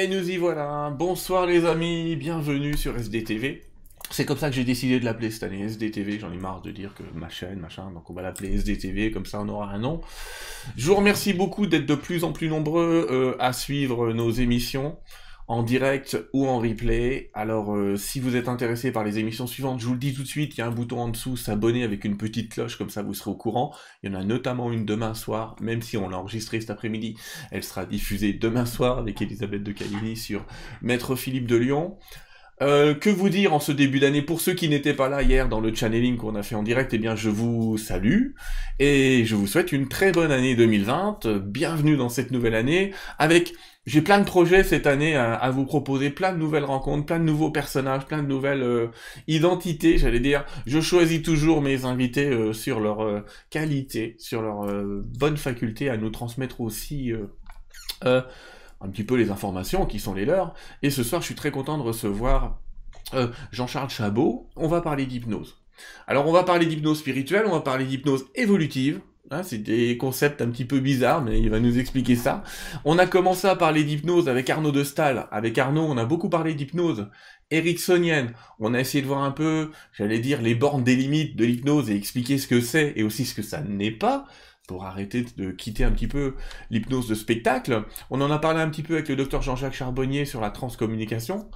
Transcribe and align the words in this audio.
Et 0.00 0.08
nous 0.08 0.30
y 0.30 0.38
voilà. 0.38 0.88
Bonsoir 0.98 1.44
les 1.44 1.66
amis, 1.66 2.16
bienvenue 2.16 2.74
sur 2.74 2.96
SDTV. 2.96 3.64
C'est 4.10 4.24
comme 4.24 4.38
ça 4.38 4.48
que 4.48 4.56
j'ai 4.56 4.64
décidé 4.64 4.98
de 4.98 5.04
l'appeler 5.04 5.30
cette 5.30 5.42
année, 5.42 5.62
SDTV, 5.62 6.18
j'en 6.18 6.32
ai 6.32 6.38
marre 6.38 6.62
de 6.62 6.70
dire 6.70 6.94
que 6.94 7.02
ma 7.12 7.28
chaîne, 7.28 7.58
machin, 7.58 7.90
donc 7.90 8.08
on 8.08 8.14
va 8.14 8.22
l'appeler 8.22 8.54
SDTV, 8.54 9.10
comme 9.10 9.26
ça 9.26 9.42
on 9.42 9.48
aura 9.50 9.70
un 9.70 9.78
nom. 9.78 10.00
Je 10.78 10.86
vous 10.86 10.94
remercie 10.94 11.34
beaucoup 11.34 11.66
d'être 11.66 11.84
de 11.84 11.94
plus 11.94 12.24
en 12.24 12.32
plus 12.32 12.48
nombreux 12.48 13.08
euh, 13.10 13.36
à 13.40 13.52
suivre 13.52 14.14
nos 14.14 14.30
émissions 14.30 14.96
en 15.50 15.64
direct 15.64 16.16
ou 16.32 16.46
en 16.46 16.60
replay. 16.60 17.28
Alors 17.34 17.74
euh, 17.74 17.96
si 17.96 18.20
vous 18.20 18.36
êtes 18.36 18.46
intéressé 18.46 18.92
par 18.92 19.02
les 19.02 19.18
émissions 19.18 19.48
suivantes, 19.48 19.80
je 19.80 19.86
vous 19.86 19.94
le 19.94 19.98
dis 19.98 20.14
tout 20.14 20.22
de 20.22 20.28
suite, 20.28 20.56
il 20.56 20.58
y 20.58 20.60
a 20.60 20.66
un 20.68 20.70
bouton 20.70 21.00
en 21.00 21.08
dessous, 21.08 21.36
s'abonner 21.36 21.82
avec 21.82 22.04
une 22.04 22.16
petite 22.16 22.52
cloche, 22.52 22.78
comme 22.78 22.88
ça 22.88 23.02
vous 23.02 23.14
serez 23.14 23.32
au 23.32 23.34
courant. 23.34 23.74
Il 24.04 24.12
y 24.12 24.14
en 24.14 24.20
a 24.20 24.22
notamment 24.22 24.70
une 24.70 24.84
demain 24.84 25.12
soir, 25.12 25.56
même 25.60 25.82
si 25.82 25.96
on 25.96 26.08
l'a 26.08 26.18
enregistrée 26.18 26.60
cet 26.60 26.70
après-midi, 26.70 27.16
elle 27.50 27.64
sera 27.64 27.84
diffusée 27.84 28.32
demain 28.32 28.64
soir 28.64 28.98
avec 28.98 29.20
Elisabeth 29.20 29.64
de 29.64 29.72
Caligny 29.72 30.16
sur 30.16 30.46
Maître 30.82 31.16
Philippe 31.16 31.48
de 31.48 31.56
Lyon. 31.56 31.98
Euh, 32.62 32.94
que 32.94 33.08
vous 33.08 33.30
dire 33.30 33.54
en 33.54 33.60
ce 33.60 33.72
début 33.72 34.00
d'année 34.00 34.20
Pour 34.20 34.42
ceux 34.42 34.52
qui 34.52 34.68
n'étaient 34.68 34.92
pas 34.92 35.08
là 35.08 35.22
hier 35.22 35.48
dans 35.48 35.60
le 35.60 35.74
channeling 35.74 36.18
qu'on 36.18 36.34
a 36.34 36.42
fait 36.42 36.54
en 36.54 36.62
direct, 36.62 36.92
eh 36.92 36.98
bien 36.98 37.16
je 37.16 37.30
vous 37.30 37.78
salue 37.78 38.32
et 38.78 39.24
je 39.24 39.34
vous 39.34 39.46
souhaite 39.46 39.72
une 39.72 39.88
très 39.88 40.12
bonne 40.12 40.30
année 40.30 40.54
2020. 40.54 41.26
Bienvenue 41.38 41.96
dans 41.96 42.10
cette 42.10 42.30
nouvelle 42.30 42.54
année 42.54 42.92
avec 43.18 43.54
j'ai 43.86 44.02
plein 44.02 44.18
de 44.18 44.26
projets 44.26 44.62
cette 44.62 44.86
année 44.86 45.16
à, 45.16 45.50
vous 45.50 45.64
proposer, 45.64 46.10
plein 46.10 46.34
de 46.34 46.38
nouvelles 46.38 46.64
rencontres, 46.64 47.06
plein 47.06 47.18
de 47.18 47.24
nouveaux 47.24 47.50
personnages, 47.50 48.04
plein 48.04 48.22
de 48.22 48.28
nouvelles 48.28 48.62
euh, 48.62 48.88
identités, 49.26 49.96
j'allais 49.96 50.20
dire. 50.20 50.44
Je 50.66 50.80
choisis 50.82 51.22
toujours 51.22 51.62
mes 51.62 51.86
invités 51.86 52.28
euh, 52.28 52.52
sur 52.52 52.78
leur 52.78 53.24
qualité, 53.48 54.16
sur 54.18 54.42
leur 54.42 54.66
bonne 55.18 55.38
faculté 55.38 55.88
à 55.88 55.96
nous 55.96 56.10
transmettre 56.10 56.60
aussi 56.60 57.12
un 58.80 58.88
petit 58.88 59.04
peu 59.04 59.14
les 59.14 59.30
informations 59.30 59.86
qui 59.86 59.98
sont 59.98 60.14
les 60.14 60.24
leurs. 60.24 60.54
Et 60.82 60.90
ce 60.90 61.02
soir, 61.02 61.20
je 61.20 61.26
suis 61.26 61.34
très 61.34 61.50
content 61.50 61.78
de 61.78 61.82
recevoir 61.82 62.60
euh, 63.14 63.28
Jean-Charles 63.52 63.90
Chabot. 63.90 64.48
On 64.56 64.68
va 64.68 64.80
parler 64.80 65.06
d'hypnose. 65.06 65.58
Alors, 66.06 66.26
on 66.26 66.32
va 66.32 66.42
parler 66.42 66.66
d'hypnose 66.66 66.98
spirituelle, 66.98 67.44
on 67.46 67.52
va 67.52 67.60
parler 67.60 67.84
d'hypnose 67.84 68.26
évolutive. 68.34 69.00
Hein, 69.32 69.44
c'est 69.44 69.58
des 69.58 69.96
concepts 69.96 70.42
un 70.42 70.48
petit 70.48 70.64
peu 70.64 70.80
bizarres, 70.80 71.22
mais 71.22 71.40
il 71.40 71.50
va 71.50 71.60
nous 71.60 71.78
expliquer 71.78 72.16
ça. 72.16 72.42
On 72.84 72.98
a 72.98 73.06
commencé 73.06 73.46
à 73.46 73.54
parler 73.54 73.84
d'hypnose 73.84 74.28
avec 74.28 74.50
Arnaud 74.50 74.72
de 74.72 74.82
Stahl. 74.82 75.28
Avec 75.30 75.56
Arnaud, 75.56 75.84
on 75.84 75.96
a 75.98 76.04
beaucoup 76.04 76.28
parlé 76.28 76.54
d'hypnose 76.54 77.06
ericksonienne. 77.52 78.32
On 78.58 78.74
a 78.74 78.80
essayé 78.80 79.02
de 79.02 79.06
voir 79.06 79.22
un 79.22 79.30
peu, 79.30 79.70
j'allais 79.92 80.18
dire, 80.18 80.42
les 80.42 80.54
bornes 80.54 80.82
des 80.82 80.96
limites 80.96 81.36
de 81.36 81.44
l'hypnose 81.44 81.90
et 81.90 81.96
expliquer 81.96 82.38
ce 82.38 82.48
que 82.48 82.60
c'est 82.60 82.92
et 82.96 83.04
aussi 83.04 83.24
ce 83.24 83.34
que 83.34 83.42
ça 83.42 83.60
n'est 83.60 83.90
pas 83.92 84.26
pour 84.70 84.84
arrêter 84.84 85.26
de 85.36 85.50
quitter 85.50 85.82
un 85.82 85.90
petit 85.90 86.06
peu 86.06 86.36
l'hypnose 86.70 87.08
de 87.08 87.16
spectacle. 87.16 87.82
On 88.08 88.20
en 88.20 88.30
a 88.30 88.38
parlé 88.38 88.60
un 88.60 88.68
petit 88.68 88.84
peu 88.84 88.94
avec 88.94 89.08
le 89.08 89.16
docteur 89.16 89.42
Jean-Jacques 89.42 89.74
Charbonnier 89.74 90.24
sur 90.24 90.40
la 90.40 90.50
transcommunication 90.50 91.50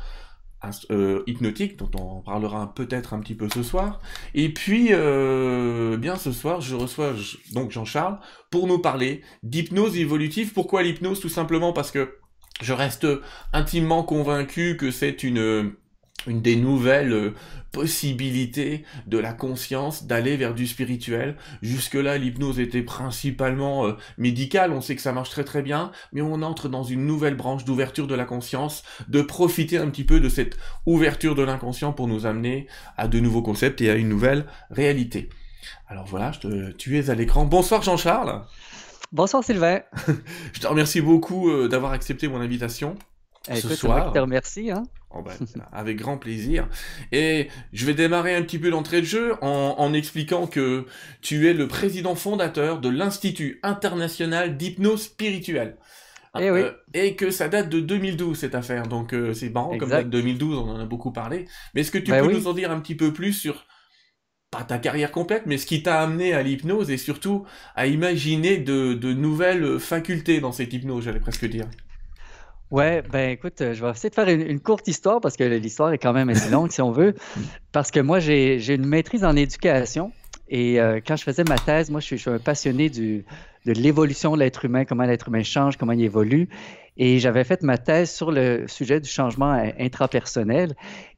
euh, 0.90 1.22
hypnotique, 1.28 1.76
dont 1.76 1.90
on 1.96 2.22
parlera 2.22 2.74
peut-être 2.74 3.14
un 3.14 3.20
petit 3.20 3.36
peu 3.36 3.48
ce 3.48 3.62
soir. 3.62 4.00
Et 4.34 4.52
puis, 4.52 4.88
euh, 4.90 5.96
bien 5.96 6.16
ce 6.16 6.32
soir, 6.32 6.60
je 6.60 6.74
reçois 6.74 7.12
donc 7.52 7.70
Jean-Charles 7.70 8.18
pour 8.50 8.66
nous 8.66 8.80
parler 8.80 9.22
d'hypnose 9.44 9.96
évolutive. 9.96 10.52
Pourquoi 10.52 10.82
l'hypnose? 10.82 11.20
Tout 11.20 11.28
simplement 11.28 11.72
parce 11.72 11.92
que 11.92 12.16
je 12.62 12.72
reste 12.72 13.06
intimement 13.52 14.02
convaincu 14.02 14.76
que 14.76 14.90
c'est 14.90 15.22
une 15.22 15.72
une 16.26 16.40
des 16.40 16.56
nouvelles 16.56 17.12
euh, 17.12 17.34
possibilités 17.72 18.84
de 19.06 19.18
la 19.18 19.32
conscience 19.32 20.06
d'aller 20.06 20.36
vers 20.36 20.54
du 20.54 20.66
spirituel. 20.66 21.36
Jusque-là, 21.60 22.18
l'hypnose 22.18 22.60
était 22.60 22.82
principalement 22.82 23.86
euh, 23.86 23.92
médicale, 24.16 24.72
on 24.72 24.80
sait 24.80 24.96
que 24.96 25.02
ça 25.02 25.12
marche 25.12 25.30
très 25.30 25.44
très 25.44 25.62
bien, 25.62 25.90
mais 26.12 26.22
on 26.22 26.42
entre 26.42 26.68
dans 26.68 26.84
une 26.84 27.06
nouvelle 27.06 27.34
branche 27.34 27.64
d'ouverture 27.64 28.06
de 28.06 28.14
la 28.14 28.24
conscience, 28.24 28.84
de 29.08 29.22
profiter 29.22 29.78
un 29.78 29.90
petit 29.90 30.04
peu 30.04 30.20
de 30.20 30.28
cette 30.28 30.56
ouverture 30.86 31.34
de 31.34 31.42
l'inconscient 31.42 31.92
pour 31.92 32.08
nous 32.08 32.26
amener 32.26 32.68
à 32.96 33.08
de 33.08 33.18
nouveaux 33.20 33.42
concepts 33.42 33.80
et 33.80 33.90
à 33.90 33.94
une 33.94 34.08
nouvelle 34.08 34.46
réalité. 34.70 35.28
Alors 35.88 36.06
voilà, 36.06 36.32
je 36.32 36.40
te, 36.40 36.70
tu 36.72 36.98
es 36.98 37.10
à 37.10 37.14
l'écran. 37.14 37.44
Bonsoir 37.44 37.82
Jean-Charles. 37.82 38.44
Bonsoir 39.12 39.44
Sylvain. 39.44 39.80
je 40.52 40.60
te 40.60 40.66
remercie 40.66 41.00
beaucoup 41.00 41.50
euh, 41.50 41.68
d'avoir 41.68 41.92
accepté 41.92 42.28
mon 42.28 42.40
invitation. 42.40 42.96
Eh, 43.50 43.56
ce 43.56 43.74
soir. 43.74 44.08
Je 44.08 44.14
te 44.14 44.18
remercie. 44.18 44.70
Hein. 44.70 44.84
Oh 45.10 45.22
ben, 45.22 45.32
avec 45.72 45.98
grand 45.98 46.18
plaisir. 46.18 46.68
Et 47.12 47.48
je 47.72 47.86
vais 47.86 47.94
démarrer 47.94 48.34
un 48.34 48.42
petit 48.42 48.58
peu 48.58 48.70
l'entrée 48.70 49.00
de 49.00 49.06
jeu 49.06 49.34
en, 49.42 49.92
expliquant 49.92 50.46
que 50.46 50.86
tu 51.20 51.48
es 51.48 51.54
le 51.54 51.68
président 51.68 52.14
fondateur 52.14 52.80
de 52.80 52.88
l'Institut 52.88 53.60
international 53.62 54.56
d'hypnose 54.56 55.02
spirituelle. 55.02 55.76
Et, 56.36 56.46
eh 56.46 56.50
oui. 56.50 56.60
Euh, 56.62 56.72
et 56.94 57.14
que 57.14 57.30
ça 57.30 57.48
date 57.48 57.68
de 57.68 57.78
2012 57.78 58.36
cette 58.36 58.56
affaire, 58.56 58.88
donc 58.88 59.14
euh, 59.14 59.34
c'est 59.34 59.50
marrant 59.50 59.78
comme 59.78 59.90
date 59.90 60.10
2012, 60.10 60.58
on 60.58 60.70
en 60.70 60.80
a 60.80 60.84
beaucoup 60.84 61.12
parlé. 61.12 61.46
Mais 61.74 61.82
est-ce 61.82 61.92
que 61.92 61.98
tu 61.98 62.10
ben 62.10 62.26
peux 62.26 62.32
nous 62.32 62.48
en 62.48 62.54
dire 62.54 62.72
un 62.72 62.80
petit 62.80 62.96
peu 62.96 63.12
plus 63.12 63.32
sur 63.32 63.66
pas 64.50 64.64
ta 64.64 64.78
carrière 64.78 65.12
complète, 65.12 65.44
mais 65.46 65.58
ce 65.58 65.66
qui 65.66 65.84
t'a 65.84 66.00
amené 66.00 66.32
à 66.32 66.42
l'hypnose 66.42 66.90
et 66.90 66.96
surtout 66.96 67.44
à 67.76 67.86
imaginer 67.86 68.56
de, 68.56 68.94
de 68.94 69.12
nouvelles 69.12 69.78
facultés 69.78 70.40
dans 70.40 70.50
cette 70.50 70.72
hypnose, 70.72 71.04
j'allais 71.04 71.20
presque 71.20 71.46
dire? 71.46 71.66
Ouais, 72.70 73.02
ben 73.12 73.30
écoute, 73.30 73.60
euh, 73.60 73.74
je 73.74 73.84
vais 73.84 73.90
essayer 73.90 74.10
de 74.10 74.14
faire 74.14 74.28
une, 74.28 74.58
courte 74.60 74.88
histoire 74.88 75.20
parce 75.20 75.36
que 75.36 75.44
l'histoire 75.44 75.92
est 75.92 75.98
quand 75.98 76.12
même 76.12 76.28
assez 76.30 76.50
longue 76.50 76.70
si 76.70 76.80
on 76.82 76.90
veut. 76.90 77.14
Parce 77.72 77.90
que 77.90 78.00
moi, 78.00 78.18
j'ai 78.20 78.74
une 78.74 78.86
maîtrise 78.86 79.24
en 79.24 79.36
éducation 79.36 80.12
et 80.48 80.80
euh, 80.80 81.00
quand 81.06 81.16
je 81.16 81.24
faisais 81.24 81.44
ma 81.44 81.58
thèse, 81.58 81.90
moi, 81.90 82.00
je 82.00 82.16
suis, 82.16 82.30
un 82.30 82.38
passionné 82.38 82.88
de 82.90 83.22
l'évolution 83.66 84.34
de 84.34 84.40
l'être 84.40 84.64
humain, 84.64 84.84
comment 84.84 85.04
l'être 85.04 85.28
humain 85.28 85.42
change, 85.42 85.76
comment 85.76 85.92
il 85.92 86.02
évolue. 86.02 86.48
Et 86.96 87.18
j'avais 87.18 87.44
fait 87.44 87.62
ma 87.62 87.76
thèse 87.76 88.10
sur 88.10 88.30
le 88.30 88.66
sujet 88.68 89.00
du 89.00 89.08
changement 89.08 89.54
euh, 89.54 89.70
intrapersonnel 89.78 90.74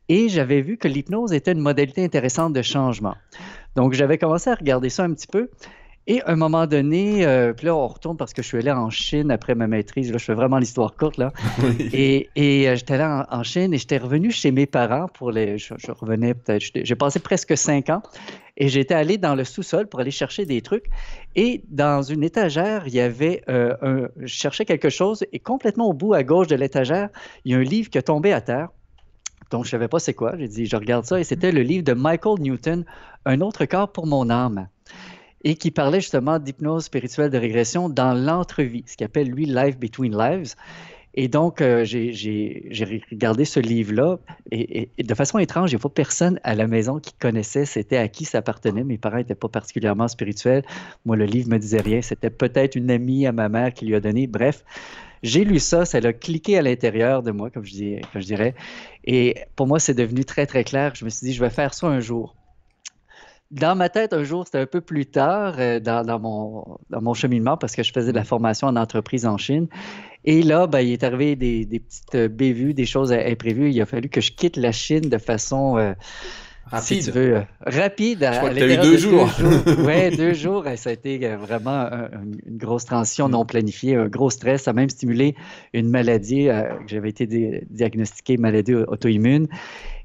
et 0.08 0.28
j'avais 0.28 0.62
vu 0.62 0.78
que 0.78 0.88
l'hypnose 0.88 1.32
était 1.32 1.52
une 1.52 1.60
modalité 1.60 2.04
intéressante 2.04 2.52
de 2.52 2.62
changement. 2.62 3.14
Donc, 3.74 3.92
j'avais 3.92 4.18
commencé 4.18 4.48
à 4.48 4.54
regarder 4.54 4.88
ça 4.88 5.04
un 5.04 5.12
petit 5.12 5.26
peu. 5.26 5.50
Et 6.08 6.22
à 6.22 6.30
un 6.30 6.36
moment 6.36 6.68
donné, 6.68 7.26
euh, 7.26 7.52
puis 7.52 7.66
là, 7.66 7.74
on 7.74 7.88
retourne 7.88 8.16
parce 8.16 8.32
que 8.32 8.40
je 8.40 8.46
suis 8.46 8.58
allé 8.58 8.70
en 8.70 8.90
Chine 8.90 9.32
après 9.32 9.56
ma 9.56 9.66
maîtrise. 9.66 10.12
Là, 10.12 10.18
je 10.18 10.24
fais 10.24 10.34
vraiment 10.34 10.58
l'histoire 10.58 10.94
courte, 10.94 11.16
là. 11.16 11.32
Et, 11.92 12.30
et 12.36 12.68
euh, 12.68 12.76
j'étais 12.76 12.94
allé 12.94 13.24
en, 13.28 13.42
Chine 13.42 13.74
et 13.74 13.78
j'étais 13.78 13.98
revenu 13.98 14.30
chez 14.30 14.52
mes 14.52 14.66
parents 14.66 15.08
pour 15.08 15.32
les. 15.32 15.58
Je, 15.58 15.74
revenais 15.88 16.34
peut-être. 16.34 16.62
J'ai 16.74 16.94
passé 16.94 17.18
presque 17.18 17.56
cinq 17.56 17.90
ans 17.90 18.02
et 18.56 18.68
j'étais 18.68 18.94
allé 18.94 19.18
dans 19.18 19.34
le 19.34 19.42
sous-sol 19.42 19.88
pour 19.88 19.98
aller 19.98 20.12
chercher 20.12 20.46
des 20.46 20.62
trucs. 20.62 20.86
Et 21.34 21.62
dans 21.68 22.02
une 22.02 22.22
étagère, 22.22 22.86
il 22.86 22.94
y 22.94 23.00
avait 23.00 23.42
euh, 23.48 23.74
un. 23.82 24.08
Je 24.20 24.26
cherchais 24.26 24.64
quelque 24.64 24.90
chose 24.90 25.24
et 25.32 25.40
complètement 25.40 25.88
au 25.88 25.92
bout 25.92 26.14
à 26.14 26.22
gauche 26.22 26.46
de 26.46 26.56
l'étagère, 26.56 27.08
il 27.44 27.52
y 27.52 27.54
a 27.56 27.58
un 27.58 27.62
livre 27.62 27.90
qui 27.90 27.98
est 27.98 28.02
tombé 28.02 28.32
à 28.32 28.40
terre. 28.40 28.68
Donc, 29.50 29.64
je 29.64 29.68
ne 29.68 29.72
savais 29.72 29.88
pas 29.88 29.98
c'est 29.98 30.14
quoi. 30.14 30.36
J'ai 30.38 30.48
dit, 30.48 30.66
je 30.66 30.76
regarde 30.76 31.04
ça 31.04 31.18
et 31.18 31.24
c'était 31.24 31.52
le 31.52 31.62
livre 31.62 31.84
de 31.84 31.92
Michael 31.92 32.40
Newton, 32.40 32.84
Un 33.24 33.40
autre 33.40 33.64
corps 33.64 33.90
pour 33.90 34.06
mon 34.06 34.30
âme 34.30 34.68
et 35.46 35.54
qui 35.54 35.70
parlait 35.70 36.00
justement 36.00 36.40
d'hypnose 36.40 36.86
spirituelle 36.86 37.30
de 37.30 37.38
régression 37.38 37.88
dans 37.88 38.14
l'entrevie, 38.14 38.82
ce 38.88 38.96
qu'il 38.96 39.04
appelle 39.04 39.28
lui 39.28 39.46
Life 39.46 39.78
Between 39.78 40.18
Lives. 40.18 40.56
Et 41.14 41.28
donc, 41.28 41.60
euh, 41.60 41.84
j'ai 41.84 43.04
regardé 43.12 43.44
ce 43.44 43.60
livre-là 43.60 44.18
et, 44.50 44.90
de 44.98 45.14
façon 45.14 45.38
étrange, 45.38 45.70
il 45.70 45.76
n'y 45.76 45.80
a 45.80 45.82
pas 45.84 45.88
personne 45.88 46.40
à 46.42 46.56
la 46.56 46.66
maison 46.66 46.98
qui 46.98 47.12
connaissait 47.12 47.64
c'était 47.64 47.96
à 47.96 48.08
qui 48.08 48.24
ça 48.24 48.38
appartenait. 48.38 48.82
Mes 48.82 48.98
parents 48.98 49.18
n'étaient 49.18 49.36
pas 49.36 49.48
particulièrement 49.48 50.08
spirituels. 50.08 50.64
Moi, 51.04 51.14
le 51.14 51.26
livre 51.26 51.48
me 51.48 51.58
disait 51.58 51.80
rien. 51.80 52.02
C'était 52.02 52.28
peut-être 52.28 52.74
une 52.74 52.90
amie 52.90 53.24
à 53.24 53.30
ma 53.30 53.48
mère 53.48 53.72
qui 53.72 53.86
lui 53.86 53.94
a 53.94 54.00
donné. 54.00 54.26
Bref, 54.26 54.64
j'ai 55.22 55.44
lu 55.44 55.60
ça, 55.60 55.84
ça 55.84 55.98
a 55.98 56.12
cliqué 56.12 56.58
à 56.58 56.62
l'intérieur 56.62 57.22
de 57.22 57.30
moi, 57.30 57.50
comme 57.50 57.64
je, 57.64 58.00
comme 58.12 58.20
je 58.20 58.26
dirais. 58.26 58.56
Et 59.04 59.36
pour 59.54 59.68
moi, 59.68 59.78
c'est 59.78 59.94
devenu 59.94 60.24
très, 60.24 60.44
très 60.46 60.64
clair. 60.64 60.96
Je 60.96 61.04
me 61.04 61.10
suis 61.10 61.28
dit, 61.28 61.32
je 61.32 61.40
vais 61.40 61.50
faire 61.50 61.72
ça 61.72 61.86
un 61.86 62.00
jour 62.00 62.34
dans 63.50 63.76
ma 63.76 63.88
tête, 63.88 64.12
un 64.12 64.24
jour, 64.24 64.44
c'était 64.44 64.58
un 64.58 64.66
peu 64.66 64.80
plus 64.80 65.06
tard 65.06 65.54
euh, 65.58 65.78
dans, 65.78 66.18
mon, 66.18 66.78
dans 66.90 67.00
mon 67.00 67.14
cheminement 67.14 67.56
parce 67.56 67.76
que 67.76 67.82
je 67.82 67.92
faisais 67.92 68.10
de 68.10 68.16
la 68.16 68.24
formation 68.24 68.66
en 68.66 68.76
entreprise 68.76 69.24
en 69.24 69.36
Chine. 69.36 69.68
Et 70.24 70.42
là, 70.42 70.66
ben, 70.66 70.80
il 70.80 70.92
est 70.92 71.04
arrivé 71.04 71.36
des, 71.36 71.64
des 71.64 71.78
petites 71.78 72.14
euh, 72.16 72.28
bévues, 72.28 72.74
des 72.74 72.86
choses 72.86 73.12
imprévues. 73.12 73.70
Il 73.70 73.80
a 73.80 73.86
fallu 73.86 74.08
que 74.08 74.20
je 74.20 74.32
quitte 74.32 74.56
la 74.56 74.72
Chine 74.72 75.08
de 75.08 75.18
façon. 75.18 75.78
Euh, 75.78 75.92
rapide. 76.66 77.02
Si 77.02 77.04
tu 77.04 77.10
veux, 77.12 77.42
rapide. 77.60 78.28
Je 78.32 78.38
crois 78.38 78.50
que 78.50 78.56
tu 78.56 78.62
as 78.64 78.74
eu 78.74 78.78
deux 78.78 78.96
jours. 78.96 79.30
oui, 79.86 80.16
deux 80.16 80.34
jours. 80.34 80.64
Ça 80.74 80.90
a 80.90 80.92
été 80.94 81.18
vraiment 81.36 81.88
une 82.44 82.58
grosse 82.58 82.86
transition 82.86 83.28
non 83.28 83.44
planifiée, 83.44 83.94
un 83.94 84.08
gros 84.08 84.30
stress. 84.30 84.64
Ça 84.64 84.72
a 84.72 84.74
même 84.74 84.90
stimulé 84.90 85.36
une 85.72 85.88
maladie 85.88 86.46
que 86.46 86.88
j'avais 86.88 87.10
été 87.10 87.64
diagnostiquée 87.70 88.36
maladie 88.36 88.74
auto-immune. 88.74 89.46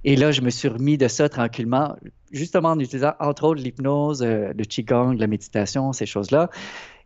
Et 0.03 0.15
là, 0.15 0.31
je 0.31 0.42
me 0.42 0.50
suis 0.50 0.68
remis 0.68 0.98
de 0.98 1.07
ça 1.07 1.30
tranquillement, 1.30 1.95
justement 2.31 2.69
en 2.69 2.80
utilisant 2.80 3.13
entre 3.19 3.44
autres 3.45 3.62
l'hypnose, 3.62 4.24
euh, 4.24 4.51
le 4.57 4.63
qigong, 4.63 5.13
la 5.13 5.27
méditation, 5.27 5.94
ces 5.94 6.06
choses-là. 6.06 6.50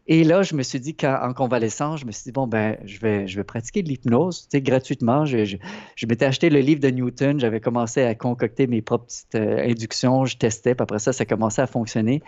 Et 0.07 0.23
là, 0.23 0.43
je 0.43 0.53
me 0.53 0.61
suis 0.61 0.79
dit 0.79 0.95
qu'en 0.95 1.33
convalescence, 1.33 2.01
je 2.01 2.05
me 2.05 2.11
suis 2.11 2.25
dit, 2.25 2.31
bon, 2.31 2.45
ben, 2.45 2.77
je 2.85 2.99
vais, 2.99 3.27
je 3.27 3.37
vais 3.37 3.43
pratiquer 3.43 3.81
de 3.81 3.89
l'hypnose, 3.89 4.43
tu 4.43 4.49
sais, 4.51 4.61
gratuitement. 4.61 5.25
Je, 5.25 5.45
je, 5.45 6.05
m'étais 6.05 6.25
acheté 6.25 6.51
le 6.51 6.59
livre 6.59 6.79
de 6.79 6.89
Newton, 6.89 7.39
j'avais 7.39 7.59
commencé 7.59 8.03
à 8.03 8.13
concocter 8.13 8.67
mes 8.67 8.83
propres 8.83 9.05
petites 9.05 9.33
euh, 9.33 9.67
inductions, 9.67 10.25
je 10.25 10.37
testais, 10.37 10.75
puis 10.75 10.83
après 10.83 10.99
ça, 10.99 11.11
ça 11.11 11.25
commençait 11.25 11.63
à 11.63 11.67
fonctionner. 11.67 12.21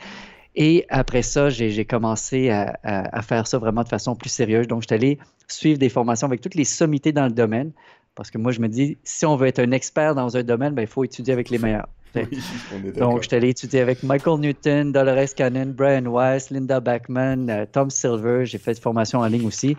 Et 0.59 0.87
après 0.89 1.21
ça, 1.21 1.49
j'ai 1.51 1.85
commencé 1.85 2.49
à, 2.49 3.21
faire 3.21 3.45
ça 3.45 3.59
vraiment 3.59 3.83
de 3.83 3.89
façon 3.89 4.15
plus 4.15 4.31
sérieuse. 4.31 4.67
Donc, 4.67 4.81
je 4.81 4.87
suis 4.87 4.95
allé 4.95 5.19
suivre 5.47 5.77
des 5.77 5.89
formations 5.89 6.25
avec 6.25 6.41
toutes 6.41 6.55
les 6.55 6.63
sommités 6.63 7.11
dans 7.11 7.25
le 7.25 7.31
domaine. 7.31 7.73
Parce 8.17 8.31
que 8.31 8.37
moi, 8.37 8.51
je 8.51 8.59
me 8.59 8.67
dis, 8.67 8.97
si 9.03 9.25
on 9.25 9.35
veut 9.35 9.47
être 9.47 9.59
un 9.59 9.71
expert 9.71 10.15
dans 10.15 10.35
un 10.35 10.43
domaine, 10.43 10.73
ben, 10.73 10.81
il 10.81 10.87
faut 10.87 11.03
étudier 11.03 11.33
avec 11.33 11.49
les 11.49 11.59
meilleurs. 11.59 11.87
Donc, 12.97 13.21
je 13.21 13.27
suis 13.27 13.37
allé 13.37 13.49
étudier 13.49 13.79
avec 13.79 14.01
Michael 14.01 14.39
Newton, 14.39 14.91
Dolores 14.91 15.35
Cannon, 15.35 15.67
Brian 15.67 16.11
Weiss, 16.11 16.49
Linda 16.49 16.79
Backman, 16.79 17.47
euh, 17.47 17.65
Tom 17.71 17.91
Silver. 17.91 18.45
J'ai 18.45 18.57
fait 18.57 18.73
de 18.73 18.79
formation 18.79 19.19
en 19.19 19.27
ligne 19.27 19.45
aussi. 19.45 19.77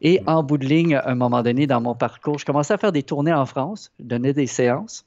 Et 0.00 0.20
mm. 0.20 0.28
en 0.28 0.42
bout 0.44 0.58
de 0.58 0.66
ligne, 0.66 0.94
à 0.94 1.10
un 1.10 1.16
moment 1.16 1.42
donné 1.42 1.66
dans 1.66 1.80
mon 1.80 1.94
parcours, 1.94 2.38
je 2.38 2.44
commençais 2.44 2.74
à 2.74 2.78
faire 2.78 2.92
des 2.92 3.02
tournées 3.02 3.32
en 3.32 3.46
France, 3.46 3.90
je 3.98 4.04
donnais 4.04 4.32
des 4.32 4.46
séances. 4.46 5.04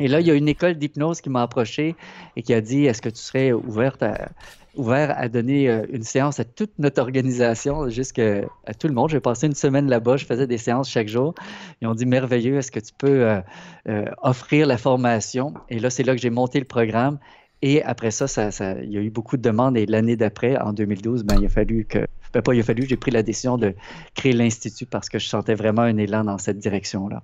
Et 0.00 0.08
là, 0.08 0.20
il 0.20 0.26
y 0.26 0.30
a 0.30 0.34
une 0.34 0.48
école 0.48 0.74
d'hypnose 0.74 1.20
qui 1.20 1.28
m'a 1.28 1.42
approché 1.42 1.94
et 2.36 2.42
qui 2.42 2.54
a 2.54 2.62
dit 2.62 2.86
Est-ce 2.86 3.02
que 3.02 3.10
tu 3.10 3.20
serais 3.20 3.52
ouverte 3.52 4.02
à, 4.02 4.30
ouvert 4.78 5.12
à 5.16 5.28
donner 5.28 5.68
euh, 5.68 5.84
une 5.90 6.04
séance 6.04 6.40
à 6.40 6.44
toute 6.44 6.70
notre 6.78 7.02
organisation, 7.02 7.88
jusqu'à 7.88 8.42
à 8.66 8.74
tout 8.74 8.88
le 8.88 8.94
monde. 8.94 9.10
J'ai 9.10 9.20
passé 9.20 9.46
une 9.46 9.54
semaine 9.54 9.88
là-bas, 9.88 10.16
je 10.16 10.24
faisais 10.24 10.46
des 10.46 10.58
séances 10.58 10.88
chaque 10.88 11.08
jour. 11.08 11.34
Ils 11.82 11.88
ont 11.88 11.94
dit 11.94 12.06
merveilleux, 12.06 12.56
est-ce 12.56 12.70
que 12.70 12.80
tu 12.80 12.92
peux 12.96 13.28
euh, 13.28 13.40
euh, 13.88 14.06
offrir 14.22 14.66
la 14.66 14.78
formation? 14.78 15.54
Et 15.68 15.78
là, 15.78 15.90
c'est 15.90 16.04
là 16.04 16.14
que 16.14 16.20
j'ai 16.20 16.30
monté 16.30 16.58
le 16.58 16.64
programme. 16.64 17.18
Et 17.60 17.82
après 17.82 18.12
ça, 18.12 18.28
ça, 18.28 18.50
il 18.82 18.92
y 18.92 18.96
a 18.96 19.00
eu 19.00 19.10
beaucoup 19.10 19.36
de 19.36 19.42
demandes. 19.42 19.76
Et 19.76 19.84
l'année 19.84 20.16
d'après, 20.16 20.56
en 20.58 20.72
2012, 20.72 21.24
ben, 21.24 21.36
il 21.40 21.46
a 21.46 21.48
fallu 21.48 21.84
que. 21.84 22.06
Ben, 22.32 22.40
pas 22.40 22.54
il 22.54 22.60
a 22.60 22.62
fallu, 22.62 22.86
j'ai 22.86 22.96
pris 22.96 23.10
la 23.10 23.22
décision 23.22 23.58
de 23.58 23.74
créer 24.14 24.32
l'Institut 24.32 24.86
parce 24.86 25.08
que 25.08 25.18
je 25.18 25.26
sentais 25.26 25.54
vraiment 25.54 25.82
un 25.82 25.96
élan 25.96 26.24
dans 26.24 26.38
cette 26.38 26.58
direction-là. 26.58 27.22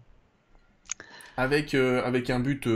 Avec, 1.37 1.75
avec 1.75 2.31
un 2.31 2.41
but 2.41 2.67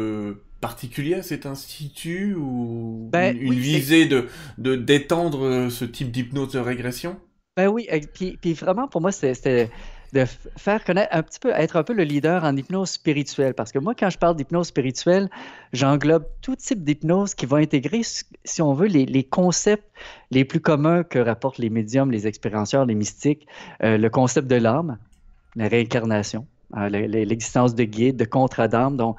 particulier 0.61 1.15
à 1.15 1.23
cet 1.23 1.47
institut 1.47 2.35
ou 2.35 3.09
ben 3.13 3.37
une, 3.37 3.55
visée 3.55 4.07
de, 4.07 4.29
de 4.59 4.77
d'étendre 4.77 5.45
euh, 5.45 5.71
ce 5.71 5.85
type 5.85 6.11
d'hypnose 6.11 6.53
de 6.53 6.59
régression? 6.59 7.17
Ben 7.57 7.69
oui, 7.69 7.89
puis, 8.15 8.39
puis 8.41 8.55
vraiment 8.55 8.89
pour 8.89 9.01
moi 9.01 9.13
c'était 9.13 9.71
de 10.13 10.25
faire 10.57 10.85
connaître 10.85 11.15
un 11.15 11.23
petit 11.23 11.39
peu, 11.39 11.51
être 11.51 11.77
un 11.77 11.83
peu 11.83 11.93
le 11.93 12.05
leader 12.05 12.45
en 12.45 12.57
hypnose 12.57 12.91
spirituelle. 12.91 13.55
Parce 13.55 13.73
que 13.73 13.79
moi, 13.79 13.95
quand 13.95 14.11
je 14.11 14.19
parle 14.19 14.37
d'hypnose 14.37 14.69
spirituelle, 14.69 15.29
j'englobe 15.73 16.25
tout 16.41 16.57
type 16.57 16.83
d'hypnose 16.83 17.35
qui 17.35 17.47
va 17.47 17.59
intégrer, 17.59 18.01
si 18.03 18.63
on 18.63 18.73
veut, 18.73 18.87
les, 18.87 19.05
les, 19.05 19.25
concepts 19.25 19.87
les 20.31 20.45
plus 20.45 20.61
communs 20.61 21.05
que 21.05 21.19
rapportent 21.19 21.59
les 21.59 21.71
médiums, 21.71 22.11
les 22.11 22.27
expérienceurs, 22.27 22.87
les 22.87 22.95
mystiques, 22.95 23.47
euh, 23.83 23.99
le 23.99 24.11
concept 24.11 24.49
de 24.49 24.57
l'âme, 24.57 24.99
la 25.57 25.69
réincarnation, 25.69 26.47
hein, 26.73 26.89
l'existence 26.89 27.75
de 27.75 27.85
guides, 27.85 28.17
de 28.17 28.25
contre-âme, 28.25 28.97
dont 28.97 29.17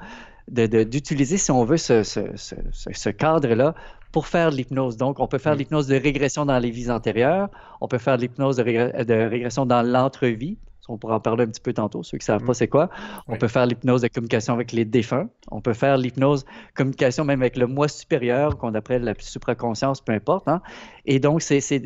d'utiliser, 0.48 1.36
si 1.36 1.50
on 1.50 1.64
veut, 1.64 1.76
ce, 1.76 3.08
cadre-là 3.10 3.74
pour 4.12 4.26
faire 4.26 4.50
de 4.50 4.56
l'hypnose. 4.56 4.96
Donc, 4.96 5.20
on 5.20 5.28
peut 5.28 5.38
faire 5.38 5.52
de 5.52 5.56
mm. 5.56 5.60
l'hypnose 5.60 5.86
de 5.86 5.96
régression 5.96 6.46
dans 6.46 6.58
les 6.58 6.70
vies 6.70 6.90
antérieures, 6.90 7.48
on 7.80 7.88
peut 7.88 7.98
faire 7.98 8.16
de 8.16 8.22
l'hypnose 8.22 8.56
de, 8.56 9.28
régression 9.28 9.66
dans 9.66 9.82
l'entrevie, 9.82 10.58
on 10.88 10.98
pourra 10.98 11.16
en 11.16 11.20
parler 11.20 11.44
un 11.44 11.46
petit 11.46 11.60
peu 11.60 11.72
tantôt, 11.72 12.02
ceux 12.02 12.18
qui 12.18 12.22
ne 12.22 12.26
savent 12.38 12.44
pas 12.44 12.50
mm. 12.50 12.54
c'est 12.54 12.68
quoi. 12.68 12.90
On 13.28 13.36
peut 13.36 13.46
faire 13.46 13.64
l'hypnose 13.66 14.02
de 14.02 14.08
communication 14.08 14.54
avec 14.54 14.72
les 14.72 14.84
défunts. 14.84 15.28
On 15.52 15.60
peut 15.60 15.72
faire 15.72 15.96
l'hypnose 15.96 16.44
communication 16.74 17.24
même 17.24 17.42
avec 17.42 17.56
le 17.56 17.68
moi 17.68 17.86
supérieur, 17.86 18.58
qu'on 18.58 18.74
appelle 18.74 19.04
la 19.04 19.14
supraconscience, 19.18 20.00
peu 20.00 20.12
importe. 20.12 20.48
Hein. 20.48 20.60
Et 21.06 21.20
donc, 21.20 21.42
c'est 21.42 21.80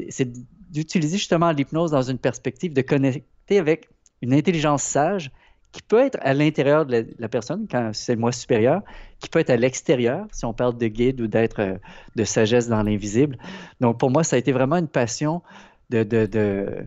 d'utiliser 0.71 1.19
justement 1.19 1.53
l'hypnose 1.53 1.91
dans 1.91 2.03
une 2.03 2.19
perspective 2.19 2.73
de 2.73 2.81
connecter 2.81 3.59
avec 3.59 3.91
une 4.23 4.33
intelligence 4.33 4.83
sage 4.83 5.31
qui 5.75 5.83
peut 5.83 5.99
être 5.99 6.19
à 6.23 6.35
l'intérieur 6.35 6.87
de 6.87 7.05
la, 7.19 7.29
personne, 7.29 7.67
quand 7.69 7.91
c'est 7.93 8.15
le 8.15 8.21
moi 8.21 8.31
supérieur, 8.31 8.83
qui 9.19 9.29
peut 9.29 9.41
être 9.41 9.51
à 9.51 9.57
l'extérieur, 9.57 10.25
si 10.31 10.45
on 10.45 10.55
parle 10.55 10.79
de 10.79 10.87
guide 10.87 11.21
ou 11.21 11.27
d'être 11.27 11.61
euh, 11.61 11.75
de 12.15 12.23
sagesse 12.23 12.69
dans 12.69 12.81
l'invisible. 12.85 13.37
Donc, 13.81 13.99
pour 13.99 14.09
moi, 14.09 14.23
ça 14.23 14.37
a 14.37 14.39
été 14.39 14.53
vraiment 14.53 14.77
une 14.77 14.87
passion 14.87 15.43
de, 15.91 16.05
de, 16.05 16.27
de, 16.27 16.87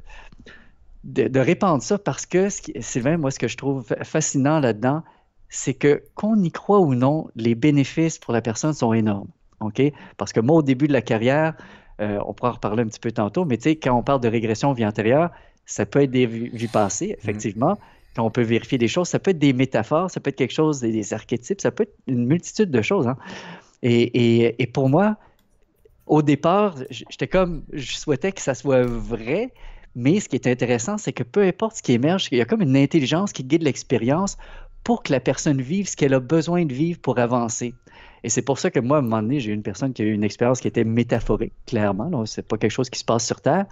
de, 1.04 1.40
répandre 1.42 1.84
ça 1.84 1.98
parce 1.98 2.26
que, 2.26 2.48
Sylvain, 2.80 3.18
moi, 3.18 3.30
ce 3.30 3.40
que 3.40 3.50
je 3.50 3.58
trouve 3.58 3.84
fascinant 4.04 4.62
là-dedans, 4.62 5.04
c'est 5.50 5.74
que, 5.74 6.02
qu'on 6.16 6.42
y 6.42 6.52
croit 6.52 6.80
ou 6.80 6.96
non, 6.96 7.28
les 7.36 7.56
bénéfices 7.56 8.18
pour 8.18 8.34
la 8.34 8.42
personne 8.42 8.74
sont 8.74 8.94
énormes. 8.94 9.28
OK? 9.60 9.82
Parce 10.16 10.32
que 10.32 10.40
moi, 10.40 10.56
au 10.56 10.64
début 10.64 10.88
de 10.88 10.94
la 10.94 11.02
carrière, 11.02 11.56
euh, 12.00 12.20
on 12.26 12.34
pourra 12.34 12.52
en 12.52 12.54
reparler 12.54 12.84
un 12.84 12.88
petit 12.88 13.02
peu 13.02 13.12
tantôt, 13.12 13.44
mais 13.44 13.58
tu 13.58 13.64
sais, 13.64 13.76
quand 13.76 13.94
on 13.94 14.04
parle 14.04 14.22
de 14.22 14.30
régression 14.30 14.72
vie 14.72 14.86
antérieure, 14.86 15.32
ça 15.66 15.86
peut 15.86 16.04
être 16.04 16.12
des 16.12 16.26
vies 16.26 16.70
passées, 16.70 17.18
mm-hmm. 17.22 17.76
Effectivement 18.18 18.26
on 18.26 18.32
peut 18.32 18.42
vérifier 18.42 18.78
des 18.78 18.88
choses, 18.88 19.08
ça 19.08 19.20
peut 19.20 19.32
être 19.32 19.40
des 19.40 19.54
métaphores, 19.54 20.10
ça 20.12 20.20
peut 20.20 20.30
être 20.30 20.38
quelque 20.38 20.54
chose, 20.54 20.80
des, 20.80 21.14
archétypes, 21.14 21.62
ça 21.62 21.72
peut 21.72 21.84
être 21.84 21.96
une 22.08 22.26
multitude 22.26 22.72
de 22.72 22.82
choses. 22.82 23.08
Hein. 23.08 23.18
Et, 23.84 24.70
pour 24.74 24.90
moi, 24.90 25.18
au 26.08 26.22
départ, 26.22 26.76
j'étais 26.90 27.28
comme, 27.28 27.64
je 27.74 27.98
souhaitais 27.98 28.32
que 28.32 28.42
ça 28.42 28.56
soit 28.56 28.84
vrai, 28.84 29.54
mais 29.96 30.20
ce 30.20 30.30
qui 30.30 30.36
est 30.36 30.48
intéressant, 30.48 30.98
c'est 30.98 31.14
que 31.14 31.24
peu 31.24 31.44
importe 31.44 31.78
ce 31.78 31.84
qui 31.84 31.94
émerge, 31.94 32.28
il 32.32 32.38
y 32.38 32.42
a 32.42 32.46
comme 32.46 32.62
une 32.62 32.78
intelligence 32.78 33.34
qui 33.34 33.44
guide 33.44 33.64
l'expérience 33.64 34.38
pour 34.84 35.04
que 35.04 35.12
la 35.12 35.20
personne 35.20 35.62
vive 35.62 35.88
ce 35.88 35.96
qu'elle 35.96 36.14
a 36.14 36.20
besoin 36.20 36.66
de 36.66 36.74
vivre 36.74 37.00
pour 37.00 37.20
avancer. 37.20 37.74
Et 38.24 38.30
c'est 38.30 38.42
pour 38.42 38.58
ça 38.58 38.72
que 38.72 38.80
moi, 38.80 38.98
à 38.98 39.00
un 39.00 39.04
moment 39.04 39.22
donné, 39.22 39.40
j'ai 39.40 39.52
eu 39.52 39.54
une 39.54 39.64
personne 39.64 39.94
qui 39.94 40.02
a 40.02 40.06
eu 40.06 40.14
une 40.14 40.24
expérience 40.24 40.60
qui 40.60 40.68
était 40.68 40.84
métaphorique, 40.84 41.54
clairement. 41.66 42.26
Ce 42.26 42.40
n'est 42.40 42.46
pas 42.46 42.58
quelque 42.58 42.72
chose 42.72 42.90
qui 42.90 43.00
se 43.00 43.06
passe 43.06 43.26
sur 43.26 43.42
Terre, 43.42 43.66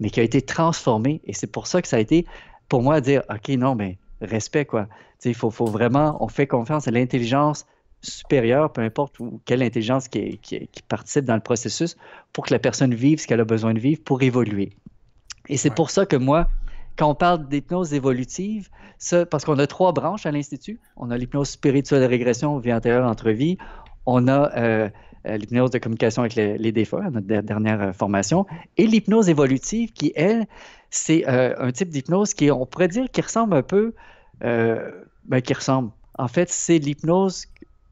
mais 0.00 0.10
qui 0.10 0.20
a 0.20 0.22
été 0.22 0.42
transformée. 0.42 1.20
Et 1.24 1.32
c'est 1.32 1.46
pour 1.46 1.66
ça 1.66 1.80
que 1.82 1.88
ça 1.88 1.96
a 1.96 2.00
été 2.00 2.26
pour 2.68 2.82
moi, 2.82 3.00
dire, 3.00 3.22
OK, 3.30 3.48
non, 3.50 3.74
mais 3.74 3.98
respect, 4.20 4.64
quoi. 4.64 4.88
Il 5.24 5.34
faut, 5.34 5.50
faut, 5.50 5.66
vraiment, 5.66 6.16
on 6.22 6.28
fait 6.28 6.46
confiance 6.46 6.88
à 6.88 6.90
l'intelligence 6.90 7.66
supérieure, 8.02 8.72
peu 8.72 8.82
importe 8.82 9.16
quelle 9.44 9.62
intelligence 9.62 10.08
qui, 10.08 10.38
qui, 10.38 10.68
participe 10.88 11.24
dans 11.24 11.34
le 11.34 11.40
processus, 11.40 11.96
pour 12.32 12.46
que 12.46 12.52
la 12.52 12.58
personne 12.58 12.94
vive 12.94 13.18
ce 13.20 13.26
qu'elle 13.26 13.40
a 13.40 13.44
besoin 13.44 13.74
de 13.74 13.80
vivre 13.80 14.00
pour 14.04 14.22
évoluer. 14.22 14.70
Et 15.48 15.56
c'est 15.56 15.74
pour 15.74 15.90
ça 15.90 16.06
que 16.06 16.16
moi, 16.16 16.48
quand 16.96 17.10
on 17.10 17.14
parle 17.14 17.48
d'hypnose 17.48 17.94
évolutive, 17.94 18.68
ça, 18.98 19.26
parce 19.26 19.44
qu'on 19.44 19.58
a 19.58 19.66
trois 19.66 19.92
branches 19.92 20.26
à 20.26 20.30
l'Institut, 20.30 20.80
on 20.96 21.10
a 21.10 21.18
l'hypnose 21.18 21.50
spirituelle 21.50 22.02
de 22.02 22.06
régression, 22.06 22.58
vie 22.58 22.72
antérieure, 22.72 23.08
entre 23.08 23.30
vie, 23.30 23.58
on 24.06 24.28
a 24.28 24.56
euh, 24.56 24.88
euh, 25.26 25.36
l'hypnose 25.36 25.70
de 25.70 25.78
communication 25.78 26.22
avec 26.22 26.34
les, 26.36 26.56
les 26.56 26.72
défunts, 26.72 27.10
notre 27.10 27.26
dernière 27.26 27.82
euh, 27.82 27.92
formation, 27.92 28.46
et 28.76 28.86
l'hypnose 28.86 29.28
évolutive 29.28 29.92
qui, 29.92 30.12
elle, 30.14 30.46
c'est 30.96 31.28
euh, 31.28 31.54
un 31.58 31.72
type 31.72 31.90
d'hypnose 31.90 32.34
qui, 32.34 32.50
on 32.50 32.66
pourrait 32.66 32.88
dire, 32.88 33.10
qui 33.10 33.20
ressemble 33.20 33.54
un 33.54 33.62
peu, 33.62 33.94
euh, 34.42 34.90
ben, 35.24 35.40
qui 35.40 35.54
ressemble. 35.54 35.90
En 36.18 36.28
fait, 36.28 36.50
c'est 36.50 36.78
l'hypnose, 36.78 37.46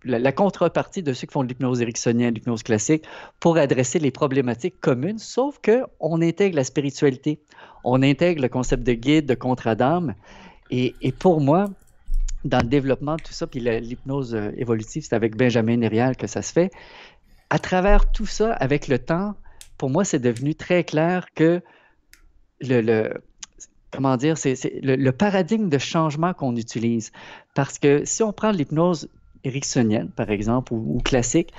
la, 0.05 0.33
contrepartie 0.33 1.03
de 1.03 1.13
ceux 1.13 1.27
qui 1.27 1.33
font 1.33 1.43
de 1.43 1.49
l'hypnose 1.49 1.81
ericksonienne, 1.81 2.35
l'hypnose 2.35 2.63
classique, 2.63 3.05
pour 3.41 3.59
adresser 3.59 3.99
les 3.99 4.11
problématiques 4.11 4.81
communes, 4.81 5.19
sauf 5.19 5.59
qu'on 5.63 6.23
intègre 6.23 6.57
la 6.57 6.65
spiritualité, 6.65 7.41
on 7.85 8.03
intègre 8.03 8.43
le 8.43 8.49
concept 8.49 8.83
de 8.83 8.95
guide, 8.95 9.27
de 9.27 9.35
contre-dame. 9.35 10.15
Et, 10.71 10.95
et, 11.03 11.13
pour 11.13 11.41
moi, 11.41 11.67
dans 12.45 12.59
le 12.59 12.69
développement 12.69 13.17
de 13.17 13.23
tout 13.23 13.33
ça, 13.33 13.47
puis 13.47 13.61
l'hypnose 13.61 14.35
euh, 14.35 14.51
évolutive, 14.57 15.05
c'est 15.05 15.15
avec 15.15 15.37
Benjamin 15.37 15.77
Nerial 15.77 16.17
que 16.17 16.27
ça 16.27 16.41
se 16.41 16.53
fait. 16.53 16.71
À 17.51 17.59
travers 17.59 18.11
tout 18.11 18.27
ça, 18.27 18.53
avec 18.55 18.89
le 18.89 18.99
temps, 18.99 19.35
pour 19.77 19.91
moi, 19.91 20.05
c'est 20.05 20.19
devenu 20.19 20.55
très 20.55 20.85
clair 20.85 21.27
que 21.35 21.61
le, 22.69 23.15
comment 23.91 24.17
dire, 24.17 24.37
c'est 24.37 24.81
le, 24.83 25.11
paradigme 25.11 25.69
de 25.69 25.79
changement 25.79 26.35
qu'on 26.35 26.57
utilise. 26.57 27.13
Parce 27.55 27.79
que 27.79 28.05
si 28.05 28.23
on 28.23 28.33
prend 28.33 28.51
l'hypnose 28.51 29.09
ericksonienne, 29.45 30.11
par 30.11 30.31
exemple, 30.31 30.73
ou, 30.75 31.01
classique, 31.05 31.53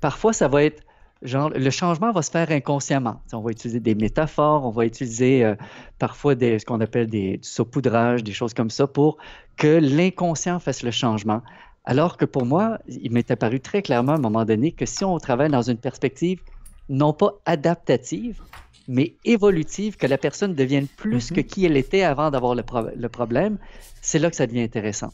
parfois 0.00 0.32
ça 0.32 0.48
va 0.48 0.64
être 0.64 0.82
genre, 1.22 1.50
le 1.50 1.70
changement 1.70 2.12
va 2.12 2.22
se 2.22 2.30
faire 2.30 2.50
inconsciemment. 2.50 3.20
On 3.32 3.40
va 3.40 3.50
utiliser 3.50 3.80
des 3.80 3.94
métaphores, 3.94 4.64
on 4.64 4.70
va 4.70 4.86
utiliser 4.86 5.44
euh, 5.44 5.54
parfois 5.98 6.34
ce 6.34 6.64
qu'on 6.64 6.80
appelle 6.80 7.08
des, 7.08 7.38
du 7.38 7.48
saupoudrage, 7.48 8.24
des 8.24 8.32
choses 8.32 8.54
comme 8.54 8.70
ça, 8.70 8.86
pour 8.86 9.18
que 9.56 9.78
l'inconscient 9.78 10.58
fasse 10.58 10.82
le 10.82 10.90
changement. 10.90 11.42
Alors 11.84 12.16
que 12.16 12.24
pour 12.24 12.46
moi, 12.46 12.78
il 12.86 13.10
m'est 13.10 13.30
apparu 13.30 13.60
très 13.60 13.82
clairement 13.82 14.12
à 14.12 14.16
un 14.16 14.20
moment 14.20 14.44
donné 14.44 14.72
que 14.72 14.86
si 14.86 15.04
on 15.04 15.18
travaille 15.18 15.50
dans 15.50 15.62
une 15.62 15.78
perspective 15.78 16.40
non 16.88 17.12
pas 17.12 17.34
adaptative, 17.44 18.40
mais 18.88 19.14
évolutive, 19.24 19.96
que 19.96 20.06
la 20.06 20.18
personne 20.18 20.54
devienne 20.54 20.86
plus 20.86 21.30
que 21.30 21.40
mhm. 21.40 21.46
qui 21.46 21.64
elle 21.66 21.76
était 21.76 22.02
avant 22.02 22.30
d'avoir 22.30 22.54
le, 22.54 22.62
le, 22.96 23.08
problème, 23.08 23.58
c'est 24.00 24.18
là 24.18 24.30
que 24.30 24.36
ça 24.36 24.46
devient 24.46 24.62
intéressant. 24.62 25.12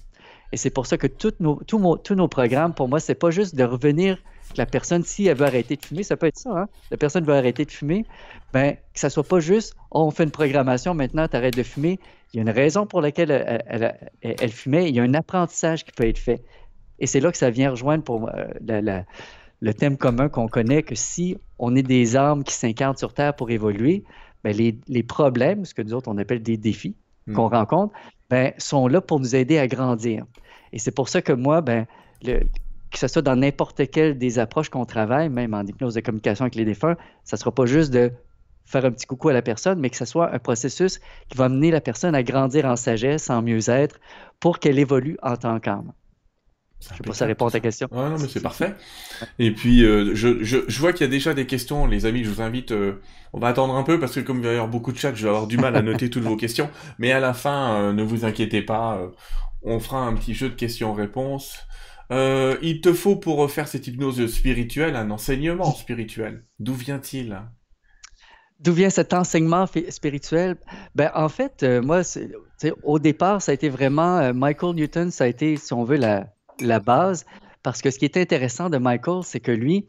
Et 0.52 0.56
c'est 0.56 0.70
pour 0.70 0.86
ça 0.86 0.96
que 0.96 1.06
nos, 1.40 1.60
tous 1.64 2.14
nos 2.14 2.28
programmes, 2.28 2.74
pour 2.74 2.88
moi, 2.88 3.00
c'est 3.00 3.14
pas 3.14 3.30
juste 3.30 3.54
de 3.54 3.64
revenir 3.64 4.18
la 4.56 4.66
personne, 4.66 5.02
si 5.02 5.26
elle 5.26 5.36
veut 5.36 5.46
arrêter 5.46 5.76
de 5.76 5.84
fumer, 5.84 6.02
ça 6.02 6.16
peut 6.16 6.26
être 6.26 6.38
ça, 6.38 6.50
hein? 6.50 6.68
la 6.90 6.96
personne 6.96 7.24
veut 7.24 7.34
arrêter 7.34 7.66
de 7.66 7.70
fumer, 7.70 8.06
ben, 8.52 8.76
que 8.94 9.00
ça 9.00 9.10
soit 9.10 9.24
pas 9.24 9.40
juste, 9.40 9.74
oh, 9.90 10.04
on 10.04 10.10
fait 10.10 10.24
une 10.24 10.30
programmation, 10.30 10.94
maintenant 10.94 11.28
tu 11.28 11.36
arrêtes 11.36 11.56
de 11.56 11.62
fumer. 11.62 11.98
Il 12.32 12.36
y 12.36 12.40
a 12.40 12.42
une 12.42 12.50
raison 12.50 12.86
pour 12.86 13.00
laquelle 13.00 13.30
elle, 13.30 14.10
elle, 14.20 14.50
fumait, 14.50 14.88
il 14.88 14.94
y 14.94 15.00
a 15.00 15.02
un 15.02 15.14
apprentissage 15.14 15.84
qui 15.84 15.92
peut 15.92 16.06
être 16.06 16.18
fait. 16.18 16.42
Et 16.98 17.06
c'est 17.06 17.20
là 17.20 17.30
que 17.30 17.38
ça 17.38 17.48
vient 17.48 17.70
rejoindre 17.70 18.04
pour 18.04 18.28
euh, 18.28 18.46
la, 18.60 19.04
le 19.60 19.74
thème 19.74 19.96
commun 19.96 20.28
qu'on 20.28 20.48
connaît, 20.48 20.82
que 20.82 20.94
si 20.94 21.36
on 21.58 21.74
est 21.74 21.82
des 21.82 22.16
âmes 22.16 22.44
qui 22.44 22.54
s'incarnent 22.54 22.96
sur 22.96 23.12
Terre 23.12 23.34
pour 23.34 23.50
évoluer, 23.50 24.04
bien, 24.44 24.52
les, 24.52 25.02
problèmes, 25.02 25.64
ce 25.64 25.74
que 25.74 25.82
nous 25.82 25.94
autres 25.94 26.08
on 26.08 26.18
appelle 26.18 26.42
des 26.42 26.56
défis 26.56 26.94
hmm. 27.26 27.34
qu'on 27.34 27.48
rencontre, 27.48 27.94
bien, 28.30 28.52
sont 28.58 28.86
là 28.86 29.00
pour 29.00 29.20
nous 29.20 29.34
aider 29.34 29.58
à 29.58 29.66
grandir. 29.66 30.24
Et 30.72 30.78
c'est 30.78 30.92
pour 30.92 31.08
ça 31.08 31.22
que 31.22 31.32
moi, 31.32 31.60
bien, 31.60 31.86
que 32.22 32.98
ce 32.98 33.08
soit 33.08 33.22
dans 33.22 33.36
n'importe 33.36 33.90
quelle 33.90 34.18
des 34.18 34.38
approches 34.38 34.68
qu'on 34.68 34.84
travaille, 34.84 35.28
même 35.28 35.54
en 35.54 35.62
hypnose 35.62 35.94
de 35.94 36.00
communication 36.00 36.44
avec 36.44 36.54
les 36.54 36.64
défunts, 36.64 36.96
ça 37.24 37.36
ne 37.36 37.40
sera 37.40 37.52
pas 37.52 37.66
juste 37.66 37.92
de 37.92 38.12
faire 38.64 38.84
un 38.84 38.90
petit 38.90 39.06
coucou 39.06 39.30
à 39.30 39.32
la 39.32 39.42
personne, 39.42 39.80
mais 39.80 39.88
que 39.88 39.96
ce 39.96 40.04
soit 40.04 40.32
un 40.32 40.38
processus 40.38 41.00
qui 41.28 41.38
va 41.38 41.46
amener 41.46 41.70
la 41.70 41.80
personne 41.80 42.14
à 42.14 42.22
grandir 42.22 42.66
en 42.66 42.76
sagesse, 42.76 43.30
en 43.30 43.42
mieux-être, 43.42 43.98
pour 44.40 44.58
qu'elle 44.58 44.78
évolue 44.78 45.16
en 45.22 45.36
tant 45.36 45.58
qu'âme. 45.58 45.92
Je 46.80 46.92
ne 46.92 46.96
sais 46.96 47.02
pas 47.02 47.12
si 47.12 47.18
ça 47.18 47.26
répond 47.26 47.46
à 47.46 47.50
ta 47.50 47.60
question. 47.60 47.88
Ouais, 47.90 48.08
non, 48.08 48.18
mais 48.18 48.28
c'est 48.28 48.42
parfait. 48.42 48.74
Et 49.38 49.52
puis, 49.52 49.84
euh, 49.84 50.14
je, 50.14 50.42
je, 50.44 50.58
je, 50.68 50.80
vois 50.80 50.92
qu'il 50.92 51.02
y 51.02 51.08
a 51.08 51.10
déjà 51.10 51.34
des 51.34 51.46
questions, 51.46 51.86
les 51.86 52.06
amis, 52.06 52.22
je 52.22 52.30
vous 52.30 52.40
invite, 52.40 52.70
euh, 52.70 53.00
on 53.32 53.40
va 53.40 53.48
attendre 53.48 53.74
un 53.74 53.82
peu, 53.82 53.98
parce 53.98 54.14
que 54.14 54.20
comme 54.20 54.38
il 54.38 54.44
va 54.44 54.50
y 54.50 54.52
avoir 54.52 54.68
beaucoup 54.68 54.92
de 54.92 54.98
chats, 54.98 55.12
je 55.12 55.24
vais 55.24 55.28
avoir 55.28 55.48
du 55.48 55.58
mal 55.58 55.74
à 55.74 55.82
noter 55.82 56.08
toutes 56.08 56.22
vos 56.22 56.36
questions, 56.36 56.70
mais 56.98 57.10
à 57.10 57.18
la 57.18 57.34
fin, 57.34 57.74
euh, 57.74 57.92
ne 57.92 58.02
vous 58.02 58.24
inquiétez 58.24 58.62
pas, 58.62 59.10
on 59.62 59.80
fera 59.80 60.02
un 60.02 60.14
petit 60.14 60.34
jeu 60.34 60.50
de 60.50 60.54
questions-réponses. 60.54 61.58
il 62.10 62.80
te 62.80 62.92
faut, 62.92 63.16
pour 63.16 63.50
faire 63.50 63.66
cette 63.66 63.88
hypnose 63.88 64.24
spirituelle, 64.28 64.94
un 64.94 65.10
enseignement 65.10 65.72
spirituel. 65.72 66.44
D'où 66.60 66.74
vient-il? 66.74 67.40
D'où 68.60 68.72
vient 68.72 68.90
cet 68.90 69.14
enseignement 69.14 69.66
spirituel? 69.88 70.56
Ben, 70.94 71.10
en 71.14 71.28
fait, 71.28 71.64
moi, 71.82 72.02
au 72.84 72.98
départ, 73.00 73.42
ça 73.42 73.50
a 73.50 73.54
été 73.54 73.68
vraiment 73.68 74.32
Michael 74.32 74.76
Newton, 74.76 75.10
ça 75.10 75.24
a 75.24 75.26
été, 75.26 75.56
si 75.56 75.72
on 75.72 75.84
veut, 75.84 75.96
la, 75.96 76.28
la 76.60 76.80
base, 76.80 77.24
parce 77.62 77.82
que 77.82 77.90
ce 77.90 77.98
qui 77.98 78.04
est 78.04 78.16
intéressant 78.16 78.70
de 78.70 78.78
Michael, 78.78 79.22
c'est 79.24 79.40
que 79.40 79.52
lui, 79.52 79.86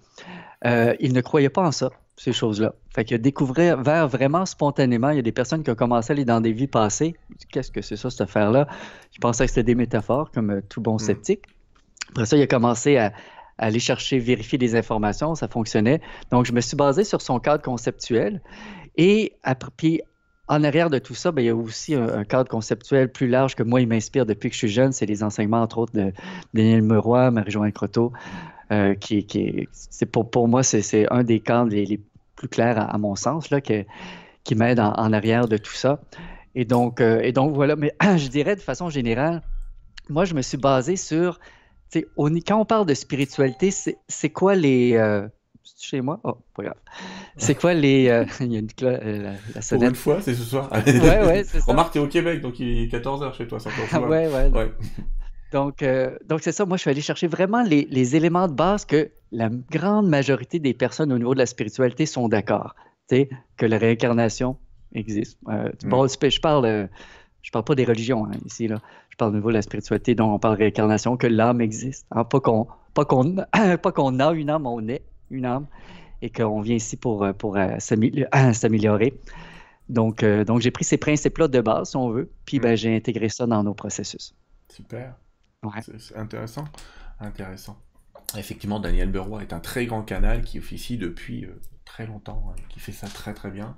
euh, 0.65 0.95
il 0.99 1.13
ne 1.13 1.21
croyait 1.21 1.49
pas 1.49 1.61
en 1.61 1.71
ça, 1.71 1.91
ces 2.17 2.33
choses-là. 2.33 2.73
Fait 2.93 3.05
qu'il 3.05 3.15
a 3.15 3.19
découvert 3.19 3.77
vraiment 3.77 4.45
spontanément. 4.45 5.09
Il 5.11 5.17
y 5.17 5.19
a 5.19 5.23
des 5.23 5.31
personnes 5.31 5.63
qui 5.63 5.71
ont 5.71 5.75
commencé 5.75 6.11
à 6.11 6.13
aller 6.13 6.25
dans 6.25 6.41
des 6.41 6.51
vies 6.51 6.67
passées. 6.67 7.15
Qu'est-ce 7.51 7.71
que 7.71 7.81
c'est 7.81 7.95
ça, 7.95 8.09
cette 8.09 8.21
affaire-là? 8.21 8.67
Je 9.11 9.19
pensais 9.19 9.45
que 9.45 9.51
c'était 9.51 9.63
des 9.63 9.75
métaphores, 9.75 10.31
comme 10.31 10.51
euh, 10.51 10.61
tout 10.67 10.81
bon 10.81 10.95
hmm. 10.95 10.99
sceptique. 10.99 11.43
Après 12.09 12.25
ça, 12.25 12.35
il 12.37 12.41
a 12.41 12.47
commencé 12.47 12.97
à, 12.97 13.13
aller 13.57 13.79
chercher, 13.79 14.19
vérifier 14.19 14.57
des 14.57 14.75
informations, 14.75 15.35
ça 15.35 15.49
fonctionnait. 15.49 16.01
Donc, 16.31 16.45
je 16.45 16.53
me 16.53 16.61
suis 16.61 16.77
basé 16.77 17.03
sur 17.03 17.21
son 17.21 17.39
cadre 17.39 17.61
conceptuel. 17.61 18.41
Et 18.95 19.33
puis, 19.75 20.01
en 20.49 20.63
arrière 20.63 20.89
de 20.89 20.97
tout 20.97 21.13
ça, 21.13 21.31
ben, 21.31 21.43
il 21.43 21.45
y 21.45 21.49
a 21.49 21.55
aussi 21.55 21.93
un, 21.93 22.23
cadre 22.23 22.49
conceptuel 22.49 23.11
plus 23.11 23.27
large 23.27 23.55
que 23.55 23.61
moi, 23.61 23.81
il 23.81 23.87
m'inspire 23.87 24.25
depuis 24.25 24.49
que 24.49 24.55
je 24.55 24.59
suis 24.59 24.67
jeune. 24.69 24.91
C'est 24.91 25.05
les 25.05 25.23
enseignements, 25.23 25.61
entre 25.61 25.77
autres, 25.77 25.93
de 25.93 26.11
Daniel 26.55 26.81
Meroy, 26.81 27.29
Marie-Joanne 27.29 27.71
Croteau, 27.71 28.11
euh, 28.71 28.95
qui, 28.95 29.25
qui 29.25 29.67
pour, 30.11 30.47
moi, 30.47 30.63
c'est 30.63 31.11
un 31.11 31.23
des 31.23 31.39
cadres 31.39 31.69
les, 31.69 32.01
plus 32.35 32.47
clairs 32.47 32.79
à, 32.79 32.97
mon 32.97 33.15
sens, 33.15 33.51
là, 33.51 33.61
qui 33.61 34.55
m'aide 34.55 34.79
en, 34.79 35.13
arrière 35.13 35.47
de 35.47 35.57
tout 35.57 35.73
ça. 35.73 35.99
Et 36.55 36.65
donc, 36.65 36.99
euh, 36.99 37.31
voilà, 37.53 37.75
mais 37.75 37.93
je 38.17 38.27
dirais 38.27 38.55
de 38.55 38.61
façon 38.61 38.89
générale, 38.89 39.43
moi, 40.09 40.25
je 40.25 40.33
me 40.33 40.41
suis 40.41 40.57
basé 40.57 40.95
sur, 40.95 41.39
quand 41.93 42.59
on 42.59 42.65
parle 42.65 42.87
de 42.87 42.95
spiritualité, 42.95 43.69
c'est 43.71 44.29
quoi 44.31 44.55
les... 44.55 44.95
Euh, 44.95 45.27
chez 45.77 46.01
moi? 46.01 46.19
Oh, 46.23 46.37
pas 46.55 46.63
grave. 46.63 46.75
C'est 47.37 47.55
quoi 47.55 47.73
les. 47.73 48.09
Euh, 48.09 48.25
il 48.39 48.53
y 48.53 48.55
a 48.55 48.59
une 48.59 48.67
euh, 48.83 49.35
la, 49.55 49.61
sonnette. 49.61 49.81
Pour 49.81 49.89
une 49.89 49.95
fois, 49.95 50.21
c'est 50.21 50.33
ce 50.33 50.43
soir. 50.43 50.69
ouais, 50.71 51.25
ouais, 51.25 51.43
c'est 51.43 51.59
ça. 51.61 51.71
Remarque, 51.71 51.93
t'es 51.93 51.99
au 51.99 52.07
Québec, 52.07 52.41
donc 52.41 52.59
il 52.59 52.83
est 52.83 52.87
14h 52.87 53.33
chez 53.35 53.47
toi, 53.47 53.59
ça 53.59 53.69
ah, 53.91 53.99
ouais, 54.07 54.27
ouais, 54.27 54.49
ouais. 54.49 54.71
Donc, 55.51 55.81
euh, 55.81 56.15
donc 56.27 56.41
c'est 56.41 56.51
ça. 56.51 56.65
Moi, 56.65 56.77
je 56.77 56.81
suis 56.81 56.89
allé 56.89 57.01
chercher 57.01 57.27
vraiment 57.27 57.63
les, 57.63 57.87
les, 57.89 58.15
éléments 58.15 58.47
de 58.47 58.53
base 58.53 58.85
que 58.85 59.09
la 59.31 59.49
grande 59.49 60.07
majorité 60.07 60.59
des 60.59 60.73
personnes 60.73 61.11
au 61.11 61.17
niveau 61.17 61.33
de 61.33 61.39
la 61.39 61.45
spiritualité 61.45 62.05
sont 62.05 62.27
d'accord. 62.27 62.75
Tu 63.09 63.15
sais, 63.15 63.29
que 63.57 63.65
la 63.65 63.77
réincarnation 63.77 64.57
existe. 64.93 65.39
Mm. 65.47 65.69
Bon, 65.85 66.07
je 66.07 66.39
parle. 66.39 66.89
je 67.41 67.51
parle 67.51 67.65
pas 67.65 67.75
des 67.75 67.85
religions 67.85 68.25
hein, 68.25 68.31
ici, 68.45 68.67
là. 68.67 68.77
Je 69.09 69.17
parle 69.17 69.31
au 69.31 69.35
niveau 69.35 69.49
de 69.49 69.55
la 69.55 69.61
spiritualité, 69.61 70.15
dont 70.15 70.33
on 70.33 70.39
parle 70.39 70.55
de 70.55 70.59
réincarnation, 70.63 71.17
que 71.17 71.27
l'âme 71.27 71.61
existe. 71.61 72.05
Hein, 72.11 72.23
pas 72.23 72.39
qu'on 72.39 72.67
pas 72.93 73.05
qu'on 73.05 73.35
pas 73.81 73.91
qu'on 73.91 74.19
a 74.19 74.31
une 74.33 74.49
âme, 74.49 74.67
on 74.67 74.87
est 74.87 75.03
une 75.29 75.45
âme, 75.45 75.67
et 76.21 76.29
qu'on 76.29 76.61
vient 76.61 76.75
ici 76.75 76.97
pour, 76.97 77.23
euh, 77.23 77.33
pour 77.33 77.57
euh, 77.57 77.77
s'améliorer. 77.79 79.19
Donc, 79.87 80.23
euh, 80.23 80.43
donc 80.43 80.61
j'ai 80.61 80.71
pris 80.71 80.83
ces 80.83 80.97
principes-là 80.97 81.47
de 81.47 81.61
base, 81.61 81.91
si 81.91 81.97
on 81.97 82.09
veut, 82.09 82.31
puis 82.45 82.59
ben, 82.59 82.73
mm. 82.73 82.77
j'ai 82.77 82.95
intégré 82.95 83.29
ça 83.29 83.45
dans 83.47 83.63
nos 83.63 83.73
processus. 83.73 84.35
Super. 84.71 85.15
C'est 85.81 86.15
intéressant. 86.15 86.65
Intéressant. 87.19 87.77
Effectivement, 88.37 88.79
Daniel 88.79 89.11
Berroy 89.11 89.41
est 89.41 89.53
un 89.53 89.59
très 89.59 89.87
grand 89.87 90.03
canal 90.03 90.43
qui 90.43 90.59
officie 90.59 90.97
depuis 90.97 91.47
très 91.89 92.05
longtemps, 92.05 92.43
hein, 92.49 92.61
qui 92.69 92.79
fait 92.79 92.91
ça 92.91 93.07
très 93.07 93.33
très 93.33 93.49
bien, 93.49 93.75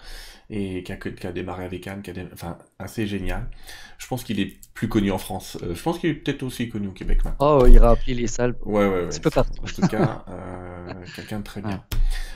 et 0.50 0.84
qui 0.84 0.91
a, 0.91 0.98
qui 0.98 1.25
a 1.25 1.32
démarré 1.32 1.63
avec 1.63 1.88
Anne, 1.88 2.01
qui 2.01 2.12
a 2.12 2.13
enfin, 2.34 2.58
assez 2.77 3.08
génial. 3.08 3.50
Je 3.98 4.08
pense 4.08 4.24
qu'il 4.24 4.39
est 4.39 4.58
plus 4.74 4.89
connu 4.89 5.12
en 5.12 5.18
France. 5.18 5.58
Euh, 5.63 5.74
je 5.74 5.82
pense 5.82 5.98
qu'il 5.98 6.10
est 6.10 6.15
peut-être 6.15 6.44
aussi 6.44 6.68
connu 6.68 6.88
au 6.88 6.91
Québec 6.91 7.24
maintenant. 7.24 7.60
Oh, 7.62 7.65
il 7.65 7.80
remplit 7.80 8.13
les 8.13 8.27
salles. 8.27 8.56
Ouais, 8.65 8.86
ouais, 8.86 9.06
ouais. 9.06 9.20
peu 9.22 9.30
partout. 9.30 9.62
En 9.62 9.65
tout 9.65 9.88
cas, 9.88 10.25
euh, 10.27 10.94
quelqu'un 11.15 11.39
de 11.39 11.44
très 11.44 11.62
bien. 11.62 11.84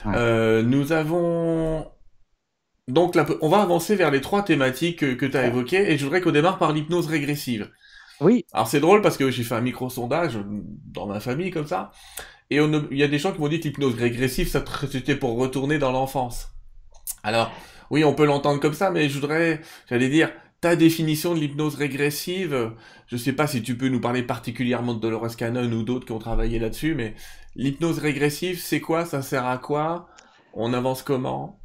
Euh, 0.06 0.62
nous 0.62 0.92
avons 0.92 1.86
donc, 2.88 3.18
on 3.42 3.48
va 3.48 3.62
avancer 3.62 3.96
vers 3.96 4.10
les 4.10 4.20
trois 4.20 4.42
thématiques 4.42 5.00
que, 5.00 5.14
que 5.14 5.26
tu 5.26 5.36
as 5.36 5.46
évoquées, 5.46 5.92
et 5.92 5.98
je 5.98 6.04
voudrais 6.04 6.20
qu'on 6.20 6.30
démarre 6.30 6.58
par 6.58 6.72
l'hypnose 6.72 7.08
régressive. 7.08 7.70
Oui. 8.20 8.46
Alors 8.52 8.66
c'est 8.66 8.80
drôle 8.80 9.02
parce 9.02 9.16
que 9.16 9.30
j'ai 9.30 9.42
fait 9.42 9.54
un 9.54 9.60
micro-sondage 9.60 10.38
dans 10.86 11.06
ma 11.06 11.20
famille 11.20 11.50
comme 11.50 11.66
ça, 11.66 11.90
et 12.50 12.56
il 12.56 12.96
y 12.96 13.02
a 13.02 13.08
des 13.08 13.18
gens 13.18 13.32
qui 13.32 13.40
m'ont 13.40 13.48
dit 13.48 13.60
que 13.60 13.68
l'hypnose 13.68 13.94
régressive, 13.94 14.50
c'était 14.90 15.16
pour 15.16 15.36
retourner 15.36 15.78
dans 15.78 15.92
l'enfance. 15.92 16.48
Alors, 17.22 17.52
oui, 17.90 18.04
on 18.04 18.14
peut 18.14 18.26
l'entendre 18.26 18.60
comme 18.60 18.74
ça, 18.74 18.90
mais 18.90 19.08
je 19.08 19.18
voudrais, 19.18 19.60
j'allais 19.88 20.08
dire, 20.08 20.30
ta 20.60 20.76
définition 20.76 21.34
de 21.34 21.40
l'hypnose 21.40 21.74
régressive, 21.74 22.72
je 23.06 23.16
sais 23.16 23.32
pas 23.32 23.46
si 23.46 23.62
tu 23.62 23.76
peux 23.76 23.88
nous 23.88 24.00
parler 24.00 24.22
particulièrement 24.22 24.94
de 24.94 25.00
Dolores 25.00 25.36
Cannon 25.36 25.70
ou 25.72 25.82
d'autres 25.82 26.06
qui 26.06 26.12
ont 26.12 26.18
travaillé 26.18 26.58
là-dessus, 26.58 26.94
mais 26.94 27.14
l'hypnose 27.56 27.98
régressive, 27.98 28.60
c'est 28.60 28.80
quoi? 28.80 29.04
Ça 29.04 29.22
sert 29.22 29.46
à 29.46 29.58
quoi? 29.58 30.08
On 30.54 30.72
avance 30.72 31.02
comment? 31.02 31.58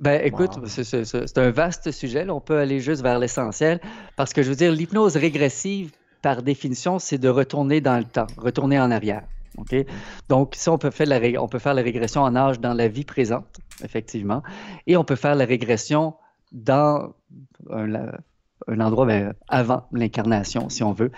Ben, 0.00 0.20
écoute, 0.24 0.66
c'est 0.66 1.38
un 1.38 1.50
vaste 1.50 1.92
sujet. 1.92 2.28
on 2.28 2.40
peut 2.40 2.58
aller 2.58 2.80
juste 2.80 3.02
vers 3.02 3.20
l'essentiel. 3.20 3.80
Parce 4.16 4.32
que 4.32 4.42
je 4.42 4.48
veux 4.48 4.56
dire, 4.56 4.72
l'hypnose 4.72 5.16
régressive, 5.16 5.92
par 6.22 6.42
définition, 6.42 6.98
c'est 6.98 7.18
de 7.18 7.28
retourner 7.28 7.80
dans 7.80 7.98
le 7.98 8.04
temps, 8.04 8.26
retourner 8.36 8.80
en 8.80 8.90
arrière. 8.90 9.22
Donc, 10.28 10.54
ça, 10.56 10.72
on 10.72 10.78
peut, 10.78 10.90
faire 10.90 11.06
la, 11.06 11.20
on 11.42 11.48
peut 11.48 11.58
faire 11.58 11.74
la 11.74 11.82
régression 11.82 12.22
en 12.22 12.34
âge 12.36 12.60
dans 12.60 12.74
la 12.74 12.88
vie 12.88 13.04
présente, 13.04 13.60
effectivement, 13.84 14.42
et 14.86 14.96
on 14.96 15.04
peut 15.04 15.16
faire 15.16 15.34
la 15.34 15.44
régression 15.44 16.14
dans 16.52 17.14
un, 17.70 18.80
endroit 18.80 19.06
ben, 19.06 19.34
avant 19.48 19.86
l'incarnation, 19.92 20.68
si 20.68 20.82
on 20.82 20.92
veut. 20.92 21.10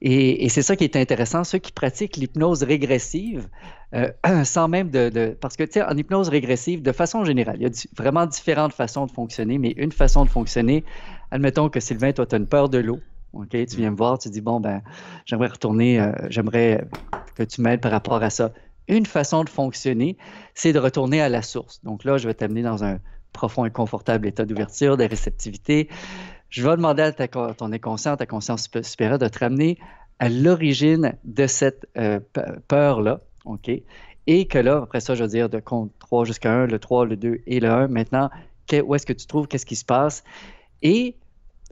Et, 0.00 0.48
c'est 0.48 0.62
ça 0.62 0.76
qui 0.76 0.84
est 0.84 0.96
intéressant, 0.96 1.44
ceux 1.44 1.58
qui 1.58 1.72
pratiquent 1.72 2.16
l'hypnose 2.16 2.62
régressive, 2.62 3.48
euh, 3.94 4.10
sans 4.44 4.68
même 4.68 4.90
de, 4.90 5.36
Parce 5.40 5.56
que, 5.56 5.64
tu 5.64 5.72
sais, 5.72 5.82
en 5.82 5.96
hypnose 5.96 6.28
régressive, 6.28 6.82
de 6.82 6.92
façon 6.92 7.24
générale, 7.24 7.56
il 7.60 7.62
y 7.62 7.66
a 7.66 7.86
vraiment 7.96 8.26
différentes 8.26 8.72
façons 8.72 9.06
de 9.06 9.12
fonctionner, 9.12 9.58
mais 9.58 9.74
une 9.76 9.92
façon 9.92 10.24
de 10.24 10.30
fonctionner, 10.30 10.84
admettons 11.30 11.68
que 11.68 11.80
Sylvain, 11.80 12.12
toi, 12.12 12.26
tu 12.26 12.34
as 12.34 12.38
une 12.38 12.46
peur 12.46 12.68
de 12.68 12.78
l'eau. 12.78 13.00
OK, 13.42 13.50
tu 13.50 13.76
viens 13.76 13.90
me 13.90 13.96
voir, 13.96 14.18
tu 14.18 14.28
dis, 14.28 14.40
bon, 14.40 14.60
ben, 14.60 14.82
j'aimerais 15.24 15.48
retourner, 15.48 16.00
euh, 16.00 16.12
j'aimerais 16.28 16.86
que 17.34 17.42
tu 17.42 17.60
m'aides 17.60 17.80
par 17.80 17.92
rapport 17.92 18.22
à 18.22 18.30
ça. 18.30 18.52
Une 18.88 19.06
façon 19.06 19.44
de 19.44 19.48
fonctionner, 19.48 20.16
c'est 20.54 20.72
de 20.72 20.78
retourner 20.78 21.20
à 21.20 21.28
la 21.28 21.42
source. 21.42 21.82
Donc 21.84 22.04
là, 22.04 22.18
je 22.18 22.26
vais 22.26 22.34
t'amener 22.34 22.62
dans 22.62 22.84
un 22.84 22.98
profond 23.32 23.64
et 23.64 23.70
confortable 23.70 24.26
état 24.26 24.44
d'ouverture, 24.44 24.96
de 24.96 25.04
réceptivité. 25.04 25.88
Je 26.48 26.66
vais 26.66 26.76
demander 26.76 27.02
à 27.02 27.12
ta, 27.12 27.28
ton 27.28 27.72
inconscient, 27.72 28.16
ta 28.16 28.26
conscience 28.26 28.68
supérieure 28.82 29.18
de 29.18 29.28
te 29.28 29.38
ramener 29.38 29.78
à 30.18 30.28
l'origine 30.28 31.14
de 31.24 31.46
cette 31.46 31.86
euh, 31.98 32.20
peur-là, 32.68 33.20
OK? 33.44 33.70
Et 34.28 34.46
que 34.46 34.58
là, 34.58 34.80
après 34.82 35.00
ça, 35.00 35.14
je 35.14 35.22
vais 35.22 35.28
dire 35.28 35.48
de 35.48 35.60
compte 35.60 35.92
3 35.98 36.24
jusqu'à 36.24 36.52
1, 36.52 36.66
le 36.66 36.78
3, 36.78 37.06
le 37.06 37.16
2 37.16 37.40
et 37.46 37.60
le 37.60 37.68
1. 37.68 37.88
Maintenant, 37.88 38.30
où 38.84 38.94
est-ce 38.94 39.06
que 39.06 39.12
tu 39.12 39.26
trouves, 39.26 39.46
qu'est-ce 39.46 39.66
qui 39.66 39.76
se 39.76 39.84
passe? 39.84 40.24
Et 40.82 41.16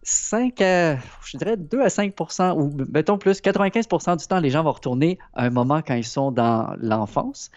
5 0.04 0.60
à, 0.60 0.96
je 1.24 1.38
dirais 1.38 1.56
2 1.56 1.80
à 1.80 1.88
5% 1.88 2.58
ou 2.58 2.76
mettons 2.92 3.18
plus, 3.18 3.40
95% 3.40 4.18
du 4.18 4.26
temps, 4.26 4.38
les 4.38 4.50
gens 4.50 4.62
vont 4.62 4.72
retourner 4.72 5.18
à 5.34 5.44
un 5.44 5.50
moment 5.50 5.80
quand 5.82 5.94
ils 5.94 6.04
sont 6.04 6.30
dans 6.30 6.74
l'enfance. 6.78 7.50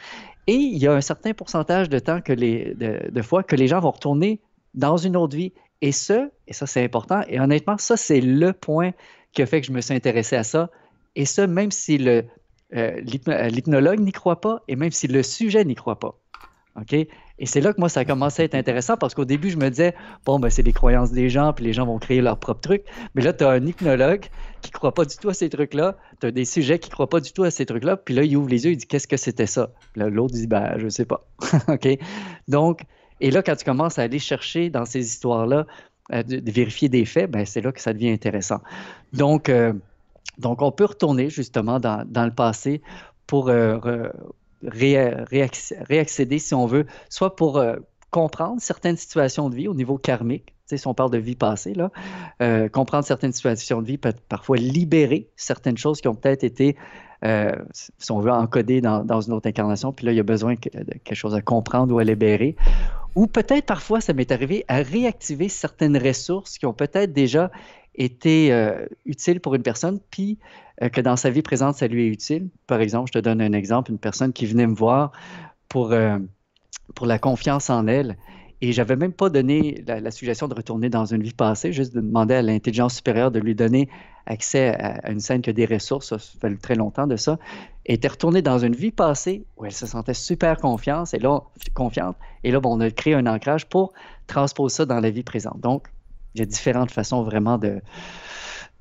Et 0.47 0.55
il 0.55 0.77
y 0.77 0.87
a 0.87 0.93
un 0.93 1.01
certain 1.01 1.33
pourcentage 1.33 1.89
de 1.89 1.99
temps 1.99 2.21
que 2.21 2.31
les, 2.31 2.73
de, 2.73 3.21
fois 3.21 3.43
que 3.43 3.55
les 3.55 3.67
gens 3.67 3.81
vont 3.81 3.91
retourner 3.91 4.39
dans 4.73 4.95
une 4.95 5.17
autre 5.17 5.35
vie. 5.35 5.51
Et 5.81 5.91
ce, 5.91 6.31
et 6.47 6.53
ça 6.53 6.65
c'est 6.65 6.83
important, 6.83 7.21
et 7.27 7.39
honnêtement, 7.39 7.77
ça 7.77 7.97
c'est 7.97 8.21
le 8.21 8.51
point 8.51 8.91
qui 9.33 9.43
a 9.43 9.45
fait 9.45 9.61
que 9.61 9.67
je 9.67 9.71
me 9.71 9.81
suis 9.81 9.93
intéressé 9.93 10.35
à 10.35 10.43
ça. 10.43 10.71
Et 11.15 11.25
ce, 11.25 11.41
même 11.41 11.69
si 11.69 11.97
le, 11.97 12.23
euh, 12.73 12.99
l'hypnologue 13.01 13.99
n'y 13.99 14.11
croit 14.11 14.41
pas, 14.41 14.63
et 14.67 14.75
même 14.75 14.91
si 14.91 15.07
le 15.07 15.21
sujet 15.21 15.65
n'y 15.65 15.75
croit 15.75 15.99
pas. 15.99 16.17
OK? 16.79 16.95
Et 17.39 17.45
c'est 17.45 17.61
là 17.61 17.73
que 17.73 17.79
moi, 17.79 17.89
ça 17.89 17.99
a 18.01 18.05
commencé 18.05 18.41
à 18.41 18.45
être 18.45 18.55
intéressant 18.55 18.97
parce 18.97 19.13
qu'au 19.13 19.25
début, 19.25 19.49
je 19.49 19.57
me 19.57 19.69
disais, 19.69 19.93
bon, 20.25 20.39
ben, 20.39 20.49
c'est 20.49 20.63
les 20.63 20.73
croyances 20.73 21.11
des 21.11 21.29
gens, 21.29 21.53
puis 21.53 21.65
les 21.65 21.73
gens 21.73 21.85
vont 21.85 21.99
créer 21.99 22.21
leurs 22.21 22.37
propres 22.37 22.61
trucs. 22.61 22.83
Mais 23.13 23.21
là, 23.21 23.33
tu 23.33 23.43
as 23.43 23.49
un 23.49 23.65
hypnologue 23.65 24.25
qui 24.61 24.71
croit 24.71 24.93
pas 24.93 25.05
du 25.05 25.15
tout 25.17 25.29
à 25.29 25.33
ces 25.33 25.49
trucs-là. 25.49 25.97
Tu 26.19 26.27
as 26.27 26.31
des 26.31 26.45
sujets 26.45 26.79
qui 26.79 26.89
croient 26.89 27.09
pas 27.09 27.19
du 27.19 27.31
tout 27.31 27.43
à 27.43 27.51
ces 27.51 27.65
trucs-là. 27.65 27.97
Puis 27.97 28.15
là, 28.15 28.23
il 28.23 28.35
ouvre 28.37 28.49
les 28.49 28.65
yeux, 28.65 28.71
il 28.71 28.77
dit, 28.77 28.87
qu'est-ce 28.87 29.07
que 29.07 29.17
c'était 29.17 29.45
ça? 29.45 29.69
l'autre 29.95 30.33
dit, 30.33 30.47
ben, 30.47 30.77
je 30.77 30.89
sais 30.89 31.05
pas. 31.05 31.25
OK? 31.67 31.87
Donc, 32.47 32.81
et 33.19 33.31
là, 33.31 33.43
quand 33.43 33.55
tu 33.55 33.65
commences 33.65 33.99
à 33.99 34.03
aller 34.03 34.19
chercher 34.19 34.69
dans 34.69 34.85
ces 34.85 35.05
histoires-là, 35.05 35.65
euh, 36.13 36.23
de, 36.23 36.51
vérifier 36.51 36.89
des 36.89 37.05
faits, 37.05 37.29
ben, 37.29 37.45
c'est 37.45 37.61
là 37.61 37.71
que 37.71 37.81
ça 37.81 37.93
devient 37.93 38.09
intéressant. 38.09 38.61
Donc, 39.13 39.49
euh, 39.49 39.73
donc, 40.37 40.61
on 40.61 40.71
peut 40.71 40.85
retourner 40.85 41.29
justement 41.29 41.79
dans, 41.79 42.05
dans 42.07 42.25
le 42.25 42.31
passé 42.31 42.81
pour 43.25 43.49
réaccéder, 44.63 46.39
si 46.39 46.53
on 46.53 46.65
veut, 46.65 46.85
soit 47.09 47.35
pour 47.35 47.61
comprendre 48.11 48.61
certaines 48.61 48.97
situations 48.97 49.49
de 49.49 49.55
vie 49.55 49.67
au 49.67 49.73
niveau 49.73 49.97
karmique, 49.97 50.53
si 50.75 50.87
on 50.87 50.93
parle 50.93 51.11
de 51.11 51.17
vie 51.17 51.35
passée, 51.35 51.73
là, 51.73 51.91
euh, 52.41 52.67
comprendre 52.67 53.05
certaines 53.05 53.31
situations 53.31 53.81
de 53.81 53.87
vie, 53.87 53.97
peut 53.97 54.13
parfois 54.27 54.57
libérer 54.57 55.29
certaines 55.37 55.77
choses 55.77 56.01
qui 56.01 56.07
ont 56.09 56.15
peut-être 56.15 56.43
été, 56.43 56.75
euh, 57.23 57.53
si 57.97 58.11
on 58.11 58.19
veut, 58.19 58.31
encodées 58.31 58.81
dans, 58.81 59.05
dans, 59.05 59.21
une 59.21 59.33
autre 59.33 59.47
incarnation, 59.47 59.93
puis 59.93 60.05
là, 60.05 60.11
il 60.11 60.15
y 60.15 60.19
a 60.19 60.23
besoin 60.23 60.55
de 60.55 60.59
quelque 60.59 61.15
chose 61.15 61.35
à 61.35 61.41
comprendre 61.41 61.95
ou 61.95 61.99
à 61.99 62.03
libérer. 62.03 62.55
Ou 63.15 63.27
peut-être 63.27 63.65
parfois, 63.65 64.01
ça 64.01 64.13
m'est 64.13 64.31
arrivé 64.31 64.65
à 64.67 64.77
réactiver 64.77 65.49
certaines 65.49 65.97
ressources 65.97 66.57
qui 66.57 66.65
ont 66.65 66.73
peut-être 66.73 67.13
déjà 67.13 67.49
été 67.97 68.53
euh, 68.53 68.85
utiles 69.05 69.39
pour 69.39 69.55
une 69.55 69.63
personne, 69.63 69.99
puis 70.11 70.37
que 70.93 71.01
dans 71.01 71.15
sa 71.15 71.31
vie 71.31 71.41
présente, 71.41 71.75
ça 71.75 71.87
lui 71.87 72.05
est 72.05 72.09
utile. 72.09 72.49
Par 72.67 72.81
exemple, 72.81 73.07
je 73.07 73.13
te 73.13 73.23
donne 73.23 73.41
un 73.41 73.53
exemple, 73.53 73.89
une 73.89 73.97
personne 73.97 74.31
qui 74.31 74.45
venait 74.45 74.67
me 74.67 74.75
voir 74.75 75.11
pour, 75.69 75.91
pour 76.93 77.07
la 77.07 77.17
confiance 77.17 77.71
en 77.71 77.87
elle 77.87 78.15
et 78.61 78.71
j'avais 78.71 78.95
même 78.95 79.13
pas 79.13 79.29
donné 79.29 79.83
la, 79.85 80.11
suggestion 80.11 80.47
de 80.47 80.55
retourner 80.55 80.89
dans 80.89 81.05
une 81.05 81.21
vie 81.21 81.33
passée, 81.33 81.71
juste 81.71 81.93
de 81.93 82.01
demander 82.01 82.33
à 82.33 82.41
l'intelligence 82.41 82.95
supérieure 82.95 83.29
de 83.29 83.39
lui 83.39 83.53
donner 83.53 83.87
accès 84.25 84.69
à, 84.69 85.11
une 85.11 85.19
scène 85.19 85.41
qui 85.41 85.51
a 85.51 85.53
des 85.53 85.65
ressources, 85.65 86.09
ça, 86.09 86.17
fait 86.17 86.55
très 86.57 86.73
longtemps 86.73 87.05
de 87.05 87.17
ça, 87.17 87.37
et 87.85 87.93
était 87.93 88.07
retournée 88.07 88.41
dans 88.41 88.57
une 88.57 88.73
vie 88.73 88.91
passée 88.91 89.45
où 89.57 89.65
elle 89.65 89.71
se 89.71 89.85
sentait 89.85 90.15
super 90.15 90.57
confiance, 90.57 91.13
et 91.13 91.19
là, 91.19 91.41
confiante. 91.75 92.17
Et 92.43 92.51
là, 92.51 92.59
bon, 92.59 92.77
on 92.77 92.79
a 92.79 92.89
créé 92.89 93.13
un 93.13 93.27
ancrage 93.27 93.69
pour 93.69 93.93
transposer 94.25 94.77
ça 94.77 94.85
dans 94.85 94.99
la 94.99 95.11
vie 95.11 95.23
présente. 95.23 95.59
Donc, 95.59 95.87
il 96.37 96.41
y 96.41 96.43
a 96.43 96.45
différentes 96.45 96.91
façons 96.91 97.23
vraiment 97.23 97.57
de, 97.57 97.81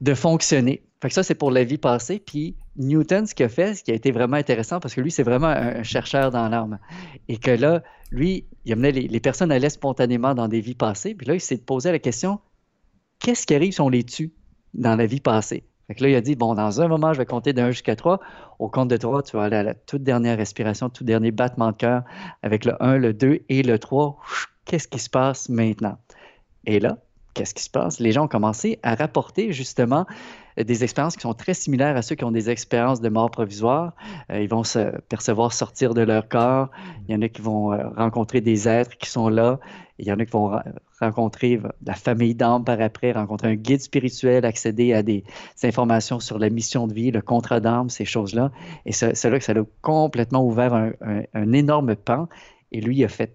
de 0.01 0.15
fonctionner. 0.15 0.83
Fait 1.03 1.09
que 1.09 1.15
ça, 1.15 1.23
c'est 1.23 1.35
pour 1.35 1.51
la 1.51 1.65
vie 1.65 1.79
passée. 1.79 2.19
Puis 2.19 2.57
Newton, 2.77 3.27
ce 3.27 3.35
qu'il 3.35 3.47
a 3.47 3.49
fait, 3.49 3.75
ce 3.75 3.83
qui 3.83 3.91
a 3.91 3.95
été 3.95 4.13
vraiment 4.13 4.37
intéressant, 4.37 4.81
parce 4.81 4.95
que 4.95 5.01
lui, 5.01 5.11
c'est 5.11 5.23
vraiment 5.23 5.49
un, 5.49 5.83
chercheur 5.83 6.31
dans 6.31 6.49
l'âme. 6.49 6.79
Et 7.29 7.37
que 7.37 7.51
là, 7.51 7.83
lui, 8.11 8.47
il 8.65 8.73
amenait 8.73 8.93
les, 8.93 9.09
les 9.09 9.21
personnes 9.21 9.53
allaient 9.53 9.71
spontanément 9.71 10.35
dans 10.35 10.49
des 10.49 10.61
vies 10.61 10.75
passées. 10.75 11.15
Puis 11.15 11.27
là, 11.27 11.35
il 11.35 11.41
s'est 11.41 11.59
posé 11.59 11.93
la 11.93 11.99
question 11.99 12.41
qu'est-ce 13.19 13.47
qui 13.47 13.55
arrive 13.55 13.73
si 13.73 13.81
on 13.81 13.89
les 13.89 14.05
tue 14.05 14.33
dans 14.75 14.97
la 14.97 15.07
vie 15.07 15.21
passée? 15.21 15.65
Fait 15.87 15.95
que 15.95 16.03
là, 16.03 16.11
il 16.11 16.15
a 16.17 16.21
dit 16.21 16.35
bon, 16.35 16.55
dans 16.55 16.81
un 16.81 16.89
moment, 16.89 17.13
je 17.13 17.19
vais 17.19 17.27
compter 17.27 17.53
d'un 17.53 17.71
jusqu'à 17.71 17.95
trois. 17.95 18.21
Au 18.59 18.69
compte 18.69 18.89
de 18.89 18.97
trois, 18.97 19.23
tu 19.23 19.37
vas 19.37 19.45
aller 19.45 19.57
à 19.57 19.63
la 19.63 19.75
toute 19.75 20.03
dernière 20.03 20.37
respiration, 20.37 20.89
tout 20.91 21.05
dernier 21.05 21.31
battement 21.31 21.71
de 21.71 21.77
cœur 21.77 22.03
avec 22.43 22.65
le 22.65 22.81
1, 22.83 22.99
le 22.99 23.13
2 23.15 23.45
et 23.49 23.63
le 23.63 23.79
3. 23.79 24.19
Qu'est-ce 24.65 24.89
qui 24.89 24.99
se 24.99 25.09
passe 25.09 25.49
maintenant? 25.49 25.99
Et 26.65 26.81
là, 26.81 26.99
qu'est-ce 27.37 27.55
qui 27.55 27.63
se 27.63 27.71
passe? 27.71 28.01
Les 28.01 28.13
gens 28.13 28.25
ont 28.25 28.29
commencé 28.29 28.79
à 28.83 28.95
rapporter 28.95 29.53
justement 29.53 30.07
des 30.57 30.85
expériences 30.85 31.17
qui 31.17 31.23
sont 31.23 31.35
très 31.35 31.53
similaires 31.53 31.97
à 31.97 32.03
ceux 32.03 32.15
qui 32.15 32.25
ont 32.25 32.31
des 32.31 32.49
expériences 32.49 33.03
de 33.03 33.11
mort 33.11 33.31
provisoire. 33.31 33.93
Euh, 34.31 34.41
ils 34.41 34.49
vont 34.49 34.65
se 34.65 34.99
percevoir 35.03 35.53
sortir 35.53 35.93
de 35.93 36.01
leur 36.01 36.29
corps. 36.29 36.71
Il 37.07 37.15
y 37.15 37.19
en 37.19 37.21
a 37.21 37.29
qui 37.29 37.43
vont 37.43 37.75
euh, 37.75 37.89
rencontrer 37.95 38.41
des 38.41 38.67
êtres 38.67 38.97
qui 38.97 39.11
sont 39.11 39.29
là. 39.29 39.61
Il 39.99 40.07
y 40.07 40.13
en 40.13 40.19
a 40.19 40.25
qui 40.25 40.33
vont 40.33 40.59
rencontrer 40.99 41.61
la 41.85 41.95
famille 41.95 42.35
d'âme 42.35 42.65
par 42.65 42.81
après, 42.81 43.13
rencontrer 43.13 43.49
un 43.49 43.55
guide 43.55 43.81
spirituel, 43.81 44.45
accéder 44.45 44.95
à 44.95 45.03
des, 45.03 45.25
informations 45.63 46.21
sur 46.21 46.39
la 46.39 46.51
mission 46.51 46.87
de 46.87 46.95
vie, 46.95 47.11
le 47.11 47.23
contrat 47.23 47.61
d'âme, 47.61 47.89
ces 47.89 48.05
choses-là. 48.05 48.51
Et 48.85 48.93
c'est 48.93 49.31
là 49.31 49.39
que 49.39 49.45
ça 49.45 49.53
a 49.53 49.63
complètement 49.81 50.45
ouvert 50.45 50.75
un, 50.75 50.93
un 51.33 51.53
énorme 51.53 51.97
pan. 51.97 52.29
Et 52.77 52.81
lui, 52.83 52.99
il 52.99 53.05
a 53.05 53.09
fait 53.09 53.33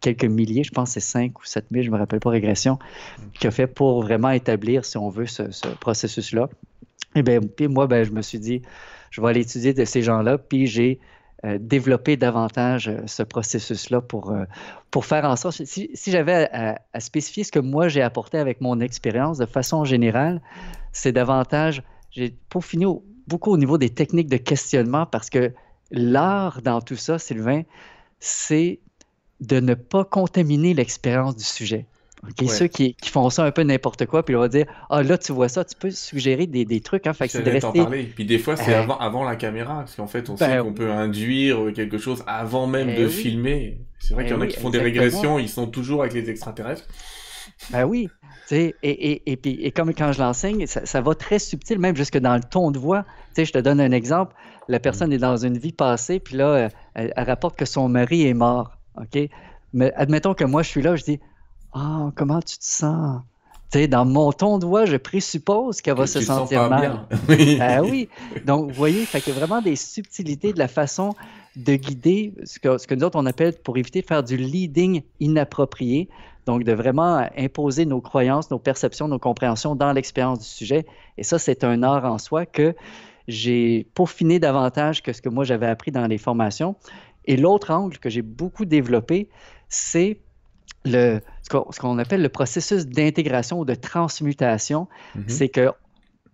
quelques 0.00 0.26
milliers, 0.26 0.64
je 0.64 0.70
pense 0.70 0.90
c'est 0.90 1.00
5 1.00 1.40
ou 1.40 1.44
7 1.46 1.64
000, 1.70 1.82
je 1.82 1.88
ne 1.88 1.94
me 1.94 1.98
rappelle 1.98 2.20
pas, 2.20 2.28
régression, 2.28 2.78
qu'il 3.32 3.48
a 3.48 3.50
fait 3.50 3.66
pour 3.66 4.02
vraiment 4.02 4.28
établir, 4.28 4.84
si 4.84 4.98
on 4.98 5.08
veut, 5.08 5.24
ce, 5.24 5.44
processus-là. 5.80 6.50
Et 7.14 7.22
bien, 7.22 7.40
puis 7.40 7.68
moi, 7.68 7.86
ben, 7.86 8.04
je 8.04 8.10
me 8.10 8.20
suis 8.20 8.38
dit, 8.38 8.60
je 9.10 9.22
vais 9.22 9.28
aller 9.28 9.40
étudier 9.40 9.72
de 9.72 9.86
ces 9.86 10.02
gens-là, 10.02 10.36
puis 10.36 10.66
j'ai 10.66 11.00
euh, 11.46 11.56
développé 11.58 12.18
davantage 12.18 12.88
euh, 12.88 13.00
ce 13.06 13.22
processus-là 13.22 14.02
pour, 14.02 14.30
euh, 14.30 14.44
pour 14.90 15.06
faire 15.06 15.24
en 15.24 15.36
sorte, 15.36 15.64
si, 15.64 15.90
j'avais 16.06 16.50
à, 16.52 16.82
à, 16.92 17.00
spécifier 17.00 17.44
ce 17.44 17.50
que 17.50 17.60
moi 17.60 17.88
j'ai 17.88 18.02
apporté 18.02 18.36
avec 18.36 18.60
mon 18.60 18.78
expérience 18.80 19.38
de 19.38 19.46
façon 19.46 19.86
générale, 19.86 20.42
c'est 20.92 21.12
davantage, 21.12 21.82
j'ai 22.10 22.36
peaufiné 22.50 22.84
beaucoup 23.26 23.52
au 23.52 23.56
niveau 23.56 23.78
des 23.78 23.88
techniques 23.88 24.28
de 24.28 24.36
questionnement 24.36 25.06
parce 25.06 25.30
que 25.30 25.54
l'art 25.90 26.60
dans 26.60 26.82
tout 26.82 26.96
ça, 26.96 27.18
Sylvain, 27.18 27.62
c'est 28.20 28.80
de 29.40 29.58
ne 29.58 29.74
pas 29.74 30.04
contaminer 30.04 30.74
l'expérience 30.74 31.36
du 31.36 31.44
sujet. 31.44 31.86
Ceux 32.46 32.66
qui, 32.66 32.94
font 33.04 33.30
ça 33.30 33.44
un 33.44 33.50
peu 33.50 33.62
n'importe 33.62 34.04
quoi, 34.04 34.22
puis 34.24 34.36
on 34.36 34.40
va 34.40 34.48
dire 34.48 34.66
Ah 34.90 35.02
là, 35.02 35.16
tu 35.16 35.32
vois 35.32 35.48
ça, 35.48 35.64
tu 35.64 35.74
peux 35.74 35.90
suggérer 35.90 36.46
des, 36.46 36.66
des 36.66 36.80
trucs. 36.80 37.06
Hein, 37.06 37.14
fait 37.14 37.34
de 37.34 37.50
rester... 37.50 37.80
parler. 37.80 38.04
Puis 38.14 38.26
des 38.26 38.38
fois, 38.38 38.56
c'est 38.56 38.74
avant, 38.74 38.98
avant, 38.98 39.24
la 39.24 39.36
caméra, 39.36 39.78
parce 39.78 39.94
qu'en 39.94 40.06
fait, 40.06 40.28
on 40.28 40.34
ben 40.34 40.50
sait 40.50 40.58
qu'on 40.58 40.74
peut 40.74 40.90
induire 40.90 41.72
quelque 41.74 41.96
chose 41.96 42.22
avant 42.26 42.66
même 42.66 42.90
eh 42.90 43.00
de 43.00 43.08
filmer. 43.08 43.80
C'est 43.98 44.14
vrai 44.14 44.24
qu'il 44.24 44.34
y 44.34 44.36
en 44.36 44.40
a 44.42 44.44
eh 44.44 44.48
qui 44.48 44.60
font 44.60 44.70
des 44.70 44.80
régressions, 44.80 45.38
ils 45.38 45.48
sont 45.48 45.66
toujours 45.66 46.02
avec 46.02 46.12
les 46.12 46.28
extraterrestres. 46.28 46.86
Ben 47.70 47.84
oui. 47.84 48.08
Et, 48.50 48.74
et, 48.82 49.30
et, 49.30 49.36
puis, 49.36 49.58
et 49.62 49.70
comme 49.70 49.94
quand 49.94 50.12
je 50.12 50.18
l'enseigne, 50.18 50.66
ça, 50.66 50.84
ça, 50.84 51.00
va 51.00 51.14
très 51.14 51.38
subtil, 51.38 51.78
même 51.78 51.96
jusque 51.96 52.18
dans 52.18 52.34
le 52.34 52.42
ton 52.42 52.72
de 52.72 52.78
voix. 52.78 53.04
sais, 53.32 53.44
je 53.44 53.52
te 53.52 53.58
donne 53.58 53.80
un 53.80 53.92
exemple 53.92 54.34
la 54.70 54.78
personne 54.78 55.12
est 55.12 55.18
dans 55.18 55.36
une 55.36 55.58
vie 55.58 55.72
passée, 55.72 56.20
puis 56.20 56.36
là, 56.36 56.68
elle, 56.94 57.12
rapporte 57.16 57.56
que 57.56 57.64
son 57.64 57.88
mari 57.88 58.26
est 58.26 58.34
mort. 58.34 58.72
OK? 58.96 59.28
Mais 59.72 59.92
admettons 59.94 60.34
que 60.34 60.44
moi, 60.44 60.62
je 60.62 60.68
suis 60.68 60.82
là, 60.82 60.96
je 60.96 61.04
dis 61.04 61.20
Ah, 61.72 62.10
comment 62.14 62.40
tu 62.40 62.56
te 62.56 62.64
sens? 62.64 63.20
Dans 63.88 64.04
mon 64.04 64.32
ton 64.32 64.58
de 64.58 64.66
voix, 64.66 64.84
je 64.84 64.96
présuppose 64.96 65.80
qu'elle 65.80 65.96
va 65.96 66.08
se 66.08 66.20
sentir 66.20 66.68
mal. 66.68 67.06
oui. 67.28 67.56
Ben 67.56 67.80
oui. 67.82 68.08
Donc, 68.44 68.68
vous 68.68 68.74
voyez, 68.74 69.04
fait 69.04 69.20
qu'il 69.20 69.32
y 69.32 69.36
a 69.36 69.38
vraiment 69.38 69.62
des 69.62 69.76
subtilités 69.76 70.52
de 70.52 70.58
la 70.58 70.66
façon 70.66 71.14
de 71.54 71.76
guider 71.76 72.34
ce 72.42 72.58
que, 72.58 72.78
ce 72.78 72.88
que 72.88 72.96
nous 72.96 73.04
autres 73.04 73.18
on 73.18 73.26
appelle 73.26 73.52
pour 73.52 73.76
éviter 73.76 74.02
de 74.02 74.06
faire 74.06 74.24
du 74.24 74.36
leading 74.36 75.02
inapproprié. 75.20 76.08
Donc, 76.46 76.64
de 76.64 76.72
vraiment 76.72 77.28
imposer 77.36 77.86
nos 77.86 78.00
croyances, 78.00 78.50
nos 78.50 78.58
perceptions, 78.58 79.06
nos 79.06 79.20
compréhensions 79.20 79.76
dans 79.76 79.92
l'expérience 79.92 80.40
du 80.40 80.46
sujet. 80.46 80.84
Et 81.16 81.22
ça, 81.22 81.38
c'est 81.38 81.62
un 81.62 81.84
art 81.84 82.04
en 82.04 82.18
soi 82.18 82.46
que 82.46 82.74
j'ai 83.30 83.86
peaufiné 83.94 84.38
davantage 84.38 85.02
que 85.02 85.12
ce 85.12 85.22
que 85.22 85.28
moi 85.28 85.44
j'avais 85.44 85.66
appris 85.66 85.90
dans 85.90 86.06
les 86.06 86.18
formations. 86.18 86.76
Et 87.24 87.36
l'autre 87.36 87.70
angle 87.70 87.98
que 87.98 88.10
j'ai 88.10 88.22
beaucoup 88.22 88.64
développé, 88.64 89.28
c'est 89.68 90.20
le, 90.84 91.20
ce 91.42 91.80
qu'on 91.80 91.98
appelle 91.98 92.22
le 92.22 92.28
processus 92.28 92.86
d'intégration 92.86 93.60
ou 93.60 93.64
de 93.64 93.74
transmutation. 93.74 94.88
Mm-hmm. 95.16 95.22
C'est 95.28 95.48
que, 95.48 95.70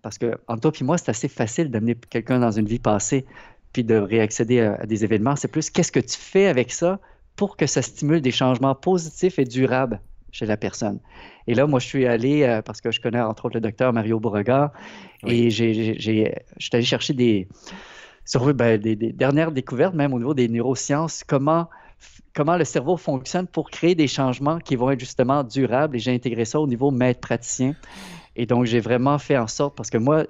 parce 0.02 0.18
que 0.18 0.36
entre 0.48 0.70
toi 0.70 0.72
et 0.80 0.84
moi, 0.84 0.98
c'est 0.98 1.10
assez 1.10 1.28
facile 1.28 1.70
d'amener 1.70 1.96
quelqu'un 2.08 2.38
dans 2.38 2.52
une 2.52 2.66
vie 2.66 2.78
passée 2.78 3.26
puis 3.72 3.84
de 3.84 3.96
réaccéder 3.96 4.60
à 4.60 4.86
des 4.86 5.04
événements. 5.04 5.36
C'est 5.36 5.48
plus 5.48 5.68
qu'est-ce 5.68 5.92
que 5.92 6.00
tu 6.00 6.16
fais 6.16 6.46
avec 6.46 6.72
ça 6.72 6.98
pour 7.34 7.56
que 7.58 7.66
ça 7.66 7.82
stimule 7.82 8.22
des 8.22 8.30
changements 8.30 8.74
positifs 8.74 9.38
et 9.38 9.44
durables? 9.44 10.00
Chez 10.36 10.46
la 10.46 10.56
personne. 10.56 11.00
Et 11.46 11.54
là, 11.54 11.66
moi, 11.66 11.80
je 11.80 11.86
suis 11.86 12.06
allé, 12.06 12.42
euh, 12.42 12.60
parce 12.62 12.80
que 12.80 12.90
je 12.90 13.00
connais 13.00 13.20
entre 13.20 13.46
autres 13.46 13.56
le 13.56 13.60
docteur 13.60 13.92
Mario 13.92 14.20
Beauregard, 14.20 14.72
et 15.26 15.50
j'ai, 15.50 15.94
je 15.98 16.00
suis 16.58 16.70
allé 16.72 16.84
chercher 16.84 17.14
des, 17.14 17.48
sur, 18.26 18.52
ben, 18.52 18.78
des, 18.78 18.96
dernières 18.96 19.52
découvertes, 19.52 19.94
même 19.94 20.12
au 20.12 20.18
niveau 20.18 20.34
des 20.34 20.48
neurosciences, 20.48 21.24
comment, 21.24 21.70
comment 22.34 22.56
le 22.56 22.64
cerveau 22.64 22.96
fonctionne 22.98 23.46
pour 23.46 23.70
créer 23.70 23.94
des 23.94 24.08
changements 24.08 24.58
qui 24.58 24.76
vont 24.76 24.90
être 24.90 25.00
justement 25.00 25.42
durables. 25.42 25.96
Et 25.96 25.98
j'ai 26.00 26.12
intégré 26.12 26.44
ça 26.44 26.60
au 26.60 26.66
niveau 26.66 26.90
maître 26.90 27.20
praticien. 27.20 27.74
Et 28.34 28.44
donc, 28.44 28.66
j'ai 28.66 28.80
vraiment 28.80 29.18
fait 29.18 29.38
en 29.38 29.46
sorte, 29.46 29.74
parce 29.74 29.88
que 29.88 29.98
moi, 29.98 30.24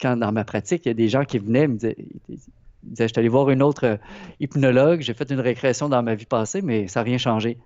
quand 0.00 0.16
dans 0.16 0.32
ma 0.32 0.44
pratique, 0.44 0.82
il 0.84 0.88
y 0.88 0.92
a 0.92 0.94
des 0.94 1.08
gens 1.08 1.24
qui 1.24 1.38
venaient 1.38 1.66
me 1.66 1.74
disaient, 1.74 1.96
je 2.28 3.06
suis 3.06 3.18
allé 3.18 3.28
voir 3.28 3.50
une 3.50 3.62
autre 3.62 3.86
euh, 3.86 3.96
hypnologue, 4.40 5.00
j'ai 5.00 5.14
fait 5.14 5.30
une 5.30 5.40
récréation 5.40 5.88
dans 5.88 6.02
ma 6.02 6.14
vie 6.14 6.26
passée, 6.26 6.62
mais 6.62 6.88
ça 6.88 7.00
n'a 7.00 7.04
rien 7.04 7.18
changé. 7.18 7.58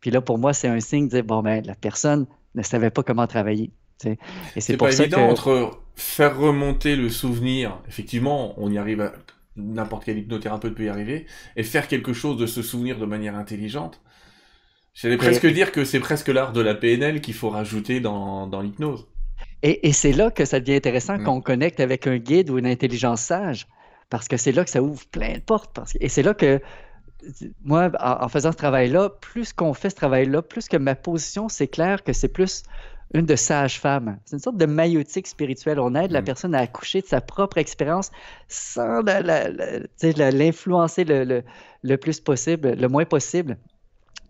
Puis 0.00 0.10
là, 0.10 0.20
pour 0.20 0.38
moi, 0.38 0.52
c'est 0.52 0.68
un 0.68 0.80
signe 0.80 1.06
de 1.06 1.10
dire, 1.10 1.24
bon, 1.24 1.42
ben, 1.42 1.64
la 1.66 1.74
personne 1.74 2.26
ne 2.54 2.62
savait 2.62 2.90
pas 2.90 3.02
comment 3.02 3.26
travailler. 3.26 3.70
Et 4.04 4.60
c'est 4.60 4.76
pas 4.76 4.92
évident 4.92 5.28
entre 5.28 5.80
faire 5.96 6.38
remonter 6.38 6.94
le 6.94 7.08
souvenir, 7.10 7.80
effectivement, 7.88 8.54
on 8.56 8.70
y 8.70 8.78
arrive, 8.78 9.10
n'importe 9.56 10.04
quel 10.04 10.18
hypnothérapeute 10.18 10.74
peut 10.74 10.84
y 10.84 10.88
arriver, 10.88 11.26
et 11.56 11.64
faire 11.64 11.88
quelque 11.88 12.12
chose 12.12 12.36
de 12.36 12.46
ce 12.46 12.62
souvenir 12.62 12.98
de 12.98 13.06
manière 13.06 13.34
intelligente. 13.34 14.00
J'allais 14.94 15.16
presque 15.16 15.46
dire 15.46 15.72
que 15.72 15.84
c'est 15.84 16.00
presque 16.00 16.28
l'art 16.28 16.52
de 16.52 16.60
la 16.60 16.74
PNL 16.74 17.20
qu'il 17.20 17.34
faut 17.34 17.50
rajouter 17.50 18.00
dans, 18.00 18.46
dans 18.46 18.60
l'hypnose. 18.60 19.06
Et, 19.62 19.92
c'est 19.92 20.12
là 20.12 20.30
que 20.30 20.44
ça 20.44 20.60
devient 20.60 20.76
intéressant 20.76 21.18
mm. 21.18 21.24
qu'on 21.24 21.40
connecte 21.40 21.80
avec 21.80 22.06
un 22.06 22.18
guide 22.18 22.50
ou 22.50 22.58
une 22.58 22.66
intelligence 22.66 23.20
sage, 23.20 23.66
parce 24.08 24.28
que 24.28 24.36
c'est 24.36 24.52
là 24.52 24.64
que 24.64 24.70
ça 24.70 24.82
ouvre 24.82 25.04
plein 25.06 25.34
de 25.34 25.40
portes. 25.40 25.72
Parce 25.74 25.96
et 26.00 26.08
c'est 26.08 26.22
là 26.22 26.34
que 26.34 26.60
moi, 27.64 27.90
en, 28.00 28.28
faisant 28.28 28.52
ce 28.52 28.56
travail-là, 28.56 29.08
plus 29.08 29.52
qu'on 29.52 29.74
fait 29.74 29.90
ce 29.90 29.96
travail-là, 29.96 30.42
plus 30.42 30.68
que 30.68 30.76
ma 30.76 30.94
position, 30.94 31.48
c'est 31.48 31.68
clair 31.68 32.04
que 32.04 32.12
c'est 32.12 32.28
plus 32.28 32.62
une 33.14 33.26
de 33.26 33.36
sage-femme. 33.36 34.18
C'est 34.24 34.36
une 34.36 34.42
sorte 34.42 34.56
de 34.56 34.66
maïotique 34.66 35.26
spirituelle. 35.26 35.80
On 35.80 35.94
aide 35.94 36.10
la 36.10 36.20
mm. 36.20 36.24
personne 36.24 36.54
à 36.54 36.60
accoucher 36.60 37.00
de 37.00 37.06
sa 37.06 37.20
propre 37.20 37.58
expérience 37.58 38.10
sans 38.48 39.02
l'influencer 39.02 41.04
le, 41.04 41.42
le, 41.82 41.96
plus 41.96 42.20
possible, 42.20 42.74
le 42.74 42.88
moins 42.88 43.04
possible, 43.04 43.56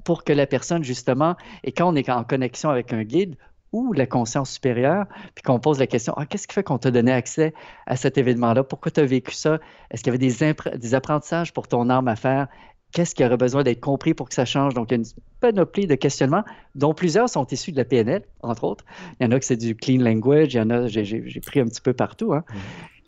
pour 0.05 0.25
que 0.25 0.33
la 0.33 0.47
personne, 0.47 0.85
justement, 0.85 1.37
et 1.65 1.73
quand 1.73 1.93
on 1.93 1.97
est 1.97 2.09
en 2.09 2.25
connexion 2.25 2.71
avec 2.71 2.93
un 2.93 3.03
guide 3.03 3.37
ou 3.73 3.93
la 3.93 4.07
conscience 4.07 4.51
supérieure, 4.51 5.05
puis 5.35 5.43
qu'on 5.43 5.61
pose 5.61 5.79
la 5.79 5.87
question 5.87 6.15
ah, 6.17 6.25
qu'est-ce 6.25 6.49
qui 6.49 6.55
fait 6.55 6.63
qu'on 6.63 6.79
t'a 6.79 6.91
donné 6.91 7.13
accès 7.13 7.53
à 7.87 7.97
cet 7.97 8.17
événement-là? 8.17 8.65
Pourquoi 8.65 8.91
tu 8.91 9.01
as 9.01 9.05
vécu 9.05 9.33
ça? 9.33 9.59
Est-ce 9.91 10.03
qu'il 10.03 10.15
y 10.15 10.17
avait 10.17 10.27
des, 10.27 10.79
des 10.79 10.95
apprentissages 10.95 11.53
pour 11.53 11.69
ton 11.69 11.91
âme 11.91 12.09
à 12.09 12.17
faire 12.17 12.49
Qu'est-ce 12.93 13.15
qui 13.15 13.25
aurait 13.25 13.37
besoin 13.37 13.63
d'être 13.63 13.81
compris 13.81 14.15
pour 14.15 14.29
que 14.29 14.35
ça 14.35 14.45
change? 14.45 14.75
Donc, 14.75 14.91
il 14.91 14.95
y 14.95 14.97
a 14.97 15.01
une 15.01 15.07
panoplie 15.41 15.87
de 15.87 15.95
questionnements, 15.95 16.45
dont 16.75 16.95
plusieurs 16.95 17.29
sont 17.29 17.47
issus 17.47 17.73
de 17.73 17.77
la 17.77 17.85
PNL, 17.85 18.23
entre 18.43 18.65
autres. 18.65 18.85
Il 19.21 19.25
y 19.25 19.27
en 19.27 19.33
a 19.33 19.39
que 19.39 19.45
c'est 19.45 19.57
du 19.57 19.75
clean 19.75 20.03
language, 20.03 20.55
il 20.55 20.57
y 20.57 20.61
en 20.61 20.71
a, 20.71 20.87
j'ai 20.87 21.41
pris 21.45 21.61
un 21.61 21.67
petit 21.67 21.83
peu 21.83 21.93
partout. 21.93 22.33
Hein. 22.33 22.45
Mmh. 22.49 22.57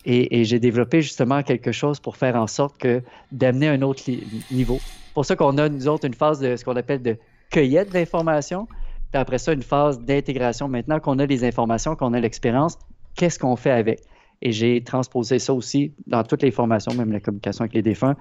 Et, 0.05 0.43
j'ai 0.45 0.59
développé 0.59 1.01
justement 1.01 1.43
quelque 1.43 1.71
chose 1.71 1.99
pour 1.99 2.17
faire 2.17 2.35
en 2.35 2.47
sorte 2.47 2.77
que 2.77 3.01
d'amener 3.31 3.67
un 3.67 3.81
autre 3.81 4.03
niveau. 4.51 4.79
Pour 5.13 5.25
ça 5.25 5.35
qu'on 5.35 5.57
a, 5.57 5.69
nous 5.69 5.87
autres, 5.87 6.05
une 6.05 6.13
phase 6.13 6.39
de 6.39 6.55
ce 6.55 6.65
qu'on 6.65 6.75
appelle 6.75 7.01
de 7.01 7.17
cueillette 7.51 7.91
d'informations, 7.91 8.67
puis 9.11 9.19
après 9.19 9.37
ça, 9.37 9.53
une 9.53 9.61
phase 9.61 9.99
d'intégration. 9.99 10.67
Maintenant 10.67 10.99
qu'on 10.99 11.19
a 11.19 11.25
les 11.25 11.43
informations, 11.43 11.95
qu'on 11.95 12.13
a 12.13 12.19
l'expérience, 12.19 12.79
qu'est-ce 13.15 13.37
qu'on 13.37 13.55
fait 13.55 13.71
avec? 13.71 14.01
Et 14.41 14.51
j'ai 14.51 14.83
transposé 14.83 15.37
ça 15.37 15.53
aussi 15.53 15.93
dans 16.07 16.23
toutes 16.23 16.41
les 16.41 16.51
formations, 16.51 16.93
même 16.95 17.11
la 17.11 17.19
communication 17.19 17.63
avec 17.63 17.73
les 17.73 17.83
défunts. 17.83 18.15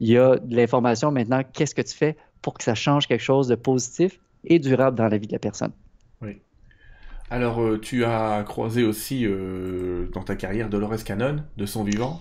Il 0.00 0.08
y 0.08 0.18
a 0.18 0.36
de 0.36 0.56
l'information 0.56 1.10
maintenant, 1.10 1.42
qu'est-ce 1.52 1.74
que 1.74 1.82
tu 1.82 1.96
fais 1.96 2.16
pour 2.42 2.54
que 2.54 2.64
ça 2.64 2.74
change 2.74 3.06
quelque 3.06 3.22
chose 3.22 3.48
de 3.48 3.54
positif 3.54 4.18
et 4.44 4.58
durable 4.58 4.96
dans 4.96 5.08
la 5.08 5.18
vie 5.18 5.26
de 5.26 5.32
la 5.32 5.38
personne? 5.38 5.72
Oui. 6.20 6.38
Alors, 7.30 7.60
euh, 7.60 7.78
tu 7.80 8.04
as 8.04 8.42
croisé 8.46 8.84
aussi 8.84 9.24
euh, 9.24 10.06
dans 10.12 10.22
ta 10.22 10.36
carrière 10.36 10.68
Dolores 10.68 11.02
Cannon, 11.04 11.36
de 11.56 11.66
son 11.66 11.84
vivant? 11.84 12.20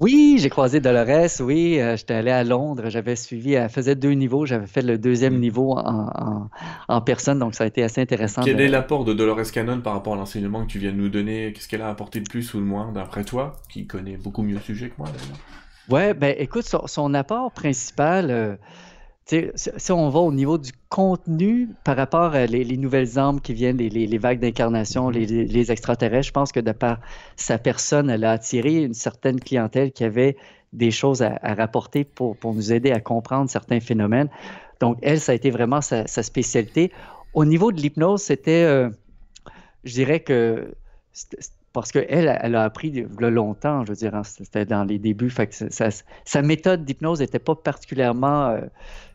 Oui, 0.00 0.36
j'ai 0.38 0.48
croisé 0.48 0.78
Dolores, 0.80 1.40
oui. 1.40 1.80
Euh, 1.80 1.96
j'étais 1.96 2.14
allé 2.14 2.30
à 2.30 2.44
Londres, 2.44 2.84
j'avais 2.88 3.16
suivi, 3.16 3.54
elle 3.54 3.68
faisait 3.68 3.96
deux 3.96 4.12
niveaux, 4.12 4.46
j'avais 4.46 4.68
fait 4.68 4.82
le 4.82 4.96
deuxième 4.96 5.36
mm. 5.36 5.40
niveau 5.40 5.76
en, 5.76 7.00
personne, 7.00 7.40
donc 7.40 7.56
ça 7.56 7.64
a 7.64 7.66
été 7.66 7.82
assez 7.82 8.00
intéressant. 8.00 8.42
Quel 8.42 8.60
est 8.60 8.68
l'apport 8.68 9.04
de 9.04 9.12
Dolores 9.12 9.50
Cannon 9.52 9.80
par 9.80 9.94
rapport 9.94 10.14
à 10.14 10.16
l'enseignement 10.16 10.64
que 10.64 10.70
tu 10.70 10.78
viens 10.78 10.92
de 10.92 10.96
nous 10.96 11.08
donner? 11.08 11.52
Qu'est-ce 11.52 11.68
qu'elle 11.68 11.82
a 11.82 11.88
apporté 11.88 12.20
de 12.20 12.28
plus 12.28 12.54
ou 12.54 12.58
de 12.58 12.64
moins, 12.64 12.92
d'après 12.92 13.24
toi, 13.24 13.56
qui 13.68 13.86
connaît 13.86 14.16
beaucoup 14.16 14.42
mieux 14.42 14.54
le 14.54 14.60
sujet 14.60 14.88
que 14.88 14.94
moi 14.98 15.08
d'ailleurs 15.08 15.38
Ouais, 15.88 16.12
ben 16.14 16.34
écoute, 16.38 16.64
son, 16.64 17.14
apport 17.14 17.52
principal 17.52 18.58
si 19.76 19.92
on 19.92 20.08
va 20.08 20.20
au 20.20 20.32
niveau 20.32 20.56
du 20.56 20.72
contenu 20.88 21.68
par 21.84 21.96
rapport 21.96 22.34
à 22.34 22.46
les, 22.46 22.76
nouvelles 22.76 23.18
âmes 23.18 23.40
qui 23.40 23.52
viennent, 23.52 23.76
les, 23.76 24.18
vagues 24.18 24.40
d'incarnation, 24.40 25.10
les, 25.10 25.70
extraterrestres, 25.70 26.28
je 26.28 26.32
pense 26.32 26.50
que 26.50 26.60
de 26.60 26.72
par 26.72 27.00
sa 27.36 27.58
personne, 27.58 28.08
elle 28.08 28.24
a 28.24 28.32
attiré 28.32 28.82
une 28.82 28.94
certaine 28.94 29.38
clientèle 29.38 29.92
qui 29.92 30.04
avait 30.04 30.36
des 30.72 30.90
choses 30.90 31.22
à, 31.22 31.38
rapporter 31.42 32.04
pour, 32.04 32.36
nous 32.42 32.72
aider 32.72 32.90
à 32.90 33.00
comprendre 33.00 33.50
certains 33.50 33.80
phénomènes. 33.80 34.30
Donc, 34.80 34.98
elle, 35.02 35.20
ça 35.20 35.32
a 35.32 35.34
été 35.34 35.50
vraiment 35.50 35.82
sa, 35.82 36.06
spécialité. 36.06 36.90
Au 37.34 37.44
niveau 37.44 37.70
de 37.70 37.80
l'hypnose, 37.80 38.22
c'était, 38.22 38.64
euh, 38.64 38.88
je 39.84 39.92
dirais 39.92 40.20
que 40.20 40.74
parce 41.72 41.92
qu'elle, 41.92 42.38
elle 42.40 42.54
a 42.54 42.64
appris 42.64 43.06
longtemps, 43.18 43.84
je 43.84 43.90
veux 43.90 43.96
dire, 43.96 44.14
hein, 44.14 44.24
c'était 44.24 44.64
dans 44.64 44.84
les 44.84 44.98
débuts. 44.98 45.30
Fait 45.30 45.52
sa 46.24 46.42
méthode 46.42 46.84
d'hypnose 46.84 47.20
n'était 47.20 47.38
pas 47.38 47.54
particulièrement 47.54 48.48
euh, 48.48 48.60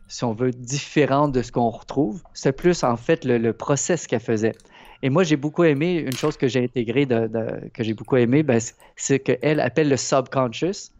si 0.08 0.24
on 0.24 0.32
veut, 0.32 0.50
différente 0.50 1.32
de 1.32 1.42
ce 1.42 1.52
qu'on 1.52 1.70
retrouve. 1.70 2.22
C'est 2.32 2.52
plus, 2.52 2.84
en 2.84 2.96
fait, 2.96 3.24
le, 3.24 3.52
process 3.52 4.06
qu'elle 4.06 4.20
faisait. 4.20 4.54
Et 5.02 5.10
moi, 5.10 5.22
j'ai 5.22 5.36
beaucoup 5.36 5.64
aimé, 5.64 5.96
une 5.96 6.12
chose 6.12 6.36
que 6.36 6.48
j'ai 6.48 6.62
intégrée, 6.64 7.06
que 7.06 7.82
j'ai 7.82 7.94
beaucoup 7.94 8.16
aimé, 8.16 8.42
ben, 8.42 8.60
c'est 8.96 9.18
qu'elle 9.18 9.60
appelle 9.60 9.88
le 9.88 9.96
subconscious, 9.96 10.90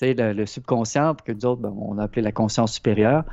le, 0.00 0.32
le 0.32 0.46
subconscient, 0.46 1.14
que 1.14 1.32
nous 1.32 1.46
autres, 1.46 1.62
ben, 1.62 1.74
on 1.78 1.98
a 1.98 2.04
appelé 2.04 2.22
la 2.22 2.32
conscience 2.32 2.72
supérieure. 2.72 3.24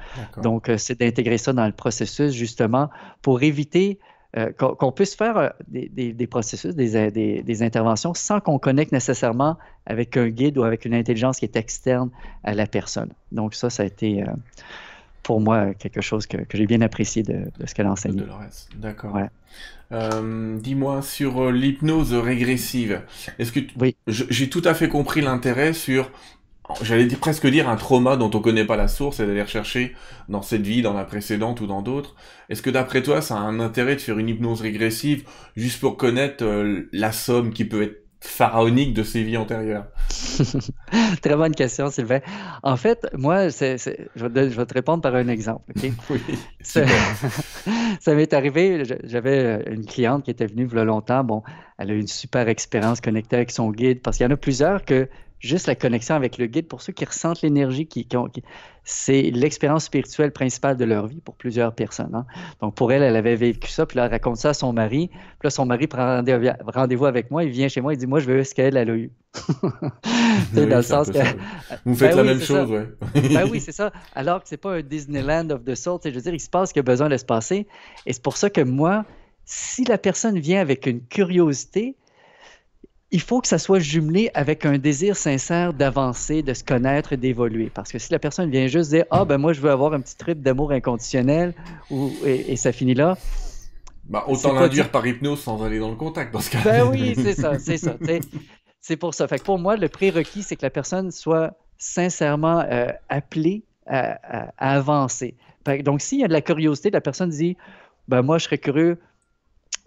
Donc, 0.44 0.70
euh, 0.70 0.78
c'est 0.78 1.00
d'intégrer 1.00 1.38
ça 1.38 1.54
dans 1.54 1.66
le 1.66 1.72
processus, 1.72 2.32
justement, 2.32 2.90
pour 3.22 3.42
éviter 3.42 4.00
euh, 4.38 4.52
qu'on 4.54 4.92
puisse 4.92 5.16
faire 5.16 5.38
euh, 5.38 5.50
des, 5.68 6.28
processus, 6.28 6.76
des, 6.76 7.64
interventions 7.64 8.14
sans 8.14 8.40
qu'on 8.40 8.60
connecte 8.60 8.92
nécessairement 8.92 9.58
avec 9.86 10.18
un 10.18 10.30
guide 10.30 10.58
ou 10.58 10.64
avec 10.64 10.86
une 10.86 10.94
intelligence 10.94 11.40
qui 11.40 11.46
est 11.46 11.56
externe 11.56 12.10
à 12.44 12.54
la 12.54 12.68
personne. 12.68 13.10
Donc, 13.32 13.56
ça, 13.56 13.70
ça 13.70 13.84
a 13.84 13.86
été 13.86 14.24
pour 15.24 15.42
moi 15.42 15.74
quelque 15.74 16.02
chose 16.02 16.28
que, 16.28 16.38
j'ai 16.54 16.66
bien 16.68 16.82
apprécié 16.82 17.24
de, 17.24 17.52
ce 17.66 17.74
qu'elle 17.74 17.88
a 17.88 17.92
enseigné. 17.92 18.24
D'accord. 18.76 19.18
Euh, 19.92 20.58
dis-moi 20.60 21.02
sur 21.02 21.42
euh, 21.42 21.52
l'hypnose 21.52 22.14
régressive. 22.14 23.02
Est-ce 23.40 23.52
que 23.52 23.60
oui. 23.80 23.96
j'ai 24.08 24.50
tout 24.50 24.62
à 24.66 24.76
fait 24.76 24.88
compris 24.88 25.22
l'intérêt 25.22 25.74
sur, 25.74 26.12
j'allais 26.82 27.06
dire, 27.06 27.20
presque 27.20 27.48
dire 27.48 27.70
un 27.70 27.76
trauma 27.76 28.16
dont 28.16 28.30
on 28.34 28.40
connaît 28.40 28.66
pas 28.66 28.78
la 28.78 28.88
source 28.88 29.20
et 29.20 29.26
d'aller 29.26 29.42
rechercher 29.42 29.96
dans 30.28 30.42
cette 30.42 30.62
vie, 30.62 30.82
dans 30.82 30.94
la 30.94 31.04
précédente 31.04 31.62
ou 31.62 31.68
dans 31.68 31.82
d'autres. 31.82 32.16
Est-ce 32.50 32.62
que 32.62 32.70
d'après 32.70 33.04
toi, 33.04 33.22
ça 33.22 33.36
a 33.36 33.40
un 33.40 33.60
intérêt 33.60 33.96
de 33.96 34.02
faire 34.02 34.18
une 34.18 34.30
hypnose 34.30 34.62
régressive 34.62 35.24
juste 35.56 35.80
pour 35.80 35.98
connaître 35.98 36.44
euh, 36.44 36.90
la 36.92 37.12
somme 37.12 37.52
qui 37.52 37.66
peut 37.66 37.84
être 37.84 38.04
pharaonique 38.22 38.94
de 38.94 39.04
ses 39.04 39.24
vies 39.24 39.38
antérieures? 39.38 39.86
Très 41.22 41.36
bonne 41.36 41.56
question, 41.56 41.90
Sylvain. 41.90 42.20
En 42.64 42.76
fait, 42.76 43.08
moi, 43.14 43.50
je, 43.50 43.76
vais 44.16 44.66
te, 44.66 44.74
répondre 44.74 45.02
par 45.02 45.16
un 45.16 45.28
exemple. 45.28 45.72
oui, 46.10 46.22
ça, 46.62 46.84
m'est 48.14 48.34
arrivé, 48.34 48.84
j'avais 49.06 49.64
une 49.72 49.86
cliente 49.86 50.26
qui 50.26 50.32
était 50.32 50.48
venue 50.48 50.68
il 50.70 50.78
y 50.78 50.80
a 50.80 50.84
longtemps. 50.84 51.24
Bon, 51.24 51.44
elle 51.78 51.92
a 51.92 51.94
eu 51.94 52.00
une 52.00 52.08
super 52.08 52.48
expérience 52.50 53.02
connectée 53.02 53.38
avec 53.38 53.52
son 53.52 53.72
guide 53.72 54.02
parce 54.02 54.18
qu'il 54.18 54.26
y 54.26 54.30
en 54.30 54.34
a 54.34 54.38
plusieurs 54.38 54.84
que 54.84 55.08
juste 55.40 55.68
la 55.68 55.76
connexion 55.76 56.16
avec 56.16 56.38
le 56.38 56.48
guide, 56.48 56.68
pour 56.68 56.82
ceux 56.82 56.94
qui 56.94 57.06
ressentent 57.06 57.42
l'énergie, 57.42 57.88
qui, 57.88 58.08
c'est 58.84 59.22
l'expérience 59.22 59.86
spirituelle 59.86 60.32
principale 60.32 60.76
de 60.76 60.86
leur 60.86 61.08
vie 61.08 61.22
pour 61.22 61.36
plusieurs 61.36 61.74
personnes. 61.74 62.14
Hein. 62.14 62.26
Donc 62.62 62.76
pour 62.76 62.92
elle, 62.92 63.04
elle 63.04 63.16
avait 63.16 63.36
vécu 63.36 63.70
ça, 63.70 63.86
puis 63.86 63.98
là, 63.98 64.06
elle 64.06 64.12
raconte 64.12 64.38
ça 64.38 64.50
à 64.50 64.54
son 64.54 64.74
mari. 64.74 65.08
Puis 65.08 65.46
là, 65.46 65.50
son 65.50 65.66
mari 65.66 65.88
prend 65.88 66.24
rendez-vous 66.74 67.06
avec 67.06 67.32
moi, 67.32 67.44
il 67.44 67.52
vient 67.52 67.68
chez 67.68 67.82
moi, 67.82 67.94
il 67.94 67.98
dit 67.98 68.08
Moi, 68.08 68.20
je 68.20 68.26
veux 68.26 68.44
ce 68.44 68.54
qu'elle, 68.54 68.78
a 68.78 68.84
eu. 68.84 69.12
dans 70.54 70.66
le 70.66 70.82
sens 70.82 71.10
que. 71.12 71.20
Vous 71.86 71.96
faites 71.96 72.12
ben 72.12 72.18
la 72.18 72.24
même 72.24 72.42
chose, 72.42 72.70
oui. 72.72 73.22
ben 73.34 73.48
oui, 73.50 73.60
c'est 73.66 73.72
ça. 73.72 73.92
Alors 74.16 74.42
que 74.42 74.50
c'est 74.50 74.58
pas 74.58 74.76
un 74.76 74.82
Disneyland 74.82 75.50
of 75.52 75.64
the 75.64 75.76
Soul. 75.76 76.00
Je 76.04 76.10
veux 76.10 76.22
dire, 76.22 76.34
il 76.34 76.40
se 76.40 76.50
passe 76.50 76.70
ce 76.70 76.74
qu'il 76.74 76.82
a 76.82 76.84
besoin 76.84 77.10
de 77.10 77.18
se 77.18 77.26
passer. 77.26 77.68
Et 78.06 78.14
c'est 78.14 78.24
pour 78.24 78.38
ça 78.38 78.50
que 78.50 78.62
moi, 78.62 79.06
si 79.46 79.84
la 79.86 79.98
personne 79.98 80.40
vient 80.40 80.62
avec 80.62 80.86
une 80.88 81.02
curiosité, 81.02 81.96
il 83.12 83.22
faut 83.22 83.42
que 83.42 83.48
ça 83.48 83.58
soit 83.58 83.80
jumelé 83.80 84.30
avec 84.34 84.66
un 84.66 84.78
désir 84.78 85.16
sincère 85.16 85.74
d'avancer, 85.74 86.44
de 86.44 86.54
se 86.54 86.64
connaître 86.64 87.14
et 87.14 87.18
d'évoluer. 87.18 87.72
Parce 87.74 87.92
que 87.92 87.98
si 87.98 88.12
la 88.12 88.20
personne 88.20 88.52
vient 88.52 88.68
juste 88.68 88.92
dire 88.92 89.06
Ah, 89.10 89.26
ben 89.26 89.38
moi, 89.38 89.54
je 89.54 89.62
veux 89.62 89.72
avoir 89.72 89.94
un 89.94 90.02
petit 90.02 90.16
trip 90.16 90.42
d'amour 90.42 90.72
inconditionnel 90.72 91.54
ou, 91.90 92.12
et, 92.26 92.56
ça 92.56 92.72
finit 92.72 92.94
là. 92.94 93.18
Bah, 94.04 94.26
autant 94.28 94.54
l'induire 94.54 94.90
par 94.90 95.06
hypnose 95.06 95.42
sans 95.42 95.64
aller 95.64 95.80
dans 95.80 95.90
le 95.90 95.96
contact 95.96 96.34
dans 96.34 96.40
ce 96.40 96.52
cas. 96.52 96.60
Ben 96.64 96.88
oui, 96.88 97.14
c'est 97.16 97.34
ça, 97.34 97.58
c'est 97.60 97.78
ça. 97.78 97.96
C'est 98.82 98.98
pour 98.98 99.14
ça. 99.14 99.28
Fait 99.28 99.40
que 99.40 99.44
pour 99.44 99.60
moi, 99.60 99.76
le 99.76 99.90
prérequis, 99.90 100.42
c'est 100.42 100.56
que 100.56 100.66
la 100.66 100.70
personne 100.70 101.12
soit 101.12 101.54
sincèrement 101.78 102.60
euh, 102.60 102.92
appelée 103.10 103.64
à, 103.86 104.52
avancer. 104.58 105.36
donc, 105.84 106.02
s'il 106.02 106.20
y 106.20 106.24
a 106.24 106.28
de 106.28 106.34
la 106.34 106.42
curiosité, 106.42 106.92
la 106.92 107.02
personne 107.02 107.30
dit 107.30 107.58
ben 108.08 108.22
moi, 108.22 108.38
je 108.38 108.46
serais 108.46 108.60
curieux 108.60 109.00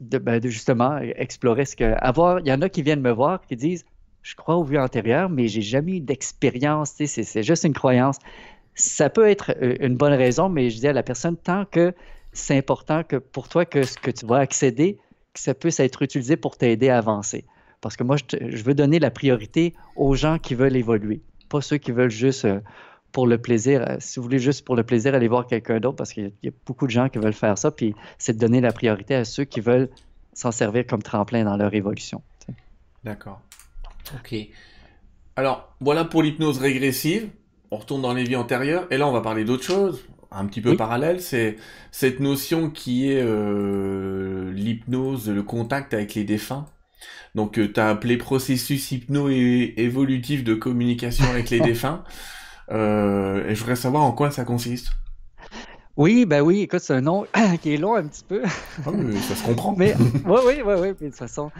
ben, 0.00 0.40
de, 0.40 0.48
justement 0.48 0.98
explorer 0.98 1.64
ce 1.64 1.76
que. 1.76 1.94
Il 2.40 2.48
y 2.48 2.52
en 2.52 2.62
a 2.62 2.68
qui 2.68 2.82
viennent 2.82 3.00
me 3.00 3.10
voir 3.10 3.44
qui 3.46 3.56
disent 3.56 3.84
Je 4.22 4.34
crois 4.34 4.56
au 4.56 4.64
vu 4.64 4.78
antérieur, 4.78 5.28
mais 5.28 5.48
j'ai 5.48 5.62
jamais 5.62 5.96
eu 5.96 6.00
d'expérience, 6.00 6.92
c'est 6.96 7.42
juste 7.42 7.64
une 7.64 7.74
croyance. 7.74 8.18
Ça 8.74 9.10
peut 9.10 9.28
être 9.28 9.54
euh, 9.60 9.76
une 9.80 9.96
bonne 9.96 10.14
raison, 10.14 10.48
mais 10.48 10.70
je 10.70 10.78
dis 10.78 10.88
à 10.88 10.94
la 10.94 11.02
personne 11.02 11.36
tant 11.36 11.66
que 11.66 11.92
c'est 12.32 12.56
important 12.56 13.02
que 13.04 13.16
pour 13.16 13.48
toi 13.48 13.66
que 13.66 13.82
ce 13.82 13.98
que 13.98 14.10
tu 14.10 14.24
vas 14.24 14.38
accéder, 14.38 14.98
que 15.34 15.40
ça 15.40 15.54
puisse 15.54 15.78
être 15.80 16.02
utilisé 16.02 16.36
pour 16.36 16.56
t'aider 16.56 16.88
à 16.88 16.98
avancer. 16.98 17.44
Parce 17.82 17.96
que 17.96 18.04
moi, 18.04 18.16
je, 18.16 18.62
veux 18.62 18.74
donner 18.74 18.98
la 18.98 19.10
priorité 19.10 19.74
aux 19.96 20.14
gens 20.14 20.38
qui 20.38 20.54
veulent 20.54 20.76
évoluer, 20.76 21.20
pas 21.48 21.60
ceux 21.60 21.78
qui 21.78 21.92
veulent 21.92 22.10
juste 22.10 22.44
euh, 22.44 22.60
pour 23.12 23.26
le 23.26 23.38
plaisir, 23.38 23.84
euh, 23.86 23.96
si 23.98 24.18
vous 24.18 24.24
voulez 24.24 24.38
juste 24.38 24.64
pour 24.64 24.74
le 24.74 24.82
plaisir, 24.82 25.14
aller 25.14 25.28
voir 25.28 25.46
quelqu'un 25.46 25.78
d'autre 25.80 25.96
parce 25.96 26.12
qu'il 26.12 26.32
y, 26.42 26.48
a 26.48 26.52
beaucoup 26.66 26.86
de 26.86 26.90
gens 26.90 27.08
qui 27.08 27.18
veulent 27.18 27.32
faire 27.32 27.58
ça, 27.58 27.70
puis 27.70 27.94
c'est 28.18 28.32
de 28.32 28.38
donner 28.38 28.60
la 28.60 28.72
priorité 28.72 29.14
à 29.14 29.24
ceux 29.24 29.44
qui 29.44 29.60
veulent 29.60 29.90
s'en 30.32 30.50
servir 30.50 30.86
comme 30.86 31.02
tremplin 31.02 31.44
dans 31.44 31.56
leur 31.56 31.74
évolution. 31.74 32.22
D'accord. 33.04 33.40
Ok. 34.14 34.34
Alors, 35.36 35.74
voilà 35.80 36.04
pour 36.04 36.22
l'hypnose 36.22 36.58
régressive. 36.58 37.28
On 37.70 37.76
retourne 37.76 38.02
dans 38.02 38.14
les 38.14 38.24
vies 38.24 38.36
antérieures, 38.36 38.86
et 38.90 38.98
là 38.98 39.06
on 39.06 39.12
va 39.12 39.20
parler 39.20 39.44
d'autre 39.44 39.64
chose, 39.64 40.04
un 40.30 40.46
petit 40.46 40.60
peu 40.60 40.76
parallèle, 40.76 41.20
c'est 41.20 41.56
cette 41.90 42.20
notion 42.20 42.70
qui 42.70 43.10
est 43.10 43.22
euh, 43.22 44.52
l'hypnose, 44.52 45.28
le 45.28 45.42
contact 45.42 45.94
avec 45.94 46.14
les 46.14 46.24
défunts. 46.24 46.66
Donc, 47.34 47.58
euh, 47.58 47.70
tu 47.72 47.80
as 47.80 47.88
appelé 47.88 48.16
processus 48.16 48.92
hypno-évolutif 48.92 50.44
de 50.44 50.54
communication 50.54 51.24
avec 51.26 51.50
les 51.50 51.60
défunts. 51.70 52.04
Euh, 52.70 53.48
et 53.48 53.54
je 53.54 53.60
voudrais 53.60 53.76
savoir 53.76 54.02
en 54.02 54.12
quoi 54.12 54.30
ça 54.30 54.44
consiste. 54.44 54.88
Oui, 55.96 56.24
ben 56.24 56.40
oui, 56.40 56.62
écoute, 56.62 56.80
c'est 56.80 56.94
un 56.94 57.02
nom 57.02 57.26
qui 57.62 57.74
est 57.74 57.76
long 57.76 57.94
un 57.94 58.04
petit 58.04 58.24
peu. 58.26 58.42
Ah 58.86 58.90
mais 58.92 59.16
ça 59.16 59.34
se 59.34 59.44
comprend. 59.44 59.74
mais 59.76 59.94
oui, 60.24 60.40
oui, 60.46 60.62
oui, 60.64 60.74
oui, 60.80 60.88
de 60.88 60.94
toute 60.94 61.14
façon. 61.14 61.50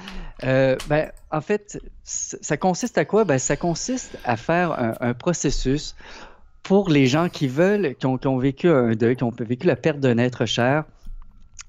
Euh, 0.45 0.77
ben, 0.89 1.11
en 1.31 1.43
fait, 1.43 1.79
ça 2.03 2.57
consiste 2.57 2.97
à 2.97 3.05
quoi? 3.05 3.25
Ben, 3.25 3.39
ça 3.39 3.57
consiste 3.57 4.17
à 4.25 4.37
faire 4.37 4.97
un, 5.01 5.13
processus 5.13 5.95
pour 6.63 6.89
les 6.89 7.07
gens 7.07 7.29
qui 7.29 7.47
veulent, 7.47 7.95
qui 7.97 8.07
ont, 8.07 8.39
vécu 8.39 8.71
un 8.71 8.93
deuil, 8.93 9.17
qui 9.17 9.25
ont 9.25 9.33
vécu 9.39 9.67
la 9.67 9.77
perte 9.77 10.01
d'un 10.01 10.17
être 10.17 10.47
cher 10.47 10.85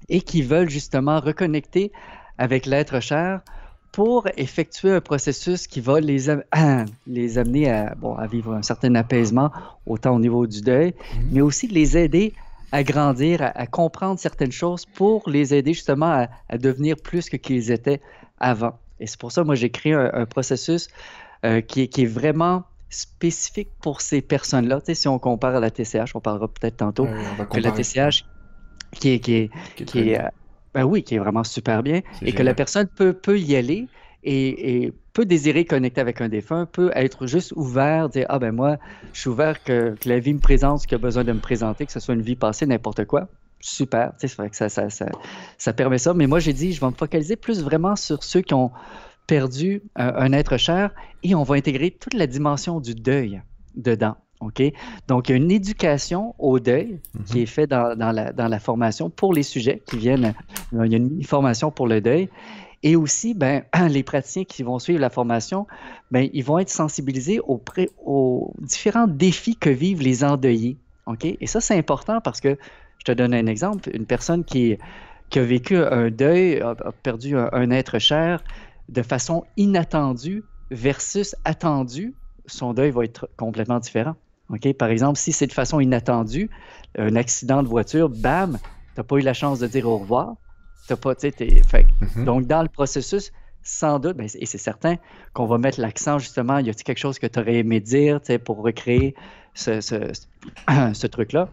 et 0.08 0.22
qui 0.22 0.40
veulent 0.40 0.70
justement 0.70 1.20
reconnecter 1.20 1.92
avec 2.38 2.64
l'être 2.64 3.00
cher 3.00 3.40
pour 3.94 4.26
effectuer 4.36 4.90
un 4.90 5.00
processus 5.00 5.68
qui 5.68 5.80
va 5.80 6.00
les, 6.00 6.26
les 7.06 7.38
amener 7.38 7.70
à, 7.70 7.94
bon, 7.94 8.16
à 8.16 8.26
vivre 8.26 8.52
un 8.52 8.62
certain 8.62 8.92
apaisement, 8.96 9.52
autant 9.86 10.16
au 10.16 10.18
niveau 10.18 10.48
du 10.48 10.62
deuil, 10.62 10.94
mhm. 11.14 11.28
mais 11.30 11.40
aussi 11.40 11.68
les 11.68 11.96
aider 11.96 12.34
à 12.72 12.82
grandir, 12.82 13.40
à, 13.40 13.66
comprendre 13.68 14.18
certaines 14.18 14.50
choses 14.50 14.84
pour 14.84 15.30
les 15.30 15.54
aider 15.54 15.74
justement 15.74 16.26
à, 16.48 16.58
devenir 16.58 16.96
plus 16.96 17.28
que 17.28 17.36
qu'ils 17.36 17.70
étaient 17.70 18.00
avant. 18.40 18.80
Et 18.98 19.06
c'est 19.06 19.18
pour 19.18 19.30
ça, 19.30 19.44
moi, 19.44 19.54
j'ai 19.54 19.70
créé 19.70 19.92
un, 19.92 20.26
processus 20.26 20.88
euh, 21.44 21.60
qui, 21.60 21.82
est 21.82 22.04
vraiment 22.04 22.64
spécifique 22.90 23.68
pour 23.80 24.00
ces 24.00 24.22
personnes-là. 24.22 24.80
Tu 24.80 24.86
sais, 24.86 24.94
si 24.94 25.08
on 25.08 25.20
compare 25.20 25.54
à 25.54 25.60
la 25.60 25.70
TCH, 25.70 26.16
on 26.16 26.20
parlera 26.20 26.48
peut-être 26.48 26.78
tantôt 26.78 27.06
que 27.48 27.60
la 27.60 27.70
TCH, 27.70 28.24
qui 28.90 29.10
est, 29.10 29.18
qui 29.20 29.34
est, 29.34 29.50
qui 29.84 30.10
est, 30.10 30.20
ben 30.74 30.84
oui, 30.84 31.02
qui 31.02 31.14
est 31.14 31.18
vraiment 31.18 31.44
super 31.44 31.82
bien, 31.82 32.00
et 32.22 32.32
que 32.32 32.42
la 32.42 32.54
personne 32.54 32.88
peut, 32.88 33.12
peut 33.12 33.38
y 33.38 33.56
aller 33.56 33.86
et, 34.24 34.92
peut 35.12 35.26
désirer 35.26 35.64
connecter 35.64 36.00
avec 36.00 36.20
un 36.20 36.28
défunt, 36.28 36.66
peut 36.66 36.90
être 36.94 37.26
juste 37.26 37.52
ouvert, 37.54 38.08
dire 38.08 38.26
Ah 38.28 38.40
ben 38.40 38.50
moi, 38.52 38.78
je 39.12 39.20
suis 39.20 39.30
ouvert 39.30 39.62
que, 39.62 39.94
la 40.04 40.18
vie 40.18 40.34
me 40.34 40.40
présente 40.40 40.80
ce 40.80 40.86
qu'il 40.88 40.96
a 40.96 40.98
besoin 40.98 41.22
de 41.22 41.32
me 41.32 41.38
présenter, 41.38 41.86
que 41.86 41.92
ce 41.92 42.00
soit 42.00 42.14
une 42.14 42.22
vie 42.22 42.34
passée, 42.34 42.66
n'importe 42.66 43.04
quoi. 43.04 43.28
Super, 43.60 44.12
tu 44.18 44.28
sais, 44.28 44.48
que 44.48 44.56
ça, 44.56 44.68
ça, 44.68 44.90
ça, 44.90 45.06
ça, 45.56 45.72
permet 45.72 45.98
ça. 45.98 46.12
Mais 46.14 46.26
moi, 46.26 46.40
j'ai 46.40 46.52
dit, 46.52 46.72
je 46.72 46.80
vais 46.80 46.86
me 46.86 46.92
focaliser 46.92 47.36
plus 47.36 47.62
vraiment 47.62 47.96
sur 47.96 48.24
ceux 48.24 48.42
qui 48.42 48.54
ont 48.54 48.72
perdu 49.26 49.82
un 49.94 50.32
être 50.32 50.58
cher 50.58 50.90
et 51.22 51.34
on 51.34 51.44
va 51.44 51.54
intégrer 51.54 51.90
toute 51.90 52.12
la 52.12 52.26
dimension 52.26 52.80
du 52.80 52.94
deuil 52.94 53.40
dedans. 53.74 54.16
OK? 54.44 54.62
Donc, 55.08 55.28
il 55.28 55.32
y 55.32 55.34
a 55.34 55.36
une 55.36 55.50
éducation 55.50 56.34
au 56.38 56.58
deuil 56.58 57.00
qui 57.26 57.38
mhm. 57.38 57.42
est 57.42 57.46
faite 57.46 57.70
dans, 57.70 57.96
la, 57.96 58.58
formation 58.58 59.10
pour 59.10 59.32
les 59.32 59.42
sujets 59.42 59.82
qui 59.86 59.96
viennent. 59.96 60.34
Il 60.72 60.92
y 60.92 60.94
a 60.94 60.98
une 60.98 61.22
formation 61.24 61.70
pour 61.70 61.86
le 61.86 62.00
deuil. 62.00 62.28
Et 62.82 62.96
aussi, 62.96 63.34
ben, 63.34 63.62
les 63.88 64.02
praticiens 64.02 64.44
qui 64.44 64.62
vont 64.62 64.78
suivre 64.78 65.00
la 65.00 65.10
formation, 65.10 65.66
ben, 66.10 66.28
ils 66.32 66.44
vont 66.44 66.58
être 66.58 66.70
sensibilisés 66.70 67.40
aux, 67.40 67.60
aux 68.04 68.52
différents 68.58 69.06
défis 69.06 69.56
que 69.56 69.70
vivent 69.70 70.02
les 70.02 70.22
endeuillés. 70.22 70.76
OK? 71.06 71.24
Et 71.24 71.46
ça, 71.46 71.60
c'est 71.60 71.76
important 71.76 72.20
parce 72.20 72.40
que, 72.40 72.58
je 72.98 73.04
te 73.04 73.12
donne 73.12 73.34
un 73.34 73.46
exemple, 73.46 73.90
une 73.92 74.06
personne 74.06 74.44
qui, 74.44 74.78
qui 75.30 75.38
a 75.38 75.44
vécu 75.44 75.76
un 75.76 76.10
deuil, 76.10 76.60
a, 76.60 76.74
perdu 77.02 77.36
un, 77.36 77.70
être 77.70 77.98
cher 77.98 78.42
de 78.88 79.02
façon 79.02 79.44
inattendue 79.56 80.44
versus 80.70 81.34
attendue, 81.44 82.14
son 82.46 82.74
deuil 82.74 82.90
va 82.90 83.04
être 83.04 83.28
complètement 83.36 83.78
différent. 83.78 84.14
Par 84.78 84.88
exemple, 84.88 85.18
si 85.18 85.32
c'est 85.32 85.46
de 85.46 85.52
façon 85.52 85.80
inattendue, 85.80 86.50
un 86.98 87.16
accident 87.16 87.62
de 87.62 87.68
voiture, 87.68 88.08
bam, 88.08 88.58
tu 88.58 89.00
n'as 89.00 89.04
pas 89.04 89.16
eu 89.16 89.20
la 89.22 89.34
chance 89.34 89.58
de 89.58 89.66
dire 89.66 89.88
au 89.88 89.98
revoir. 89.98 90.34
T'as 90.86 90.96
pas, 90.96 91.14
fait, 91.14 91.34
mm-hmm. 91.40 92.24
Donc, 92.24 92.46
dans 92.46 92.62
le 92.62 92.68
processus, 92.68 93.32
sans 93.62 93.98
doute, 93.98 94.16
ben, 94.16 94.28
et 94.34 94.46
c'est 94.46 94.58
certain 94.58 94.96
qu'on 95.32 95.46
va 95.46 95.56
mettre 95.56 95.80
l'accent 95.80 96.18
justement, 96.18 96.58
y 96.58 96.68
a-t-il 96.68 96.84
quelque 96.84 96.98
chose 96.98 97.18
que 97.18 97.26
tu 97.26 97.40
aurais 97.40 97.56
aimé 97.56 97.80
dire 97.80 98.20
pour 98.44 98.62
recréer 98.62 99.14
ce, 99.54 99.80
ce, 99.80 101.06
truc-là? 101.08 101.48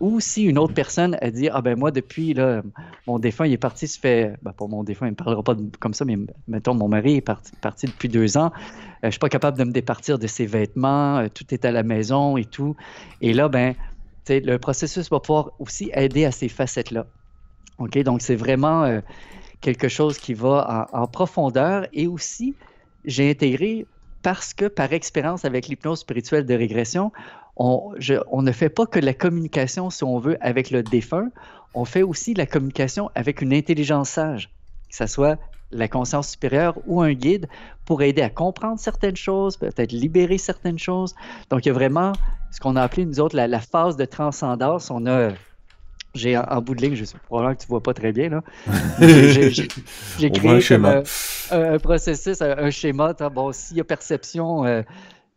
Ou 0.00 0.20
si 0.20 0.44
une 0.44 0.58
autre 0.58 0.74
personne 0.74 1.16
a 1.20 1.30
dit 1.30 1.48
Ah 1.48 1.60
ben 1.60 1.76
moi, 1.76 1.90
depuis 1.90 2.34
là, 2.34 2.62
mon 3.06 3.18
défunt, 3.18 3.46
il 3.46 3.52
est 3.52 3.58
parti, 3.58 3.88
se 3.88 3.98
fait. 3.98 4.36
Ben, 4.42 4.52
pour 4.52 4.68
mon 4.68 4.84
défunt, 4.84 5.06
il 5.06 5.10
ne 5.10 5.14
parlera 5.14 5.42
pas 5.42 5.56
comme 5.80 5.94
ça, 5.94 6.04
mais 6.04 6.16
mettons, 6.46 6.74
mon 6.74 6.88
mari 6.88 7.16
est 7.16 7.20
parti, 7.20 7.52
parti 7.60 7.86
depuis 7.86 8.08
deux 8.08 8.36
ans. 8.36 8.52
Euh, 8.54 8.90
je 9.02 9.06
ne 9.06 9.10
suis 9.12 9.18
pas 9.18 9.28
capable 9.28 9.58
de 9.58 9.64
me 9.64 9.72
départir 9.72 10.18
de 10.18 10.26
ses 10.26 10.46
vêtements, 10.46 11.18
euh, 11.18 11.28
tout 11.32 11.52
est 11.52 11.64
à 11.64 11.72
la 11.72 11.82
maison 11.82 12.36
et 12.36 12.44
tout. 12.44 12.76
Et 13.20 13.32
là, 13.32 13.48
ben, 13.48 13.74
le 14.28 14.56
processus 14.58 15.10
va 15.10 15.20
pouvoir 15.20 15.50
aussi 15.58 15.90
aider 15.94 16.24
à 16.24 16.30
ces 16.30 16.48
facettes-là. 16.48 17.06
OK? 17.78 17.98
Donc, 17.98 18.22
c'est 18.22 18.36
vraiment 18.36 18.84
euh, 18.84 19.00
quelque 19.60 19.88
chose 19.88 20.18
qui 20.18 20.34
va 20.34 20.88
en, 20.92 21.06
profondeur 21.06 21.86
et 21.92 22.06
aussi, 22.06 22.54
j'ai 23.04 23.30
intégré 23.30 23.86
parce 24.24 24.54
que 24.54 24.64
par 24.64 24.92
expérience 24.94 25.44
avec 25.44 25.68
l'hypnose 25.68 26.00
spirituelle 26.00 26.46
de 26.46 26.54
régression, 26.54 27.12
on, 27.56 27.92
ne 28.00 28.52
fait 28.52 28.70
pas 28.70 28.86
que 28.86 28.98
la 28.98 29.12
communication, 29.12 29.90
si 29.90 30.02
on 30.02 30.18
veut, 30.18 30.38
avec 30.40 30.70
le 30.70 30.82
défunt, 30.82 31.28
on 31.74 31.84
fait 31.84 32.02
aussi 32.02 32.32
la 32.32 32.46
communication 32.46 33.10
avec 33.14 33.42
une 33.42 33.52
intelligence 33.52 34.08
sage, 34.08 34.48
que 34.88 34.96
ce 34.96 35.06
soit 35.06 35.38
la 35.70 35.88
conscience 35.88 36.30
supérieure 36.30 36.78
ou 36.86 37.02
un 37.02 37.12
guide 37.12 37.48
pour 37.84 38.02
aider 38.02 38.22
à 38.22 38.30
comprendre 38.30 38.80
certaines 38.80 39.16
choses, 39.16 39.58
peut-être 39.58 39.92
libérer 39.92 40.38
certaines 40.38 40.78
choses. 40.78 41.14
Donc, 41.50 41.66
il 41.66 41.68
y 41.68 41.70
a 41.70 41.74
vraiment 41.74 42.12
ce 42.50 42.60
qu'on 42.60 42.76
a 42.76 42.82
appelé, 42.82 43.04
nous 43.04 43.20
autres, 43.20 43.36
la 43.36 43.60
phase 43.60 43.96
de 43.96 44.06
transcendance. 44.06 44.90
On 44.90 45.04
a 45.04 45.32
j'ai 46.14 46.36
en, 46.36 46.60
bout 46.60 46.74
de 46.74 46.82
ligne, 46.82 46.94
je 46.94 47.04
sais 47.04 47.16
probablement 47.26 47.54
que 47.54 47.62
tu 47.62 47.68
vois 47.68 47.82
pas 47.82 47.94
très 47.94 48.12
bien 48.12 48.28
là. 48.28 48.42
J'ai 49.00 50.30
créé 50.30 50.62
comme, 50.62 50.84
euh, 50.84 51.02
un, 51.50 51.78
processus, 51.78 52.40
un, 52.40 52.70
schéma. 52.70 53.12
Bon, 53.34 53.52
s'il 53.52 53.76
y 53.76 53.80
a 53.80 53.84
perception, 53.84 54.64
euh, 54.64 54.82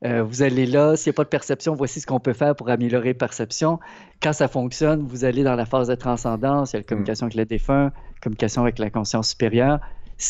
euh, 0.06 0.24
vous 0.24 0.44
allez 0.44 0.66
là. 0.66 0.96
S'il 0.96 1.10
n'y 1.12 1.16
a 1.16 1.18
pas 1.18 1.24
de 1.24 1.30
perception, 1.30 1.74
voici 1.74 2.00
ce 2.00 2.06
qu'on 2.06 2.20
peut 2.20 2.34
faire 2.34 2.56
pour 2.56 2.70
améliorer 2.70 3.14
perception. 3.14 3.80
Quand 4.22 4.34
ça 4.34 4.48
fonctionne, 4.48 5.06
vous 5.08 5.26
allez 5.26 5.44
dans 5.44 5.56
la 5.56 5.66
phase 5.66 5.88
de 5.88 5.96
transcendance. 5.96 6.72
Il 6.72 6.76
y 6.76 6.78
a 6.78 6.80
la 6.80 6.84
communication 6.84 7.26
avec 7.26 7.36
le 7.36 7.46
défunt, 7.46 7.92
communication 8.22 8.62
avec 8.62 8.78
la 8.78 8.90
conscience 8.90 9.30
supérieure. 9.30 9.80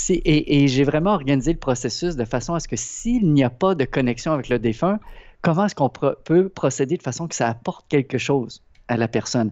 Et, 0.09 0.63
et 0.63 0.67
j'ai 0.67 0.83
vraiment 0.83 1.13
organisé 1.13 1.53
le 1.53 1.59
processus 1.59 2.15
de 2.15 2.25
façon 2.25 2.53
à 2.53 2.59
ce 2.59 2.67
que 2.67 2.75
s'il 2.75 3.33
n'y 3.33 3.43
a 3.43 3.49
pas 3.49 3.75
de 3.75 3.85
connexion 3.85 4.33
avec 4.33 4.49
le 4.49 4.59
défunt, 4.59 4.99
comment 5.41 5.65
est-ce 5.65 5.75
qu'on 5.75 5.89
peut 5.89 6.49
procéder 6.49 6.97
de 6.97 7.03
façon 7.03 7.27
que 7.27 7.35
ça 7.35 7.47
apporte 7.47 7.85
quelque 7.87 8.17
chose 8.17 8.63
à 8.87 8.97
la 8.97 9.07
personne? 9.07 9.51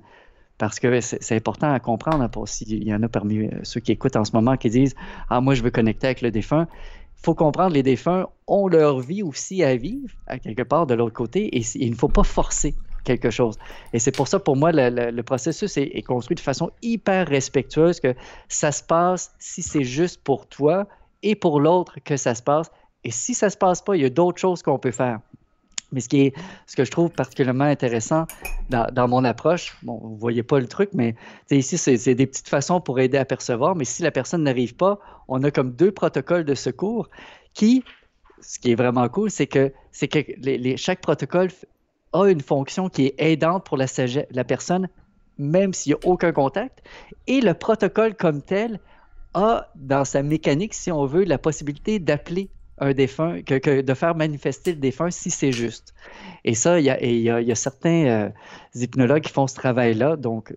Parce 0.57 0.79
que 0.79 1.01
c'est 1.01 1.35
important 1.35 1.73
à 1.73 1.79
comprendre, 1.79 2.23
hein, 2.23 2.45
s'il 2.45 2.83
y 2.83 2.93
en 2.93 3.03
a 3.03 3.09
parmi 3.09 3.39
euh, 3.39 3.49
ceux 3.63 3.81
qui 3.81 3.91
écoutent 3.91 4.15
en 4.15 4.23
ce 4.23 4.31
moment 4.31 4.55
qui 4.55 4.69
disent 4.69 4.95
Ah, 5.29 5.41
moi, 5.41 5.53
je 5.53 5.61
veux 5.61 5.71
connecter 5.71 6.07
avec 6.07 6.21
le 6.21 6.31
défunt. 6.31 6.67
Il 7.17 7.25
faut 7.25 7.35
comprendre, 7.35 7.73
les 7.73 7.83
défunts 7.83 8.27
ont 8.47 8.67
leur 8.67 8.99
vie 8.99 9.23
aussi 9.23 9.63
à 9.63 9.75
vivre, 9.75 10.13
quelque 10.43 10.61
part 10.61 10.85
de 10.85 10.93
l'autre 10.93 11.15
côté, 11.15 11.57
et 11.57 11.61
il 11.75 11.89
ne 11.89 11.95
faut 11.95 12.07
pas 12.07 12.23
forcer 12.23 12.75
quelque 13.03 13.29
chose. 13.29 13.57
Et 13.93 13.99
c'est 13.99 14.11
pour 14.11 14.27
ça, 14.27 14.39
pour 14.39 14.57
moi, 14.57 14.71
le, 14.73 15.21
processus 15.21 15.77
est, 15.77 16.01
construit 16.01 16.35
de 16.35 16.41
façon 16.41 16.71
hyper 16.81 17.27
respectueuse, 17.27 18.01
que 18.01 18.13
ça 18.49 18.71
se 18.71 18.83
passe 18.83 19.33
si 19.39 19.61
c'est 19.61 19.83
juste 19.83 20.21
pour 20.23 20.47
toi 20.47 20.87
et 21.23 21.35
pour 21.35 21.61
l'autre 21.61 21.99
que 22.03 22.17
ça 22.17 22.35
se 22.35 22.43
passe. 22.43 22.69
Et 23.03 23.11
si 23.11 23.33
ça 23.33 23.47
ne 23.47 23.51
se 23.51 23.57
passe 23.57 23.81
pas, 23.81 23.95
il 23.95 24.01
y 24.01 24.05
a 24.05 24.09
d'autres 24.09 24.39
choses 24.39 24.61
qu'on 24.61 24.79
peut 24.79 24.91
faire. 24.91 25.19
Mais 25.91 26.01
ce, 26.01 26.09
qui 26.09 26.21
est, 26.21 26.33
ce 26.65 26.75
que 26.75 26.83
je 26.83 26.91
trouve 26.91 27.09
particulièrement 27.09 27.65
intéressant 27.65 28.25
dans, 28.69 29.07
mon 29.07 29.23
approche, 29.23 29.77
vous 29.83 30.11
ne 30.13 30.17
voyez 30.17 30.43
pas 30.43 30.59
le 30.59 30.67
truc, 30.67 30.89
mais 30.93 31.15
ici, 31.51 31.77
c'est 31.77 32.15
des 32.15 32.27
petites 32.27 32.49
façons 32.49 32.81
pour 32.81 32.99
aider 32.99 33.17
à 33.17 33.25
percevoir. 33.25 33.75
Mais 33.75 33.85
si 33.85 34.03
la 34.03 34.11
personne 34.11 34.43
n'arrive 34.43 34.75
pas, 34.75 34.99
on 35.27 35.43
a 35.43 35.51
comme 35.51 35.71
deux 35.71 35.91
protocoles 35.91 36.43
de 36.43 36.55
secours 36.55 37.09
qui, 37.53 37.83
ce 38.41 38.59
qui 38.59 38.71
est 38.71 38.75
vraiment 38.75 39.07
cool, 39.09 39.29
c'est 39.29 39.47
que, 39.47 39.71
que 39.99 40.19
les, 40.41 40.77
chaque 40.77 41.01
protocole 41.01 41.49
a 42.13 42.25
une 42.27 42.41
fonction 42.41 42.89
qui 42.89 43.07
est 43.07 43.15
aidante 43.17 43.65
pour 43.65 43.77
la, 43.77 43.85
la 44.31 44.43
personne, 44.43 44.89
même 45.37 45.73
s'il 45.73 45.91
n'y 45.91 45.99
a 46.03 46.09
aucun 46.09 46.31
contact. 46.31 46.81
Et 47.27 47.41
le 47.41 47.53
protocole 47.53 48.15
comme 48.15 48.41
tel 48.41 48.79
a, 49.33 49.69
dans 49.75 50.05
sa 50.05 50.23
mécanique, 50.23 50.73
si 50.73 50.91
on 50.91 51.05
veut, 51.05 51.25
la 51.25 51.37
possibilité 51.37 51.99
d'appeler 51.99 52.49
un 52.77 52.93
défunt, 52.93 53.41
que, 53.41 53.81
de 53.81 53.93
faire 53.93 54.15
manifester 54.15 54.71
le 54.71 54.79
défunt 54.79 55.09
si 55.11 55.31
c'est 55.31 55.51
juste. 55.51 55.93
Et 56.43 56.53
ça, 56.53 56.79
il 56.79 56.85
y 56.85 56.89
a, 56.89 57.01
y 57.41 57.51
a, 57.51 57.55
certains 57.55 58.05
euh, 58.05 58.29
hypnologues 58.75 59.23
qui 59.23 59.31
font 59.31 59.47
ce 59.47 59.55
travail-là. 59.55 60.15
Donc, 60.17 60.53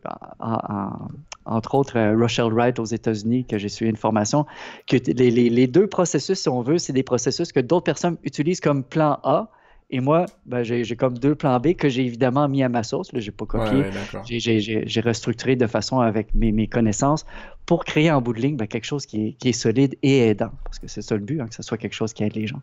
entre 1.45 1.75
autres, 1.75 1.97
euh, 1.97 2.17
Rochelle 2.17 2.53
Wright 2.53 2.79
aux 2.79 2.85
États-Unis, 2.85 3.47
que 3.47 3.57
j'ai 3.57 3.69
suivi 3.69 3.91
une 3.91 3.97
formation, 3.97 4.47
que 4.87 4.97
les, 4.97 5.31
les, 5.31 5.67
deux 5.67 5.87
processus, 5.87 6.41
si 6.41 6.49
on 6.49 6.61
veut, 6.61 6.79
c'est 6.79 6.93
des 6.93 7.03
processus 7.03 7.53
que 7.53 7.61
d'autres 7.61 7.85
personnes 7.85 8.17
utilisent 8.25 8.61
comme 8.61 8.83
plan 8.83 9.19
A 9.23 9.49
et 9.91 10.01
moi, 10.01 10.27
ben, 10.45 10.63
j'ai 10.63 10.97
comme 10.97 11.17
deux 11.17 11.35
plans 11.35 11.59
B 11.61 11.73
que 11.73 11.89
j'ai 11.89 12.05
évidemment 12.05 12.47
mis 12.47 12.63
à 12.63 12.69
ma 12.69 12.83
sauce. 12.83 13.09
Je 13.13 13.25
n'ai 13.25 13.31
pas 13.31 13.47
copié. 13.47 13.85
j'ai 14.25 15.01
restructuré 15.01 15.57
de 15.57 15.67
façon 15.67 16.01
avec 16.01 16.35
mes, 16.35 16.53
mes, 16.53 16.67
connaissances 16.67 17.25
pour 17.65 17.85
créer 17.85 18.11
en 18.11 18.21
bout 18.21 18.35
de 18.35 18.41
ligne 18.41 18.57
ben, 18.57 18.67
quelque 18.67 18.85
chose 18.85 19.07
qui 19.07 19.29
est, 19.29 19.33
qui 19.33 19.49
est, 19.49 19.53
solide 19.53 19.97
et 20.03 20.29
aidant. 20.29 20.53
Parce 20.65 20.79
que 20.79 20.89
c'est 20.89 21.01
ça 21.01 21.15
le 21.15 21.23
but, 21.23 21.41
hein, 21.41 21.47
que 21.49 21.55
ce 21.55 21.63
soit 21.63 21.79
quelque 21.79 21.95
chose 21.95 22.13
qui 22.13 22.23
aide 22.23 22.35
les 22.35 22.47
gens. 22.47 22.61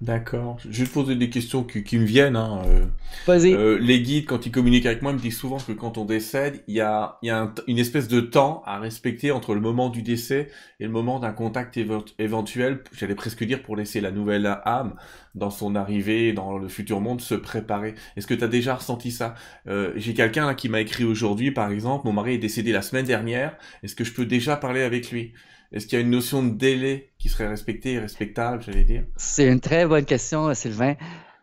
D'accord. 0.00 0.58
Je 0.70 0.82
vais 0.82 0.88
te 0.88 0.94
poser 0.94 1.16
des 1.16 1.28
questions 1.28 1.64
qui, 1.64 1.98
me 1.98 2.04
viennent. 2.04 2.36
Hein. 2.36 2.62
Euh, 2.66 2.86
Vas-y. 3.26 3.52
Euh, 3.52 3.78
les 3.80 4.00
guides, 4.00 4.26
quand 4.26 4.46
ils 4.46 4.52
communiquent 4.52 4.86
avec 4.86 5.02
moi, 5.02 5.12
me 5.12 5.18
disent 5.18 5.36
souvent 5.36 5.58
que 5.58 5.72
quand 5.72 5.98
on 5.98 6.04
décède, 6.04 6.62
il 6.68 6.76
y 6.76 6.80
a, 6.80 7.18
y 7.22 7.30
a 7.30 7.52
une 7.66 7.78
espèce 7.78 8.06
de 8.06 8.20
temps 8.20 8.62
à 8.64 8.78
respecter 8.78 9.32
entre 9.32 9.54
le 9.54 9.60
moment 9.60 9.88
du 9.88 10.02
décès 10.02 10.50
et 10.78 10.84
le 10.84 10.90
moment 10.90 11.18
d'un 11.18 11.32
contact 11.32 11.78
éventuel, 12.18 12.84
j'allais 12.92 13.16
presque 13.16 13.42
dire 13.42 13.60
pour 13.60 13.74
laisser 13.74 14.00
la 14.00 14.12
nouvelle 14.12 14.46
âme 14.64 14.94
dans 15.34 15.50
son 15.50 15.74
arrivée 15.74 16.32
dans 16.32 16.58
le 16.58 16.68
futur 16.68 17.00
monde 17.00 17.20
se 17.20 17.34
préparer. 17.34 17.94
Est-ce 18.16 18.28
que 18.28 18.34
tu 18.34 18.44
as 18.44 18.48
déjà 18.48 18.76
ressenti 18.76 19.10
ça? 19.10 19.34
Euh, 19.66 19.92
J'ai 19.96 20.14
quelqu'un 20.14 20.54
qui 20.54 20.68
m'a 20.68 20.80
écrit 20.80 21.04
aujourd'hui, 21.04 21.50
par 21.50 21.72
exemple, 21.72 22.06
mon 22.06 22.12
mari 22.12 22.34
est 22.34 22.38
décédé 22.38 22.70
la 22.70 22.82
semaine 22.82 23.06
dernière, 23.06 23.56
est-ce 23.82 23.96
que 23.96 24.04
je 24.04 24.12
peux 24.12 24.26
déjà 24.26 24.56
parler 24.56 24.82
avec 24.82 25.10
lui? 25.10 25.32
Est-ce 25.72 25.86
qu'il 25.86 25.98
y 25.98 26.02
a 26.02 26.04
une 26.04 26.10
notion 26.10 26.42
de 26.42 26.50
délai 26.50 27.10
qui 27.18 27.28
serait 27.28 27.48
respectée 27.48 27.94
et 27.94 27.98
respectable, 27.98 28.62
j'allais 28.62 28.84
dire? 28.84 29.04
C'est 29.16 29.46
une 29.46 29.60
très 29.60 29.86
bonne 29.86 30.04
question, 30.04 30.52
Sylvain. 30.54 30.94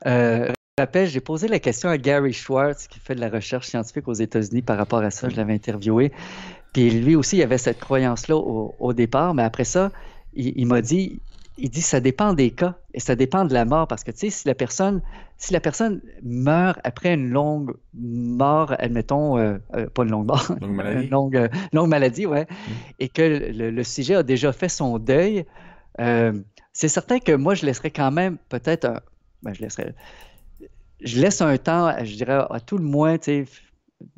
Euh, 0.05 0.51
je 0.77 1.05
j'ai 1.05 1.21
posé 1.21 1.47
la 1.47 1.59
question 1.59 1.87
à 1.87 1.97
Gary 1.97 2.33
Schwartz, 2.33 2.87
qui 2.87 2.99
fait 2.99 3.15
de 3.15 3.21
la 3.21 3.29
recherche 3.29 3.67
scientifique 3.67 4.07
aux 4.09 4.13
États-Unis 4.13 4.61
par 4.61 4.77
rapport 4.77 4.99
à 4.99 5.09
ça. 5.09 5.29
Je 5.29 5.37
l'avais 5.37 5.53
interviewé. 5.53 6.11
Puis 6.73 6.89
lui 6.89 7.15
aussi, 7.15 7.37
il 7.37 7.43
avait 7.43 7.57
cette 7.57 7.79
croyance-là 7.79 8.35
au, 8.35 8.93
départ, 8.93 9.33
mais 9.33 9.43
après 9.43 9.63
ça, 9.63 9.91
il, 10.33 10.65
m'a 10.67 10.81
dit, 10.81 11.21
il 11.57 11.69
dit 11.69 11.81
ça 11.81 11.99
dépend 11.99 12.33
des 12.33 12.51
cas 12.51 12.75
et 12.93 12.99
ça 12.99 13.15
dépend 13.15 13.45
de 13.45 13.53
la 13.53 13.65
mort 13.65 13.87
parce 13.87 14.03
que 14.03 14.11
tu 14.11 14.19
sais 14.19 14.29
si 14.29 14.47
la 14.47 14.55
personne 14.55 15.01
si 15.37 15.53
la 15.53 15.59
personne 15.59 16.01
meurt 16.23 16.79
après 16.83 17.13
une 17.13 17.29
longue 17.29 17.75
mort 17.93 18.75
admettons 18.79 19.37
euh, 19.37 19.57
euh, 19.75 19.87
pas 19.87 20.03
une 20.03 20.11
longue 20.11 20.27
mort 20.27 20.55
longue 20.59 20.71
maladie 20.75 21.05
une 21.05 21.11
longue, 21.11 21.37
euh, 21.37 21.47
longue 21.71 21.89
maladie 21.89 22.25
ouais 22.25 22.43
mm. 22.43 22.71
et 22.99 23.09
que 23.09 23.21
le, 23.21 23.83
sujet 23.83 24.15
a 24.15 24.23
déjà 24.23 24.51
fait 24.51 24.69
son 24.69 24.99
deuil 24.99 25.45
c'est 25.97 26.89
certain 26.89 27.19
que 27.19 27.31
moi 27.31 27.55
je 27.55 27.65
laisserais 27.65 27.91
quand 27.91 28.11
même 28.11 28.37
peut-être 28.49 29.01
ben, 29.43 29.53
je 29.53 29.61
laisserais 29.61 29.95
je 31.01 31.21
laisse 31.21 31.41
un 31.41 31.57
temps 31.57 31.93
je 32.03 32.15
dirais 32.15 32.45
à 32.49 32.59
tout 32.59 32.77
le 32.77 32.83
moins 32.83 33.17
tu 33.17 33.23
sais 33.23 33.45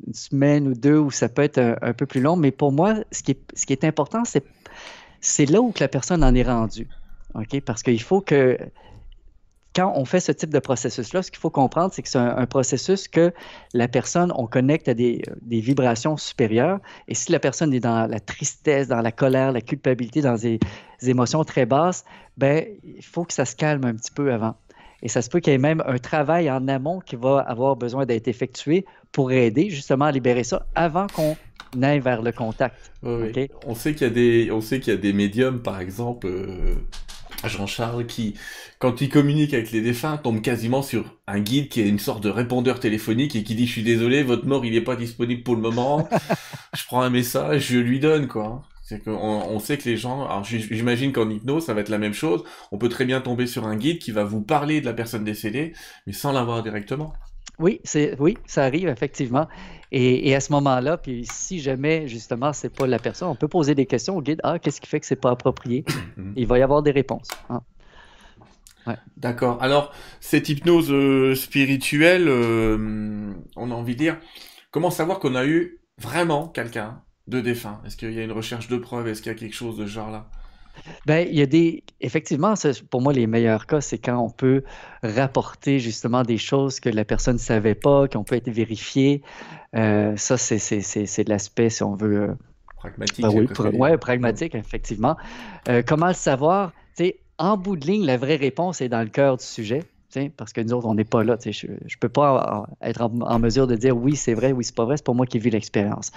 une 0.06 0.14
semaine 0.14 0.66
ou 0.66 0.74
deux 0.74 0.98
où 0.98 1.12
ça 1.12 1.28
peut 1.28 1.42
être 1.42 1.78
un, 1.80 1.92
peu 1.92 2.04
plus 2.04 2.20
long 2.20 2.34
mais 2.34 2.50
pour 2.50 2.72
moi 2.72 2.96
ce 3.12 3.22
qui 3.22 3.32
est, 3.32 3.40
ce 3.54 3.64
qui 3.64 3.72
est 3.72 3.84
important 3.84 4.24
c'est 4.24 4.44
c'est 5.20 5.46
là 5.46 5.60
où 5.60 5.70
que 5.70 5.80
la 5.80 5.88
personne 5.88 6.24
en 6.24 6.34
est 6.34 6.42
rendue 6.42 6.88
OK? 7.34 7.60
Parce 7.60 7.82
qu'il 7.82 8.02
faut 8.02 8.20
que 8.20 8.58
quand 9.78 9.92
on 9.94 10.04
fait 10.04 10.18
ce 10.18 10.32
type 10.32 10.50
de 10.50 10.58
processus-là, 10.58 11.22
ce 11.22 11.30
qu'il 11.30 11.38
faut 11.38 11.50
comprendre, 11.50 11.92
c'est 11.94 12.02
que 12.02 12.08
c'est 12.08 12.18
un, 12.18 12.46
processus 12.46 13.06
que 13.06 13.32
la 13.74 13.86
personne, 13.86 14.32
on 14.34 14.48
connecte 14.48 14.88
à 14.88 14.94
des, 14.94 15.22
vibrations 15.46 16.16
supérieures. 16.16 16.80
Et 17.06 17.14
si 17.14 17.30
la 17.30 17.38
personne 17.38 17.72
est 17.72 17.80
dans 17.80 18.10
la 18.10 18.18
tristesse, 18.18 18.88
dans 18.88 19.00
la 19.00 19.12
colère, 19.12 19.52
la 19.52 19.60
culpabilité, 19.60 20.20
dans 20.20 20.34
des, 20.34 20.58
émotions 21.06 21.44
très 21.44 21.64
basses, 21.64 22.04
ben, 22.36 22.64
il 22.82 23.04
faut 23.04 23.24
que 23.24 23.32
ça 23.32 23.44
se 23.44 23.54
calme 23.54 23.84
un 23.84 23.94
petit 23.94 24.10
peu 24.10 24.32
avant. 24.32 24.56
Et 25.00 25.08
ça 25.08 25.22
se 25.22 25.30
peut 25.30 25.38
qu'il 25.38 25.52
y 25.52 25.54
ait 25.54 25.58
même 25.58 25.80
un 25.86 25.98
travail 25.98 26.50
en 26.50 26.66
amont 26.66 26.98
qui 26.98 27.14
va 27.14 27.38
avoir 27.38 27.76
besoin 27.76 28.04
d'être 28.04 28.26
effectué 28.26 28.84
pour 29.12 29.30
aider 29.30 29.70
justement 29.70 30.06
à 30.06 30.10
libérer 30.10 30.42
ça 30.42 30.66
avant 30.74 31.06
qu'on 31.06 31.36
aille 31.82 32.00
vers 32.00 32.20
le 32.20 32.32
contact. 32.32 32.90
On 33.64 33.76
sait 33.76 33.94
qu'il 33.94 34.08
y 34.08 34.10
a 34.10 34.12
des, 34.12 34.50
on 34.50 34.60
sait 34.60 34.80
qu'il 34.80 34.92
y 34.92 34.96
a 34.96 34.98
des 34.98 35.12
médiums, 35.12 35.62
par 35.62 35.80
exemple. 35.80 36.26
Euh, 36.26 36.74
Jean-Charles 37.44 38.06
qui, 38.06 38.34
quand 38.78 39.00
il 39.00 39.08
communique 39.08 39.54
avec 39.54 39.70
les 39.70 39.80
défunts, 39.80 40.16
tombe 40.16 40.40
quasiment 40.40 40.82
sur 40.82 41.16
un 41.26 41.38
guide 41.38 41.68
qui 41.68 41.80
est 41.80 41.88
une 41.88 41.98
sorte 41.98 42.22
de 42.22 42.30
répondeur 42.30 42.80
téléphonique 42.80 43.36
et 43.36 43.44
qui 43.44 43.54
dit 43.54 43.66
je 43.66 43.72
suis 43.72 43.82
désolé, 43.82 44.22
votre 44.22 44.46
mort 44.46 44.64
il 44.64 44.72
n'est 44.72 44.80
pas 44.80 44.96
disponible 44.96 45.42
pour 45.42 45.54
le 45.54 45.60
moment. 45.60 46.08
je 46.76 46.84
prends 46.86 47.02
un 47.02 47.10
message, 47.10 47.68
je 47.68 47.78
lui 47.78 48.00
donne 48.00 48.26
quoi. 48.26 48.62
C'est 48.82 49.04
qu'on 49.04 49.12
on 49.12 49.58
sait 49.58 49.76
que 49.76 49.88
les 49.88 49.98
gens, 49.98 50.24
alors 50.24 50.44
j'imagine 50.44 51.12
qu'en 51.12 51.28
hypnose 51.28 51.66
ça 51.66 51.74
va 51.74 51.82
être 51.82 51.90
la 51.90 51.98
même 51.98 52.14
chose. 52.14 52.42
On 52.72 52.78
peut 52.78 52.88
très 52.88 53.04
bien 53.04 53.20
tomber 53.20 53.46
sur 53.46 53.66
un 53.66 53.76
guide 53.76 53.98
qui 53.98 54.10
va 54.10 54.24
vous 54.24 54.40
parler 54.40 54.80
de 54.80 54.86
la 54.86 54.94
personne 54.94 55.24
décédée, 55.24 55.74
mais 56.06 56.14
sans 56.14 56.32
la 56.32 56.42
voir 56.42 56.62
directement. 56.62 57.12
Oui, 57.58 57.80
c'est 57.84 58.16
oui, 58.20 58.38
ça 58.46 58.64
arrive 58.64 58.88
effectivement. 58.88 59.48
Et, 59.90 60.34
à 60.34 60.40
ce 60.40 60.52
moment-là, 60.52 60.98
puis 60.98 61.24
si 61.24 61.60
jamais 61.60 62.08
justement 62.08 62.52
c'est 62.52 62.68
pas 62.68 62.86
la 62.86 62.98
personne, 62.98 63.28
on 63.28 63.34
peut 63.34 63.48
poser 63.48 63.74
des 63.74 63.86
questions 63.86 64.16
au 64.16 64.22
guide. 64.22 64.40
Ah, 64.44 64.58
qu'est-ce 64.58 64.80
qui 64.80 64.86
fait 64.86 65.00
que 65.00 65.06
c'est 65.06 65.16
pas 65.16 65.30
approprié? 65.30 65.84
Mhm. 66.16 66.32
Il 66.36 66.46
va 66.48 66.58
y 66.58 66.62
avoir 66.62 66.82
des 66.82 66.90
réponses. 66.90 67.28
Hein. 67.48 67.62
D'accord. 69.16 69.62
Alors 69.62 69.92
cette 70.20 70.48
hypnose 70.48 70.90
euh, 70.90 71.34
spirituelle, 71.34 72.26
euh, 72.28 73.32
on 73.56 73.70
a 73.70 73.74
envie 73.74 73.94
de 73.94 73.98
dire, 73.98 74.18
comment 74.70 74.90
savoir 74.90 75.18
qu'on 75.20 75.34
a 75.34 75.46
eu 75.46 75.80
vraiment 75.98 76.48
quelqu'un 76.48 77.02
de 77.26 77.40
défunt? 77.40 77.80
Est-ce 77.84 77.96
qu'il 77.96 78.12
y 78.12 78.18
a 78.18 78.24
une 78.24 78.32
recherche 78.32 78.68
de 78.68 78.76
preuves? 78.76 79.06
Est-ce 79.08 79.22
qu'il 79.22 79.30
y 79.30 79.34
a 79.34 79.38
quelque 79.38 79.54
chose 79.54 79.76
de 79.76 79.86
ce 79.86 79.92
genre-là? 79.92 80.30
Ben, 81.06 81.26
il 81.28 81.36
y 81.36 81.42
a 81.42 81.46
des. 81.46 81.82
Effectivement, 82.00 82.54
pour 82.90 83.00
moi, 83.00 83.12
les 83.12 83.26
meilleurs 83.26 83.66
cas, 83.66 83.80
c'est 83.80 83.98
quand 83.98 84.18
on 84.18 84.30
peut 84.30 84.62
rapporter 85.02 85.78
justement 85.78 86.22
des 86.22 86.38
choses 86.38 86.80
que 86.80 86.88
la 86.88 87.04
personne 87.04 87.34
ne 87.34 87.40
savait 87.40 87.74
pas, 87.74 88.08
qu'on 88.08 88.24
peut 88.24 88.36
être 88.36 88.50
vérifié. 88.50 89.22
Euh, 89.76 90.16
ça, 90.16 90.36
c'est 90.36 90.58
de 90.58 91.28
l'aspect, 91.28 91.70
si 91.70 91.82
on 91.82 91.94
veut. 91.94 92.22
Euh, 92.22 92.34
pragmatique. 92.76 93.22
Ben 93.22 93.30
oui, 93.30 93.96
pragmatique, 93.98 94.54
effectivement. 94.54 95.16
Euh, 95.68 95.82
comment 95.86 96.08
le 96.08 96.14
savoir? 96.14 96.72
en 97.40 97.56
bout 97.56 97.76
de 97.76 97.86
ligne, 97.86 98.04
la 98.04 98.16
vraie 98.16 98.34
réponse 98.34 98.80
est 98.80 98.88
dans 98.88 99.00
le 99.00 99.08
cœur 99.08 99.36
du 99.36 99.44
sujet. 99.44 99.84
Parce 100.36 100.52
que 100.52 100.60
nous 100.60 100.72
autres, 100.72 100.88
on 100.88 100.94
n'est 100.94 101.04
pas 101.04 101.22
là. 101.22 101.36
Je 101.40 101.68
ne 101.68 101.76
peux 102.00 102.08
pas 102.08 102.66
être 102.82 103.02
en, 103.02 103.20
en, 103.20 103.38
mesure 103.38 103.68
de 103.68 103.76
dire 103.76 103.96
oui, 103.96 104.16
c'est 104.16 104.34
vrai, 104.34 104.50
oui, 104.50 104.64
c'est 104.64 104.74
pas 104.74 104.84
vrai. 104.84 104.96
C'est 104.96 105.06
pas 105.06 105.12
moi 105.12 105.26
qui 105.26 105.38
vis 105.38 105.50
l'expérience. 105.50 106.10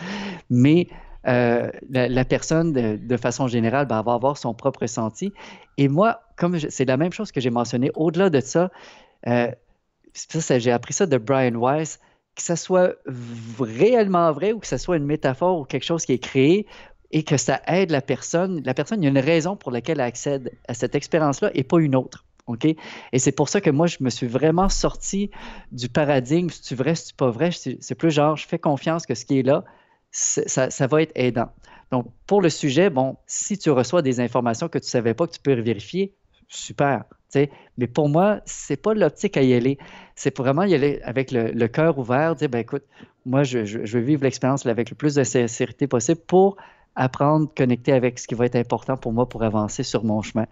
Mais 0.49 0.87
euh, 1.27 1.69
la, 1.89 2.25
personne, 2.25 2.73
de, 2.73 3.17
façon 3.17 3.47
générale, 3.47 3.85
ben, 3.85 4.01
va 4.01 4.13
avoir 4.13 4.37
son 4.37 4.53
propre 4.53 4.81
ressenti. 4.81 5.33
Et 5.77 5.87
moi, 5.87 6.21
comme 6.37 6.59
c'est 6.59 6.85
la 6.85 6.97
même 6.97 7.13
chose 7.13 7.31
que 7.31 7.39
j'ai 7.39 7.49
mentionné, 7.49 7.91
au-delà 7.95 8.29
de 8.29 8.39
ça, 8.39 8.71
euh, 9.27 9.51
ça 10.13 10.59
j'ai 10.59 10.71
appris 10.71 10.93
ça 10.93 11.05
de 11.05 11.17
Brian 11.17 11.55
Weiss, 11.55 11.99
que 12.35 12.41
ça 12.41 12.55
soit 12.55 12.95
réellement 13.59 14.31
vrai 14.31 14.53
ou 14.53 14.59
que 14.59 14.67
ce 14.67 14.77
soit 14.77 14.97
une 14.97 15.05
métaphore 15.05 15.59
ou 15.59 15.65
quelque 15.65 15.83
chose 15.83 16.05
qui 16.05 16.13
est 16.13 16.19
créé 16.19 16.65
et 17.11 17.23
que 17.23 17.37
ça 17.37 17.61
aide 17.67 17.91
la 17.91 18.01
personne. 18.01 18.61
La 18.65 18.73
personne, 18.73 19.01
il 19.01 19.05
y 19.05 19.07
a 19.07 19.11
une 19.11 19.19
raison 19.19 19.55
pour 19.55 19.71
laquelle 19.71 19.99
elle 19.99 20.07
accède 20.07 20.51
à 20.67 20.73
cette 20.73 20.95
expérience-là 20.95 21.51
et 21.53 21.63
pas 21.63 21.79
une 21.79 21.95
autre. 21.95 22.25
OK? 22.47 22.65
Et 22.65 23.19
c'est 23.19 23.31
pour 23.31 23.49
ça 23.49 23.61
que 23.61 23.69
moi, 23.69 23.87
je 23.87 23.97
me 23.99 24.09
suis 24.09 24.27
vraiment 24.27 24.69
sorti 24.69 25.29
du 25.71 25.89
paradigme, 25.89 26.49
si 26.49 26.61
tu 26.61 26.75
vrai, 26.75 26.95
si 26.95 27.07
tu 27.07 27.13
pas 27.13 27.29
vrai. 27.29 27.51
C'est 27.51 27.95
plus 27.95 28.11
genre, 28.11 28.37
je 28.37 28.47
fais 28.47 28.59
confiance 28.59 29.05
que 29.05 29.13
ce 29.13 29.25
qui 29.25 29.39
est 29.39 29.43
là, 29.43 29.63
ça, 30.11 30.87
va 30.87 31.01
être 31.01 31.11
aidant. 31.15 31.49
Donc, 31.91 32.07
pour 32.25 32.41
le 32.41 32.49
sujet, 32.49 32.89
bon, 32.89 33.17
si 33.27 33.57
tu 33.57 33.69
reçois 33.69 34.01
des 34.01 34.19
informations 34.19 34.67
que 34.67 34.77
tu 34.77 34.85
ne 34.85 34.89
savais 34.89 35.13
pas, 35.13 35.27
que 35.27 35.33
tu 35.33 35.39
peux 35.39 35.53
vérifier, 35.59 36.13
super. 36.47 37.03
Mais 37.77 37.87
pour 37.87 38.09
moi, 38.09 38.41
c'est 38.45 38.81
pas 38.81 38.93
l'optique 38.93 39.37
à 39.37 39.41
y 39.41 39.53
aller. 39.53 39.77
C'est 40.15 40.35
vraiment 40.37 40.63
y 40.63 40.75
aller 40.75 40.99
avec 41.03 41.31
le, 41.31 41.67
cœur 41.67 41.97
ouvert, 41.97 42.35
dire, 42.35 42.49
ben 42.49 42.59
écoute, 42.59 42.83
moi, 43.25 43.43
je, 43.43 43.65
je, 43.65 43.97
veux 43.97 44.03
vivre 44.03 44.23
l'expérience 44.23 44.65
avec 44.65 44.89
le 44.89 44.95
plus 44.95 45.15
de 45.15 45.23
sincérité 45.23 45.87
possible 45.87 46.21
pour 46.27 46.57
apprendre, 46.95 47.47
connecter 47.55 47.93
avec 47.93 48.19
ce 48.19 48.27
qui 48.27 48.35
va 48.35 48.45
être 48.45 48.57
important 48.57 48.97
pour 48.97 49.13
moi 49.13 49.29
pour 49.29 49.43
avancer 49.43 49.83
sur 49.83 50.03
mon 50.03 50.21
chemin. 50.21 50.45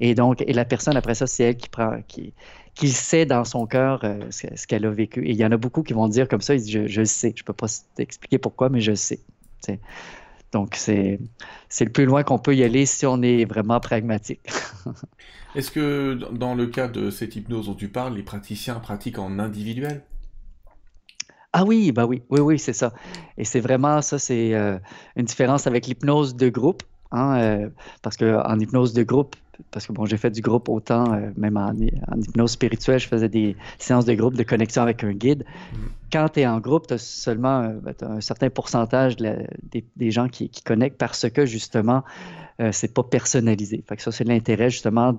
Et 0.00 0.14
donc, 0.14 0.42
et 0.42 0.52
la 0.52 0.64
personne, 0.64 0.96
après 0.96 1.14
ça, 1.14 1.26
c'est 1.26 1.44
elle 1.44 1.56
qui 1.56 1.68
prend, 1.68 2.00
qui, 2.08 2.34
qui 2.74 2.88
sait 2.88 3.26
dans 3.26 3.44
son 3.44 3.66
cœur 3.66 4.00
euh, 4.04 4.20
ce, 4.30 4.66
qu'elle 4.66 4.84
a 4.84 4.90
vécu. 4.90 5.24
Et 5.26 5.30
il 5.30 5.36
y 5.36 5.44
en 5.44 5.52
a 5.52 5.56
beaucoup 5.56 5.82
qui 5.82 5.92
vont 5.92 6.08
dire 6.08 6.28
comme 6.28 6.40
ça, 6.40 6.54
ils 6.54 6.62
disent, 6.62 6.88
je, 6.88 7.00
le 7.00 7.06
sais, 7.06 7.32
je 7.36 7.42
ne 7.42 7.46
peux 7.46 7.52
pas 7.52 7.66
t'expliquer 7.94 8.38
pourquoi, 8.38 8.68
mais 8.68 8.80
je 8.80 8.92
le 8.92 8.96
sais. 8.96 9.20
Donc, 10.52 10.74
c'est, 10.74 11.18
c'est 11.68 11.84
le 11.84 11.92
plus 11.92 12.04
loin 12.04 12.22
qu'on 12.22 12.38
peut 12.38 12.54
y 12.54 12.62
aller 12.62 12.86
si 12.86 13.06
on 13.06 13.22
est 13.22 13.44
vraiment 13.44 13.80
pragmatique. 13.80 14.40
Est-ce 15.54 15.70
que 15.70 16.18
dans 16.32 16.54
le 16.54 16.66
cas 16.66 16.88
de 16.88 17.10
cette 17.10 17.36
hypnose 17.36 17.66
dont 17.66 17.74
tu 17.74 17.88
parles, 17.88 18.14
les 18.16 18.24
praticiens 18.24 18.74
pratiquent 18.76 19.18
en 19.18 19.38
individuel? 19.38 20.02
Ah 21.52 21.64
oui, 21.64 21.92
bah 21.92 22.04
oui, 22.04 22.22
oui, 22.30 22.40
oui, 22.40 22.58
c'est 22.58 22.72
ça. 22.72 22.92
Et 23.38 23.44
c'est 23.44 23.60
vraiment 23.60 24.02
ça, 24.02 24.18
c'est 24.18 24.54
euh, 24.54 24.76
une 25.14 25.24
différence 25.24 25.68
avec 25.68 25.86
l'hypnose 25.86 26.34
de 26.34 26.48
groupe, 26.48 26.82
hein, 27.12 27.38
euh, 27.38 27.70
parce 28.02 28.16
qu'en 28.16 28.58
hypnose 28.58 28.92
de 28.92 29.04
groupe, 29.04 29.36
parce 29.70 29.86
que 29.86 29.92
bon, 29.92 30.06
j'ai 30.06 30.16
fait 30.16 30.30
du 30.30 30.40
groupe 30.40 30.68
autant, 30.68 31.12
euh, 31.12 31.30
même 31.36 31.56
en, 31.56 31.72
hypnose 32.16 32.52
spirituelle, 32.52 32.98
je 32.98 33.08
faisais 33.08 33.28
des 33.28 33.56
séances 33.78 34.04
de 34.04 34.14
groupe 34.14 34.34
de 34.34 34.42
connexion 34.42 34.82
avec 34.82 35.04
un 35.04 35.12
guide. 35.12 35.44
Mm. 35.72 35.76
Quand 36.12 36.28
tu 36.28 36.40
es 36.40 36.46
en 36.46 36.60
groupe, 36.60 36.86
tu 36.86 36.94
as 36.94 36.98
seulement 36.98 37.72
ben, 37.82 37.94
un 38.02 38.20
certain 38.20 38.50
pourcentage 38.50 39.16
des, 39.16 40.10
gens 40.10 40.28
qui, 40.28 40.50
connectent 40.64 40.98
parce 40.98 41.28
que 41.28 41.46
justement, 41.46 42.04
euh, 42.60 42.70
c'est 42.72 42.94
pas 42.94 43.02
personnalisé. 43.02 43.82
Fait 43.88 43.96
que 43.96 44.02
ça, 44.02 44.12
c'est 44.12 44.24
l'intérêt 44.24 44.70
justement 44.70 45.12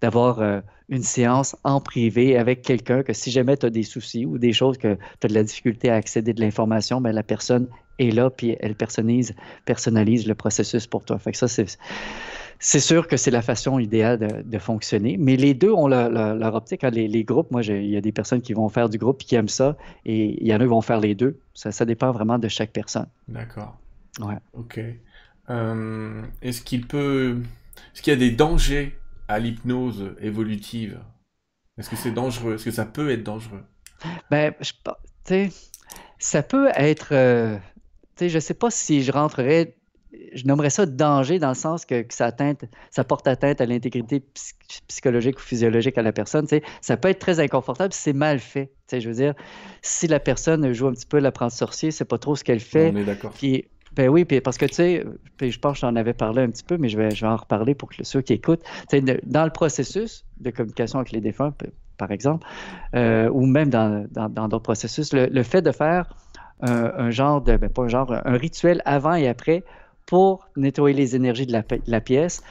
d'avoir 0.00 0.40
euh, 0.40 0.60
une 0.88 1.02
séance 1.02 1.56
en 1.62 1.80
privé 1.80 2.36
avec 2.36 2.62
quelqu'un 2.62 3.02
que 3.02 3.12
si 3.12 3.30
jamais 3.30 3.56
tu 3.56 3.66
as 3.66 3.70
des 3.70 3.84
soucis 3.84 4.26
ou 4.26 4.38
des 4.38 4.52
choses 4.52 4.78
que 4.78 4.94
tu 5.20 5.26
as 5.26 5.28
de 5.28 5.34
la 5.34 5.44
difficulté 5.44 5.90
à 5.90 5.94
accéder 5.94 6.32
de 6.32 6.40
l'information, 6.40 7.00
ben, 7.00 7.12
la 7.12 7.22
personne 7.22 7.68
est 7.98 8.10
là 8.10 8.30
puis 8.30 8.56
elle 8.60 8.74
personnalise, 8.74 9.34
personnalise 9.64 10.26
le 10.26 10.34
processus 10.34 10.86
pour 10.86 11.04
toi. 11.04 11.18
Fait 11.18 11.32
que 11.32 11.38
ça, 11.38 11.48
c'est, 11.48 11.78
c'est 12.58 12.80
sûr 12.80 13.06
que 13.08 13.16
c'est 13.16 13.30
la 13.30 13.42
façon 13.42 13.78
idéale 13.78 14.44
de, 14.44 14.58
fonctionner, 14.58 15.16
mais 15.18 15.36
les 15.36 15.54
deux 15.54 15.70
ont 15.70 15.88
leur, 15.88 16.54
optique. 16.54 16.84
Hein. 16.84 16.90
Les, 16.90 17.24
groupes, 17.24 17.50
moi, 17.50 17.62
il 17.62 17.86
y 17.86 17.96
a 17.96 18.00
des 18.00 18.12
personnes 18.12 18.40
qui 18.40 18.54
vont 18.54 18.68
faire 18.68 18.88
du 18.88 18.98
groupe 18.98 19.22
et 19.22 19.24
qui 19.24 19.34
aiment 19.34 19.48
ça, 19.48 19.76
et 20.04 20.42
il 20.42 20.46
y 20.46 20.52
en 20.54 20.56
a 20.56 20.60
qui 20.60 20.66
vont 20.66 20.80
faire 20.80 21.00
les 21.00 21.14
deux. 21.14 21.38
Ça, 21.54 21.72
ça 21.72 21.84
dépend 21.84 22.10
vraiment 22.12 22.38
de 22.38 22.48
chaque 22.48 22.72
personne. 22.72 23.08
D'accord. 23.28 23.76
Ouais. 24.20 24.38
Ok. 24.54 24.80
Euh, 25.50 26.22
est-ce 26.42 26.62
qu'il 26.62 26.86
peut, 26.86 27.38
est-ce 27.94 28.02
qu'il 28.02 28.12
y 28.12 28.16
a 28.16 28.18
des 28.18 28.30
dangers 28.30 28.98
à 29.28 29.38
l'hypnose 29.38 30.14
évolutive? 30.20 30.98
Est-ce 31.78 31.90
que 31.90 31.96
c'est 31.96 32.12
dangereux? 32.12 32.54
Est-ce 32.54 32.64
que 32.64 32.70
ça 32.70 32.86
peut 32.86 33.10
être 33.10 33.22
dangereux? 33.22 33.62
Ben, 34.30 34.54
je, 34.60 35.48
ça 36.18 36.42
peut 36.42 36.70
être. 36.74 37.08
Euh, 37.12 37.58
sais, 38.16 38.28
je 38.28 38.38
sais 38.38 38.54
pas 38.54 38.70
si 38.70 39.02
je 39.02 39.12
rentrerais. 39.12 39.75
Je 40.34 40.46
nommerais 40.46 40.70
ça 40.70 40.86
danger 40.86 41.38
dans 41.38 41.48
le 41.48 41.54
sens 41.54 41.84
que, 41.84 42.04
ça, 42.10 42.26
atteinte, 42.26 42.64
ça 42.90 43.04
porte 43.04 43.26
atteinte 43.26 43.60
à 43.60 43.66
l'intégrité 43.66 44.22
psychologique 44.88 45.38
ou 45.38 45.42
physiologique 45.42 45.98
à 45.98 46.02
la 46.02 46.12
personne. 46.12 46.46
sais, 46.46 46.62
Ça 46.80 46.96
peut 46.96 47.08
être 47.08 47.18
très 47.18 47.40
inconfortable 47.40 47.92
si 47.92 48.00
c'est 48.00 48.12
mal 48.12 48.38
fait. 48.38 48.72
sais, 48.86 49.00
je 49.00 49.08
veux 49.08 49.14
dire, 49.14 49.34
si 49.82 50.06
la 50.06 50.20
personne 50.20 50.72
joue 50.72 50.88
un 50.88 50.92
petit 50.92 51.06
peu 51.06 51.18
l'apprenti 51.18 51.56
sorcier, 51.56 51.90
c'est 51.90 52.04
pas 52.04 52.18
trop 52.18 52.36
ce 52.36 52.44
qu'elle 52.44 52.60
fait. 52.60 52.92
On 52.94 52.96
est 52.96 53.04
d'accord. 53.04 53.32
Ben 53.96 54.10
oui, 54.10 54.26
puis 54.26 54.42
parce 54.42 54.58
que 54.58 54.66
tu 54.66 54.74
sais, 54.74 55.04
je 55.40 55.58
pense 55.58 55.74
que 55.74 55.80
j'en 55.80 55.96
avais 55.96 56.12
parlé 56.12 56.42
un 56.42 56.50
petit 56.50 56.62
peu, 56.62 56.76
mais 56.76 56.90
je 56.90 56.98
vais, 56.98 57.10
je 57.10 57.24
vais 57.24 57.32
en 57.32 57.36
reparler 57.36 57.74
pour 57.74 57.88
que 57.88 58.04
ceux 58.04 58.20
qui 58.20 58.34
écoutent. 58.34 58.62
dans 58.92 59.44
le 59.44 59.50
processus 59.50 60.26
de 60.38 60.50
communication 60.50 60.98
avec 60.98 61.12
les 61.12 61.22
défunts, 61.22 61.54
par 61.96 62.10
exemple, 62.10 62.46
euh, 62.94 63.30
ou 63.30 63.46
même 63.46 63.70
dans 63.70 64.06
d'autres 64.48 64.58
processus, 64.58 65.14
le, 65.14 65.42
fait 65.42 65.62
de 65.62 65.72
faire 65.72 66.14
un, 66.60 67.10
genre 67.10 67.40
de, 67.40 67.56
ben, 67.56 67.70
pas 67.70 67.84
un 67.84 67.88
genre, 67.88 68.12
un 68.12 68.36
rituel 68.36 68.82
avant 68.84 69.14
et 69.14 69.28
après 69.28 69.64
pour 70.06 70.48
nettoyer 70.56 70.96
les 70.96 71.16
énergies 71.16 71.46
de 71.46 71.52
la, 71.86 72.00
pièce 72.00 72.42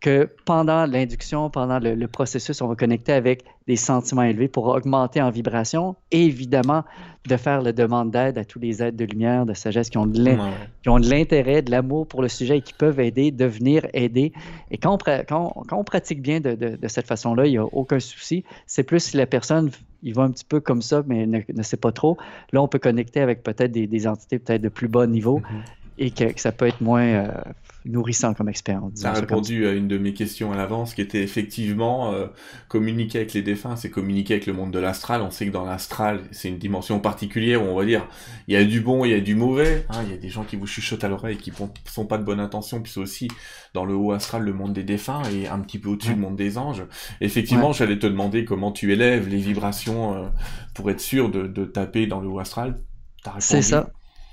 que 0.00 0.28
pendant 0.44 0.84
l'induction, 0.84 1.48
pendant 1.48 1.78
le, 1.78 2.06
processus, 2.08 2.60
on 2.60 2.68
va 2.68 2.74
connecter 2.74 3.12
avec 3.12 3.44
des 3.66 3.76
sentiments 3.76 4.24
élevés 4.24 4.48
pour 4.48 4.66
augmenter 4.66 5.22
en 5.22 5.30
vibration 5.30 5.96
et 6.10 6.24
évidemment 6.24 6.84
de 7.26 7.36
faire 7.38 7.62
la 7.62 7.72
demande 7.72 8.10
d'aide 8.10 8.36
à 8.36 8.44
tous 8.44 8.58
les 8.58 8.82
êtres 8.82 8.98
de 8.98 9.04
lumière, 9.06 9.46
de 9.46 9.54
sagesse 9.54 9.88
qui 9.88 9.96
ont 9.96 10.06
de 10.06 11.08
l'intérêt, 11.08 11.62
de 11.62 11.70
l'amour 11.70 12.06
pour 12.06 12.20
le 12.20 12.28
sujet 12.28 12.58
et 12.58 12.60
qui 12.60 12.74
peuvent 12.74 13.00
aider, 13.00 13.30
de 13.30 13.46
venir 13.46 13.86
aider. 13.94 14.34
Et 14.70 14.76
quand 14.76 14.98
on, 15.30 15.84
pratique 15.84 16.20
bien 16.20 16.40
de, 16.40 16.76
cette 16.88 17.06
façon-là, 17.06 17.46
il 17.46 17.52
n'y 17.52 17.58
a 17.58 17.64
aucun 17.64 18.00
souci. 18.00 18.44
C'est 18.66 18.82
plus 18.82 19.00
si 19.00 19.16
la 19.16 19.26
personne 19.26 19.70
il 20.02 20.12
va 20.12 20.24
un 20.24 20.30
petit 20.30 20.44
peu 20.44 20.60
comme 20.60 20.82
ça, 20.82 21.02
mais 21.06 21.24
ne, 21.26 21.62
sait 21.62 21.78
pas 21.78 21.92
trop. 21.92 22.18
Là, 22.52 22.60
on 22.60 22.68
peut 22.68 22.78
connecter 22.78 23.20
avec 23.20 23.42
peut-être 23.42 23.72
des, 23.72 24.06
entités 24.06 24.38
peut-être 24.38 24.60
de 24.60 24.68
plus 24.68 24.88
bas 24.88 25.06
niveau. 25.06 25.40
Mm-hmm 25.40 25.83
et 25.98 26.10
que, 26.10 26.24
ça 26.36 26.52
peut 26.52 26.66
être 26.66 26.80
moins 26.80 27.04
euh, 27.04 27.28
nourrissant 27.84 28.34
comme 28.34 28.48
expérience. 28.48 28.92
Ça 28.96 29.10
a 29.10 29.12
répondu 29.12 29.66
à 29.66 29.72
une 29.72 29.86
de 29.86 29.98
mes 29.98 30.12
questions 30.12 30.52
à 30.52 30.56
l'avance, 30.56 30.94
qui 30.94 31.00
était 31.00 31.22
effectivement 31.22 32.12
euh, 32.12 32.26
communiquer 32.68 33.18
avec 33.18 33.32
les 33.32 33.42
défunts, 33.42 33.76
c'est 33.76 33.90
communiquer 33.90 34.34
avec 34.34 34.46
le 34.46 34.54
monde 34.54 34.70
de 34.70 34.78
l'astral. 34.78 35.22
On 35.22 35.30
sait 35.30 35.46
que 35.46 35.52
dans 35.52 35.64
l'astral, 35.64 36.22
c'est 36.32 36.48
une 36.48 36.58
dimension 36.58 36.98
particulière 36.98 37.62
où 37.62 37.66
on 37.66 37.76
va 37.76 37.84
dire 37.84 38.08
il 38.48 38.54
y 38.54 38.56
a 38.56 38.64
du 38.64 38.80
bon, 38.80 39.04
il 39.04 39.10
y 39.10 39.14
a 39.14 39.20
du 39.20 39.34
mauvais. 39.34 39.86
Hein, 39.90 40.02
il 40.04 40.10
y 40.10 40.14
a 40.14 40.18
des 40.18 40.30
gens 40.30 40.44
qui 40.44 40.56
vous 40.56 40.66
chuchotent 40.66 41.04
à 41.04 41.08
l'oreille, 41.08 41.36
qui 41.36 41.52
sont 41.86 42.06
pas 42.06 42.18
de 42.18 42.24
bonne 42.24 42.40
intention, 42.40 42.80
puis 42.80 42.92
c'est 42.92 43.00
aussi 43.00 43.28
dans 43.72 43.84
le 43.84 43.94
haut 43.94 44.12
astral 44.12 44.42
le 44.42 44.52
monde 44.52 44.72
des 44.72 44.84
défunts 44.84 45.22
et 45.32 45.48
un 45.48 45.60
petit 45.60 45.78
peu 45.78 45.90
au-dessus 45.90 46.10
le 46.10 46.20
monde 46.20 46.36
des 46.36 46.58
anges. 46.58 46.84
Effectivement, 47.20 47.72
j'allais 47.72 47.98
te 47.98 48.06
demander 48.06 48.44
comment 48.44 48.72
tu 48.72 48.92
élèves 48.92 49.28
les 49.28 49.38
vibrations 49.38 50.14
euh, 50.14 50.28
pour 50.74 50.90
être 50.90 51.00
sûr 51.00 51.30
de, 51.30 51.46
de 51.46 51.64
taper 51.64 52.06
dans 52.06 52.20
le 52.20 52.28
haut 52.28 52.38
astral. 52.38 52.80
C'est 53.38 53.62
ça. 53.62 53.90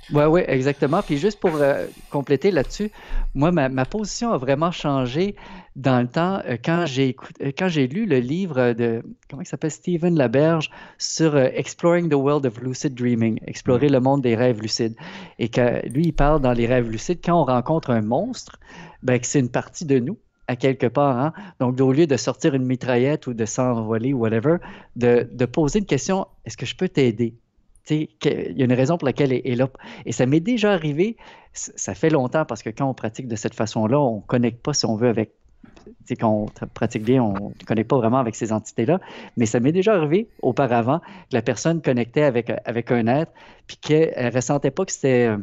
Oui, 0.09 0.23
oui, 0.25 0.41
exactement. 0.47 1.01
Puis 1.01 1.17
juste 1.17 1.39
pour 1.39 1.55
euh, 1.55 1.85
compléter 2.09 2.51
là-dessus, 2.51 2.91
moi, 3.33 3.51
ma, 3.51 3.85
position 3.85 4.31
a 4.31 4.37
vraiment 4.37 4.71
changé 4.71 5.35
dans 5.75 6.01
le 6.01 6.07
temps 6.07 6.41
euh, 6.45 6.57
quand 6.63 6.85
j'ai 6.85 7.15
euh, 7.41 7.51
quand 7.57 7.69
j'ai 7.69 7.87
lu 7.87 8.05
le 8.05 8.19
livre 8.19 8.73
de 8.73 9.03
comment 9.29 9.41
il 9.41 9.45
s'appelle 9.45 9.71
Stephen 9.71 10.17
Laberge 10.17 10.69
sur 10.97 11.37
Exploring 11.37 12.09
the 12.09 12.15
World 12.15 12.45
of 12.45 12.61
Lucid 12.61 12.93
Dreaming, 12.93 13.39
explorer 13.47 13.87
le 13.87 13.99
monde 13.99 14.21
des 14.21 14.35
rêves 14.35 14.59
lucides. 14.59 14.95
Et 15.39 15.49
que 15.49 15.87
lui, 15.87 16.07
il 16.07 16.13
parle 16.13 16.41
dans 16.41 16.53
les 16.53 16.65
rêves 16.65 16.89
lucides 16.89 17.19
quand 17.23 17.39
on 17.39 17.45
rencontre 17.45 17.91
un 17.91 18.01
monstre, 18.01 18.59
ben, 19.03 19.19
que 19.19 19.25
c'est 19.25 19.39
une 19.39 19.51
partie 19.51 19.85
de 19.85 19.99
nous 19.99 20.17
à 20.47 20.57
quelque 20.57 20.87
part. 20.87 21.17
Hein? 21.17 21.33
Donc, 21.59 21.79
au 21.79 21.93
lieu 21.93 22.07
de 22.07 22.17
sortir 22.17 22.53
une 22.55 22.65
mitraillette 22.65 23.27
ou 23.27 23.33
de 23.33 23.45
s'envoler 23.45 24.13
ou 24.13 24.19
whatever, 24.19 24.57
de, 24.97 25.29
de 25.31 25.45
poser 25.45 25.79
une 25.79 25.85
question, 25.85 26.27
est-ce 26.45 26.57
que 26.57 26.65
je 26.65 26.75
peux 26.75 26.89
t'aider? 26.89 27.35
Il 27.89 28.07
y 28.23 28.61
a 28.61 28.65
une 28.65 28.73
raison 28.73 28.97
pour 28.97 29.05
laquelle 29.05 29.33
elle 29.33 29.41
est 29.45 29.55
là. 29.55 29.69
Et 30.05 30.11
ça 30.11 30.25
m'est 30.25 30.39
déjà 30.39 30.71
arrivé, 30.71 31.17
ça 31.53 31.93
fait 31.93 32.09
longtemps 32.09 32.45
parce 32.45 32.63
que 32.63 32.69
quand 32.69 32.87
on 32.87 32.93
pratique 32.93 33.27
de 33.27 33.35
cette 33.35 33.53
façon-là, 33.53 33.99
on 33.99 34.17
ne 34.17 34.21
connecte 34.21 34.61
pas, 34.61 34.73
si 34.73 34.85
on 34.85 34.95
veut, 34.95 35.09
avec. 35.09 35.31
Quand 36.19 36.29
on 36.29 36.67
pratique 36.73 37.03
bien, 37.03 37.23
on 37.23 37.49
ne 37.49 37.65
connecte 37.65 37.89
pas 37.89 37.97
vraiment 37.97 38.19
avec 38.19 38.35
ces 38.35 38.51
entités-là. 38.51 38.99
Mais 39.37 39.45
ça 39.45 39.59
m'est 39.59 39.71
déjà 39.71 39.93
arrivé 39.93 40.27
auparavant 40.41 40.99
que 40.99 41.05
la 41.33 41.41
personne 41.41 41.81
connectait 41.81 42.23
avec, 42.23 42.51
avec 42.65 42.91
un 42.91 43.07
être, 43.07 43.31
puis 43.67 43.77
qu'elle 43.77 44.25
ne 44.25 44.31
ressentait 44.31 44.71
pas 44.71 44.85
que 44.85 44.91
c'était 44.91 45.27
euh, 45.27 45.37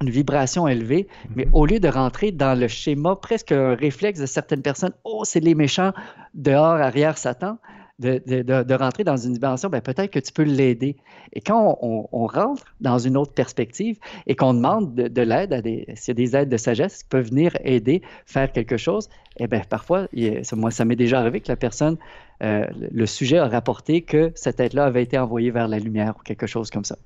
une 0.00 0.10
vibration 0.10 0.68
élevée, 0.68 1.08
mais 1.34 1.44
mm-hmm. 1.44 1.50
au 1.52 1.66
lieu 1.66 1.80
de 1.80 1.88
rentrer 1.88 2.32
dans 2.32 2.58
le 2.58 2.68
schéma, 2.68 3.16
presque 3.16 3.52
un 3.52 3.74
réflexe 3.74 4.20
de 4.20 4.26
certaines 4.26 4.62
personnes, 4.62 4.92
oh, 5.04 5.22
c'est 5.24 5.40
les 5.40 5.54
méchants, 5.54 5.92
dehors, 6.34 6.76
arrière, 6.76 7.18
Satan, 7.18 7.58
de, 7.98 8.74
rentrer 8.74 9.04
dans 9.04 9.16
une 9.16 9.32
dimension, 9.32 9.68
ben 9.68 9.80
peut-être 9.80 10.10
que 10.10 10.18
tu 10.18 10.32
peux 10.32 10.42
l'aider. 10.42 10.96
Et 11.32 11.40
quand 11.40 11.78
on, 11.82 12.26
rentre 12.26 12.74
dans 12.80 12.98
une 12.98 13.16
autre 13.16 13.32
perspective 13.32 13.98
et 14.26 14.36
qu'on 14.36 14.54
demande 14.54 14.94
de, 14.94 15.22
l'aide 15.22 15.52
à 15.52 15.62
des, 15.62 15.86
s'il 15.94 16.08
y 16.08 16.10
a 16.10 16.26
des 16.26 16.36
aides 16.36 16.48
de 16.48 16.56
sagesse 16.56 17.02
qui 17.02 17.08
peuvent 17.08 17.28
venir 17.28 17.56
aider, 17.64 18.02
faire 18.26 18.52
quelque 18.52 18.76
chose, 18.76 19.08
eh 19.38 19.46
bien, 19.46 19.62
parfois, 19.68 20.06
moi, 20.52 20.70
ça 20.70 20.84
m'est 20.84 20.96
déjà 20.96 21.20
arrivé 21.20 21.40
que 21.40 21.48
la 21.48 21.56
personne, 21.56 21.96
euh, 22.42 22.66
le 22.90 23.06
sujet 23.06 23.38
a 23.38 23.48
rapporté 23.48 24.02
que 24.02 24.30
cette 24.34 24.60
aide-là 24.60 24.84
avait 24.84 25.02
été 25.02 25.18
envoyée 25.18 25.50
vers 25.50 25.68
la 25.68 25.78
lumière 25.78 26.14
ou 26.18 26.22
quelque 26.22 26.46
chose 26.46 26.70
comme 26.70 26.84
ça. 26.84 26.96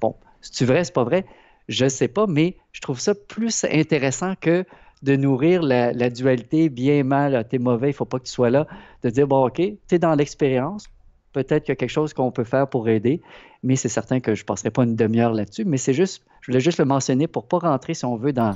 bon, 0.00 0.16
c'est 0.40 0.64
vrai, 0.64 0.84
c'est 0.84 0.94
pas 0.94 1.04
vrai, 1.04 1.24
je 1.68 1.84
ne 1.84 1.88
sais 1.90 2.08
pas, 2.08 2.26
mais 2.26 2.56
je 2.72 2.80
trouve 2.80 2.98
ça 2.98 3.14
plus 3.14 3.64
intéressant 3.64 4.34
que 4.40 4.64
de 5.02 5.16
nourrir 5.16 5.62
la, 5.62 6.10
dualité 6.10 6.68
bien, 6.68 7.04
mal, 7.04 7.46
t'es 7.48 7.58
mauvais, 7.58 7.88
il 7.88 7.92
ne 7.92 7.96
faut 7.96 8.04
pas 8.04 8.18
que 8.18 8.24
tu 8.24 8.32
sois 8.32 8.50
là, 8.50 8.66
de 9.02 9.10
dire, 9.10 9.26
bon, 9.26 9.46
OK, 9.46 9.56
tu 9.56 9.94
es 9.94 9.98
dans 9.98 10.14
l'expérience, 10.14 10.88
peut-être 11.32 11.64
qu'il 11.64 11.72
y 11.72 11.72
a 11.72 11.76
quelque 11.76 11.90
chose 11.90 12.12
qu'on 12.12 12.30
peut 12.30 12.44
faire 12.44 12.68
pour 12.68 12.88
aider, 12.88 13.22
mais 13.62 13.76
c'est 13.76 13.88
certain 13.88 14.20
que 14.20 14.34
je 14.34 14.42
ne 14.42 14.46
passerai 14.46 14.70
pas 14.70 14.84
une 14.84 14.96
demi-heure 14.96 15.32
là-dessus, 15.32 15.64
mais 15.64 15.76
c'est 15.76 15.94
juste, 15.94 16.22
je 16.42 16.50
voulais 16.50 16.60
juste 16.60 16.78
le 16.78 16.84
mentionner 16.84 17.28
pour 17.28 17.44
ne 17.44 17.48
pas 17.48 17.58
rentrer, 17.58 17.94
si 17.94 18.04
on 18.04 18.16
veut, 18.16 18.32
dans, 18.32 18.54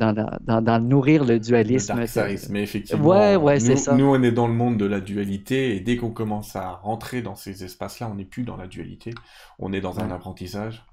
dans, 0.00 0.82
nourrir 0.82 1.24
le 1.24 1.38
dualisme. 1.38 1.94
Le 1.98 2.50
mais 2.50 2.62
effectivement, 2.62 3.06
ouais, 3.06 3.36
ouais, 3.36 3.58
nous, 3.58 3.76
ça. 3.76 3.94
nous, 3.94 4.06
on 4.06 4.22
est 4.22 4.32
dans 4.32 4.46
le 4.46 4.54
monde 4.54 4.78
de 4.78 4.86
la 4.86 5.00
dualité, 5.00 5.76
et 5.76 5.80
dès 5.80 5.96
qu'on 5.96 6.10
commence 6.10 6.56
à 6.56 6.72
rentrer 6.82 7.22
dans 7.22 7.34
ces 7.34 7.64
espaces-là, 7.64 8.08
on 8.10 8.14
n'est 8.14 8.24
plus 8.24 8.44
dans 8.44 8.56
la 8.56 8.66
dualité, 8.66 9.12
on 9.58 9.72
est 9.72 9.80
dans 9.80 10.00
un 10.00 10.10
apprentissage. 10.10 10.86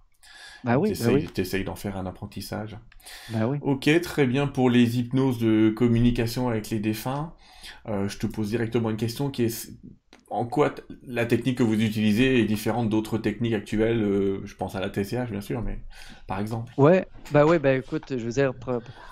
Bah 0.64 0.78
oui, 0.78 0.93
bah 0.99 1.07
oui. 1.11 1.28
T'essayes 1.28 1.64
d'en 1.64 1.76
faire 1.76 1.97
un 1.97 2.05
apprentissage. 2.05 2.78
Bah 3.30 3.47
oui. 3.47 3.57
Ok, 3.61 3.89
très 4.01 4.26
bien. 4.26 4.47
Pour 4.47 4.70
les 4.70 4.99
hypnoses 4.99 5.39
de 5.39 5.70
communication 5.76 6.47
avec 6.47 6.70
les 6.70 6.80
défunts, 6.80 7.34
euh, 7.88 8.07
je 8.07 8.18
te 8.18 8.28
pose 8.28 8.49
directement 8.49 8.89
une 8.89 8.97
question 8.97 9.30
qui 9.30 9.43
est 9.43 9.72
en 10.30 10.45
quoi 10.45 10.74
la 11.05 11.28
technique 11.28 11.59
que 11.59 11.64
vous 11.64 11.80
utilisez 11.80 12.39
est 12.39 12.45
différente 12.45 12.89
d'autres 12.89 13.20
techniques 13.20 13.53
actuelles 13.53 14.01
euh, 14.01 14.41
Je 14.45 14.55
pense 14.55 14.76
à 14.76 14.80
la 14.80 14.89
TCH, 14.89 15.30
bien 15.30 15.41
sûr, 15.41 15.61
mais 15.61 15.80
par 16.26 16.39
exemple. 16.39 16.74
Ouais, 16.78 17.05
bah 17.32 17.45
oui, 17.45 17.59
bah 17.59 17.74
écoute, 17.74 18.05
je 18.09 18.24
veux 18.24 18.32
dire, 18.32 18.51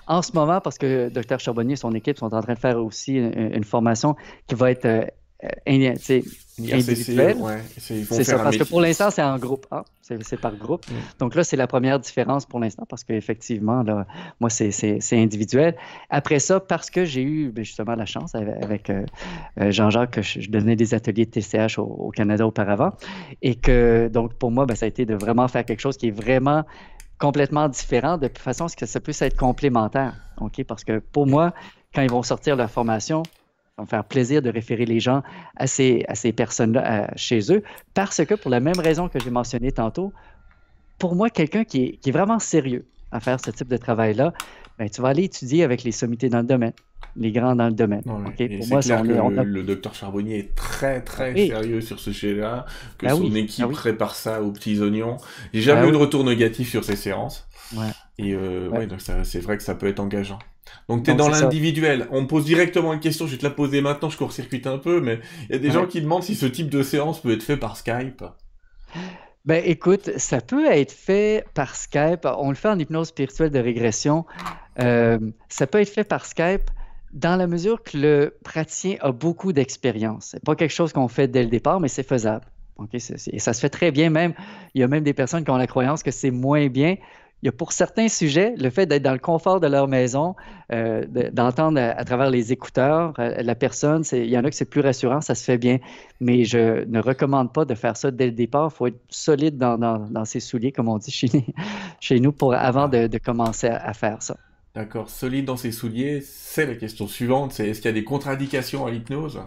en 0.07 0.21
ce 0.23 0.31
moment, 0.33 0.61
parce 0.61 0.79
que 0.79 1.09
Dr 1.09 1.39
Charbonnier 1.39 1.73
et 1.73 1.77
son 1.77 1.91
équipe 1.91 2.17
sont 2.17 2.33
en 2.33 2.41
train 2.41 2.53
de 2.55 2.59
faire 2.59 2.83
aussi 2.83 3.17
une, 3.17 3.63
formation 3.63 4.15
qui 4.47 4.55
va 4.55 4.71
être 4.71 5.11
euh, 5.43 5.49
individuel. 5.67 7.37
c'est 7.77 8.23
ça, 8.23 8.37
parce 8.39 8.57
que 8.57 8.63
pour 8.63 8.81
l'instant, 8.81 9.09
c'est 9.09 9.23
en 9.23 9.37
groupe 9.37 9.65
hein? 9.71 9.83
c'est 10.21 10.39
par 10.39 10.55
groupe. 10.55 10.85
Mm. 10.89 10.93
Donc 11.19 11.35
là, 11.35 11.43
c'est 11.43 11.55
la 11.55 11.67
première 11.67 11.99
différence 11.99 12.45
pour 12.45 12.59
l'instant, 12.59 12.85
parce 12.87 13.03
qu'effectivement, 13.03 13.83
moi, 14.39 14.49
c'est 14.49 14.99
individuel. 15.13 15.75
Après 16.09 16.39
ça, 16.39 16.59
parce 16.59 16.89
que 16.89 17.05
j'ai 17.05 17.23
eu 17.23 17.49
ben, 17.49 17.63
justement 17.63 17.95
la 17.95 18.05
chance 18.05 18.35
avec, 18.35 18.89
euh, 18.89 19.05
euh, 19.59 19.71
Jean-Jacques, 19.71 20.11
que 20.11 20.21
je, 20.21 20.49
donnais 20.49 20.75
des 20.75 20.93
ateliers 20.93 21.25
de 21.25 21.31
TCH 21.31 21.79
au, 21.79 22.11
Canada 22.15 22.45
auparavant, 22.45 22.91
et 23.41 23.55
que 23.55 24.09
donc 24.11 24.33
pour 24.35 24.51
moi, 24.51 24.65
ben, 24.65 24.75
ça 24.75 24.85
a 24.85 24.89
été 24.89 25.05
de 25.05 25.15
vraiment 25.15 25.47
faire 25.47 25.65
quelque 25.65 25.79
chose 25.79 25.97
qui 25.97 26.07
est 26.07 26.11
vraiment 26.11 26.63
complètement 27.17 27.69
différent, 27.69 28.17
de 28.17 28.29
façon 28.35 28.65
à 28.65 28.67
ce 28.67 28.75
que 28.75 28.85
ça 28.85 28.99
puisse 28.99 29.21
être 29.21 29.37
complémentaire. 29.37 30.15
OK? 30.39 30.63
Parce 30.63 30.83
que 30.83 30.99
pour 30.99 31.27
moi, 31.27 31.53
quand 31.93 32.01
ils 32.01 32.09
vont 32.09 32.23
sortir 32.23 32.55
leur 32.55 32.69
formation, 32.69 33.21
ça 33.77 33.83
me 33.83 33.87
faire 33.87 34.03
plaisir 34.03 34.41
de 34.41 34.49
référer 34.49 34.85
les 34.85 34.99
gens 34.99 35.23
à 35.55 35.67
ces, 35.67 36.03
à 36.07 36.15
ces 36.15 36.33
personnes-là 36.33 37.11
chez 37.15 37.51
eux, 37.53 37.63
parce 37.93 38.23
que 38.25 38.33
pour 38.35 38.51
la 38.51 38.59
même 38.59 38.79
raison 38.79 39.07
que 39.07 39.19
j'ai 39.19 39.29
mentionné 39.29 39.71
tantôt, 39.71 40.13
pour 40.97 41.15
moi, 41.15 41.29
quelqu'un 41.29 41.63
qui 41.63 41.99
est, 42.05 42.11
vraiment 42.11 42.39
sérieux 42.39 42.85
à 43.11 43.19
faire 43.19 43.39
ce 43.39 43.51
type 43.51 43.67
de 43.67 43.77
travail-là, 43.77 44.33
ben, 44.77 44.89
tu 44.89 45.01
vas 45.01 45.09
aller 45.09 45.23
étudier 45.23 45.63
avec 45.63 45.83
les 45.83 45.91
sommités 45.91 46.29
dans 46.29 46.39
le 46.39 46.45
domaine, 46.45 46.73
les 47.15 47.31
grands 47.31 47.55
dans 47.55 47.67
le 47.67 47.73
domaine. 47.73 48.03
pour 48.03 48.19
moi, 48.19 48.81
clair 48.81 49.01
que 49.01 49.41
le 49.41 49.63
docteur 49.63 49.95
Charbonnier 49.95 50.39
est 50.39 50.55
très 50.55 51.01
très 51.01 51.33
sérieux 51.33 51.81
sur 51.81 51.99
ce 51.99 52.11
sujet-là, 52.11 52.65
que 52.97 53.05
ben 53.05 53.15
son 53.15 53.35
équipe 53.35 53.65
ben 53.65 53.71
prépare 53.71 54.15
ça 54.15 54.41
aux 54.41 54.51
petits 54.51 54.79
oignons. 54.79 55.17
J'ai 55.53 55.61
jamais 55.61 55.87
eu 55.87 55.91
de 55.91 55.97
retour 55.97 56.23
négatif 56.23 56.69
sur 56.69 56.83
ces 56.83 56.95
séances. 56.95 57.47
Et 58.17 58.33
euh, 58.33 58.69
ouais. 58.69 58.85
donc 58.85 58.99
c'est 59.01 59.39
vrai 59.39 59.57
que 59.57 59.63
ça 59.63 59.75
peut 59.75 59.87
être 59.87 59.99
engageant. 59.99 60.39
Donc 60.89 61.03
tu 61.03 61.11
es 61.11 61.13
dans 61.13 61.29
l'individuel. 61.29 62.07
On 62.11 62.21
me 62.21 62.27
pose 62.27 62.45
directement 62.45 62.93
une 62.93 62.99
question, 62.99 63.27
je 63.27 63.31
vais 63.31 63.37
te 63.37 63.43
la 63.43 63.49
poser 63.49 63.81
maintenant, 63.81 64.09
je 64.09 64.17
court-circuite 64.17 64.67
un 64.67 64.77
peu, 64.77 65.01
mais 65.01 65.19
il 65.49 65.53
y 65.53 65.55
a 65.55 65.59
des 65.59 65.71
gens 65.71 65.85
qui 65.85 66.01
demandent 66.01 66.23
si 66.23 66.35
ce 66.35 66.45
type 66.45 66.69
de 66.69 66.83
séance 66.83 67.21
peut 67.21 67.31
être 67.31 67.43
fait 67.43 67.57
par 67.57 67.77
Skype. 67.77 68.23
Ben 69.45 69.63
écoute, 69.65 70.11
ça 70.17 70.39
peut 70.39 70.69
être 70.71 70.91
fait 70.91 71.45
par 71.55 71.75
Skype. 71.75 72.27
On 72.37 72.49
le 72.49 72.55
fait 72.55 72.67
en 72.67 72.77
hypnose 72.77 73.07
spirituelle 73.07 73.49
de 73.49 73.59
régression. 73.59 74.25
Euh, 74.79 75.17
ça 75.49 75.65
peut 75.65 75.81
être 75.81 75.89
fait 75.89 76.03
par 76.03 76.25
Skype 76.25 76.69
dans 77.13 77.35
la 77.35 77.47
mesure 77.47 77.81
que 77.83 77.97
le 77.97 78.37
praticien 78.43 78.97
a 79.01 79.11
beaucoup 79.11 79.51
d'expérience. 79.51 80.29
C'est 80.31 80.43
pas 80.43 80.55
quelque 80.55 80.73
chose 80.73 80.93
qu'on 80.93 81.07
fait 81.07 81.27
dès 81.27 81.43
le 81.43 81.49
départ, 81.49 81.79
mais 81.79 81.87
c'est 81.87 82.07
faisable. 82.07 82.45
et 82.93 82.99
ça 83.39 83.53
se 83.53 83.59
fait 83.59 83.69
très 83.69 83.91
bien 83.91 84.09
même. 84.09 84.33
Il 84.75 84.81
y 84.81 84.83
a 84.83 84.87
même 84.87 85.03
des 85.03 85.13
personnes 85.13 85.43
qui 85.43 85.49
ont 85.49 85.57
la 85.57 85.67
croyance 85.67 86.03
que 86.03 86.11
c'est 86.11 86.31
moins 86.31 86.67
bien 86.67 86.97
il 87.41 87.47
y 87.47 87.49
a 87.49 87.51
pour 87.51 87.71
certains 87.71 88.07
sujets, 88.07 88.53
le 88.55 88.69
fait 88.69 88.85
d'être 88.85 89.01
dans 89.01 89.13
le 89.13 89.19
confort 89.19 89.59
de 89.59 89.67
leur 89.67 89.87
maison, 89.87 90.35
euh, 90.71 91.05
d'entendre 91.31 91.79
à, 91.79 92.05
travers 92.05 92.29
les 92.29 92.51
écouteurs 92.51 93.13
euh, 93.17 93.41
la 93.41 93.55
personne, 93.55 94.03
il 94.11 94.29
y 94.29 94.37
en 94.37 94.43
a 94.43 94.49
que 94.49 94.55
c'est 94.55 94.69
plus 94.69 94.81
rassurant, 94.81 95.21
ça 95.21 95.33
se 95.33 95.43
fait 95.43 95.57
bien, 95.57 95.79
mais 96.19 96.43
je 96.43 96.85
ne 96.85 96.99
recommande 96.99 97.51
pas 97.51 97.65
de 97.65 97.73
faire 97.73 97.97
ça 97.97 98.11
dès 98.11 98.27
le 98.27 98.31
départ. 98.31 98.69
Il 98.71 98.77
faut 98.77 98.87
être 98.87 99.01
solide 99.09 99.57
dans, 99.57 100.25
ses 100.25 100.39
souliers, 100.39 100.71
comme 100.71 100.87
on 100.87 100.99
dit 100.99 101.09
chez, 101.09 101.29
chez 101.99 102.19
nous, 102.19 102.31
pour, 102.31 102.53
avant 102.53 102.87
de, 102.87 103.09
commencer 103.17 103.67
à, 103.67 103.93
faire 103.93 104.21
ça. 104.21 104.37
D'accord, 104.75 105.09
solide 105.09 105.45
dans 105.45 105.57
ses 105.57 105.71
souliers, 105.71 106.21
c'est 106.21 106.67
la 106.67 106.75
question 106.75 107.07
suivante, 107.07 107.53
c'est 107.53 107.67
est-ce 107.67 107.81
qu'il 107.81 107.89
y 107.89 107.93
a 107.93 107.95
des 107.95 108.03
contre-indications 108.03 108.85
à 108.85 108.91
l'hypnose? 108.91 109.41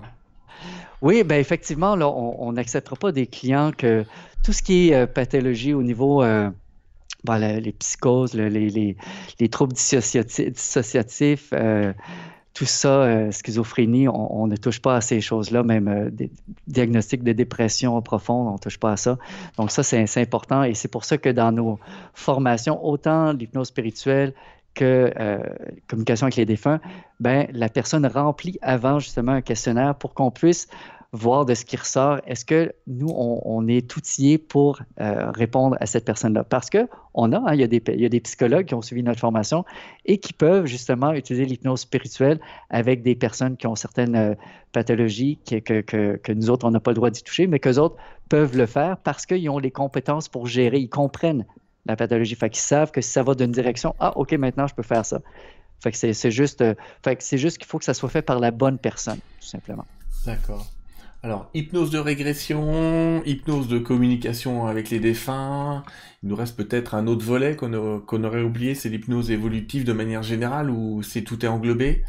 Oui, 1.00 1.22
ben 1.22 1.38
effectivement, 1.38 1.94
là, 1.94 2.08
on 2.08 2.52
n'acceptera 2.52 2.96
pas 2.96 3.12
des 3.12 3.26
clients 3.26 3.70
que 3.76 4.04
tout 4.42 4.52
ce 4.52 4.62
qui 4.62 4.88
est 4.88 4.94
euh, 4.94 5.06
pathologie 5.06 5.74
au 5.74 5.82
niveau 5.82 6.22
les 7.32 7.72
psychoses, 7.72 8.34
les, 8.34 8.96
troubles 9.50 9.74
dissociatifs, 9.74 11.50
euh, 11.52 11.92
tout 12.52 12.66
ça, 12.66 13.02
euh, 13.02 13.30
schizophrénie, 13.32 14.08
on, 14.08 14.46
ne 14.46 14.56
touche 14.56 14.80
pas 14.80 14.96
à 14.96 15.00
ces 15.00 15.20
choses-là, 15.20 15.62
même 15.62 15.88
euh, 15.88 16.10
des 16.10 16.30
diagnostics 16.66 17.24
de 17.24 17.32
dépression 17.32 18.00
profonde, 18.00 18.48
on 18.48 18.52
ne 18.52 18.58
touche 18.58 18.78
pas 18.78 18.92
à 18.92 18.96
ça. 18.96 19.18
Donc 19.56 19.70
ça, 19.70 19.82
c'est 19.82 20.20
important 20.20 20.62
et 20.62 20.74
c'est 20.74 20.88
pour 20.88 21.04
ça 21.04 21.18
que 21.18 21.28
dans 21.28 21.50
nos 21.50 21.78
formations, 22.14 22.84
autant 22.84 23.32
l'hypnose 23.32 23.68
spirituelle 23.68 24.34
que 24.74 25.12
communication 25.86 26.24
avec 26.24 26.34
les 26.34 26.46
défunts, 26.46 26.80
ben, 27.20 27.46
la 27.52 27.68
personne 27.68 28.04
remplit 28.06 28.58
avant 28.60 28.98
justement 28.98 29.30
un 29.30 29.40
questionnaire 29.40 29.94
pour 29.94 30.14
qu'on 30.14 30.32
puisse 30.32 30.66
voir 31.14 31.44
de 31.46 31.54
ce 31.54 31.64
qui 31.64 31.76
ressort. 31.76 32.20
Est-ce 32.26 32.44
que 32.44 32.72
nous, 32.86 33.08
on, 33.08 33.66
est 33.68 33.96
outillés 33.96 34.36
pour 34.36 34.80
euh, 35.00 35.30
répondre 35.30 35.76
à 35.80 35.86
cette 35.86 36.04
personne-là? 36.04 36.44
Parce 36.44 36.68
que 36.68 36.88
on 37.14 37.32
a, 37.32 37.38
hein, 37.38 37.54
il, 37.54 37.60
y 37.60 37.64
a 37.64 38.08
des, 38.08 38.20
psychologues 38.20 38.66
qui 38.66 38.74
ont 38.74 38.82
suivi 38.82 39.02
notre 39.02 39.20
formation 39.20 39.64
et 40.04 40.18
qui 40.18 40.32
peuvent 40.32 40.66
justement 40.66 41.12
utiliser 41.12 41.44
l'hypnose 41.44 41.80
spirituelle 41.80 42.40
avec 42.68 43.02
des 43.02 43.14
personnes 43.14 43.56
qui 43.56 43.66
ont 43.66 43.76
certaines 43.76 44.16
euh, 44.16 44.34
pathologies 44.72 45.38
que, 45.48 45.56
que, 45.60 46.16
que, 46.16 46.32
nous 46.32 46.50
autres, 46.50 46.66
on 46.66 46.72
n'a 46.72 46.80
pas 46.80 46.90
le 46.90 46.96
droit 46.96 47.10
d'y 47.10 47.22
toucher, 47.22 47.46
mais 47.46 47.60
qu'eux 47.60 47.78
autres 47.78 47.96
peuvent 48.28 48.56
le 48.56 48.66
faire 48.66 48.96
parce 48.98 49.24
qu'ils 49.24 49.48
ont 49.48 49.58
les 49.58 49.70
compétences 49.70 50.28
pour 50.28 50.48
gérer, 50.48 50.78
ils 50.78 50.88
comprennent 50.88 51.46
la 51.86 51.94
pathologie. 51.94 52.34
Fait 52.34 52.50
qu'ils 52.50 52.62
savent 52.62 52.90
que 52.90 53.00
si 53.00 53.10
ça 53.10 53.22
va 53.22 53.34
d'une 53.34 53.52
direction, 53.52 53.94
ah, 54.00 54.12
OK, 54.16 54.32
maintenant, 54.32 54.66
je 54.66 54.74
peux 54.74 54.82
faire 54.82 55.06
ça. 55.06 55.20
Fait 55.80 55.92
que 55.92 55.96
c'est 55.96 56.30
juste, 56.30 56.62
euh, 56.62 56.74
fait 57.04 57.14
que 57.14 57.22
c'est 57.22 57.38
juste 57.38 57.58
qu'il 57.58 57.66
faut 57.66 57.78
que 57.78 57.84
ça 57.84 57.94
soit 57.94 58.08
fait 58.08 58.22
par 58.22 58.40
la 58.40 58.50
bonne 58.50 58.78
personne, 58.78 59.18
tout 59.40 59.46
simplement. 59.46 59.84
D'accord. 60.24 60.66
Alors, 61.24 61.48
hypnose 61.54 61.90
de 61.90 61.98
régression, 61.98 63.22
hypnose 63.24 63.66
de 63.66 63.78
communication 63.78 64.66
avec 64.66 64.90
les 64.90 65.00
défunts. 65.00 65.82
Il 66.22 66.28
nous 66.28 66.36
reste 66.36 66.54
peut-être 66.54 66.94
un 66.94 67.06
autre 67.06 67.24
volet 67.24 67.56
qu'on 67.56 68.24
aurait 68.24 68.42
oublié, 68.42 68.74
c'est 68.74 68.90
l'hypnose 68.90 69.30
évolutive 69.30 69.84
de 69.84 69.94
manière 69.94 70.22
générale, 70.22 70.68
ou 70.68 71.02
c'est 71.02 71.22
tout 71.22 71.42
est 71.42 71.48
englobé? 71.48 72.04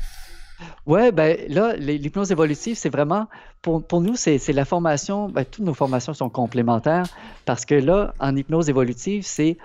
Ouais, 0.86 1.13
ben 1.13 1.38
là, 1.47 1.78
l'hypnose 1.78 2.34
évolutive, 2.34 2.76
c'est 2.76 2.89
vraiment, 2.89 3.30
pour, 3.61 4.01
nous, 4.01 4.18
c'est 4.18 4.51
la 4.51 4.66
formation, 4.66 5.30
ben, 5.30 5.45
toutes 5.45 5.63
nos 5.63 5.74
formations 5.74 6.13
sont 6.13 6.30
complémentaires 6.30 7.05
parce 7.45 7.63
que 7.63 7.76
là, 7.76 8.13
en 8.20 8.36
hypnose 8.36 8.68
évolutive, 8.68 9.24
c'est 9.26 9.57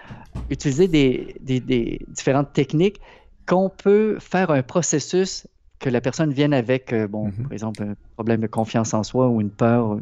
utiliser 0.48 0.86
des, 0.86 1.34
des, 1.40 2.00
différentes 2.06 2.52
techniques 2.52 3.00
qu'on 3.46 3.68
peut 3.68 4.16
faire 4.20 4.52
un 4.52 4.62
processus 4.62 5.48
que 5.80 5.88
la 5.88 6.00
personne 6.00 6.32
vienne 6.32 6.54
avec, 6.54 6.92
euh, 6.92 7.08
bon, 7.08 7.28
mm-hmm. 7.28 7.42
par 7.42 7.52
exemple, 7.52 7.82
un 7.82 7.94
problème 8.14 8.40
de 8.40 8.46
confiance 8.46 8.94
en 8.94 9.02
soi 9.02 9.28
ou 9.28 9.40
une 9.40 9.50
peur, 9.50 9.98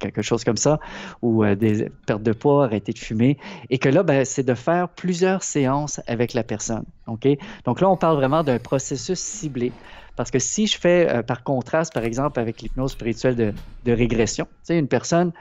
quelque 0.00 0.22
chose 0.22 0.42
comme 0.44 0.56
ça, 0.56 0.80
ou 1.22 1.44
euh, 1.44 1.54
des 1.54 1.90
pertes 2.06 2.22
de 2.22 2.32
poids, 2.32 2.64
arrêter 2.64 2.92
de 2.92 2.98
fumer, 2.98 3.38
et 3.70 3.78
que 3.78 3.88
là, 3.88 4.02
ben, 4.02 4.24
c'est 4.24 4.42
de 4.42 4.54
faire 4.54 4.88
plusieurs 4.88 5.42
séances 5.42 6.00
avec 6.06 6.34
la 6.34 6.42
personne. 6.42 6.84
OK? 7.06 7.28
Donc 7.64 7.80
là, 7.80 7.88
on 7.88 7.96
parle 7.96 8.16
vraiment 8.16 8.42
d'un 8.42 8.58
processus 8.58 9.20
ciblé. 9.20 9.72
Parce 10.16 10.30
que 10.30 10.38
si 10.38 10.66
je 10.66 10.78
fais, 10.78 11.08
euh, 11.08 11.22
par 11.22 11.44
contraste, 11.44 11.94
par 11.94 12.02
exemple, 12.02 12.40
avec 12.40 12.60
l'hypnose 12.60 12.92
spirituelle 12.92 13.36
de, 13.36 13.54
de 13.84 13.92
régression, 13.92 14.48
une 14.68 14.88
personne 14.88 15.32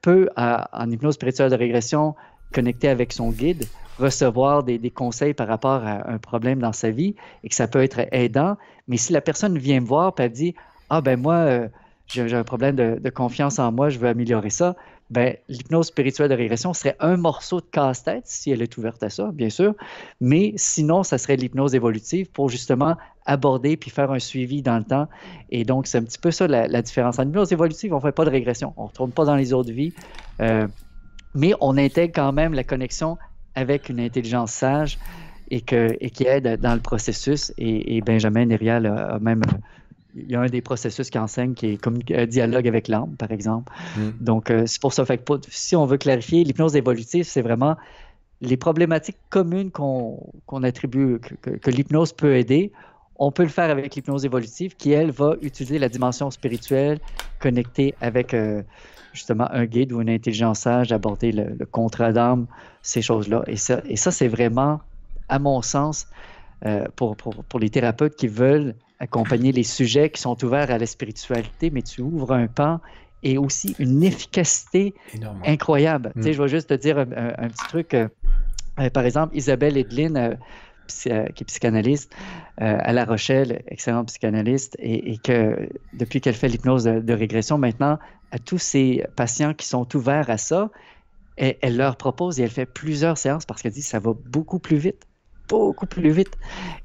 peut, 0.00 0.28
en 0.36 0.90
hypnose 0.90 1.14
spirituelle 1.14 1.50
de 1.50 1.56
régression, 1.56 2.16
connecter 2.52 2.88
avec 2.88 3.12
son 3.12 3.30
guide, 3.30 3.66
recevoir 3.98 4.62
des, 4.62 4.90
conseils 4.90 5.34
par 5.34 5.48
rapport 5.48 5.84
à 5.84 6.10
un 6.10 6.18
problème 6.18 6.60
dans 6.60 6.72
sa 6.72 6.90
vie 6.90 7.14
et 7.44 7.48
que 7.48 7.54
ça 7.54 7.68
peut 7.68 7.82
être 7.82 8.00
aidant. 8.12 8.56
Mais 8.88 8.96
si 8.96 9.12
la 9.12 9.20
personne 9.20 9.58
vient 9.58 9.80
me 9.80 9.86
voir 9.86 10.12
et 10.18 10.28
dit 10.28 10.54
Ah, 10.90 11.00
ben 11.00 11.20
moi, 11.20 11.34
euh, 11.34 11.68
j'ai 12.06 12.34
un 12.34 12.44
problème 12.44 12.76
de, 12.76 13.10
confiance 13.10 13.58
en 13.58 13.72
moi, 13.72 13.88
je 13.88 13.98
veux 13.98 14.08
améliorer 14.08 14.50
ça, 14.50 14.76
ben, 15.10 15.36
l'hypnose 15.48 15.88
spirituelle 15.88 16.30
de 16.30 16.34
régression 16.34 16.72
serait 16.72 16.96
un 16.98 17.16
morceau 17.18 17.60
de 17.60 17.66
casse-tête 17.70 18.22
si 18.24 18.50
elle 18.50 18.62
est 18.62 18.78
ouverte 18.78 19.02
à 19.02 19.10
ça, 19.10 19.30
bien 19.32 19.50
sûr. 19.50 19.74
Mais 20.20 20.54
sinon, 20.56 21.02
ça 21.02 21.18
serait 21.18 21.36
l'hypnose 21.36 21.74
évolutive 21.74 22.30
pour 22.30 22.48
justement 22.48 22.96
aborder 23.26 23.76
puis 23.76 23.90
faire 23.90 24.10
un 24.10 24.18
suivi 24.18 24.62
dans 24.62 24.78
le 24.78 24.84
temps. 24.84 25.08
Et 25.50 25.64
donc, 25.64 25.86
c'est 25.86 25.98
un 25.98 26.02
petit 26.02 26.18
peu 26.18 26.30
ça 26.30 26.46
la, 26.48 26.82
différence. 26.82 27.18
En 27.18 27.24
hypnose 27.24 27.52
évolutive, 27.52 27.92
on 27.92 27.96
ne 27.96 28.02
fait 28.02 28.12
pas 28.12 28.24
de 28.24 28.30
régression. 28.30 28.72
On 28.78 28.84
ne 28.84 28.88
retourne 28.88 29.12
pas 29.12 29.26
dans 29.26 29.36
les 29.36 29.52
autres 29.52 29.70
vies. 29.70 29.92
Euh, 30.40 30.66
mais 31.34 31.54
on 31.60 31.76
intègre 31.78 32.14
quand 32.14 32.32
même 32.32 32.54
la 32.54 32.64
connexion 32.64 33.18
avec 33.54 33.88
une 33.88 34.00
intelligence 34.00 34.52
sage 34.52 34.98
et, 35.50 35.60
que, 35.60 35.96
et 36.00 36.10
qui 36.10 36.24
aide 36.24 36.60
dans 36.60 36.74
le 36.74 36.80
processus. 36.80 37.52
Et, 37.58 38.00
Benjamin 38.00 38.46
Nerial 38.46 38.86
a, 38.86 39.18
même. 39.18 39.42
Il 40.14 40.30
y 40.30 40.34
a 40.34 40.40
un 40.42 40.46
des 40.46 40.60
processus 40.60 41.08
qui 41.08 41.18
enseigne 41.18 41.54
qui 41.54 41.68
est 41.68 41.76
comme 41.78 42.00
un 42.14 42.26
dialogue 42.26 42.68
avec 42.68 42.86
l'âme, 42.86 43.14
par 43.16 43.30
exemple. 43.30 43.72
Mm. 43.96 44.10
Donc, 44.20 44.50
euh, 44.50 44.64
c'est 44.66 44.80
pour 44.80 44.92
ça. 44.92 45.06
Fait 45.06 45.16
que 45.16 45.32
si 45.48 45.74
on 45.74 45.86
veut 45.86 45.96
clarifier, 45.96 46.44
l'hypnose 46.44 46.76
évolutive, 46.76 47.24
c'est 47.24 47.40
vraiment 47.40 47.76
les 48.42 48.58
problématiques 48.58 49.16
communes 49.30 49.70
qu'on 49.70 50.62
attribue, 50.62 51.18
que, 51.20 51.70
l'hypnose 51.70 52.12
peut 52.12 52.36
aider. 52.36 52.72
On 53.16 53.30
peut 53.30 53.44
le 53.44 53.48
faire 53.48 53.70
avec 53.70 53.94
l'hypnose 53.94 54.24
évolutive 54.24 54.76
qui, 54.76 54.92
elle, 54.92 55.12
va 55.12 55.36
utiliser 55.40 55.78
la 55.78 55.88
dimension 55.88 56.30
spirituelle 56.30 56.98
connectée 57.38 57.94
avec 58.00 58.34
euh, 58.34 58.62
justement 59.12 59.48
un 59.50 59.64
guide 59.66 59.92
ou 59.92 60.00
une 60.00 60.10
intelligence 60.10 60.60
sage, 60.60 60.92
aborder 60.92 61.32
le, 61.32 61.66
contrat 61.66 62.12
d'âme, 62.12 62.46
ces 62.82 63.02
choses-là. 63.02 63.42
Et 63.46 63.56
ça, 63.56 63.80
et 63.86 63.96
ça 63.96 64.10
c'est 64.10 64.28
vraiment, 64.28 64.80
à 65.28 65.38
mon 65.38 65.62
sens, 65.62 66.06
euh, 66.64 66.86
pour, 66.96 67.16
pour, 67.16 67.44
pour, 67.44 67.60
les 67.60 67.70
thérapeutes 67.70 68.16
qui 68.16 68.28
veulent 68.28 68.74
accompagner 69.00 69.50
les 69.50 69.64
sujets 69.64 70.10
qui 70.10 70.20
sont 70.20 70.42
ouverts 70.44 70.70
à 70.70 70.78
la 70.78 70.86
spiritualité, 70.86 71.70
mais 71.70 71.82
tu 71.82 72.02
ouvres 72.02 72.32
un 72.32 72.46
pan 72.46 72.80
et 73.24 73.38
aussi 73.38 73.74
une 73.78 74.02
efficacité 74.02 74.94
incroyable. 75.44 76.12
Tu 76.16 76.22
sais, 76.22 76.30
mm. 76.30 76.32
je 76.34 76.42
vais 76.42 76.48
juste 76.48 76.68
te 76.68 76.74
dire 76.74 76.98
un, 76.98 77.04
petit 77.48 77.66
truc. 77.68 77.94
Euh, 77.94 78.08
euh, 78.78 78.90
par 78.90 79.04
exemple, 79.04 79.36
Isabelle 79.36 79.76
Edlin, 79.76 80.36
qui 80.86 81.08
est 81.08 81.46
psychanalyste 81.46 82.14
à 82.58 82.92
La 82.92 83.04
Rochelle, 83.04 83.62
excellente 83.68 84.08
psychanalyste, 84.08 84.76
et, 84.78 85.18
que 85.18 85.68
depuis 85.92 86.20
qu'elle 86.20 86.34
fait 86.34 86.48
l'hypnose 86.48 86.84
de, 86.84 87.12
régression, 87.14 87.58
maintenant, 87.58 87.98
à 88.30 88.38
tous 88.38 88.58
ces 88.58 89.04
patients 89.16 89.54
qui 89.54 89.66
sont 89.66 89.96
ouverts 89.96 90.30
à 90.30 90.38
ça, 90.38 90.70
elle 91.36 91.76
leur 91.76 91.96
propose 91.96 92.40
et 92.40 92.44
elle 92.44 92.50
fait 92.50 92.66
plusieurs 92.66 93.18
séances 93.18 93.46
parce 93.46 93.62
qu'elle 93.62 93.72
dit 93.72 93.82
ça 93.82 93.98
va 93.98 94.12
beaucoup 94.26 94.58
plus 94.58 94.76
vite, 94.76 95.06
beaucoup 95.48 95.86
plus 95.86 96.10
vite. 96.10 96.36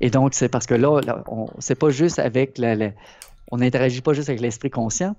Et 0.02 0.10
donc, 0.10 0.34
c'est 0.34 0.50
parce 0.50 0.66
que 0.66 0.74
là, 0.74 1.24
on 1.28 1.48
c'est 1.60 1.76
pas 1.76 1.90
juste 1.90 2.20
avec 2.20 2.58
la, 2.58 2.92
on 3.52 3.58
n'interagit 3.58 4.02
pas 4.02 4.14
juste 4.14 4.30
avec 4.30 4.42
l'esprit 4.42 4.70
conscient, 4.70 5.16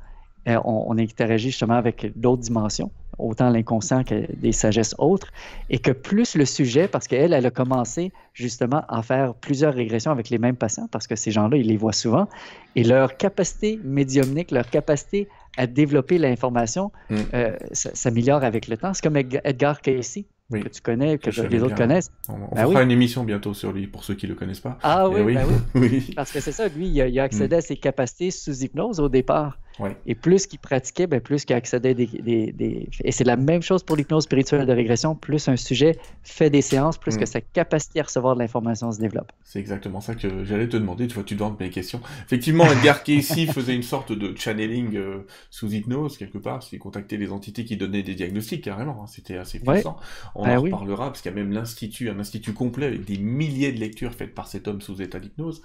euh, 0.46 0.58
on, 0.64 0.96
interagit 0.98 1.50
justement 1.50 1.74
avec 1.74 2.12
d'autres 2.16 2.42
dimensions, 2.42 2.90
autant 3.18 3.50
l'inconscient 3.50 4.04
que 4.04 4.26
des 4.36 4.52
sagesses 4.52 4.94
autres, 4.98 5.28
et 5.68 5.78
que 5.78 5.90
plus 5.90 6.36
le 6.36 6.44
sujet, 6.44 6.88
parce 6.88 7.06
qu'elle, 7.06 7.32
elle 7.32 7.46
a 7.46 7.50
commencé 7.50 8.12
justement 8.32 8.82
à 8.88 9.02
faire 9.02 9.34
plusieurs 9.34 9.74
régressions 9.74 10.10
avec 10.10 10.30
les 10.30 10.38
mêmes 10.38 10.56
patients, 10.56 10.88
parce 10.90 11.06
que 11.06 11.16
ces 11.16 11.30
gens-là, 11.30 11.56
ils 11.56 11.66
les 11.66 11.76
voient 11.76 11.92
souvent, 11.92 12.28
et 12.76 12.84
leur 12.84 13.16
capacité 13.16 13.78
médiumnique, 13.82 14.50
leur 14.50 14.68
capacité 14.70 15.28
à 15.58 15.66
développer 15.66 16.18
l'information 16.18 16.92
mm. 17.10 17.16
euh, 17.34 17.56
s'améliore 17.72 18.44
avec 18.44 18.68
le 18.68 18.76
temps. 18.76 18.94
C'est 18.94 19.02
comme 19.02 19.16
Edgar 19.16 19.80
Casey. 19.80 20.24
que 20.50 20.68
tu 20.68 20.80
connais, 20.80 21.18
que, 21.18 21.30
les 21.48 21.62
autres 21.62 21.74
connaissent. 21.74 22.10
On, 22.28 22.54
ben 22.54 22.62
fera 22.68 22.82
une 22.82 22.90
émission 22.90 23.24
bientôt 23.24 23.52
sur 23.52 23.72
lui 23.72 23.86
pour 23.86 24.04
ceux 24.04 24.14
qui 24.14 24.26
ne 24.26 24.32
le 24.32 24.38
connaissent 24.38 24.60
pas. 24.60 24.78
Ah 24.82 25.06
eh 25.10 25.20
oui, 25.20 25.34
ben 25.34 25.46
oui. 25.46 25.56
oui. 25.92 26.12
Parce 26.14 26.32
que 26.32 26.40
c'est 26.40 26.52
ça, 26.52 26.68
lui, 26.68 26.88
il 26.88 27.02
a, 27.02 27.08
il 27.08 27.18
a 27.18 27.24
accédé 27.24 27.56
mm. 27.56 27.58
à 27.58 27.60
ses 27.60 27.76
capacités 27.76 28.30
sous 28.30 28.62
hypnose 28.62 29.00
au 29.00 29.08
départ. 29.08 29.58
Et 30.06 30.14
plus 30.14 30.46
qu'il 30.46 30.58
pratiquait, 30.58 31.06
ben, 31.06 31.20
plus 31.20 31.44
qu'il 31.44 31.54
accédait 31.56 31.94
des, 31.94 32.06
des, 32.06 32.88
Et 33.04 33.12
c'est 33.12 33.24
la 33.24 33.36
même 33.36 33.62
chose 33.62 33.82
pour 33.82 33.96
l'hypnose 33.96 34.24
spirituelle 34.24 34.66
de 34.66 34.72
régression. 34.72 35.14
Plus 35.14 35.48
un 35.48 35.56
sujet 35.56 35.98
fait 36.22 36.50
des 36.50 36.62
séances, 36.62 36.98
plus 36.98 37.16
que 37.16 37.22
mm. 37.22 37.26
sa 37.26 37.40
capacité 37.40 38.00
à 38.00 38.04
recevoir 38.04 38.34
de 38.34 38.40
l'information 38.40 38.90
se 38.90 38.98
développe. 38.98 39.30
C'est 39.44 39.60
exactement 39.60 40.00
ça 40.00 40.14
que 40.14 40.44
j'allais 40.44 40.68
te 40.68 40.76
demander. 40.76 41.06
Tu 41.06 41.14
vois, 41.14 41.24
tu 41.24 41.34
demandes 41.34 41.58
mes 41.60 41.70
questions. 41.70 42.00
Effectivement, 42.24 42.70
Edgar 42.70 43.02
Casey 43.02 43.46
faisait 43.52 43.74
une 43.74 43.82
sorte 43.82 44.12
de 44.12 44.36
channeling 44.36 44.96
euh, 44.96 45.26
sous 45.50 45.72
hypnose, 45.72 46.18
quelque 46.18 46.38
part. 46.38 46.62
Il 46.72 46.78
contactait 46.78 47.16
les 47.16 47.32
entités 47.32 47.64
qui 47.64 47.76
donnaient 47.76 48.02
des 48.02 48.14
diagnostics, 48.14 48.64
carrément. 48.64 49.02
Hein. 49.02 49.06
C'était 49.06 49.36
assez 49.36 49.60
puissant. 49.60 49.96
On 50.34 50.44
ben 50.44 50.58
en 50.58 50.62
reparlera, 50.62 51.06
parce 51.06 51.22
qu'il 51.22 51.30
y 51.30 51.34
a 51.34 51.36
même 51.36 51.52
l'institut, 51.52 52.10
un 52.10 52.18
institut 52.18 52.52
complet 52.52 52.86
avec 52.86 53.04
des 53.04 53.18
milliers 53.18 53.72
de 53.72 53.80
lectures 53.80 54.12
faites 54.12 54.34
par 54.34 54.48
cet 54.48 54.68
homme 54.68 54.80
sous 54.80 55.00
état 55.02 55.20
d'hypnose. 55.20 55.62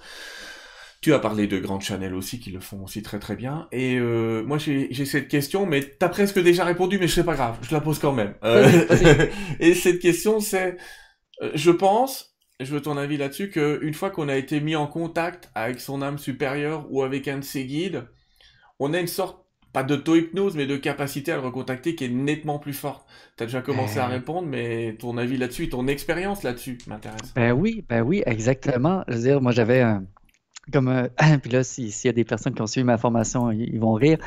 Tu 1.04 1.12
as 1.12 1.18
parlé 1.18 1.46
de 1.46 1.58
Grand 1.58 1.80
Channel 1.80 2.14
aussi, 2.14 2.40
qui 2.40 2.50
le 2.50 2.60
font 2.60 2.82
aussi 2.82 3.02
très 3.02 3.18
très 3.18 3.36
bien. 3.36 3.68
Et 3.72 3.98
euh, 3.98 4.42
moi 4.42 4.56
j'ai 4.56 5.04
cette 5.04 5.28
question, 5.28 5.66
mais 5.66 5.82
t'as 5.82 6.08
presque 6.08 6.38
déjà 6.38 6.64
répondu, 6.64 6.98
mais 6.98 7.08
je 7.08 7.12
sais 7.12 7.24
pas 7.24 7.34
grave, 7.34 7.58
je 7.60 7.74
la 7.74 7.82
pose 7.82 7.98
quand 7.98 8.14
même. 8.14 8.32
Euh, 8.42 8.66
et 9.60 9.74
cette 9.74 9.98
question 9.98 10.40
c'est, 10.40 10.78
euh, 11.42 11.50
je 11.54 11.70
pense, 11.70 12.38
je 12.58 12.72
veux 12.72 12.80
ton 12.80 12.96
avis 12.96 13.18
là-dessus, 13.18 13.50
qu'une 13.50 13.92
fois 13.92 14.08
qu'on 14.08 14.30
a 14.30 14.36
été 14.36 14.60
mis 14.60 14.76
en 14.76 14.86
contact 14.86 15.50
avec 15.54 15.78
son 15.78 16.00
âme 16.00 16.16
supérieure 16.16 16.86
ou 16.88 17.02
avec 17.02 17.28
un 17.28 17.36
de 17.36 17.44
ses 17.44 17.66
guides, 17.66 18.06
on 18.78 18.94
a 18.94 18.98
une 18.98 19.06
sorte, 19.06 19.44
pas 19.74 19.82
d'auto-hypnose, 19.82 20.56
mais 20.56 20.64
de 20.64 20.78
capacité 20.78 21.32
à 21.32 21.34
le 21.34 21.42
recontacter 21.42 21.96
qui 21.96 22.06
est 22.06 22.08
nettement 22.08 22.58
plus 22.58 22.72
forte. 22.72 23.06
T'as 23.36 23.44
déjà 23.44 23.60
commencé 23.60 23.98
à 23.98 24.06
répondre, 24.06 24.48
mais 24.48 24.96
ton 24.98 25.18
avis 25.18 25.36
là-dessus, 25.36 25.68
ton 25.68 25.86
expérience 25.86 26.44
là-dessus 26.44 26.78
m'intéresse. 26.86 27.34
Ben 27.36 27.52
oui, 27.52 27.84
ben 27.90 28.00
oui, 28.00 28.22
exactement. 28.24 29.04
Je 29.08 29.16
veux 29.16 29.20
dire, 29.20 29.42
moi 29.42 29.52
j'avais 29.52 29.82
un 29.82 30.04
comme 30.72 30.88
euh, 30.88 31.08
puis 31.42 31.50
là, 31.50 31.62
s'il 31.64 31.90
y 32.04 32.08
a 32.08 32.12
des 32.12 32.24
personnes 32.24 32.54
qui 32.54 32.62
ont 32.62 32.66
suivi 32.66 32.84
ma 32.84 32.98
formation, 32.98 33.50
ils, 33.50 33.78
vont 33.78 33.94
rire. 33.94 34.18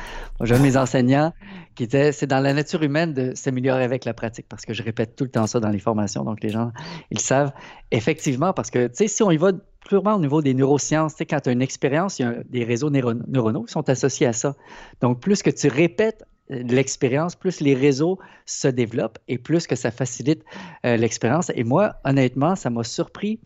J'ai 0.42 0.58
mes 0.58 0.76
enseignants 0.76 1.32
qui 1.74 1.86
disaient 1.86 2.12
c'est 2.12 2.26
dans 2.26 2.40
la 2.40 2.54
nature 2.54 2.82
humaine 2.82 3.12
de 3.12 3.34
s'améliorer 3.34 3.84
avec 3.84 4.04
la 4.04 4.14
pratique, 4.14 4.46
parce 4.48 4.64
que 4.64 4.72
je 4.72 4.82
répète 4.82 5.16
tout 5.16 5.24
le 5.24 5.30
temps 5.30 5.46
ça 5.46 5.60
dans 5.60 5.70
les 5.70 5.78
formations, 5.78 6.24
donc 6.24 6.42
les 6.42 6.50
gens, 6.50 6.72
ils 7.10 7.20
savent. 7.20 7.52
Effectivement, 7.90 8.52
parce 8.52 8.70
que, 8.70 8.86
tu 8.88 8.94
sais, 8.94 9.08
si 9.08 9.22
on 9.22 9.30
y 9.30 9.36
va 9.36 9.52
purement 9.88 10.14
au 10.14 10.20
niveau 10.20 10.42
des 10.42 10.54
neurosciences, 10.54 11.12
tu 11.12 11.18
sais, 11.18 11.26
quand 11.26 11.40
tu 11.40 11.48
as 11.48 11.52
une 11.52 11.62
expérience, 11.62 12.18
il 12.18 12.22
y 12.22 12.24
a 12.26 12.34
des 12.48 12.64
réseaux 12.64 12.90
neuronaux 12.90 13.64
qui 13.64 13.72
sont 13.72 13.88
associés 13.88 14.26
à 14.26 14.32
ça. 14.32 14.54
Donc, 15.00 15.20
plus 15.20 15.42
que 15.42 15.50
tu 15.50 15.68
répètes 15.68 16.24
euh, 16.50 16.62
l'expérience, 16.62 17.34
plus 17.34 17.60
les 17.60 17.74
réseaux 17.74 18.18
se 18.46 18.68
développent 18.68 19.18
et 19.28 19.38
plus 19.38 19.66
que 19.66 19.76
ça 19.76 19.90
facilite 19.90 20.42
euh, 20.84 20.96
l'expérience. 20.96 21.50
Et 21.54 21.64
moi, 21.64 21.96
honnêtement, 22.04 22.56
ça 22.56 22.70
m'a 22.70 22.84
surpris 22.84 23.40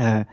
euh, 0.00 0.24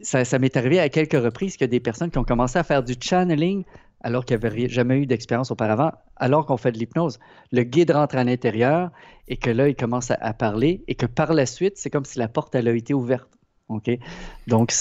ça, 0.00 0.38
m'est 0.38 0.56
arrivé 0.56 0.80
à 0.80 0.88
quelques 0.88 1.20
reprises 1.20 1.56
qu'il 1.56 1.64
a 1.64 1.68
des 1.68 1.80
personnes 1.80 2.10
qui 2.10 2.18
ont 2.18 2.24
commencé 2.24 2.58
à 2.58 2.62
faire 2.62 2.82
du 2.82 2.94
channeling 3.00 3.64
alors 4.02 4.24
qu'ils 4.24 4.38
n'avaient 4.38 4.68
jamais 4.68 4.98
eu 4.98 5.06
d'expérience 5.06 5.50
auparavant, 5.50 5.90
alors 6.16 6.46
qu'on 6.46 6.56
fait 6.56 6.70
de 6.70 6.78
l'hypnose. 6.78 7.18
Le 7.50 7.62
guide 7.62 7.90
rentre 7.90 8.16
à 8.16 8.24
l'intérieur 8.24 8.90
et 9.26 9.36
que 9.36 9.50
là, 9.50 9.68
il 9.68 9.74
commence 9.74 10.10
à, 10.10 10.32
parler 10.34 10.84
et 10.86 10.94
que 10.94 11.06
par 11.06 11.32
la 11.32 11.46
suite, 11.46 11.74
c'est 11.76 11.90
comme 11.90 12.04
si 12.04 12.18
la 12.18 12.28
porte 12.28 12.54
a 12.54 12.60
été 12.60 12.94
ouverte. 12.94 13.28
Donc, 13.68 13.88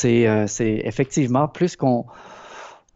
euh, 0.05 0.45
c'est 0.47 0.81
effectivement 0.83 1.47
plus 1.47 1.75
qu'on 1.75 2.05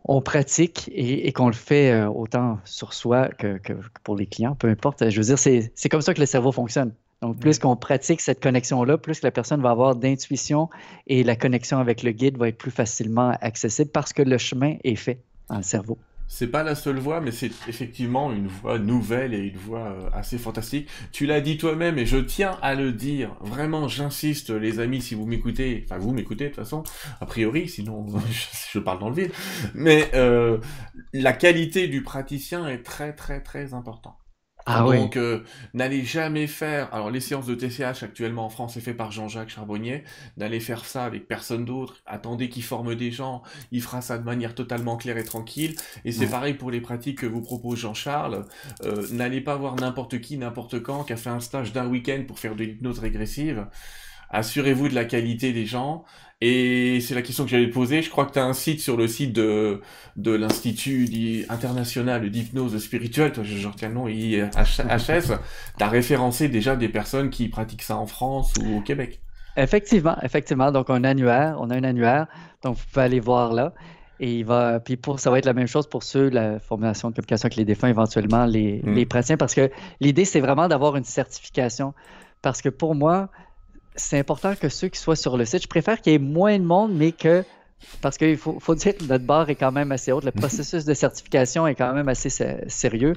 on 0.05 0.21
pratique 0.21 0.89
et, 0.93 1.31
qu'on 1.33 1.47
le 1.47 1.53
fait 1.53 1.91
euh, 1.91 2.07
autant 2.07 2.59
sur 2.63 2.93
soi 2.93 3.29
que, 3.29 3.57
que, 3.57 3.73
pour 4.03 4.15
les 4.15 4.27
clients, 4.27 4.55
peu 4.55 4.67
importe. 4.67 5.09
Je 5.09 5.19
veux 5.19 5.25
dire, 5.25 5.39
c'est 5.39 5.89
comme 5.89 6.01
ça 6.01 6.13
que 6.13 6.19
le 6.19 6.25
cerveau 6.25 6.51
fonctionne. 6.51 6.93
Donc, 7.21 7.37
plus 7.37 7.59
qu'on 7.59 7.75
pratique 7.75 8.21
cette 8.21 8.41
connexion-là, 8.41 8.97
plus 8.97 9.21
la 9.23 9.31
personne 9.31 9.61
va 9.61 9.71
avoir 9.71 9.95
d'intuition 9.95 10.69
et 11.07 11.23
la 11.23 11.35
connexion 11.35 11.79
avec 11.79 12.01
le 12.01 12.11
guide 12.11 12.37
va 12.37 12.47
être 12.47 12.57
plus 12.57 12.71
facilement 12.71 13.37
accessible 13.41 13.91
parce 13.91 14.13
que 14.13 14.21
le 14.21 14.37
chemin 14.37 14.77
est 14.83 14.95
fait 14.95 15.21
dans 15.49 15.57
le 15.57 15.63
cerveau. 15.63 15.97
C'est 16.31 16.47
pas 16.47 16.61
la 16.61 16.75
seule 16.75 16.99
voix, 16.99 17.21
mais 17.21 17.31
c'est 17.31 17.51
effectivement 17.67 18.31
une 18.31 18.47
voix 18.47 18.77
nouvelle 18.77 19.33
et 19.33 19.39
une 19.39 19.57
voix 19.57 19.87
euh, 19.87 20.09
assez 20.13 20.37
fantastique. 20.37 20.87
Tu 21.11 21.25
l'as 21.25 21.41
dit 21.41 21.57
toi-même 21.57 21.97
et 21.97 22.05
je 22.05 22.17
tiens 22.17 22.55
à 22.61 22.75
le 22.75 22.93
dire. 22.93 23.35
Vraiment, 23.41 23.87
j'insiste, 23.87 24.51
les 24.51 24.79
amis, 24.79 25.01
si 25.01 25.15
vous 25.15 25.25
m'écoutez, 25.25 25.83
enfin 25.85 25.97
vous 25.97 26.13
m'écoutez 26.13 26.45
de 26.45 26.49
toute 26.49 26.63
façon, 26.63 26.83
a 27.19 27.25
priori, 27.25 27.67
sinon 27.67 28.05
je, 28.71 28.79
parle 28.79 28.99
dans 28.99 29.09
le 29.09 29.15
vide. 29.15 29.31
Mais 29.73 30.11
euh, 30.13 30.59
la 31.13 31.33
qualité 31.33 31.87
du 31.87 32.03
praticien 32.03 32.67
est 32.67 32.83
très 32.83 33.13
très 33.13 33.41
très 33.41 33.73
importante. 33.73 34.15
Ah 34.71 34.83
Donc, 34.83 35.17
euh, 35.17 35.41
n'allez 35.73 36.03
jamais 36.03 36.45
faire. 36.45 36.93
Alors, 36.93 37.09
les 37.09 37.19
séances 37.19 37.47
de 37.47 37.55
TCH 37.55 38.03
actuellement 38.03 38.45
en 38.45 38.49
France, 38.49 38.75
c'est 38.75 38.81
fait 38.81 38.93
par 38.93 39.11
Jean-Jacques 39.11 39.49
Charbonnier. 39.49 40.03
N'allez 40.37 40.59
faire 40.59 40.85
ça 40.85 41.05
avec 41.05 41.27
personne 41.27 41.65
d'autre. 41.65 41.95
Attendez 42.05 42.49
qu'il 42.49 42.61
forme 42.61 42.93
des 42.93 43.11
gens. 43.11 43.41
Il 43.71 43.81
fera 43.81 44.01
ça 44.01 44.19
de 44.19 44.23
manière 44.23 44.53
totalement 44.53 44.95
claire 44.95 45.17
et 45.17 45.23
tranquille. 45.23 45.75
Et 46.05 46.11
c'est 46.11 46.27
pareil 46.27 46.53
pour 46.53 46.69
les 46.69 46.81
pratiques 46.81 47.19
que 47.19 47.25
vous 47.25 47.41
propose 47.41 47.79
Jean-Charles. 47.79 48.45
Euh, 48.83 49.07
n'allez 49.11 49.41
pas 49.41 49.55
voir 49.55 49.75
n'importe 49.75 50.21
qui, 50.21 50.37
n'importe 50.37 50.79
quand, 50.81 51.03
qui 51.03 51.13
a 51.13 51.17
fait 51.17 51.31
un 51.31 51.39
stage 51.39 51.73
d'un 51.73 51.87
week-end 51.87 52.23
pour 52.27 52.37
faire 52.37 52.55
de 52.55 52.63
l'hypnose 52.63 52.99
régressive. 52.99 53.65
Assurez-vous 54.29 54.89
de 54.89 54.95
la 54.95 55.05
qualité 55.05 55.51
des 55.51 55.65
gens. 55.65 56.05
Et 56.41 57.01
c'est 57.01 57.15
la 57.15 57.21
question 57.21 57.43
que 57.43 57.49
j'allais 57.49 57.67
poser. 57.67 58.01
Je 58.01 58.09
crois 58.09 58.25
que 58.25 58.31
tu 58.31 58.39
as 58.39 58.45
un 58.45 58.53
site 58.53 58.79
sur 58.79 58.95
le 58.95 59.07
site 59.07 59.33
de, 59.33 59.81
de 60.15 60.31
l'Institut 60.31 61.45
international 61.49 62.29
d'hypnose 62.29 62.77
spirituelle, 62.77 63.33
je, 63.35 63.57
je 63.57 63.67
retiens 63.67 63.89
le 63.89 63.95
nom, 63.95 64.07
IHS. 64.07 64.49
tu 65.77 65.83
as 65.83 65.89
référencé 65.89 66.47
déjà 66.47 66.77
des 66.77 66.87
personnes 66.87 67.29
qui 67.29 67.49
pratiquent 67.49 67.81
ça 67.81 67.97
en 67.97 68.07
France 68.07 68.53
ou 68.63 68.77
au 68.77 68.81
Québec. 68.81 69.19
Effectivement, 69.57 70.15
effectivement. 70.21 70.71
Donc, 70.71 70.89
un 70.89 71.03
annuaire, 71.03 71.57
on 71.59 71.69
a 71.71 71.75
un 71.75 71.83
annuaire, 71.83 72.27
donc 72.63 72.77
vous 72.77 72.83
pouvez 72.91 73.05
aller 73.05 73.19
voir 73.19 73.51
là. 73.51 73.73
Et 74.21 74.39
il 74.39 74.45
va, 74.45 74.79
puis 74.79 74.95
pour, 74.95 75.19
ça 75.19 75.31
va 75.31 75.39
être 75.39 75.45
la 75.45 75.53
même 75.53 75.67
chose 75.67 75.87
pour 75.87 76.03
ceux, 76.03 76.29
la 76.29 76.59
formation 76.59 77.09
de 77.09 77.15
communication 77.15 77.47
avec 77.47 77.55
les 77.55 77.65
défunts, 77.65 77.87
éventuellement 77.89 78.45
les, 78.45 78.81
hmm. 78.83 78.93
les 78.93 79.05
praticiens, 79.05 79.37
parce 79.37 79.55
que 79.55 79.69
l'idée, 79.99 80.25
c'est 80.25 80.41
vraiment 80.41 80.69
d'avoir 80.69 80.95
une 80.95 81.03
certification. 81.03 81.93
Parce 82.41 82.61
que 82.61 82.69
pour 82.69 82.95
moi, 82.95 83.29
c'est 83.99 84.17
important 84.17 84.55
que 84.55 84.69
ceux 84.69 84.87
qui 84.87 84.99
soient 84.99 85.15
sur 85.15 85.37
le 85.37 85.45
site, 85.45 85.63
je 85.63 85.67
préfère 85.67 86.01
qu'il 86.01 86.13
y 86.13 86.15
ait 86.15 86.19
moins 86.19 86.57
de 86.57 86.63
monde, 86.63 86.91
mais 86.93 87.11
que 87.11 87.43
parce 88.01 88.17
qu'il 88.17 88.37
faut, 88.37 88.75
dire 88.75 88.97
que 88.97 89.03
notre 89.05 89.25
barre 89.25 89.49
est 89.49 89.55
quand 89.55 89.71
même 89.71 89.91
assez 89.91 90.11
haute, 90.11 90.25
le 90.25 90.31
processus 90.43 90.85
de 90.85 90.93
certification 90.93 91.67
est 91.67 91.75
quand 91.75 91.93
même 91.93 92.09
assez 92.09 92.29
sérieux. 92.67 93.13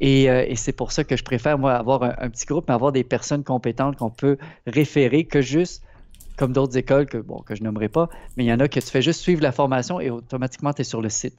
Euh, 0.00 0.44
et, 0.46 0.56
c'est 0.56 0.72
pour 0.72 0.92
ça 0.92 1.04
que 1.04 1.16
je 1.16 1.24
préfère, 1.24 1.58
moi, 1.58 1.74
avoir 1.74 2.02
un, 2.02 2.30
petit 2.30 2.46
groupe, 2.46 2.66
mais 2.68 2.74
avoir 2.74 2.92
des 2.92 3.04
personnes 3.04 3.42
compétentes 3.42 3.96
qu'on 3.96 4.10
peut 4.10 4.38
référer 4.66 5.24
que 5.24 5.40
juste, 5.40 5.82
comme 6.36 6.52
d'autres 6.52 6.76
écoles 6.76 7.06
que, 7.06 7.18
bon, 7.18 7.40
que 7.42 7.56
je 7.56 7.64
nommerai 7.64 7.88
pas, 7.88 8.08
mais 8.36 8.44
il 8.44 8.46
y 8.46 8.52
en 8.52 8.60
a 8.60 8.68
que 8.68 8.78
tu 8.78 8.86
fais 8.86 9.02
juste 9.02 9.20
suivre 9.20 9.42
la 9.42 9.50
formation 9.50 10.00
et 10.00 10.10
automatiquement 10.10 10.72
tu 10.72 10.82
es 10.82 10.84
sur 10.84 11.02
le 11.02 11.08
site. 11.08 11.36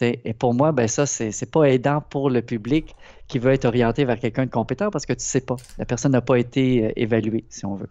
et 0.00 0.34
pour 0.34 0.54
moi, 0.54 0.70
ben 0.70 0.86
ça, 0.86 1.06
c'est 1.06 1.50
pas 1.50 1.64
aidant 1.64 2.00
pour 2.00 2.30
le 2.30 2.42
public 2.42 2.94
qui 3.26 3.40
veut 3.40 3.52
être 3.52 3.64
orienté 3.64 4.04
vers 4.04 4.20
quelqu'un 4.20 4.46
de 4.46 4.50
compétent 4.50 4.90
parce 4.90 5.06
que 5.06 5.14
tu 5.14 5.24
sais 5.24 5.40
pas. 5.40 5.56
La 5.78 5.84
personne 5.84 6.12
n'a 6.12 6.20
pas 6.20 6.38
été 6.38 6.84
euh, 6.84 6.92
évaluée, 6.94 7.44
si 7.48 7.66
on 7.66 7.74
veut. 7.74 7.88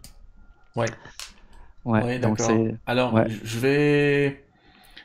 Ouais. 0.76 0.86
Ouais, 1.84 2.18
donc 2.18 2.38
c'est. 2.40 2.74
Alors, 2.86 3.18
je 3.28 3.58
vais. 3.58 4.44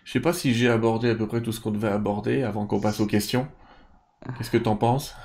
Je 0.04 0.12
sais 0.12 0.20
pas 0.20 0.34
si 0.34 0.54
j'ai 0.54 0.70
abordé 0.70 1.10
à 1.12 1.16
peu 1.16 1.28
près 1.28 1.42
tout 1.42 1.52
ce 1.52 1.60
qu'on 1.60 1.72
devait 1.72 1.90
aborder 1.90 2.44
avant 2.44 2.66
qu'on 2.66 2.80
passe 2.80 3.00
aux 3.00 3.06
questions. 3.06 3.48
Qu'est-ce 4.38 4.52
que 4.52 4.58
t'en 4.58 4.76
penses? 4.76 5.16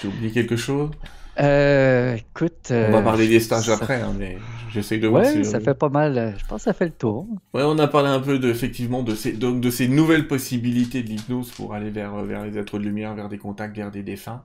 J'ai 0.00 0.08
oublié 0.08 0.30
quelque 0.30 0.56
chose? 0.56 0.90
Euh, 1.38 2.16
écoute. 2.16 2.70
on 2.70 2.92
va 2.92 3.02
parler 3.02 3.28
des 3.28 3.40
stages 3.40 3.68
après, 3.68 4.00
hein, 4.00 4.14
mais 4.18 4.38
j'essaie 4.76 4.98
de 4.98 5.08
voir 5.08 5.22
ouais, 5.22 5.44
ça 5.44 5.60
fait 5.60 5.74
pas 5.74 5.88
mal. 5.88 6.18
Euh, 6.18 6.30
je 6.36 6.44
pense 6.46 6.58
que 6.58 6.64
ça 6.64 6.72
fait 6.72 6.86
le 6.86 6.92
tour. 6.92 7.26
Ouais, 7.54 7.62
on 7.64 7.78
a 7.78 7.86
parlé 7.86 8.08
un 8.08 8.20
peu 8.20 8.38
de, 8.38 8.48
effectivement 8.48 9.02
de 9.02 9.14
ces, 9.14 9.32
donc, 9.32 9.60
de 9.60 9.70
ces 9.70 9.88
nouvelles 9.88 10.28
possibilités 10.28 11.02
de 11.02 11.08
l'hypnose 11.08 11.50
pour 11.50 11.74
aller 11.74 11.90
vers, 11.90 12.14
euh, 12.14 12.24
vers 12.24 12.44
les 12.44 12.58
êtres 12.58 12.78
de 12.78 12.84
lumière, 12.84 13.14
vers 13.14 13.28
des 13.28 13.38
contacts, 13.38 13.76
vers 13.76 13.90
des 13.90 14.02
défunts. 14.02 14.42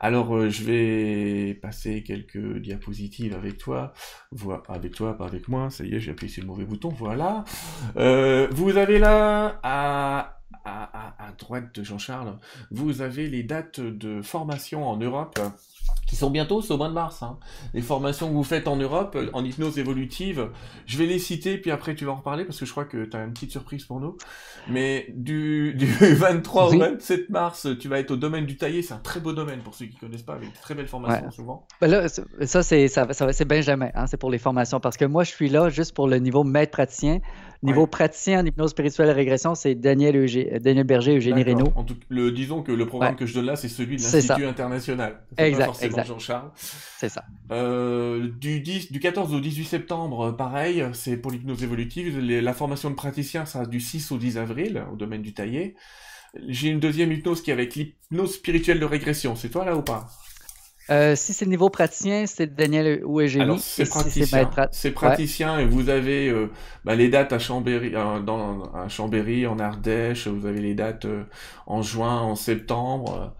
Alors, 0.00 0.34
euh, 0.36 0.48
je 0.48 0.64
vais 0.64 1.54
passer 1.54 2.02
quelques 2.02 2.58
diapositives 2.58 3.34
avec 3.34 3.58
toi. 3.58 3.92
Voilà, 4.32 4.62
avec 4.68 4.94
toi, 4.94 5.16
pas 5.16 5.26
avec 5.26 5.48
moi. 5.48 5.70
Ça 5.70 5.84
y 5.84 5.94
est, 5.94 6.00
j'ai 6.00 6.12
appuyé 6.12 6.32
sur 6.32 6.42
le 6.42 6.48
mauvais 6.48 6.64
bouton. 6.64 6.90
Voilà. 6.90 7.44
vous 7.96 8.76
avez 8.76 8.98
là 8.98 9.58
à 9.62 10.38
à, 10.64 11.32
droite 11.38 11.74
de 11.74 11.82
Jean-Charles, 11.82 12.38
vous 12.70 13.02
avez 13.02 13.28
les 13.28 13.42
dates 13.42 13.80
de 13.80 14.22
formation 14.22 14.88
en 14.88 14.96
Europe 14.96 15.38
qui 16.06 16.16
sont 16.16 16.30
bientôt, 16.30 16.60
c'est 16.60 16.72
au 16.72 16.76
mois 16.76 16.88
de 16.88 16.94
mars. 16.94 17.22
Hein. 17.22 17.38
Les 17.72 17.80
formations 17.80 18.28
que 18.28 18.34
vous 18.34 18.44
faites 18.44 18.68
en 18.68 18.76
Europe, 18.76 19.16
en 19.32 19.44
hypnose 19.44 19.78
évolutive, 19.78 20.50
je 20.86 20.98
vais 20.98 21.06
les 21.06 21.18
citer, 21.18 21.58
puis 21.58 21.70
après 21.70 21.94
tu 21.94 22.04
vas 22.04 22.12
en 22.12 22.16
reparler, 22.16 22.44
parce 22.44 22.58
que 22.58 22.66
je 22.66 22.70
crois 22.70 22.84
que 22.84 23.04
tu 23.04 23.16
as 23.16 23.24
une 23.24 23.32
petite 23.32 23.50
surprise 23.50 23.84
pour 23.84 24.00
nous. 24.00 24.16
Mais 24.68 25.06
du, 25.14 25.74
du 25.74 25.86
23 26.14 26.74
au 26.74 26.78
27 26.78 27.30
mars, 27.30 27.66
tu 27.80 27.88
vas 27.88 27.98
être 27.98 28.10
au 28.10 28.16
domaine 28.16 28.46
du 28.46 28.56
taillé, 28.56 28.82
c'est 28.82 28.94
un 28.94 28.98
très 28.98 29.20
beau 29.20 29.32
domaine 29.32 29.60
pour 29.60 29.74
ceux 29.74 29.86
qui 29.86 29.96
connaissent 29.96 30.22
pas, 30.22 30.34
avec 30.34 30.52
très 30.60 30.74
belles 30.74 30.88
formations 30.88 31.30
souvent. 31.30 31.66
Ben 31.80 31.88
là, 31.88 32.08
ça, 32.08 32.62
c'est 32.62 32.88
ça, 32.88 33.06
Benjamin, 33.46 33.88
hein, 33.94 34.06
c'est 34.06 34.16
pour 34.16 34.30
les 34.30 34.38
formations, 34.38 34.80
parce 34.80 34.96
que 34.96 35.04
moi, 35.04 35.24
je 35.24 35.30
suis 35.30 35.48
là 35.48 35.68
juste 35.68 35.94
pour 35.94 36.08
le 36.08 36.18
niveau 36.18 36.44
maître 36.44 36.72
praticien. 36.72 37.20
Niveau 37.64 37.86
praticien 37.86 38.40
en 38.40 38.46
hypnose 38.46 38.70
spirituelle 38.70 39.08
et 39.08 39.12
régression, 39.12 39.54
c'est 39.54 39.74
Daniel, 39.74 40.16
Eugé... 40.16 40.58
Daniel 40.60 40.84
Berger, 40.84 41.16
Eugénie 41.16 41.42
Reynaud. 41.42 41.72
En 41.74 41.82
tout, 41.82 41.96
le, 42.08 42.30
disons 42.30 42.62
que 42.62 42.72
le 42.72 42.86
programme 42.86 43.16
que 43.16 43.26
je 43.26 43.34
donne 43.34 43.46
là, 43.46 43.56
c'est 43.56 43.68
celui 43.68 43.96
de 43.96 44.02
l'Institut 44.02 44.44
international. 44.44 45.20
Exact, 45.38 45.82
exact. 45.82 46.06
Jean-Charles. 46.06 46.50
C'est 46.54 47.08
ça. 47.08 47.24
Euh, 47.50 48.28
du, 48.38 48.60
10, 48.60 48.92
du 48.92 49.00
14 49.00 49.34
au 49.34 49.40
18 49.40 49.64
septembre, 49.64 50.32
pareil, 50.32 50.84
c'est 50.92 51.16
pour 51.16 51.30
l'hypnose 51.30 51.62
évolutive. 51.62 52.18
la 52.20 52.52
formation 52.52 52.90
de 52.90 52.94
praticien 52.94 53.46
sera 53.46 53.66
du 53.66 53.80
6 53.80 54.12
au 54.12 54.18
10 54.18 54.38
avril, 54.38 54.84
au 54.92 54.96
domaine 54.96 55.22
du 55.22 55.32
taillé. 55.32 55.74
J'ai 56.48 56.68
une 56.68 56.80
deuxième 56.80 57.12
hypnose 57.12 57.42
qui 57.42 57.50
est 57.50 57.54
avec 57.54 57.74
l'hypnose 57.74 58.34
spirituelle 58.34 58.80
de 58.80 58.84
régression. 58.84 59.36
C'est 59.36 59.48
toi 59.48 59.64
là 59.64 59.76
ou 59.76 59.82
pas? 59.82 60.10
Euh, 60.90 61.16
si 61.16 61.32
c'est 61.32 61.46
le 61.46 61.50
niveau 61.50 61.70
praticien, 61.70 62.26
c'est 62.26 62.54
Daniel 62.54 63.02
Alors, 63.40 63.58
c'est 63.58 63.88
praticien. 63.88 64.50
c'est 64.70 64.90
praticien 64.90 65.58
et 65.58 65.66
vous 65.66 65.88
avez 65.88 66.28
euh, 66.28 66.50
bah, 66.84 66.94
les 66.94 67.08
dates 67.08 67.32
à 67.32 67.38
Chambéry, 67.38 67.92
euh, 67.94 68.20
dans, 68.20 68.64
à 68.74 68.88
Chambéry, 68.88 69.46
en 69.46 69.58
Ardèche, 69.58 70.28
vous 70.28 70.46
avez 70.46 70.60
les 70.60 70.74
dates 70.74 71.06
en 71.66 71.80
juin, 71.80 72.20
en 72.20 72.36
septembre. 72.36 73.34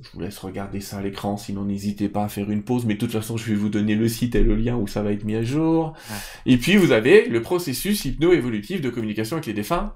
Je 0.00 0.08
vous 0.12 0.20
laisse 0.20 0.38
regarder 0.38 0.80
ça 0.80 0.98
à 0.98 1.02
l'écran, 1.02 1.36
sinon 1.36 1.64
n'hésitez 1.64 2.08
pas 2.08 2.24
à 2.24 2.28
faire 2.28 2.50
une 2.50 2.64
pause, 2.64 2.84
mais 2.84 2.94
de 2.94 2.98
toute 2.98 3.12
façon 3.12 3.36
je 3.36 3.50
vais 3.50 3.54
vous 3.54 3.68
donner 3.68 3.94
le 3.94 4.08
site 4.08 4.34
et 4.34 4.42
le 4.42 4.56
lien 4.56 4.74
où 4.74 4.86
ça 4.86 5.02
va 5.02 5.12
être 5.12 5.24
mis 5.24 5.36
à 5.36 5.42
jour. 5.42 5.94
Et 6.46 6.56
puis 6.56 6.76
vous 6.76 6.92
avez 6.92 7.28
le 7.28 7.42
processus 7.42 8.04
hypno-évolutif 8.04 8.80
de 8.80 8.90
communication 8.90 9.36
avec 9.36 9.46
les 9.46 9.52
défunts. 9.52 9.94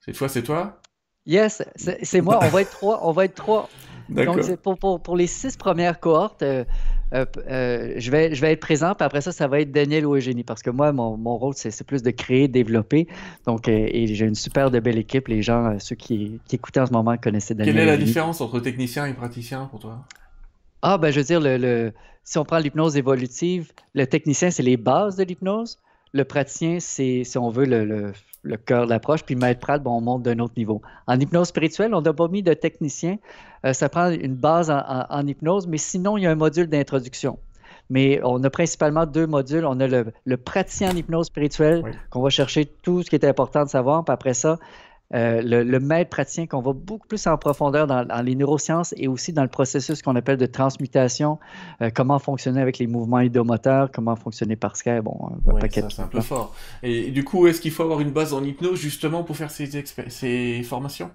Cette 0.00 0.16
fois 0.16 0.28
c'est 0.28 0.42
toi? 0.42 0.80
Yes, 1.26 1.62
c'est 1.76 2.20
moi, 2.20 2.38
on 2.42 2.48
va 2.48 2.60
être 2.60 2.70
trois, 2.70 3.00
on 3.06 3.12
va 3.12 3.24
être 3.24 3.34
trois. 3.34 3.70
Donc, 4.08 4.56
pour, 4.56 4.78
pour, 4.78 5.00
pour, 5.00 5.16
les 5.16 5.26
six 5.26 5.56
premières 5.56 6.00
cohortes, 6.00 6.42
euh, 6.42 6.64
euh, 7.14 7.24
euh, 7.48 7.94
je, 7.96 8.10
vais, 8.10 8.34
je 8.34 8.40
vais 8.40 8.52
être 8.52 8.60
présent, 8.60 8.94
puis 8.94 9.04
après 9.04 9.20
ça, 9.20 9.32
ça 9.32 9.48
va 9.48 9.60
être 9.60 9.72
Daniel 9.72 10.06
ou 10.06 10.14
Eugénie, 10.14 10.44
parce 10.44 10.62
que 10.62 10.70
moi, 10.70 10.92
mon, 10.92 11.16
mon 11.16 11.36
rôle, 11.36 11.54
c'est 11.56 11.86
plus 11.86 12.02
de 12.02 12.10
créer, 12.10 12.48
développer. 12.48 13.08
Donc, 13.46 13.68
et 13.68 14.06
j'ai 14.06 14.26
une 14.26 14.34
super 14.34 14.70
de 14.70 14.80
belle 14.80 14.98
équipe. 14.98 15.28
Les 15.28 15.42
gens, 15.42 15.78
ceux 15.78 15.96
qui, 15.96 16.40
qui 16.46 16.56
écoutaient 16.56 16.80
en 16.80 16.86
ce 16.86 16.92
moment, 16.92 17.16
connaissaient 17.16 17.54
Daniel. 17.54 17.74
Quelle 17.74 17.82
est 17.84 17.86
la 17.86 17.96
différence 17.96 18.40
entre 18.40 18.60
technicien 18.60 19.06
et 19.06 19.14
praticien 19.14 19.66
pour 19.66 19.80
toi? 19.80 20.04
Ah, 20.82 20.98
ben, 20.98 21.10
je 21.10 21.20
veux 21.20 21.24
dire, 21.24 21.40
le, 21.40 21.56
le 21.56 21.92
si 22.24 22.38
on 22.38 22.44
prend 22.44 22.58
l'hypnose 22.58 22.96
évolutive, 22.96 23.72
le 23.94 24.06
technicien, 24.06 24.50
c'est 24.50 24.62
les 24.62 24.76
bases 24.76 25.16
de 25.16 25.24
l'hypnose. 25.24 25.78
Le 26.14 26.24
praticien, 26.24 26.78
c'est, 26.78 27.24
si 27.24 27.36
on 27.38 27.50
veut, 27.50 27.66
le, 27.66 28.12
le, 28.42 28.56
cœur 28.56 28.84
de 28.84 28.90
l'approche. 28.90 29.24
Puis 29.24 29.34
Maître 29.34 29.60
Pratt, 29.60 29.82
bon, 29.82 29.98
on 29.98 30.00
monte 30.00 30.22
d'un 30.22 30.38
autre 30.38 30.54
niveau. 30.56 30.80
En 31.08 31.18
hypnose 31.18 31.48
spirituelle, 31.48 31.92
on 31.92 32.00
n'a 32.00 32.12
pas 32.12 32.28
mis 32.28 32.42
de 32.42 32.54
technicien. 32.54 33.18
Euh, 33.66 33.72
ça 33.72 33.88
prend 33.88 34.10
une 34.10 34.36
base 34.36 34.70
en, 34.70 35.26
hypnose, 35.26 35.66
mais 35.66 35.76
sinon, 35.76 36.16
il 36.16 36.22
y 36.22 36.26
a 36.26 36.30
un 36.30 36.36
module 36.36 36.68
d'introduction. 36.68 37.38
Mais 37.90 38.20
on 38.22 38.42
a 38.44 38.48
principalement 38.48 39.06
deux 39.06 39.26
modules. 39.26 39.66
On 39.66 39.80
a 39.80 39.88
le, 39.88 40.36
praticien 40.36 40.92
en 40.92 40.96
hypnose 40.96 41.26
spirituelle, 41.26 41.82
qu'on 42.10 42.22
va 42.22 42.30
chercher 42.30 42.64
tout 42.64 43.02
ce 43.02 43.10
qui 43.10 43.16
est 43.16 43.24
important 43.24 43.64
de 43.64 43.68
savoir. 43.68 44.04
Puis 44.04 44.14
après 44.14 44.34
ça, 44.34 44.58
euh, 45.12 45.42
le, 45.42 45.80
maître 45.80 46.10
praticien 46.10 46.46
qu'on 46.46 46.62
va 46.62 46.72
beaucoup 46.72 47.06
plus 47.06 47.26
en 47.26 47.36
profondeur 47.36 47.86
dans, 47.86 48.24
les 48.24 48.34
neurosciences 48.34 48.94
et 48.96 49.06
aussi 49.06 49.32
dans 49.32 49.42
le 49.42 49.48
processus 49.48 50.02
qu'on 50.02 50.16
appelle 50.16 50.38
de 50.38 50.46
transmutation, 50.46 51.38
euh, 51.82 51.90
comment 51.94 52.18
fonctionner 52.18 52.60
avec 52.60 52.78
les 52.78 52.86
mouvements 52.86 53.20
idomoteurs, 53.20 53.90
comment 53.92 54.16
fonctionner 54.16 54.56
par 54.56 54.76
Skype, 54.76 55.02
bon, 55.04 55.30
un 55.46 55.58
paquet 55.60 55.82
ça, 55.82 55.90
c'est 55.90 56.02
un 56.02 56.08
peu 56.08 56.20
fort. 56.20 56.54
Et 56.82 57.10
du 57.10 57.22
coup, 57.22 57.46
est-ce 57.46 57.60
qu'il 57.60 57.70
faut 57.70 57.82
avoir 57.82 58.00
une 58.00 58.10
base 58.10 58.32
en 58.32 58.42
hypnose 58.42 58.80
justement 58.80 59.22
pour 59.22 59.36
faire 59.36 59.50
ces, 59.50 59.68
ces 60.08 60.62
formations? 60.62 61.10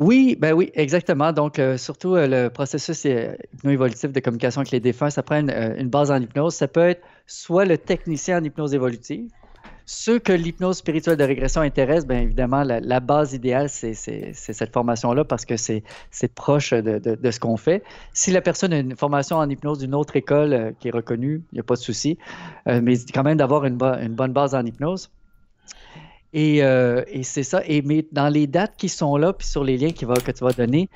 Oui, 0.00 0.36
ben 0.40 0.52
oui, 0.54 0.72
exactement. 0.74 1.32
Donc, 1.32 1.60
euh, 1.60 1.76
surtout 1.76 2.16
le 2.16 2.48
processus 2.48 3.04
hypno-évolutif 3.04 4.10
de 4.10 4.18
communication 4.18 4.62
avec 4.62 4.72
les 4.72 4.80
défunts, 4.80 5.10
ça 5.10 5.22
prend 5.22 5.38
une, 5.38 5.50
une, 5.50 5.88
base 5.88 6.10
en 6.10 6.20
hypnose. 6.20 6.54
Ça 6.54 6.66
peut 6.66 6.88
être 6.88 7.02
soit 7.26 7.64
le 7.64 7.78
technicien 7.78 8.40
en 8.40 8.44
hypnose 8.44 8.74
évolutive, 8.74 9.28
ceux 9.86 10.18
que 10.18 10.32
l'hypnose 10.32 10.78
spirituelle 10.78 11.16
de 11.16 11.24
régression 11.24 11.60
intéresse, 11.60 12.06
bien 12.06 12.20
évidemment, 12.20 12.62
la, 12.62 13.00
base 13.00 13.34
idéale, 13.34 13.68
c'est 13.68 13.94
cette 13.94 14.72
formation-là 14.72 15.24
parce 15.24 15.44
que 15.44 15.56
c'est 15.56 15.82
proche 16.34 16.72
de, 16.72 17.30
ce 17.30 17.40
qu'on 17.40 17.56
fait. 17.56 17.82
Si 18.12 18.30
la 18.30 18.40
personne 18.40 18.72
a 18.72 18.78
une 18.78 18.96
formation 18.96 19.36
en 19.36 19.48
hypnose 19.48 19.78
d'une 19.78 19.94
autre 19.94 20.16
école 20.16 20.52
euh, 20.52 20.72
qui 20.78 20.88
est 20.88 20.90
reconnue, 20.90 21.42
il 21.52 21.56
n'y 21.56 21.60
a 21.60 21.62
pas 21.62 21.74
de 21.74 21.80
souci. 21.80 22.18
Euh, 22.68 22.80
mais 22.82 22.94
quand 23.12 23.22
même 23.22 23.36
d'avoir 23.36 23.64
une, 23.64 23.76
bonne 23.76 24.32
base 24.32 24.54
en 24.54 24.64
hypnose. 24.64 25.10
Euh, 26.34 27.04
et, 27.06 27.22
c'est 27.22 27.42
ça. 27.42 27.62
Et 27.66 27.82
mais 27.82 28.06
dans 28.10 28.28
les 28.28 28.46
dates 28.46 28.76
qui 28.76 28.88
sont 28.88 29.16
là, 29.16 29.32
puis 29.32 29.46
sur 29.46 29.64
les 29.64 29.76
liens 29.76 29.90
que 29.90 30.32
tu 30.32 30.44
vas 30.44 30.52
donner, 30.52 30.88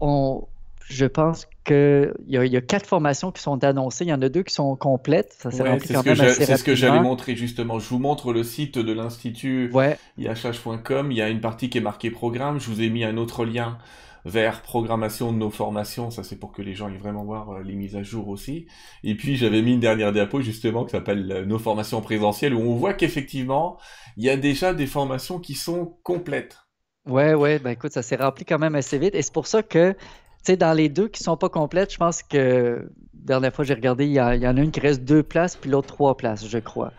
on, 0.00 0.46
je 0.88 1.04
pense 1.04 1.46
qu'il 1.64 2.14
y, 2.26 2.36
y, 2.36 2.56
a 2.56 2.60
quatre 2.62 2.86
formations 2.86 3.30
qui 3.30 3.42
sont 3.42 3.62
annoncées. 3.62 4.04
Il 4.04 4.08
y 4.08 4.12
en 4.12 4.22
a 4.22 4.28
deux 4.30 4.42
qui 4.42 4.54
sont 4.54 4.74
complètes. 4.74 5.34
Ça 5.38 5.50
s'est 5.50 5.62
rempli 5.62 5.92
quand 5.92 6.04
même 6.04 6.16
C'est 6.16 6.56
ce 6.56 6.64
que 6.64 6.74
j'allais 6.74 7.00
montrer 7.00 7.36
justement. 7.36 7.78
Je 7.78 7.88
vous 7.88 7.98
montre 7.98 8.32
le 8.32 8.42
site 8.42 8.78
de 8.78 8.92
l'Institut 8.92 9.70
ouais. 9.72 9.98
IHH.com. 10.16 11.12
Il 11.12 11.18
y 11.18 11.22
a 11.22 11.28
une 11.28 11.40
partie 11.40 11.68
qui 11.68 11.78
est 11.78 11.82
marquée 11.82 12.10
programme. 12.10 12.58
Je 12.58 12.70
vous 12.70 12.80
ai 12.80 12.88
mis 12.88 13.04
un 13.04 13.18
autre 13.18 13.44
lien 13.44 13.76
vers 14.24 14.62
programmation 14.62 15.32
de 15.32 15.38
nos 15.38 15.50
formations. 15.50 16.10
Ça, 16.10 16.22
c'est 16.22 16.36
pour 16.36 16.52
que 16.52 16.62
les 16.62 16.74
gens 16.74 16.86
aillent 16.86 16.96
vraiment 16.96 17.24
voir 17.24 17.50
euh, 17.50 17.62
les 17.62 17.74
mises 17.74 17.96
à 17.96 18.02
jour 18.02 18.28
aussi. 18.28 18.66
Et 19.04 19.14
puis, 19.14 19.36
j'avais 19.36 19.62
mis 19.62 19.74
une 19.74 19.80
dernière 19.80 20.12
diapo 20.12 20.40
justement 20.40 20.84
qui 20.84 20.92
s'appelle 20.92 21.30
euh, 21.30 21.44
nos 21.44 21.58
formations 21.58 22.00
présentielles 22.00 22.54
où 22.54 22.60
on 22.60 22.76
voit 22.76 22.94
qu'effectivement, 22.94 23.78
il 24.16 24.24
y 24.24 24.30
a 24.30 24.36
déjà 24.36 24.74
des 24.74 24.86
formations 24.86 25.38
qui 25.38 25.54
sont 25.54 25.98
complètes. 26.02 26.58
Ouais, 27.06 27.34
ouais, 27.34 27.58
ben 27.58 27.70
écoute, 27.70 27.92
ça 27.92 28.02
s'est 28.02 28.16
rempli 28.16 28.44
quand 28.44 28.58
même 28.58 28.74
assez 28.74 28.98
vite. 28.98 29.14
Et 29.14 29.22
c'est 29.22 29.32
pour 29.32 29.46
ça 29.46 29.62
que 29.62 29.94
sais, 30.52 30.56
dans 30.56 30.72
les 30.72 30.88
deux 30.88 31.08
qui 31.08 31.22
sont 31.22 31.36
pas 31.36 31.48
complètes, 31.48 31.92
je 31.92 31.98
pense 31.98 32.22
que 32.22 32.88
dernière 33.28 33.52
fois 33.52 33.64
j'ai 33.64 33.74
regardé, 33.74 34.06
il 34.06 34.12
y, 34.12 34.20
en 34.20 34.56
a 34.56 34.60
une 34.60 34.70
qui 34.70 34.80
reste 34.80 35.04
deux 35.04 35.22
places, 35.22 35.56
puis 35.56 35.70
l'autre 35.70 35.88
trois 35.88 36.16
places, 36.16 36.46
je 36.46 36.58
crois. 36.58 36.92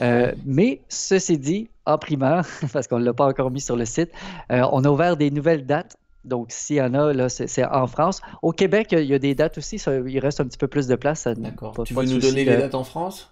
Euh, 0.00 0.32
mais 0.44 0.80
ceci 0.88 1.38
dit, 1.38 1.68
en 1.86 1.98
primaire, 1.98 2.46
parce 2.72 2.88
qu'on 2.88 2.98
ne 2.98 3.04
l'a 3.04 3.12
pas 3.12 3.26
encore 3.26 3.50
mis 3.50 3.60
sur 3.60 3.76
le 3.76 3.84
site, 3.84 4.10
euh, 4.50 4.66
on 4.72 4.84
a 4.84 4.88
ouvert 4.88 5.16
des 5.16 5.30
nouvelles 5.30 5.66
dates. 5.66 5.96
Donc, 6.24 6.46
s'il 6.50 6.76
y 6.76 6.80
en 6.80 6.94
a, 6.94 7.12
là, 7.12 7.28
c'est 7.28 7.64
en 7.66 7.86
France. 7.86 8.22
Au 8.40 8.52
Québec, 8.52 8.88
il 8.92 9.04
y 9.04 9.12
a 9.12 9.18
des 9.18 9.34
dates 9.34 9.58
aussi. 9.58 9.76
il 9.76 10.18
reste 10.20 10.40
un 10.40 10.46
petit 10.46 10.56
peu 10.56 10.68
plus 10.68 10.86
de 10.86 10.94
place. 10.94 11.26
D'accord. 11.26 11.74
Tu 11.84 11.92
veux 11.92 12.04
nous 12.04 12.18
donner 12.18 12.46
les 12.46 12.56
dates 12.56 12.74
en 12.74 12.84
France? 12.84 13.30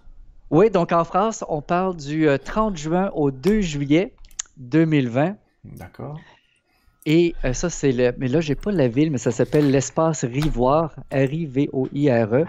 Oui, 0.51 0.69
donc 0.69 0.91
en 0.91 1.03
France, 1.03 1.43
on 1.49 1.61
parle 1.61 1.95
du 1.95 2.27
30 2.45 2.73
euh, 2.73 2.75
juin 2.75 3.11
au 3.15 3.31
2 3.31 3.61
juillet 3.61 4.13
2020. 4.57 5.35
D'accord. 5.63 6.19
Et 7.05 7.35
euh, 7.43 7.53
ça, 7.53 7.69
c'est 7.69 7.91
le. 7.91 8.13
Mais 8.17 8.27
là, 8.27 8.39
j'ai 8.39 8.55
pas 8.55 8.71
la 8.71 8.87
ville, 8.87 9.11
mais 9.11 9.17
ça 9.17 9.31
s'appelle 9.31 9.69
l'espace 9.71 10.23
Rivoire, 10.23 10.95
R-I-V-O-I-R-E. 11.11 12.45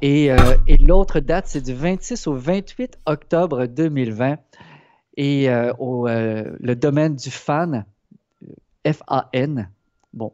Et, 0.00 0.32
euh, 0.32 0.36
et 0.66 0.76
l'autre 0.78 1.20
date, 1.20 1.46
c'est 1.48 1.60
du 1.60 1.74
26 1.74 2.26
au 2.26 2.34
28 2.34 2.98
octobre 3.06 3.66
2020. 3.66 4.38
Et 5.16 5.50
euh, 5.50 5.72
au, 5.78 6.06
le 6.06 6.74
domaine 6.74 7.16
du 7.16 7.30
fan, 7.30 7.84
F-A-N. 8.86 9.68
Bon. 10.14 10.32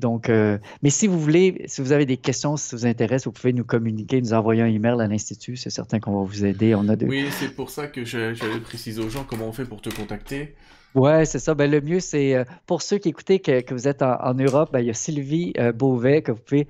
Donc, 0.00 0.28
mais 0.28 0.90
si 0.90 1.06
vous 1.06 1.20
voulez, 1.20 1.62
si 1.66 1.80
vous 1.80 1.92
avez 1.92 2.06
des 2.06 2.16
questions, 2.16 2.56
si 2.56 2.68
ça 2.68 2.76
vous 2.76 2.86
intéresse, 2.86 3.26
vous 3.26 3.32
pouvez 3.32 3.52
nous 3.52 3.64
communiquer, 3.64 4.20
nous 4.20 4.32
envoyer 4.32 4.62
un 4.62 4.66
email 4.66 5.00
à 5.00 5.06
l'Institut. 5.06 5.56
C'est 5.56 5.70
certain 5.70 6.00
qu'on 6.00 6.18
va 6.20 6.24
vous 6.24 6.44
aider. 6.44 6.74
On 6.74 6.88
a 6.88 6.96
de... 6.96 7.06
Oui, 7.06 7.26
c'est 7.30 7.54
pour 7.54 7.70
ça 7.70 7.86
que 7.86 8.04
j'avais 8.04 8.60
précisé 8.62 9.00
aux 9.02 9.10
gens 9.10 9.24
comment 9.24 9.46
on 9.46 9.52
fait 9.52 9.64
pour 9.64 9.80
te 9.80 9.90
contacter. 9.90 10.54
Oui, 10.94 11.24
c'est 11.24 11.38
ça. 11.38 11.54
Ben, 11.54 11.70
le 11.70 11.80
mieux, 11.80 12.00
c'est 12.00 12.34
euh, 12.34 12.44
pour 12.66 12.82
ceux 12.82 12.98
qui 12.98 13.08
écoutez 13.08 13.38
que, 13.38 13.72
vous 13.72 13.86
êtes 13.86 14.02
en, 14.02 14.34
Europe, 14.34 14.70
ben, 14.72 14.80
il 14.80 14.86
y 14.86 14.90
a 14.90 14.94
Sylvie 14.94 15.52
euh, 15.58 15.72
Beauvais 15.72 16.22
que 16.22 16.32
vous 16.32 16.40
pouvez 16.40 16.68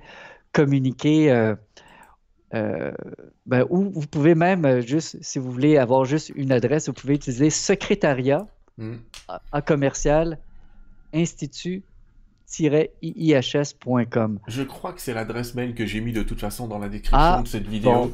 communiquer. 0.51 1.31
Euh, 1.31 2.91
ben, 3.45 3.65
ou 3.69 3.89
vous 3.89 4.07
pouvez 4.07 4.35
même 4.35 4.81
juste, 4.81 5.17
si 5.21 5.39
vous 5.39 5.51
voulez 5.51 5.77
avoir 5.77 6.05
juste 6.05 6.31
une 6.35 6.51
adresse, 6.51 6.87
vous 6.87 6.93
pouvez 6.93 7.15
utiliser 7.15 7.49
secrétariat 7.49 8.45
hmm. 8.77 8.97
à, 9.51 9.61
commercial 9.61 10.37
Je 14.47 14.63
crois 14.63 14.93
que 14.93 15.01
c'est 15.01 15.13
l'adresse 15.13 15.55
mail 15.55 15.73
que 15.73 15.85
j'ai 15.85 16.01
mis 16.01 16.11
de 16.11 16.23
toute 16.23 16.39
façon 16.39 16.67
dans 16.67 16.79
la 16.79 16.89
description 16.89 17.17
ah, 17.19 17.41
de 17.41 17.47
cette 17.47 17.67
vidéo. 17.67 18.13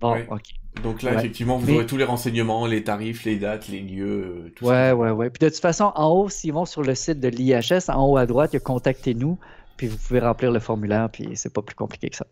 Bon, 0.00 0.16
ok. 0.30 0.42
Donc 0.82 1.02
là, 1.02 1.14
effectivement, 1.14 1.58
vous 1.58 1.72
aurez 1.72 1.86
tous 1.86 1.96
les 1.96 2.04
renseignements, 2.04 2.66
les 2.66 2.84
tarifs, 2.84 3.24
les 3.24 3.36
dates, 3.36 3.68
les 3.68 3.80
lieux, 3.80 4.44
euh, 4.46 4.52
tout 4.54 4.64
ouais, 4.64 4.90
ça. 4.90 4.96
Ouais, 4.96 5.10
ouais, 5.10 5.30
Puis 5.30 5.40
de 5.40 5.48
toute 5.48 5.60
façon, 5.60 5.92
en 5.94 6.10
haut, 6.10 6.28
s'ils 6.28 6.52
vont 6.52 6.66
sur 6.66 6.82
le 6.82 6.94
site 6.94 7.20
de 7.20 7.28
l'IHS, 7.28 7.90
en 7.90 8.06
haut 8.06 8.16
à 8.16 8.26
droite, 8.26 8.50
il 8.52 8.56
y 8.56 8.58
a 8.58 8.60
Contactez-nous, 8.60 9.38
puis 9.76 9.88
vous 9.88 9.96
pouvez 9.96 10.20
remplir 10.20 10.52
le 10.52 10.60
formulaire, 10.60 11.10
puis 11.10 11.30
c'est 11.34 11.52
pas 11.52 11.62
plus 11.62 11.74
compliqué 11.74 12.10
que 12.10 12.16
ça. 12.16 12.26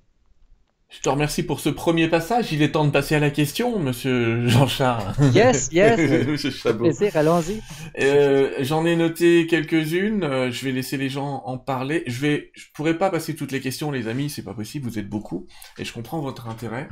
Je 0.89 1.01
te 1.01 1.09
remercie 1.09 1.43
pour 1.43 1.61
ce 1.61 1.69
premier 1.69 2.09
passage. 2.09 2.53
Il 2.53 2.63
est 2.63 2.73
temps 2.73 2.85
de 2.85 2.91
passer 2.91 3.17
à 3.17 3.19
la 3.19 3.31
question, 3.31 3.79
monsieur 3.79 4.47
Jean-Charles. 4.49 5.15
Yes, 5.35 5.69
yes. 5.73 5.97
plaisir, 6.79 7.17
allons-y. 7.17 7.61
Euh, 8.01 8.53
J'en 8.61 8.87
ai 8.87 8.95
noté 8.95 9.47
quelques-unes. 9.47 10.23
Euh, 10.23 10.51
je 10.51 10.65
vais 10.65 10.73
laisser 10.73 10.97
les 10.97 11.09
gens 11.09 11.43
en 11.45 11.59
parler. 11.59 12.05
Je 12.07 12.21
vais, 12.21 12.51
je 12.55 12.67
pourrais 12.73 12.97
pas 12.97 13.11
passer 13.11 13.35
toutes 13.35 13.53
les 13.53 13.61
questions, 13.61 13.91
les 13.91 14.07
amis. 14.07 14.31
C'est 14.31 14.45
pas 14.45 14.55
possible. 14.55 14.89
Vous 14.89 14.99
êtes 14.99 15.09
beaucoup. 15.09 15.47
Et 15.79 15.85
je 15.85 15.93
comprends 15.93 16.21
votre 16.21 16.49
intérêt. 16.49 16.89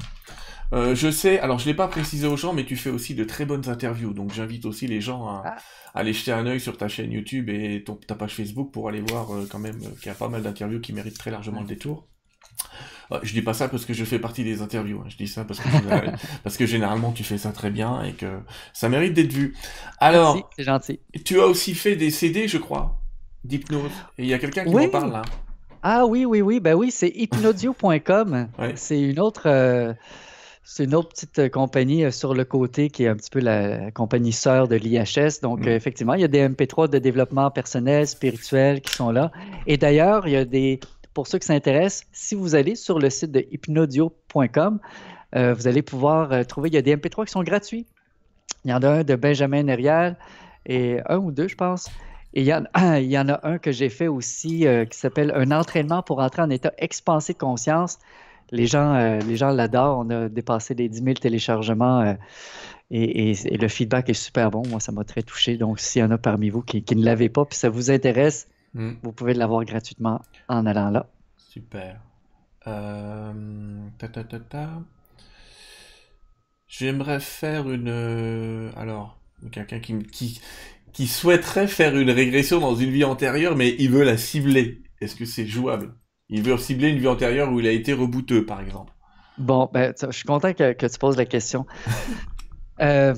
Euh, 0.73 0.95
je 0.95 1.11
sais, 1.11 1.39
alors 1.39 1.59
je 1.59 1.67
l'ai 1.67 1.75
pas 1.75 1.89
précisé 1.89 2.27
aux 2.27 2.37
gens, 2.37 2.53
mais 2.53 2.65
tu 2.65 2.77
fais 2.77 2.91
aussi 2.91 3.15
de 3.15 3.23
très 3.23 3.45
bonnes 3.45 3.69
interviews, 3.69 4.13
donc 4.13 4.33
j'invite 4.33 4.65
aussi 4.65 4.87
les 4.87 5.01
gens 5.01 5.29
à, 5.29 5.43
ah. 5.45 5.57
aller 5.95 6.13
jeter 6.13 6.33
un 6.33 6.47
œil 6.47 6.59
sur 6.59 6.77
ta 6.77 6.89
chaîne 6.89 7.13
YouTube 7.13 7.49
et 7.49 7.85
ton, 7.85 7.95
ta 7.95 8.15
page 8.15 8.35
Facebook 8.35 8.73
pour 8.73 8.89
aller 8.89 9.01
voir 9.01 9.33
euh, 9.33 9.47
quand 9.49 9.59
même 9.59 9.79
qu'il 9.79 10.07
y 10.07 10.09
a 10.09 10.15
pas 10.15 10.29
mal 10.29 10.43
d'interviews 10.43 10.81
qui 10.81 10.93
méritent 10.93 11.19
très 11.19 11.31
largement 11.31 11.61
le 11.61 11.67
détour. 11.67 12.09
Euh, 13.13 13.19
je 13.23 13.33
dis 13.33 13.43
pas 13.43 13.55
ça 13.55 13.69
parce 13.69 13.85
que 13.85 13.93
je 13.93 14.05
fais 14.05 14.19
partie 14.19 14.45
des 14.45 14.63
interviews, 14.63 15.01
hein. 15.01 15.09
je 15.09 15.17
dis 15.17 15.29
ça 15.29 15.45
parce 15.45 15.61
que, 15.61 15.69
parce 16.43 16.57
que 16.57 16.67
généralement 16.67 17.13
tu 17.13 17.25
fais 17.25 17.39
ça 17.39 17.53
très 17.53 17.71
bien 17.71 18.03
et 18.03 18.13
que 18.13 18.27
ça 18.73 18.89
mérite 18.89 19.15
d'être 19.15 19.33
vu. 19.33 19.55
Alors, 19.99 20.51
c'est 20.57 20.65
gentil. 20.65 21.01
Tu 21.25 21.41
as 21.41 21.47
aussi 21.47 21.75
fait 21.75 21.97
des 21.97 22.11
CD, 22.11 22.49
je 22.49 22.59
crois, 22.59 22.99
d'hypnose, 23.45 23.91
et 24.19 24.25
il 24.25 24.29
y 24.29 24.35
a 24.35 24.39
quelqu'un 24.39 24.65
qui 24.65 24.75
m'en 24.75 24.89
parle 24.89 25.13
là. 25.13 25.23
Ah 25.83 26.07
oui, 26.07 26.25
oui, 26.25 26.41
oui, 26.41 26.61
ben 26.61 26.75
oui, 26.75 26.91
c'est 26.91 27.13
hypnodio.com. 27.15 28.49
C'est 28.75 28.99
une 28.99 29.21
autre. 29.21 29.95
C'est 30.67 30.85
une 30.85 30.95
autre 30.95 31.11
petite 31.11 31.39
euh, 31.39 31.49
compagnie 31.51 32.05
euh, 32.05 32.11
sur 32.11 32.33
le 32.33 32.47
côté 32.47 32.89
qui 32.89 33.05
est 33.05 33.09
un 33.09 33.17
petit 33.17 33.29
peu 33.29 33.41
la 33.41 33.91
compagnie 33.91 34.33
sœur 34.33 34.67
de 34.67 34.77
l'IHS. 34.77 35.41
Donc, 35.43 35.61
mm. 35.61 35.69
euh, 35.69 35.77
effectivement, 35.77 36.15
il 36.15 36.23
y 36.23 36.25
a 36.25 36.29
des 36.29 36.49
MP3 36.49 36.89
de 36.89 36.99
développement 36.99 37.51
personnel, 37.51 38.09
spirituel 38.09 38.81
qui 38.81 38.95
sont 38.95 39.11
là. 39.11 39.31
Et 39.67 39.77
d'ailleurs, 39.77 40.27
il 40.27 40.33
y 40.33 40.37
a 40.37 40.47
des, 40.47 40.81
pour 41.15 41.27
ceux 41.27 41.39
qui 41.39 41.47
s'intéressent, 41.47 42.07
si 42.13 42.35
vous 42.35 42.55
allez 42.55 42.75
sur 42.75 42.99
le 42.99 43.09
site 43.11 43.31
de 43.31 43.47
hypnodio.com, 43.51 44.81
vous 45.35 45.67
allez 45.67 45.83
pouvoir 45.83 46.47
trouver, 46.47 46.69
il 46.69 46.75
y 46.75 46.79
a 46.79 46.83
des 46.83 46.97
MP3 46.97 47.27
qui 47.27 47.33
sont 47.33 47.43
gratuits. 47.43 47.87
Il 48.65 48.71
y 48.71 48.75
en 48.75 48.83
a 48.83 48.89
un 48.89 49.05
de 49.05 49.17
Benjamin 49.17 49.65
Nerial 49.65 50.17
et 50.67 51.01
un 51.09 51.17
ou 51.19 51.33
deux, 51.33 51.49
je 51.49 51.57
pense. 51.57 51.89
Et 52.35 52.43
il 52.43 52.47
y, 52.47 52.55
en, 52.55 52.65
a 53.29 53.41
un 53.49 53.59
que 53.59 53.73
j'ai 53.73 53.89
fait 53.89 54.07
aussi 54.07 54.67
qui 54.91 54.99
s'appelle 54.99 55.33
Un 55.35 55.51
entraînement 55.51 56.03
pour 56.03 56.21
entrer 56.21 56.43
en 56.43 56.51
état 56.51 56.73
expansé 56.79 57.33
de 57.33 57.39
conscience 57.39 57.99
les 58.51 58.67
gens, 58.67 58.95
euh, 58.95 59.53
l'adorent. 59.53 59.99
On 59.99 60.11
a 60.11 60.29
dépassé 60.29 60.75
les 60.75 60.89
10 60.89 61.03
000 61.03 61.15
téléchargements 61.15 62.01
euh, 62.01 62.15
et, 62.91 63.35
le 63.51 63.69
feedback 63.69 64.09
est 64.09 64.15
super 64.15 64.51
bon. 64.51 64.63
Moi, 64.69 64.81
ça 64.81 64.93
m'a 64.93 65.05
très 65.05 65.23
touché. 65.23 65.57
Donc, 65.57 65.81
s'il 65.81 66.01
y 66.01 66.05
en 66.05 66.11
a 66.11 66.19
parmi 66.19 66.51
vous 66.51 66.63
qui, 66.63 66.85
ne 66.95 67.05
l'avez 67.05 67.29
pas, 67.29 67.45
puis 67.45 67.59
ça 67.59 67.69
vous 67.69 67.91
intéresse, 67.91 68.49
hmm. 68.75 68.93
vous 69.03 69.13
pouvez 69.13 69.35
l'avoir 69.35 69.65
gratuitement 69.65 70.21
en 70.49 70.67
allant 70.67 70.91
là. 70.91 71.07
Super. 71.37 72.01
Euh, 72.67 73.33
J'aimerais 76.67 77.21
faire 77.21 77.71
une. 77.71 78.73
Alors, 78.77 79.19
quelqu'un 79.53 79.81
qui, 79.81 79.99
qui, 79.99 80.41
qui 80.93 81.07
souhaiterait 81.07 81.67
faire 81.67 81.97
une 81.97 82.11
régression 82.11 82.61
dans 82.61 82.75
une 82.75 82.91
vie 82.91 83.05
antérieure, 83.05 83.57
mais 83.57 83.75
il 83.79 83.91
veut 83.91 84.05
la 84.05 84.17
cibler. 84.17 84.83
Est-ce 85.01 85.17
que 85.17 85.25
c'est 85.25 85.47
jouable? 85.47 85.95
Il 86.29 86.43
veut 86.43 86.57
cibler 86.57 86.89
une 86.89 86.99
vie 86.99 87.09
antérieure 87.09 87.53
où 87.53 87.61
il 87.61 87.67
a 87.67 87.73
été 87.73 87.93
rebouteux, 87.93 88.47
par 88.47 88.61
exemple. 88.61 88.93
Bon, 89.37 89.69
ben, 89.73 89.93
je 90.01 90.11
suis 90.11 90.25
content 90.25 90.55
que, 90.55 90.87
tu 90.87 90.99
poses 90.99 91.17
la 91.17 91.27
question. 91.27 91.67
Euh, 92.81 93.15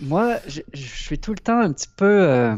moi, 0.00 0.36
je, 0.46 0.60
suis 0.72 1.18
tout 1.18 1.32
le 1.32 1.40
temps 1.40 1.58
un 1.58 1.72
petit 1.72 1.88
peu. 1.96 2.04
Euh, 2.06 2.56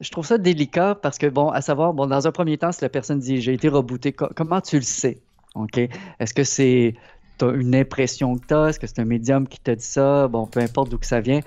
je 0.00 0.10
trouve 0.10 0.26
ça 0.26 0.38
délicat 0.38 0.94
parce 0.94 1.18
que, 1.18 1.26
bon, 1.26 1.50
à 1.50 1.60
savoir, 1.60 1.92
bon, 1.92 2.06
dans 2.06 2.26
un 2.26 2.32
premier 2.32 2.58
temps, 2.58 2.72
si 2.72 2.82
la 2.82 2.88
personne 2.88 3.18
dit 3.18 3.40
j'ai 3.40 3.52
été 3.52 3.68
rebooté, 3.68 4.12
comment 4.12 4.60
tu 4.60 4.76
le 4.76 4.82
sais? 4.82 5.20
OK? 5.54 5.78
Est-ce 6.18 6.34
que 6.34 6.44
c'est 6.44 6.94
une 7.42 7.74
impression 7.74 8.36
que 8.36 8.46
tu 8.46 8.54
as? 8.54 8.68
Est-ce 8.68 8.80
que 8.80 8.86
c'est 8.86 9.00
un 9.00 9.04
médium 9.04 9.46
qui 9.46 9.60
t'a 9.60 9.74
dit 9.74 9.84
ça? 9.84 10.28
Bon, 10.28 10.46
peu 10.46 10.60
importe 10.60 10.90
d'où 10.90 10.98
que 10.98 11.06
ça 11.06 11.20
vient. 11.20 11.40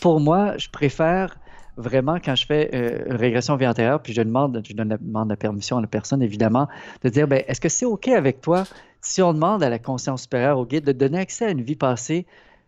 Pour 0.00 0.20
moi, 0.20 0.56
je 0.58 0.68
préfère 0.68 1.36
vraiment, 1.76 2.18
quand 2.22 2.34
je 2.34 2.44
fais 2.44 2.70
euh, 2.74 3.10
une 3.10 3.16
régression 3.16 3.56
vie 3.56 3.66
antérieure, 3.66 4.02
puis 4.02 4.12
je 4.12 4.22
demande, 4.22 4.60
je 4.68 4.74
la, 4.76 4.84
demande 4.84 5.28
la 5.28 5.36
permission 5.36 5.78
à 5.78 5.80
la 5.80 5.86
personne, 5.86 6.22
évidemment, 6.22 6.66
de 7.02 7.08
dire, 7.08 7.28
ben, 7.28 7.42
est-ce 7.46 7.60
que 7.60 7.68
c'est 7.68 7.86
OK 7.86 8.08
avec 8.08 8.40
toi 8.40 8.64
si 9.00 9.22
on 9.22 9.32
demande 9.32 9.62
à 9.62 9.70
la 9.70 9.78
conscience 9.78 10.22
supérieure, 10.22 10.58
au 10.58 10.66
guide, 10.66 10.84
de 10.84 10.92
donner 10.92 11.18
accès 11.18 11.46
à 11.46 11.50
une 11.50 11.62
vie 11.62 11.76
passée 11.76 12.26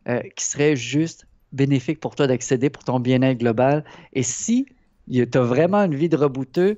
euh, 0.09 0.21
qui 0.37 0.45
serait 0.45 0.77
juste 0.77 1.27
bénéfique 1.53 1.99
pour 1.99 2.15
toi 2.15 2.29
d'accéder 2.29 2.71
pour 2.71 2.85
ton 2.85 3.01
bien-être 3.01 3.39
global? 3.39 3.85
Et 4.13 4.23
si 4.23 4.67
tu 5.11 5.39
as 5.39 5.43
vraiment 5.43 5.85
une 5.85 5.95
vie 5.95 6.09
de 6.09 6.17
rebouteux, 6.17 6.77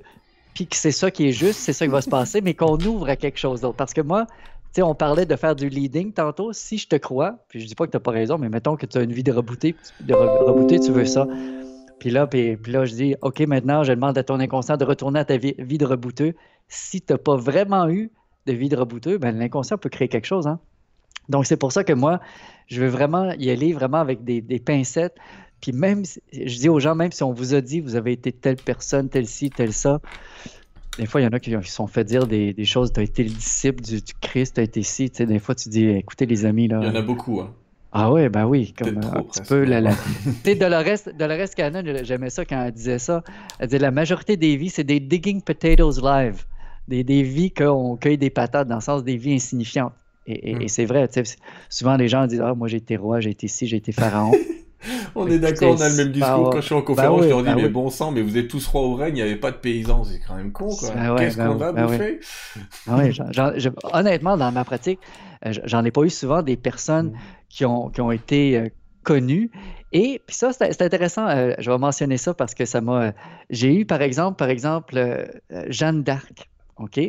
puis 0.53 0.67
que 0.67 0.75
c'est 0.75 0.91
ça 0.91 1.11
qui 1.11 1.27
est 1.27 1.31
juste, 1.31 1.59
c'est 1.59 1.73
ça 1.73 1.85
qui 1.85 1.91
va 1.91 2.01
se 2.01 2.09
passer, 2.09 2.41
mais 2.41 2.53
qu'on 2.53 2.77
ouvre 2.77 3.09
à 3.09 3.15
quelque 3.15 3.39
chose 3.39 3.61
d'autre. 3.61 3.77
Parce 3.77 3.93
que 3.93 4.01
moi, 4.01 4.25
tu 4.27 4.33
sais, 4.73 4.81
on 4.81 4.95
parlait 4.95 5.25
de 5.25 5.35
faire 5.35 5.55
du 5.55 5.69
leading 5.69 6.13
tantôt. 6.13 6.53
Si 6.53 6.77
je 6.77 6.87
te 6.87 6.95
crois, 6.95 7.37
puis 7.47 7.59
je 7.59 7.67
dis 7.67 7.75
pas 7.75 7.85
que 7.85 7.91
tu 7.91 7.97
n'as 7.97 8.01
pas 8.01 8.11
raison, 8.11 8.37
mais 8.37 8.49
mettons 8.49 8.75
que 8.75 8.85
tu 8.85 8.97
as 8.97 9.01
une 9.01 9.13
vie 9.13 9.23
de 9.23 9.31
de 9.31 10.13
rebooté, 10.13 10.79
tu 10.79 10.91
veux 10.91 11.05
ça. 11.05 11.27
Puis 12.03 12.09
là, 12.09 12.27
puis, 12.27 12.57
là, 12.67 12.83
je 12.83 12.95
dis, 12.95 13.15
OK, 13.21 13.39
maintenant, 13.41 13.83
je 13.83 13.93
demande 13.93 14.17
à 14.17 14.23
ton 14.23 14.37
inconscient 14.41 14.75
de 14.75 14.83
retourner 14.83 15.19
à 15.19 15.25
ta 15.25 15.37
vie, 15.37 15.53
de 15.55 15.85
rebouteux. 15.85 16.33
Si 16.67 16.99
tu 16.99 17.13
n'as 17.13 17.17
pas 17.17 17.37
vraiment 17.37 17.87
eu 17.87 18.11
de 18.45 18.51
vie 18.51 18.67
de 18.67 18.75
rebouteux, 18.75 19.17
ben, 19.17 19.37
l'inconscient 19.37 19.77
peut 19.77 19.87
créer 19.87 20.09
quelque 20.09 20.25
chose. 20.25 20.45
Hein? 20.45 20.59
Donc, 21.29 21.45
c'est 21.45 21.55
pour 21.55 21.71
ça 21.71 21.85
que 21.85 21.93
moi, 21.93 22.19
je 22.67 22.81
veux 22.81 22.89
vraiment 22.89 23.31
y 23.39 23.49
aller 23.49 23.71
vraiment 23.71 23.99
avec 23.99 24.23
des, 24.25 24.41
pincettes. 24.59 25.15
Puis 25.63 25.71
même, 25.71 26.03
je 26.33 26.59
dis 26.59 26.67
aux 26.67 26.81
gens, 26.81 26.93
même 26.93 27.13
si 27.13 27.23
on 27.23 27.31
vous 27.31 27.53
a 27.53 27.61
dit, 27.61 27.79
vous 27.79 27.95
avez 27.95 28.11
été 28.11 28.33
telle 28.33 28.57
personne, 28.57 29.07
telle 29.07 29.27
ci, 29.27 29.49
telle 29.49 29.71
ça, 29.71 30.01
des 30.97 31.05
fois, 31.05 31.21
il 31.21 31.23
y 31.23 31.27
en 31.27 31.31
a 31.31 31.39
qui 31.39 31.51
se 31.51 31.61
sont 31.61 31.87
fait 31.87 32.03
dire 32.03 32.27
des, 32.27 32.65
choses. 32.65 32.91
Tu 32.91 32.99
as 32.99 33.03
été 33.03 33.23
le 33.23 33.29
disciple 33.29 33.81
du, 33.81 34.01
Christ, 34.19 34.55
tu 34.55 34.59
as 34.59 34.63
été 34.65 34.83
ci. 34.83 35.09
Tu 35.09 35.15
sais, 35.15 35.25
des 35.25 35.39
fois, 35.39 35.55
tu 35.55 35.69
dis, 35.69 35.87
écoutez, 35.87 36.25
les 36.25 36.43
amis. 36.43 36.67
Là, 36.67 36.81
il 36.81 36.87
y 36.89 36.91
en 36.91 36.95
a 36.95 37.01
beaucoup. 37.01 37.39
Hein. 37.39 37.53
Ah 37.93 38.11
ouais, 38.11 38.27
ben 38.27 38.45
oui, 38.45 38.73
comme 38.77 38.97
un 38.97 39.23
petit 39.23 39.41
peu 39.41 39.63
la, 39.63 39.79
la... 39.79 39.93
tu 40.43 40.55
Dolores, 40.55 41.13
Dolores 41.17 41.55
Cannon, 41.55 41.81
j'aimais 42.03 42.29
ça 42.29 42.43
quand 42.43 42.61
elle 42.61 42.73
disait 42.73 42.99
ça. 42.99 43.23
Elle 43.57 43.67
disait 43.67 43.79
la 43.79 43.91
majorité 43.91 44.35
des 44.35 44.57
vies, 44.57 44.69
c'est 44.69 44.83
des 44.83 44.99
digging 44.99 45.41
potatoes 45.41 46.01
live, 46.03 46.43
des, 46.89 47.05
des 47.05 47.23
vies 47.23 47.51
qu'on 47.51 47.95
cueille 47.95 48.17
des 48.17 48.31
patates 48.31 48.67
dans 48.67 48.75
le 48.75 48.81
sens 48.81 49.05
des 49.05 49.15
vies 49.15 49.35
insignifiantes. 49.35 49.93
Et, 50.27 50.51
et, 50.51 50.55
hmm. 50.55 50.67
c'est 50.67 50.85
vrai, 50.85 51.07
souvent 51.69 51.95
les 51.95 52.07
gens 52.09 52.27
disent 52.27 52.41
ah 52.41 52.53
moi 52.53 52.67
j'ai 52.67 52.77
été 52.77 52.97
roi, 52.97 53.19
j'ai 53.19 53.29
été 53.29 53.47
ci, 53.47 53.67
j'ai 53.67 53.77
été 53.77 53.91
pharaon. 53.91 54.33
on 55.15 55.27
est 55.27 55.39
d'accord, 55.39 55.75
on 55.77 55.81
a 55.81 55.89
le 55.89 55.95
même 55.95 56.11
discours. 56.11 56.49
Quand 56.51 56.61
je 56.61 56.65
suis 56.65 56.75
en 56.75 56.81
conférence, 56.81 57.23
je 57.23 57.29
leur 57.29 57.43
dis, 57.43 57.55
mais 57.55 57.69
bon 57.69 57.89
sang, 57.89 58.11
mais 58.11 58.21
vous 58.21 58.37
êtes 58.37 58.47
tous 58.47 58.65
rois 58.67 58.81
au 58.81 58.95
règne, 58.95 59.17
il 59.17 59.23
n'y 59.23 59.29
avait 59.29 59.39
pas 59.39 59.51
de 59.51 59.57
paysans, 59.57 60.03
c'est 60.03 60.19
quand 60.25 60.35
même 60.35 60.51
con, 60.51 60.75
quoi. 60.75 60.89
Qu'est-ce 61.17 61.37
qu'on 61.37 61.55
va 61.55 61.71
bouffer? 61.71 62.19
honnêtement, 63.93 64.37
dans 64.37 64.51
ma 64.51 64.63
pratique, 64.63 64.99
euh, 65.45 65.51
j'en 65.65 65.83
ai 65.83 65.91
pas 65.91 66.03
eu 66.03 66.09
souvent 66.09 66.41
des 66.41 66.55
personnes 66.55 67.07
hmm 67.07 67.17
qui 67.53 67.65
ont, 67.65 67.89
qui 67.89 68.01
ont 68.01 68.11
été 68.11 68.57
euh, 68.57 68.69
connus. 69.03 69.51
Et 69.91 70.21
puis 70.25 70.35
ça, 70.35 70.51
c'est 70.53 70.81
intéressant. 70.81 71.27
Euh, 71.27 71.53
je 71.59 71.69
vais 71.69 71.77
mentionner 71.77 72.17
ça 72.17 72.33
parce 72.33 72.55
que 72.55 72.65
ça 72.65 72.81
m'a. 72.81 73.01
Euh, 73.01 73.11
j'ai 73.51 73.73
eu, 73.75 73.85
par 73.85 74.01
exemple, 74.01 74.37
par 74.37 74.49
exemple, 74.49 75.29
Jeanne 75.67 76.03
d'Arc. 76.03 76.49
OK? 76.77 76.99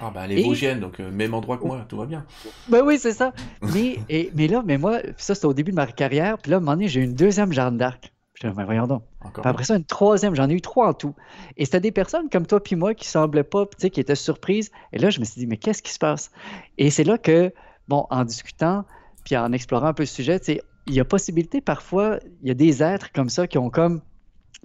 Ah, 0.00 0.10
ben, 0.14 0.24
elle 0.24 0.38
est 0.38 0.42
vosgienne, 0.42 0.80
donc 0.80 0.98
même 0.98 1.34
endroit 1.34 1.58
que 1.58 1.64
moi, 1.64 1.84
tout 1.88 1.98
va 1.98 2.06
bien. 2.06 2.24
Ben 2.68 2.82
oui, 2.84 2.98
c'est 2.98 3.12
ça. 3.12 3.32
Mais, 3.60 3.98
et, 4.08 4.30
mais 4.34 4.48
là, 4.48 4.62
mais 4.64 4.78
moi, 4.78 5.00
ça, 5.16 5.34
c'était 5.34 5.46
au 5.46 5.54
début 5.54 5.72
de 5.72 5.76
ma 5.76 5.86
carrière. 5.86 6.38
Puis 6.38 6.50
là, 6.50 6.56
à 6.56 6.60
un 6.60 6.60
moment 6.60 6.72
donné, 6.72 6.88
j'ai 6.88 7.00
eu 7.00 7.04
une 7.04 7.14
deuxième 7.14 7.52
Jeanne 7.52 7.76
d'Arc. 7.76 8.12
Ben, 8.42 8.64
voyons 8.64 8.86
donc. 8.86 9.02
après 9.44 9.64
ça, 9.64 9.76
une 9.76 9.84
troisième, 9.84 10.34
j'en 10.34 10.48
ai 10.48 10.54
eu 10.54 10.62
trois 10.62 10.88
en 10.88 10.94
tout. 10.94 11.14
Et 11.58 11.66
c'était 11.66 11.80
des 11.80 11.92
personnes 11.92 12.30
comme 12.30 12.46
toi 12.46 12.62
puis 12.62 12.74
moi 12.74 12.94
qui 12.94 13.06
semblaient 13.06 13.44
pas, 13.44 13.66
tu 13.66 13.72
sais, 13.78 13.90
qui 13.90 14.00
étaient 14.00 14.14
surprises. 14.14 14.70
Et 14.92 14.98
là, 14.98 15.10
je 15.10 15.20
me 15.20 15.24
suis 15.24 15.40
dit, 15.40 15.46
mais 15.46 15.58
qu'est-ce 15.58 15.82
qui 15.82 15.92
se 15.92 15.98
passe? 15.98 16.30
Et 16.78 16.90
c'est 16.90 17.04
là 17.04 17.18
que, 17.18 17.52
bon, 17.88 18.06
en 18.08 18.24
discutant, 18.24 18.84
puis 19.24 19.36
en 19.36 19.52
explorant 19.52 19.88
un 19.88 19.92
peu 19.92 20.04
le 20.04 20.06
sujet, 20.06 20.40
il 20.86 20.94
y 20.94 21.00
a 21.00 21.04
possibilité 21.04 21.60
parfois, 21.60 22.18
il 22.42 22.48
y 22.48 22.50
a 22.50 22.54
des 22.54 22.82
êtres 22.82 23.12
comme 23.12 23.28
ça 23.28 23.46
qui 23.46 23.58
ont 23.58 23.68
comme 23.68 24.00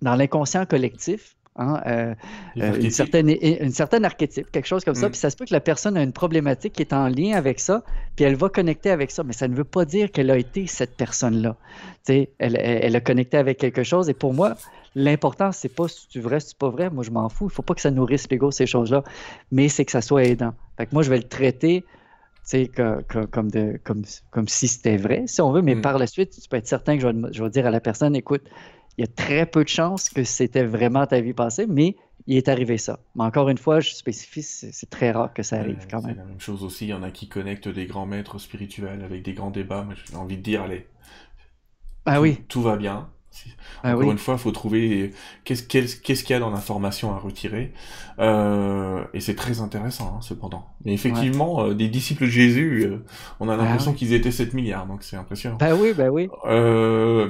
dans 0.02 0.16
l'inconscient 0.16 0.66
collectif, 0.66 1.36
hein, 1.56 1.82
euh, 1.86 2.16
euh, 2.58 2.80
une, 2.80 2.92
certaine, 2.92 3.30
une 3.30 3.72
certaine 3.72 4.06
archétype, 4.06 4.52
quelque 4.52 4.68
chose 4.68 4.84
comme 4.84 4.96
ça. 4.96 5.08
Mm. 5.08 5.12
Puis 5.12 5.20
ça 5.20 5.30
se 5.30 5.36
peut 5.36 5.46
que 5.46 5.54
la 5.54 5.60
personne 5.60 5.98
a 5.98 6.04
une 6.04 6.14
problématique 6.14 6.74
qui 6.74 6.82
est 6.82 6.94
en 6.94 7.08
lien 7.08 7.36
avec 7.36 7.60
ça, 7.60 7.84
puis 8.16 8.26
elle 8.26 8.36
va 8.36 8.50
connecter 8.50 8.92
avec 8.92 9.12
ça. 9.12 9.24
Mais 9.24 9.34
ça 9.34 9.48
ne 9.48 9.56
veut 9.56 9.64
pas 9.64 9.86
dire 9.86 10.12
qu'elle 10.12 10.32
a 10.32 10.38
été 10.38 10.68
cette 10.68 10.96
personne-là. 10.96 11.56
Elle, 12.08 12.28
elle, 12.40 12.58
elle, 12.58 12.96
a 12.96 13.02
connecté 13.02 13.38
avec 13.38 13.58
quelque 13.58 13.84
chose. 13.84 14.10
Et 14.10 14.14
pour 14.14 14.34
moi, 14.34 14.56
l'important, 14.96 15.52
c'est 15.52 15.74
pas 15.74 15.88
si 15.88 16.08
tu 16.08 16.20
es 16.20 16.22
vrai, 16.22 16.40
si 16.40 16.50
tu 16.50 16.56
pas 16.56 16.70
vrai. 16.70 16.90
Moi, 16.90 17.04
je 17.04 17.12
m'en 17.12 17.30
fous. 17.30 17.46
Il 17.46 17.48
ne 17.48 17.54
faut 17.54 17.64
pas 17.64 17.74
que 17.74 17.82
ça 17.82 17.92
nourrisse 17.92 18.30
l'ego, 18.30 18.52
ces 18.52 18.68
choses-là. 18.68 19.04
Mais 19.52 19.70
c'est 19.70 19.86
que 19.86 19.92
ça 19.92 20.02
soit 20.02 20.24
aidant. 20.24 20.54
Fait 20.78 20.86
que 20.86 20.94
moi, 20.94 21.04
je 21.04 21.10
vais 21.10 21.18
le 21.18 21.24
traiter 21.24 21.84
que, 22.52 23.26
comme, 23.26 23.50
de, 23.50 23.80
comme, 23.84 24.04
comme 24.32 24.48
si 24.48 24.68
c'était 24.68 24.98
vrai, 24.98 25.24
si 25.26 25.42
on 25.42 25.52
veut, 25.52 25.62
mais 25.62 25.76
mm. 25.76 25.82
par 25.82 25.98
la 25.98 26.08
suite, 26.08 26.32
tu 26.40 26.48
peux 26.48 26.58
être 26.58 26.68
certain 26.68 26.96
que 26.96 27.02
je 27.02 27.08
vais, 27.08 27.34
je 27.34 27.44
vais, 27.44 27.50
dire 27.50 27.66
à 27.66 27.72
la 27.72 27.80
personne, 27.80 28.16
écoute, 28.16 28.44
il 28.98 29.02
y 29.02 29.04
a 29.04 29.08
très 29.08 29.46
peu 29.46 29.64
de 29.64 29.70
chances 29.70 30.10
que 30.10 30.24
c'était 30.24 30.64
vraiment 30.64 31.06
ta 31.06 31.20
vie 31.20 31.34
passée, 31.34 31.66
mais 31.68 31.96
il 32.28 32.38
est 32.38 32.48
arrivé 32.48 32.78
ça. 32.78 33.00
Mais 33.16 33.24
encore 33.24 33.50
une 33.50 33.58
fois, 33.58 33.80
je 33.80 33.92
spécifie, 33.92 34.42
c'est 34.42 34.90
très 34.90 35.12
rare 35.12 35.34
que 35.34 35.44
ça 35.44 35.58
arrive 35.58 35.86
quand 35.90 36.02
même. 36.02 36.16
C'est 36.16 36.22
la 36.22 36.26
même 36.26 36.40
chose 36.40 36.64
aussi, 36.64 36.86
il 36.86 36.90
y 36.90 36.94
en 36.94 37.04
a 37.04 37.12
qui 37.12 37.28
connectent 37.28 37.68
des 37.68 37.86
grands 37.86 38.06
maîtres 38.06 38.40
spirituels 38.40 39.04
avec 39.04 39.22
des 39.24 39.34
grands 39.34 39.52
débats, 39.52 39.86
mais 39.88 39.96
j'ai 40.10 40.16
envie 40.16 40.38
de 40.38 40.42
dire, 40.42 40.64
allez, 40.64 40.88
ah, 42.06 42.22
oui. 42.22 42.40
tout 42.48 42.62
va 42.62 42.78
bien, 42.78 43.10
ah 43.84 43.96
Encore 43.96 44.12
une 44.12 44.18
fois, 44.18 44.36
il 44.36 44.40
faut 44.40 44.52
trouver 44.52 45.14
qu'est-ce 45.44 45.64
qu'il 45.64 46.30
y 46.30 46.34
a 46.34 46.40
dans 46.40 46.50
l'information 46.50 47.14
à 47.14 47.18
retirer. 47.18 47.74
Euh, 48.20 49.04
et 49.14 49.20
c'est 49.20 49.36
très 49.36 49.62
intéressant, 49.62 50.16
hein, 50.18 50.22
cependant. 50.22 50.68
Mais 50.84 50.94
effectivement, 50.94 51.66
euh, 51.66 51.74
des 51.74 51.88
disciples 51.88 52.26
de 52.26 52.30
Jésus, 52.30 52.86
euh, 52.86 53.04
on 53.40 53.50
a 53.50 53.54
ah 53.54 53.58
l'impression 53.58 53.94
qu'ils 53.94 54.14
étaient 54.14 54.32
7 54.32 54.54
milliards, 54.54 54.88
donc 54.88 55.04
c'est 55.04 55.18
impressionnant. 55.18 55.58
Bah 55.60 55.76
oui, 55.76 55.94
bah 55.94 56.10
oui. 56.10 56.30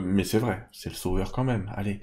mais 0.04 0.24
c'est 0.24 0.40
vrai, 0.40 0.68
c'est 0.72 0.90
le 0.90 0.96
sauveur 0.96 1.32
quand 1.32 1.44
même. 1.44 1.72
Allez. 1.76 2.00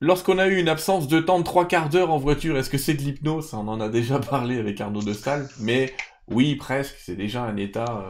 Lorsqu'on 0.00 0.38
a 0.38 0.48
eu 0.48 0.56
une 0.58 0.68
absence 0.68 1.08
de 1.08 1.20
temps 1.20 1.38
de 1.38 1.44
trois 1.44 1.66
quarts 1.66 1.88
d'heure 1.88 2.10
en 2.10 2.18
voiture, 2.18 2.58
est-ce 2.58 2.68
que 2.68 2.76
c'est 2.76 2.94
de 2.94 3.00
l'hypnose? 3.00 3.54
On 3.54 3.68
en 3.68 3.80
a 3.80 3.88
déjà 3.88 4.18
parlé 4.30 4.58
avec 4.58 4.80
Arnaud 4.80 5.02
de 5.02 5.12
Stahl, 5.12 5.48
mais 5.60 5.94
oui, 6.28 6.56
presque, 6.56 6.96
c'est 6.98 7.16
déjà 7.16 7.42
un 7.42 7.56
état 7.56 8.04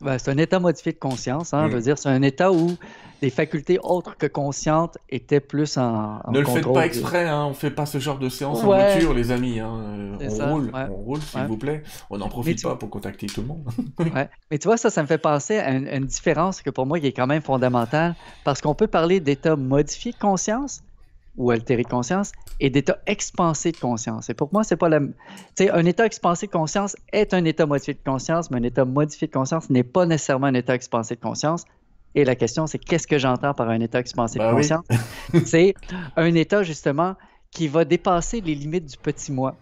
ben, 0.00 0.18
c'est 0.18 0.30
un 0.30 0.38
état 0.38 0.58
modifié 0.58 0.92
de 0.92 0.98
conscience. 0.98 1.54
Hein, 1.54 1.68
Je 1.68 1.72
veux 1.72 1.78
mm. 1.78 1.82
dire, 1.82 1.98
c'est 1.98 2.08
un 2.08 2.22
état 2.22 2.52
où 2.52 2.76
des 3.22 3.30
facultés 3.30 3.78
autres 3.82 4.16
que 4.18 4.26
conscientes 4.26 4.98
étaient 5.08 5.40
plus 5.40 5.78
en, 5.78 6.20
en 6.22 6.32
ne 6.32 6.40
le 6.40 6.44
faites 6.44 6.70
pas 6.70 6.84
exprès, 6.84 7.24
hein, 7.24 7.46
on 7.46 7.54
fait 7.54 7.70
pas 7.70 7.86
ce 7.86 7.98
genre 7.98 8.18
de 8.18 8.28
séance 8.28 8.60
en 8.60 8.64
voiture, 8.64 9.14
les 9.14 9.30
amis. 9.30 9.58
Hein. 9.58 10.18
On, 10.20 10.52
roule, 10.52 10.70
on 10.74 10.94
roule, 10.94 11.22
s'il 11.22 11.44
vous 11.44 11.56
plaît. 11.56 11.82
On 12.10 12.18
n'en 12.18 12.28
profite 12.28 12.62
pas 12.62 12.76
pour 12.76 12.90
contacter 12.90 13.26
tout 13.26 13.40
le 13.40 13.46
monde. 13.46 13.64
Mais 14.50 14.58
tu 14.58 14.68
vois, 14.68 14.76
ça, 14.76 14.90
ça 14.90 15.02
me 15.02 15.06
fait 15.06 15.18
penser 15.18 15.58
à 15.58 15.70
une, 15.70 15.88
une, 15.88 16.04
différence 16.04 16.60
que 16.60 16.70
pour 16.70 16.84
moi 16.84 17.00
qui 17.00 17.06
est 17.06 17.12
quand 17.12 17.26
même 17.26 17.42
fondamentale, 17.42 18.14
parce 18.44 18.60
qu'on 18.60 18.74
peut 18.74 18.86
parler 18.86 19.20
d'état 19.20 19.56
modifié 19.56 20.12
de 20.12 20.18
conscience, 20.18 20.82
ou 21.36 21.50
altéré 21.50 21.82
de 21.82 21.88
conscience 21.88 22.32
et 22.60 22.70
d'état 22.70 22.98
expansé 23.06 23.72
de 23.72 23.76
conscience. 23.76 24.30
Et 24.30 24.34
pour 24.34 24.48
moi, 24.52 24.64
c'est 24.64 24.76
pas 24.76 24.88
la. 24.88 25.00
Tu 25.00 25.06
sais, 25.56 25.70
un 25.70 25.84
état 25.84 26.06
expansé 26.06 26.46
de 26.46 26.52
conscience 26.52 26.96
est 27.12 27.34
un 27.34 27.44
état 27.44 27.66
modifié 27.66 27.94
de 27.94 28.02
conscience, 28.02 28.50
mais 28.50 28.58
un 28.58 28.62
état 28.62 28.84
modifié 28.84 29.26
de 29.26 29.32
conscience 29.32 29.68
n'est 29.70 29.84
pas 29.84 30.06
nécessairement 30.06 30.46
un 30.46 30.54
état 30.54 30.74
expansé 30.74 31.14
de 31.14 31.20
conscience. 31.20 31.64
Et 32.14 32.24
la 32.24 32.34
question, 32.34 32.66
c'est 32.66 32.78
qu'est-ce 32.78 33.06
que 33.06 33.18
j'entends 33.18 33.52
par 33.52 33.68
un 33.68 33.80
état 33.80 34.00
expansé 34.00 34.38
de 34.38 34.44
ben 34.44 34.56
conscience? 34.56 34.86
c'est 35.44 35.74
un 36.16 36.34
état, 36.34 36.62
justement, 36.62 37.14
qui 37.50 37.68
va 37.68 37.84
dépasser 37.84 38.40
les 38.40 38.54
limites 38.54 38.86
du 38.86 38.96
petit 38.96 39.32
moi. 39.32 39.54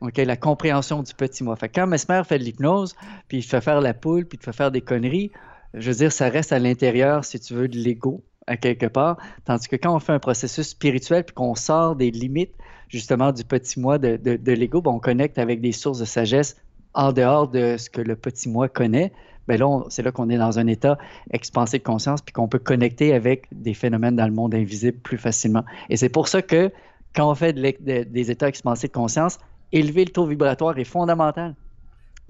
OK, 0.00 0.16
la 0.16 0.36
compréhension 0.36 1.02
du 1.02 1.12
petit 1.12 1.44
moi. 1.44 1.56
Fait 1.56 1.68
quand 1.68 1.86
Mesmer 1.86 2.22
fait 2.24 2.38
de 2.38 2.44
l'hypnose, 2.44 2.96
puis 3.28 3.38
il 3.38 3.44
te 3.44 3.50
fait 3.50 3.60
faire 3.60 3.82
la 3.82 3.92
poule, 3.92 4.24
puis 4.24 4.36
il 4.36 4.38
te 4.38 4.44
fait 4.44 4.56
faire 4.56 4.70
des 4.70 4.80
conneries, 4.80 5.30
je 5.74 5.90
veux 5.90 5.96
dire, 5.96 6.10
ça 6.10 6.30
reste 6.30 6.52
à 6.52 6.58
l'intérieur, 6.58 7.24
si 7.24 7.38
tu 7.38 7.52
veux, 7.52 7.68
de 7.68 7.76
l'ego 7.76 8.24
quelque 8.56 8.86
part. 8.86 9.16
Tandis 9.44 9.68
que 9.68 9.76
quand 9.76 9.94
on 9.94 9.98
fait 9.98 10.12
un 10.12 10.18
processus 10.18 10.68
spirituel 10.68 11.24
puis 11.24 11.34
qu'on 11.34 11.54
sort 11.54 11.96
des 11.96 12.10
limites 12.10 12.54
justement 12.88 13.32
du 13.32 13.44
petit 13.44 13.78
moi 13.78 13.98
de, 13.98 14.16
de, 14.16 14.52
l'ego, 14.52 14.82
ben, 14.82 14.90
on 14.90 14.98
connecte 14.98 15.38
avec 15.38 15.60
des 15.60 15.72
sources 15.72 16.00
de 16.00 16.04
sagesse 16.04 16.56
en 16.94 17.12
dehors 17.12 17.48
de 17.48 17.76
ce 17.76 17.88
que 17.88 18.00
le 18.00 18.16
petit 18.16 18.48
moi 18.48 18.68
connaît. 18.68 19.12
Ben 19.46 19.58
là, 19.58 19.84
c'est 19.88 20.02
là 20.02 20.12
qu'on 20.12 20.28
est 20.28 20.38
dans 20.38 20.58
un 20.58 20.66
état 20.66 20.98
expansé 21.32 21.78
de 21.78 21.84
conscience 21.84 22.20
puis 22.20 22.32
qu'on 22.32 22.48
peut 22.48 22.58
connecter 22.58 23.14
avec 23.14 23.46
des 23.52 23.74
phénomènes 23.74 24.16
dans 24.16 24.26
le 24.26 24.32
monde 24.32 24.54
invisible 24.54 24.98
plus 24.98 25.18
facilement. 25.18 25.64
Et 25.88 25.96
c'est 25.96 26.08
pour 26.08 26.28
ça 26.28 26.42
que 26.42 26.70
quand 27.14 27.30
on 27.30 27.34
fait 27.34 27.52
des 27.52 28.30
états 28.30 28.48
expansés 28.48 28.88
de 28.88 28.92
conscience, 28.92 29.38
élever 29.72 30.04
le 30.04 30.10
taux 30.10 30.26
vibratoire 30.26 30.78
est 30.78 30.84
fondamental 30.84 31.54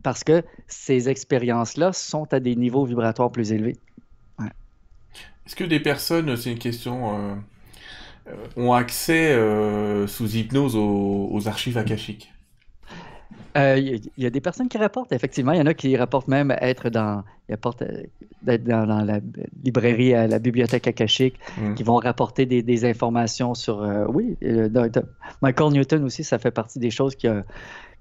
parce 0.02 0.24
que 0.24 0.42
ces 0.66 1.08
expériences-là 1.08 1.92
sont 1.92 2.32
à 2.32 2.40
des 2.40 2.56
niveaux 2.56 2.84
vibratoires 2.84 3.30
plus 3.30 3.52
élevés. 3.52 3.76
Est-ce 5.46 5.56
que 5.56 5.64
des 5.64 5.80
personnes, 5.80 6.36
c'est 6.36 6.52
une 6.52 6.58
question, 6.58 7.14
euh, 7.14 7.34
euh, 8.28 8.34
ont 8.56 8.72
accès 8.72 9.32
euh, 9.32 10.06
sous 10.06 10.36
hypnose 10.36 10.76
aux, 10.76 11.48
archives 11.48 11.78
akashiques? 11.78 12.32
Euh, 13.56 13.78
il 13.78 14.00
y, 14.16 14.26
a 14.26 14.30
des 14.30 14.40
personnes 14.40 14.68
qui 14.68 14.78
rapportent, 14.78 15.12
effectivement. 15.12 15.52
Il 15.52 15.58
y 15.58 15.60
en 15.60 15.66
a 15.66 15.74
qui 15.74 15.96
rapportent 15.96 16.28
même 16.28 16.56
être 16.60 16.88
dans, 16.88 17.24
euh, 17.50 18.02
d'être 18.42 18.64
dans, 18.64 19.04
la 19.04 19.20
librairie, 19.64 20.14
à 20.14 20.28
la 20.28 20.38
bibliothèque 20.38 20.86
akashique, 20.86 21.34
mm. 21.58 21.74
qui 21.74 21.82
vont 21.82 21.96
rapporter 21.96 22.46
des, 22.46 22.84
informations 22.84 23.54
sur. 23.54 23.82
Euh, 23.82 24.06
oui, 24.08 24.36
Michael 25.42 25.72
Newton 25.72 26.04
aussi, 26.04 26.22
ça 26.22 26.38
fait 26.38 26.52
partie 26.52 26.78
des 26.78 26.90
choses 26.90 27.16
que 27.16 27.42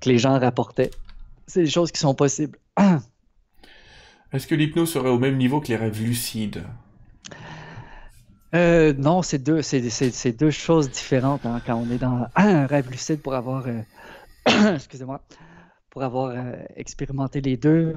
les 0.05 0.17
gens 0.19 0.37
rapportaient. 0.39 0.91
C'est 1.47 1.63
des 1.63 1.69
choses 1.69 1.91
qui 1.91 1.99
sont 1.99 2.13
possibles. 2.13 2.59
Est-ce 4.31 4.45
que 4.45 4.53
l'hypnose 4.53 4.91
serait 4.91 5.09
au 5.09 5.17
même 5.17 5.37
niveau 5.37 5.61
que 5.61 5.69
les 5.69 5.75
rêves 5.75 5.99
lucides? 6.03 6.61
Non, 8.53 9.21
c'est 9.21 9.39
deux, 9.39 9.61
c'est, 9.61 10.31
deux 10.31 10.51
choses 10.51 10.89
différentes 10.89 11.45
hein, 11.45 11.61
quand 11.65 11.75
on 11.75 11.89
est 11.91 11.99
dans 11.99 12.27
un 12.35 12.65
rêve 12.65 12.89
lucide 12.89 13.21
pour 13.21 13.35
avoir 13.35 13.65
excusez-moi, 14.75 15.21
pour 15.89 16.03
avoir 16.03 16.31
euh, 16.31 16.53
expérimenté 16.75 17.41
les 17.41 17.57
deux. 17.57 17.95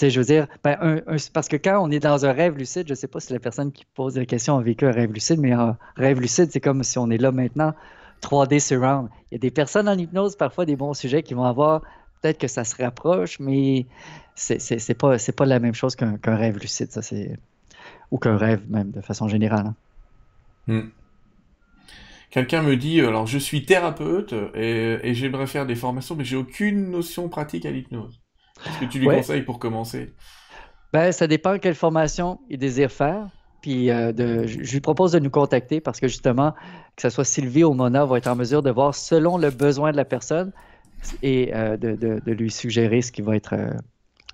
Je 0.00 0.18
veux 0.18 0.24
dire, 0.24 0.46
ben, 0.64 1.02
parce 1.34 1.48
que 1.48 1.56
quand 1.56 1.78
on 1.86 1.90
est 1.90 2.00
dans 2.00 2.24
un 2.24 2.32
rêve 2.32 2.56
lucide, 2.56 2.86
je 2.86 2.92
ne 2.92 2.96
sais 2.96 3.06
pas 3.06 3.20
si 3.20 3.34
la 3.34 3.38
personne 3.38 3.70
qui 3.70 3.84
pose 3.84 4.16
la 4.16 4.24
question 4.24 4.56
a 4.56 4.62
vécu 4.62 4.86
un 4.86 4.92
rêve 4.92 5.12
lucide, 5.12 5.38
mais 5.38 5.52
un 5.52 5.76
rêve 5.94 6.20
lucide, 6.20 6.48
c'est 6.50 6.60
comme 6.60 6.82
si 6.82 6.96
on 6.96 7.10
est 7.10 7.18
là 7.18 7.32
maintenant, 7.32 7.74
3D 8.22 8.60
surround. 8.60 9.10
Il 9.30 9.34
y 9.34 9.36
a 9.36 9.38
des 9.38 9.50
personnes 9.50 9.90
en 9.90 9.98
hypnose, 9.98 10.36
parfois 10.36 10.64
des 10.64 10.74
bons 10.74 10.94
sujets 10.94 11.22
qui 11.22 11.34
vont 11.34 11.44
avoir, 11.44 11.82
peut-être 12.22 12.38
que 12.38 12.48
ça 12.48 12.64
se 12.64 12.82
rapproche, 12.82 13.40
mais 13.40 13.86
c'est 14.34 14.94
pas, 14.94 15.16
pas 15.36 15.44
la 15.44 15.58
même 15.58 15.74
chose 15.74 15.94
qu'un 15.96 16.18
rêve 16.24 16.56
lucide, 16.56 16.90
ça 16.90 17.02
c'est 17.02 17.38
ou 18.10 18.18
qu'un 18.18 18.36
rêve 18.36 18.62
même 18.68 18.90
de 18.90 19.00
façon 19.00 19.28
générale. 19.28 19.66
Hein. 19.66 19.74
Hmm. 20.66 20.88
Quelqu'un 22.30 22.62
me 22.62 22.76
dit, 22.76 23.00
alors 23.00 23.26
je 23.26 23.38
suis 23.38 23.64
thérapeute 23.64 24.34
et, 24.54 25.14
j'aimerais 25.14 25.48
faire 25.48 25.66
des 25.66 25.74
formations, 25.74 26.14
mais 26.14 26.24
j'ai 26.24 26.36
aucune 26.36 26.90
notion 26.90 27.28
pratique 27.28 27.66
à 27.66 27.70
l'hypnose. 27.70 28.20
Est-ce 28.66 28.78
que 28.78 28.84
tu 28.84 28.98
lui 29.00 29.06
conseilles 29.06 29.42
pour 29.42 29.58
commencer? 29.58 30.12
Ben, 30.92 31.10
Ça 31.10 31.26
dépend 31.26 31.58
quelle 31.58 31.74
formation 31.74 32.38
il 32.48 32.58
désire 32.58 32.92
faire. 32.92 33.28
Puis 33.62 33.90
euh, 33.90 34.12
de, 34.12 34.46
je 34.46 34.72
lui 34.72 34.80
propose 34.80 35.12
de 35.12 35.18
nous 35.18 35.30
contacter 35.30 35.80
parce 35.80 36.00
que 36.00 36.08
justement, 36.08 36.52
que 36.96 37.02
ce 37.02 37.10
soit 37.10 37.24
Sylvie 37.24 37.64
ou 37.64 37.74
Mona 37.74 38.04
va 38.04 38.18
être 38.18 38.28
en 38.28 38.36
mesure 38.36 38.62
de 38.62 38.70
voir 38.70 38.94
selon 38.94 39.36
le 39.36 39.50
besoin 39.50 39.92
de 39.92 39.96
la 39.96 40.04
personne 40.04 40.52
et 41.22 41.54
euh, 41.54 41.76
de, 41.76 41.94
de, 41.94 42.32
lui 42.32 42.50
suggérer 42.50 43.02
ce 43.02 43.12
qui 43.12 43.22
va 43.22 43.36
être 43.36 43.54
euh, 43.54 43.70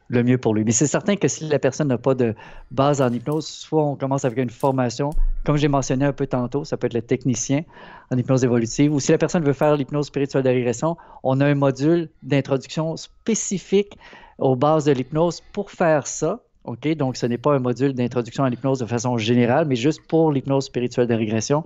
le 0.09 0.23
mieux 0.23 0.39
pour 0.39 0.55
lui. 0.55 0.65
Mais 0.65 0.73
c'est 0.73 0.87
certain 0.87 1.17
que 1.17 1.29
si 1.29 1.49
la 1.49 1.59
personne 1.59 1.89
n'a 1.89 1.99
pas 1.99 2.15
de 2.15 2.35
base 2.71 3.01
en 3.01 3.13
hypnose, 3.13 3.47
soit 3.47 3.85
on 3.85 3.97
commence 3.97 4.25
avec 4.25 4.39
une 4.39 4.51
formation, 4.51 5.11
comme 5.45 5.57
j'ai 5.57 5.69
mentionné 5.69 6.05
un 6.05 6.13
peu 6.13 6.27
tantôt, 6.27 6.65
ça 6.65 6.77
peut 6.77 6.87
être 6.87 6.95
le 6.95 7.03
technicien 7.03 7.63
en 8.11 8.17
hypnose 8.17 8.45
évolutive, 8.45 8.93
ou 8.95 9.01
si 9.01 9.13
la 9.13 9.19
personne 9.19 9.45
veut 9.45 9.53
faire 9.53 9.77
l'hypnose 9.77 10.07
spirituelle 10.07 10.45
de 10.45 10.49
régression, 10.49 10.97
on 11.23 11.41
a 11.41 11.47
un 11.47 11.55
module 11.55 12.09
d'introduction 12.23 12.97
spécifique 12.97 13.99
aux 14.39 14.55
bases 14.55 14.85
de 14.85 14.93
l'hypnose 14.93 15.43
pour 15.53 15.71
faire 15.71 16.07
ça. 16.07 16.41
OK? 16.65 16.87
Donc, 16.97 17.17
ce 17.17 17.27
n'est 17.27 17.39
pas 17.39 17.55
un 17.55 17.61
module 17.61 17.95
d'introduction 17.95 18.45
à 18.45 18.51
l'hypnose 18.51 18.81
de 18.81 18.87
façon 18.87 19.17
générale, 19.19 19.67
mais 19.67 19.77
juste 19.77 20.03
pour 20.07 20.33
l'hypnose 20.33 20.67
spirituelle 20.67 21.07
de 21.07 21.15
régression. 21.15 21.65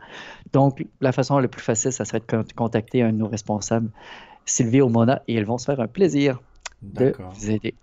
Donc, 0.53 0.86
la 1.01 1.12
façon 1.12 1.38
la 1.38 1.49
plus 1.49 1.62
facile, 1.62 1.93
ça 1.93 2.05
serait 2.05 2.20
de 2.20 2.53
contacter 2.55 3.03
un 3.03 3.12
de 3.12 3.16
nos 3.16 3.28
responsables, 3.28 3.91
Sylvie 4.45 4.82
ou 4.82 4.88
Mona, 4.88 5.22
et 5.26 5.34
elles 5.34 5.47
vont 5.47 5.59
se 5.59 5.64
faire 5.64 5.80
un 5.80 5.86
plaisir 5.86 6.41
de 6.82 7.14
vous 7.34 7.51
aider. 7.51 7.74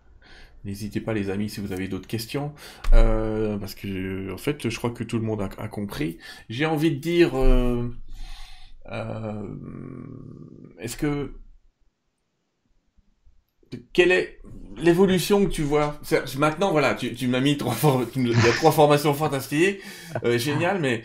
N'hésitez 0.68 1.00
pas 1.00 1.14
les 1.14 1.30
amis 1.30 1.50
si 1.50 1.62
vous 1.62 1.72
avez 1.72 1.88
d'autres 1.88 2.10
questions, 2.10 2.54
euh, 2.92 3.58
parce 3.58 3.74
que 3.74 4.34
en 4.34 4.38
fait 4.38 4.68
je 4.68 4.78
crois 4.78 4.90
que 4.90 5.06
tout 5.06 5.18
le 5.18 5.24
monde 5.24 5.42
a, 5.42 5.68
compris. 5.70 6.18
J'ai 6.50 6.66
envie 6.66 6.92
de 6.92 7.00
dire, 7.00 7.32
euh, 7.36 7.90
euh, 8.92 9.48
est-ce 10.78 10.98
que 10.98 11.36
quelle 13.94 14.12
est 14.12 14.42
l'évolution 14.76 15.46
que 15.46 15.52
tu 15.52 15.62
vois? 15.62 16.02
Maintenant, 16.38 16.72
voilà, 16.72 16.96
tu, 16.96 17.28
m'as 17.30 17.40
mis 17.40 17.56
trois, 17.56 17.74
formations 17.74 19.14
fantastiques, 19.14 19.80
génial, 20.36 20.82
mais 20.82 21.04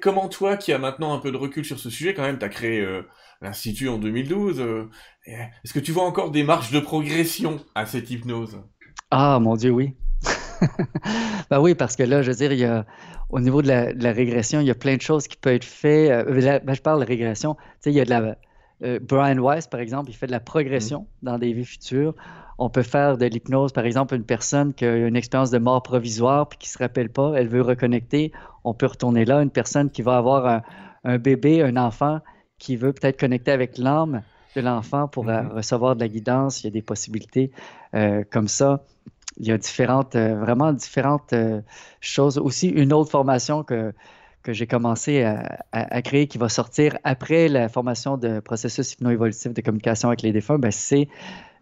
comment 0.00 0.30
toi, 0.30 0.56
qui 0.56 0.72
as 0.72 0.78
maintenant 0.78 1.12
un 1.12 1.18
peu 1.18 1.32
de 1.32 1.36
recul 1.36 1.66
sur 1.66 1.78
ce 1.78 1.90
sujet, 1.90 2.14
quand 2.14 2.22
même, 2.22 2.38
tu 2.38 2.46
as 2.46 2.50
créé 2.50 2.86
l'institut 3.42 3.88
en 3.88 3.98
2012, 3.98 4.62
est-ce 5.26 5.74
que 5.74 5.80
tu 5.80 5.92
vois 5.92 6.04
encore 6.04 6.30
des 6.30 6.44
marches 6.44 6.70
de 6.70 6.80
progression 6.80 7.62
à 7.74 7.84
cette 7.84 8.10
hypnose? 8.10 8.58
Ah, 9.10 9.38
mon 9.40 9.56
Dieu, 9.56 9.70
oui. 9.70 9.94
ben 11.50 11.60
oui, 11.60 11.74
parce 11.74 11.96
que 11.96 12.02
là, 12.02 12.22
je 12.22 12.30
veux 12.30 12.36
dire, 12.36 12.52
il 12.52 12.58
y 12.58 12.64
a, 12.64 12.84
au 13.30 13.40
niveau 13.40 13.62
de 13.62 13.68
la, 13.68 14.12
régression, 14.12 14.60
il 14.60 14.66
y 14.66 14.70
a 14.70 14.74
plein 14.74 14.96
de 14.96 15.02
choses 15.02 15.28
qui 15.28 15.36
peuvent 15.36 15.54
être 15.54 15.64
faites. 15.64 16.10
Euh, 16.10 16.60
ben, 16.64 16.74
je 16.74 16.82
parle 16.82 17.00
de 17.00 17.06
régression. 17.06 17.54
Tu 17.54 17.60
sais, 17.80 17.90
il 17.92 17.96
y 17.96 18.00
a 18.00 18.04
de 18.04 18.10
la. 18.10 18.36
Euh, 18.82 18.98
Brian 19.00 19.38
Weiss, 19.38 19.66
par 19.66 19.80
exemple, 19.80 20.10
il 20.10 20.14
fait 20.14 20.26
de 20.26 20.32
la 20.32 20.40
progression 20.40 21.00
mm-hmm. 21.00 21.24
dans 21.24 21.38
des 21.38 21.52
vies 21.52 21.64
futures. 21.64 22.14
On 22.58 22.68
peut 22.68 22.82
faire 22.82 23.16
de 23.16 23.26
l'hypnose, 23.26 23.72
par 23.72 23.84
exemple, 23.84 24.14
une 24.14 24.24
personne 24.24 24.74
qui 24.74 24.84
a 24.84 24.96
une 24.96 25.16
expérience 25.16 25.50
de 25.50 25.58
mort 25.58 25.82
provisoire 25.82 26.48
puis 26.48 26.58
qui 26.58 26.68
ne 26.68 26.72
se 26.72 26.78
rappelle 26.78 27.10
pas, 27.10 27.34
elle 27.36 27.48
veut 27.48 27.60
reconnecter, 27.60 28.32
on 28.64 28.72
peut 28.72 28.86
retourner 28.86 29.24
là. 29.24 29.42
Une 29.42 29.50
personne 29.50 29.90
qui 29.90 30.02
va 30.02 30.16
avoir 30.16 30.46
un, 30.46 30.62
un 31.04 31.18
bébé, 31.18 31.62
un 31.62 31.76
enfant 31.76 32.20
qui 32.58 32.76
veut 32.76 32.92
peut-être 32.92 33.20
connecter 33.20 33.50
avec 33.50 33.76
l'âme 33.76 34.22
de 34.56 34.66
l'enfant 34.66 35.08
pour 35.08 35.28
euh, 35.28 35.40
mm-hmm. 35.40 35.52
recevoir 35.52 35.94
de 35.94 36.00
la 36.00 36.08
guidance, 36.08 36.62
il 36.62 36.64
y 36.64 36.68
a 36.68 36.72
des 36.72 36.82
possibilités 36.82 37.50
comme 38.30 38.48
ça 38.48 38.82
il 39.38 39.46
y 39.46 39.52
a 39.52 39.58
différentes, 39.58 40.16
euh, 40.16 40.38
vraiment 40.38 40.72
différentes 40.72 41.32
euh, 41.32 41.60
choses. 42.00 42.38
Aussi, 42.38 42.68
une 42.68 42.92
autre 42.92 43.10
formation 43.10 43.62
que, 43.62 43.92
que 44.42 44.52
j'ai 44.52 44.66
commencé 44.66 45.24
à, 45.24 46.02
créer 46.02 46.28
qui 46.28 46.38
va 46.38 46.48
sortir 46.48 46.96
après 47.04 47.48
la 47.48 47.68
formation 47.68 48.16
de 48.16 48.40
processus 48.40 48.92
hypno-évolutif 48.92 49.52
de 49.52 49.60
communication 49.60 50.08
avec 50.08 50.22
les 50.22 50.32
défunts, 50.32 50.58
ben, 50.58 50.70
c'est 50.70 51.08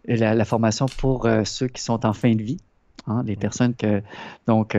la, 0.07 0.45
formation 0.45 0.85
pour 0.97 1.25
euh, 1.25 1.43
ceux 1.43 1.67
qui 1.67 1.81
sont 1.81 2.05
en 2.05 2.13
fin 2.13 2.33
de 2.35 2.43
vie. 2.43 2.59
Hein, 3.07 3.23
les 3.25 3.35
personnes 3.35 3.75
que, 3.75 4.01
donc, 4.47 4.75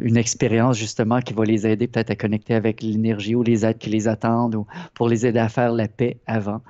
une 0.00 0.16
expérience 0.16 0.76
justement 0.76 1.20
qui 1.20 1.34
va 1.34 1.44
les 1.44 1.68
aider 1.68 1.86
peut-être 1.86 2.10
à 2.10 2.16
connecter 2.16 2.54
avec 2.54 2.82
l'énergie 2.82 3.36
ou 3.36 3.44
les 3.44 3.64
aides 3.64 3.78
qui 3.78 3.90
les 3.90 4.08
attendent 4.08 4.56
ou 4.56 4.66
pour 4.94 5.08
les 5.08 5.24
aider 5.24 5.38
à 5.38 5.48
faire 5.48 5.70
la 5.70 5.86
paix 5.86 6.18
avant. 6.26 6.62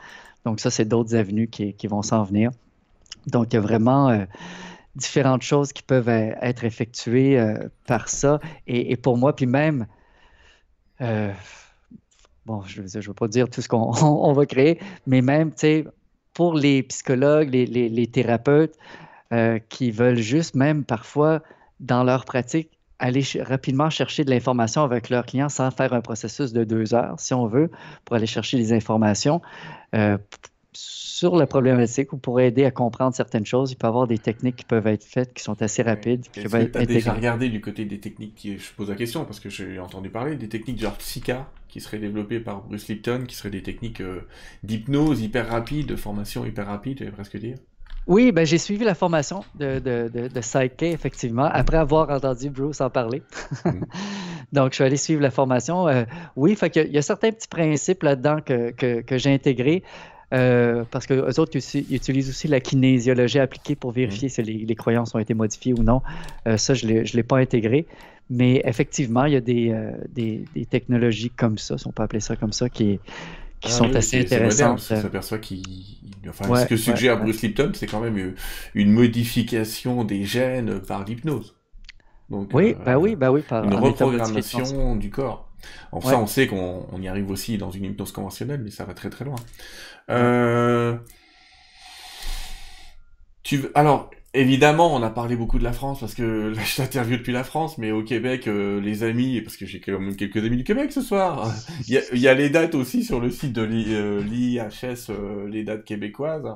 Donc, 0.48 0.60
ça, 0.60 0.70
c'est 0.70 0.86
d'autres 0.86 1.14
avenues 1.14 1.48
qui, 1.48 1.86
vont 1.88 2.00
s'en 2.00 2.24
venir. 2.24 2.50
Donc, 3.26 3.52
il 3.52 3.56
y 3.56 3.58
a 3.58 3.60
vraiment 3.60 4.24
différentes 4.94 5.42
choses 5.42 5.74
qui 5.74 5.82
peuvent 5.82 6.08
euh, 6.08 6.32
être 6.40 6.64
effectuées 6.64 7.38
euh, 7.38 7.68
par 7.86 8.08
ça. 8.08 8.40
Et, 8.66 8.96
pour 8.96 9.18
moi, 9.18 9.36
puis 9.36 9.44
même, 9.44 9.86
euh, 11.02 11.30
bon, 12.46 12.62
je 12.62 12.80
ne 12.80 13.06
veux 13.06 13.12
pas 13.12 13.28
dire 13.28 13.50
tout 13.50 13.60
ce 13.60 13.68
qu'on 13.68 14.32
va 14.32 14.46
créer, 14.46 14.80
mais 15.06 15.20
même, 15.20 15.50
tu 15.50 15.58
sais, 15.58 15.84
pour 16.32 16.54
les 16.54 16.82
psychologues, 16.82 17.50
les, 17.50 18.06
thérapeutes 18.06 18.74
qui 19.68 19.90
veulent 19.90 20.16
juste 20.16 20.54
même 20.54 20.84
parfois, 20.84 21.42
dans 21.80 22.04
leur 22.04 22.24
pratique, 22.24 22.77
aller 22.98 23.22
rapidement 23.40 23.90
chercher 23.90 24.24
de 24.24 24.30
l'information 24.30 24.82
avec 24.82 25.08
leurs 25.08 25.26
clients 25.26 25.48
sans 25.48 25.70
faire 25.70 25.92
un 25.92 26.00
processus 26.00 26.52
de 26.52 26.64
deux 26.64 26.94
heures, 26.94 27.18
si 27.18 27.34
on 27.34 27.46
veut, 27.46 27.70
pour 28.04 28.16
aller 28.16 28.26
chercher 28.26 28.56
des 28.56 28.72
informations 28.72 29.40
sur 30.72 31.36
la 31.36 31.48
problématique 31.48 32.12
ou 32.12 32.16
pour 32.16 32.40
aider 32.40 32.64
à 32.64 32.70
comprendre 32.70 33.14
certaines 33.14 33.44
choses. 33.44 33.72
Il 33.72 33.76
peut 33.76 33.86
y 33.86 33.88
avoir 33.88 34.06
des 34.06 34.18
techniques 34.18 34.56
qui 34.56 34.64
peuvent 34.64 34.86
être 34.86 35.04
faites 35.04 35.34
qui 35.34 35.42
sont 35.42 35.60
assez 35.62 35.82
rapides. 35.82 36.24
Est-ce 36.36 36.46
que 36.46 36.64
tu 36.64 36.78
as 36.78 36.86
déjà 36.86 37.12
regardé 37.12 37.48
du 37.48 37.60
côté 37.60 37.84
des 37.84 37.98
techniques 37.98 38.36
qui... 38.36 38.56
Je 38.56 38.72
pose 38.74 38.88
la 38.88 38.94
question 38.94 39.24
parce 39.24 39.40
que 39.40 39.48
j'ai 39.48 39.80
entendu 39.80 40.10
parler 40.10 40.36
des 40.36 40.48
techniques 40.48 40.80
genre 40.80 40.96
Psycha 40.96 41.50
qui 41.68 41.80
seraient 41.80 41.98
développées 41.98 42.38
par 42.38 42.62
Bruce 42.62 42.86
Lipton, 42.86 43.24
qui 43.26 43.34
seraient 43.34 43.50
des 43.50 43.64
techniques 43.64 44.00
euh, 44.00 44.20
d'hypnose 44.62 45.20
hyper 45.20 45.48
rapide, 45.48 45.86
de 45.86 45.96
formation 45.96 46.46
hyper 46.46 46.66
rapide, 46.66 46.98
j'allais 46.98 47.10
presque 47.10 47.36
dire. 47.36 47.56
Oui, 48.08 48.32
ben, 48.32 48.46
j'ai 48.46 48.56
suivi 48.56 48.86
la 48.86 48.94
formation 48.94 49.44
de, 49.56 49.80
de, 49.80 50.08
de, 50.08 50.40
Psyche, 50.40 50.82
effectivement, 50.82 51.44
après 51.44 51.76
avoir 51.76 52.08
entendu 52.08 52.48
Bruce 52.48 52.80
en 52.80 52.88
parler. 52.88 53.22
Mm. 53.66 53.70
Donc, 54.54 54.70
je 54.70 54.76
suis 54.76 54.84
allé 54.84 54.96
suivre 54.96 55.20
la 55.20 55.30
formation. 55.30 55.86
Euh, 55.88 56.04
oui, 56.34 56.56
fait 56.56 56.74
il 56.76 56.90
y 56.90 56.96
a 56.96 57.02
certains 57.02 57.32
petits 57.32 57.48
principes 57.48 58.02
là-dedans 58.02 58.38
que, 58.40 58.70
que, 58.70 59.02
que 59.02 59.18
j'ai 59.18 59.32
intégrés. 59.32 59.82
Euh, 60.32 60.84
parce 60.90 61.06
que 61.06 61.14
les 61.14 61.38
autres 61.38 61.56
utilisent 61.56 62.28
aussi 62.28 62.48
la 62.48 62.60
kinésiologie 62.60 63.38
appliquée 63.40 63.76
pour 63.76 63.92
vérifier 63.92 64.28
mm. 64.28 64.30
si 64.30 64.42
les, 64.42 64.74
croyances 64.74 65.14
ont 65.14 65.18
été 65.18 65.34
modifiées 65.34 65.74
ou 65.74 65.82
non. 65.82 66.00
Euh, 66.46 66.56
ça, 66.56 66.72
je 66.72 66.86
ne 66.86 67.02
l'ai 67.02 67.22
pas 67.22 67.36
intégré. 67.36 67.86
Mais 68.30 68.62
effectivement, 68.64 69.26
il 69.26 69.34
y 69.34 69.36
a 69.36 69.40
des, 69.42 69.74
des, 70.14 70.66
technologies 70.66 71.30
comme 71.30 71.58
ça, 71.58 71.76
si 71.76 71.86
on 71.86 71.92
peut 71.92 72.02
appeler 72.02 72.20
ça 72.20 72.36
comme 72.36 72.52
ça, 72.52 72.70
qui, 72.70 73.00
qui 73.60 73.70
ah 73.70 73.74
sont 73.74 73.94
assez 73.94 74.20
intéressantes. 74.20 74.78
on 74.90 75.00
s'aperçoit 75.00 75.38
qu'il. 75.38 75.62
Enfin, 76.28 76.54
ce 76.56 76.66
que 76.66 76.76
suggère 76.76 77.20
Bruce 77.20 77.42
Lipton, 77.42 77.72
c'est 77.74 77.86
quand 77.86 78.00
même 78.00 78.34
une 78.74 78.92
modification 78.92 80.04
des 80.04 80.24
gènes 80.24 80.80
par 80.80 81.04
l'hypnose. 81.04 81.56
oui, 82.30 82.76
bah 82.84 82.98
oui, 82.98 83.16
bah 83.16 83.32
oui, 83.32 83.42
par 83.42 83.64
une 83.64 83.74
reprogrammation 83.74 84.96
du 84.96 85.10
corps. 85.10 85.48
Ça, 86.02 86.18
on 86.18 86.26
sait 86.26 86.46
qu'on 86.46 87.00
y 87.00 87.08
arrive 87.08 87.30
aussi 87.30 87.58
dans 87.58 87.70
une 87.70 87.84
hypnose 87.84 88.12
conventionnelle, 88.12 88.60
mais 88.62 88.70
ça 88.70 88.84
va 88.84 88.94
très 88.94 89.10
très 89.10 89.24
loin. 89.24 89.36
Euh, 90.10 90.96
tu 93.42 93.66
alors, 93.74 94.10
évidemment, 94.40 94.94
on 94.94 95.02
a 95.02 95.10
parlé 95.10 95.36
beaucoup 95.36 95.58
de 95.58 95.64
la 95.64 95.72
France 95.72 96.00
parce 96.00 96.14
que 96.14 96.52
là, 96.54 96.62
je 96.64 96.76
t'interview 96.76 97.16
depuis 97.16 97.32
la 97.32 97.44
France, 97.44 97.78
mais 97.78 97.90
au 97.92 98.02
Québec, 98.02 98.46
euh, 98.46 98.80
les 98.80 99.02
amis, 99.02 99.40
parce 99.40 99.56
que 99.56 99.66
j'ai 99.66 99.80
quand 99.80 99.98
même 99.98 100.16
quelques 100.16 100.44
amis 100.44 100.56
du 100.56 100.64
Québec 100.64 100.92
ce 100.92 101.02
soir, 101.02 101.52
il 101.86 101.94
y 101.94 101.98
a, 101.98 102.00
il 102.12 102.20
y 102.20 102.28
a 102.28 102.34
les 102.34 102.50
dates 102.50 102.74
aussi 102.74 103.04
sur 103.04 103.20
le 103.20 103.30
site 103.30 103.52
de 103.52 103.62
l'IHS, 103.62 105.10
euh, 105.10 105.48
les 105.48 105.64
dates 105.64 105.84
québécoises, 105.84 106.46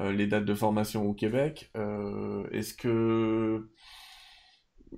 les 0.00 0.26
dates 0.26 0.44
de 0.44 0.54
formation 0.54 1.06
au 1.06 1.14
Québec. 1.14 1.70
Est-ce 2.52 2.74
que 2.74 3.68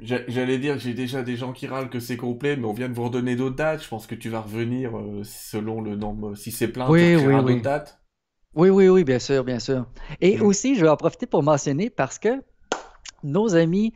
J'allais 0.01 0.59
dire 0.59 0.75
que 0.75 0.81
j'ai 0.81 0.95
déjà 0.95 1.23
des 1.23 1.37
gens 1.37 1.53
qui 1.53 1.67
râlent 1.67 1.91
que 1.91 1.99
c'est 1.99 2.17
complet, 2.17 2.57
mais 2.57 2.67
on 2.67 2.73
vient 2.73 2.89
de 2.89 2.95
vous 2.95 3.05
redonner 3.05 3.37
d'autres 3.37 3.57
dates. 3.57 3.83
Je 3.83 3.89
pense 3.89 4.07
que 4.07 4.15
tu 4.15 4.29
vas 4.29 4.41
revenir 4.41 4.93
selon 5.25 5.81
le 5.81 5.97
nombre. 5.97 6.35
Si 6.37 6.53
c'est 6.53 6.69
plein, 6.69 6.89
oui, 6.89 7.17
tu 7.19 7.27
oui, 7.27 7.35
oui. 7.35 7.43
d'autres 7.43 7.63
dates. 7.63 7.98
Oui, 8.59 8.71
oui, 8.71 8.89
oui, 8.89 9.05
bien 9.05 9.21
sûr, 9.21 9.45
bien 9.45 9.61
sûr. 9.61 9.87
Et 10.21 10.41
aussi, 10.41 10.75
je 10.75 10.83
vais 10.83 10.89
en 10.89 10.97
profiter 10.97 11.27
pour 11.27 11.45
mentionner 11.45 11.91
parce 11.91 12.19
que 12.19 12.43
nos 13.23 13.55
amis 13.55 13.95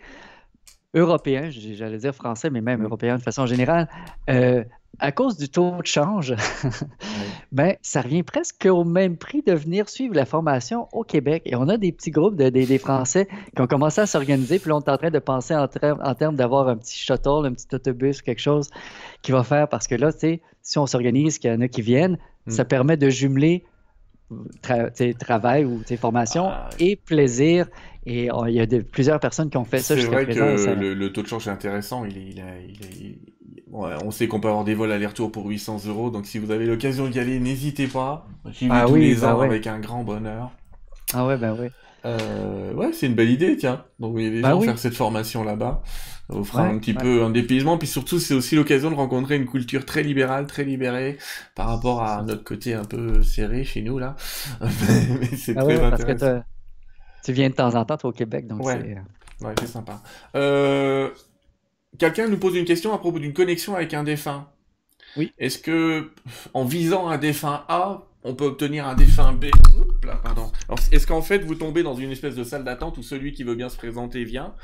européens, 0.95 1.51
j'allais 1.51 1.99
dire 1.99 2.15
français, 2.15 2.49
mais 2.49 2.61
même 2.61 2.85
européens 2.85 3.17
de 3.17 3.23
façon 3.23 3.45
générale, 3.45 3.89
euh, 4.31 4.63
à 5.01 5.11
cause 5.11 5.37
du 5.37 5.49
taux 5.49 5.79
de 5.81 5.87
change, 5.87 6.37
ben, 7.53 7.75
ça 7.83 8.03
revient 8.03 8.23
presque 8.23 8.69
au 8.71 8.85
même 8.85 9.17
prix 9.17 9.43
de 9.43 9.53
venir 9.53 9.89
suivre 9.89 10.15
la 10.15 10.27
formation 10.27 10.87
au 10.93 11.03
Québec. 11.03 11.43
Et 11.45 11.57
on 11.57 11.69
a 11.69 11.77
des 11.77 11.91
petits 11.91 12.13
groupes 12.13 12.37
de, 12.37 12.49
des, 12.49 12.79
Français 12.79 13.27
qui 13.57 13.63
ont 13.63 13.67
commencé 13.67 14.01
à 14.01 14.07
s'organiser, 14.07 14.61
puis 14.61 14.69
là, 14.69 14.77
on 14.77 14.81
est 14.81 14.91
en 14.91 14.97
train 14.97 15.11
de 15.11 15.19
penser 15.19 15.57
en, 15.57 15.67
en 15.83 16.15
termes 16.15 16.37
d'avoir 16.37 16.69
un 16.69 16.77
petit 16.77 16.97
shuttle, 16.97 17.47
un 17.47 17.53
petit 17.53 17.75
autobus, 17.75 18.23
quelque 18.23 18.39
chose 18.39 18.71
qui 19.23 19.33
va 19.33 19.43
faire, 19.43 19.67
parce 19.67 19.89
que 19.89 19.97
là, 19.97 20.13
tu 20.13 20.21
sais, 20.21 20.41
si 20.63 20.79
on 20.79 20.87
s'organise, 20.87 21.41
qu'il 21.41 21.51
y 21.51 21.53
en 21.53 21.61
a 21.63 21.67
qui 21.67 21.83
viennent, 21.83 22.17
ça 22.47 22.63
mm. 22.63 22.69
permet 22.69 22.97
de 22.97 23.11
jumeler 23.11 23.65
travail 25.19 25.65
ou 25.65 25.83
formation 25.97 26.49
ah, 26.49 26.69
et 26.79 26.97
plaisir. 26.97 27.67
Et 28.05 28.29
il 28.49 28.55
y 28.55 28.61
a 28.61 28.67
de, 28.67 28.79
plusieurs 28.79 29.21
personnes 29.21 29.49
qui 29.49 29.57
ont 29.57 29.65
fait 29.65 29.79
ça 29.79 29.97
C'est 29.97 30.07
vrai 30.07 30.27
que 30.27 30.33
le, 30.33 31.13
taux 31.13 31.23
de 31.23 31.29
change 31.29 31.47
est 31.47 31.51
intéressant. 31.51 32.05
Il 32.05 32.19
est, 32.19 32.35
il 32.69 32.81
il 33.01 33.19
on 33.73 34.11
sait 34.11 34.29
qu'on 34.29 34.41
peut 34.41 34.49
avoir 34.49 34.65
des 34.65 34.75
vols 34.75 34.93
aller-retour 34.93 35.33
pour 35.33 35.47
800 35.47 35.87
euros. 35.87 36.11
Donc 36.11 36.27
si 36.27 36.39
vous 36.39 36.51
avez 36.51 36.67
l'occasion 36.67 37.09
d'y 37.09 37.19
aller, 37.19 37.41
n'hésitez 37.41 37.87
pas. 37.87 38.27
J'y 38.51 38.69
vais 38.69 38.75
ah 38.75 38.85
tous 38.87 38.97
les 38.97 39.15
bah 39.17 39.35
ans 39.35 39.41
avec 39.41 39.67
un 39.67 39.79
grand 39.79 40.05
bonheur. 40.05 40.51
Ah 41.15 41.27
ouais, 41.27 41.37
ben 41.37 41.57
oui. 41.59 41.69
Euh, 42.05 42.73
ouais, 42.75 42.93
c'est 42.93 43.07
une 43.07 43.15
belle 43.15 43.31
idée, 43.31 43.57
tiens. 43.57 43.85
Donc, 43.99 44.17
des 44.17 44.41
bah 44.41 44.51
gens 44.51 44.61
faire 44.61 44.79
cette 44.79 44.95
formation 44.95 45.45
là-bas. 45.45 45.83
Ça 46.29 46.37
vous 46.37 46.45
fera 46.45 46.65
un 46.65 46.79
petit 46.79 46.95
peu 46.95 47.23
un 47.23 47.31
dépaysement. 47.31 47.79
Puis 47.79 47.89
surtout, 47.89 48.19
c'est 48.19 48.35
aussi 48.35 48.57
l'occasion 48.57 48.91
de 48.91 48.97
rencontrer 48.97 49.37
une 49.37 49.47
culture 49.47 49.85
très 49.85 50.03
libérale, 50.03 50.47
très 50.47 50.65
libérée 50.65 51.19
par 51.55 51.69
rapport 51.69 52.03
à 52.03 52.23
notre 52.23 52.45
côté 52.45 52.75
un 52.75 52.85
peu 52.85 53.23
serré 53.23 53.65
chez 53.65 53.83
nous, 53.83 53.99
là. 53.99 54.17
Mais 54.61 55.37
c'est 55.37 55.57
ah 55.57 55.65
très 55.65 55.81
intéressant. 55.81 55.97
Parce 55.97 56.05
que 56.05 56.43
tu 57.25 57.33
viens 57.33 57.51
de 57.51 57.55
temps 57.55 57.75
en 57.75 57.85
temps, 57.85 57.97
toi, 57.97 58.11
au 58.11 58.13
Québec, 58.13 58.47
donc 58.47 58.65
ouais. 58.65 58.81
c'est... 58.81 59.45
Euh, 59.45 59.49
ouais, 59.49 59.55
c'est 59.61 59.69
sympa. 59.69 60.03
Euh... 60.35 61.11
Quelqu'un 61.99 62.27
nous 62.27 62.39
pose 62.39 62.57
une 62.57 62.65
question 62.65 62.95
à 62.95 62.99
propos 62.99 63.19
d'une 63.19 63.35
connexion 63.35 63.75
avec 63.75 63.93
un 63.93 64.03
défunt. 64.03 64.49
Oui. 65.17 65.33
Est-ce 65.39 65.59
que, 65.59 66.11
en 66.55 66.65
visant 66.65 67.09
un 67.09 67.19
défunt 67.19 67.65
A, 67.69 68.07
on 68.25 68.35
peut 68.35 68.45
obtenir 68.45 68.87
un 68.87 68.95
défunt 68.95 69.33
B. 69.33 69.47
Là, 70.05 70.17
pardon. 70.23 70.51
Est-ce 70.91 71.07
qu'en 71.07 71.23
fait, 71.23 71.39
vous 71.39 71.55
tombez 71.55 71.83
dans 71.83 71.95
une 71.95 72.11
espèce 72.11 72.35
de 72.35 72.45
salle 72.45 72.65
d'attente 72.65 72.99
où 72.99 73.03
celui 73.03 73.33
qui 73.33 73.45
veut 73.45 73.55
bien 73.55 73.69
se 73.69 73.77
présenter 73.77 74.25
vient? 74.25 74.55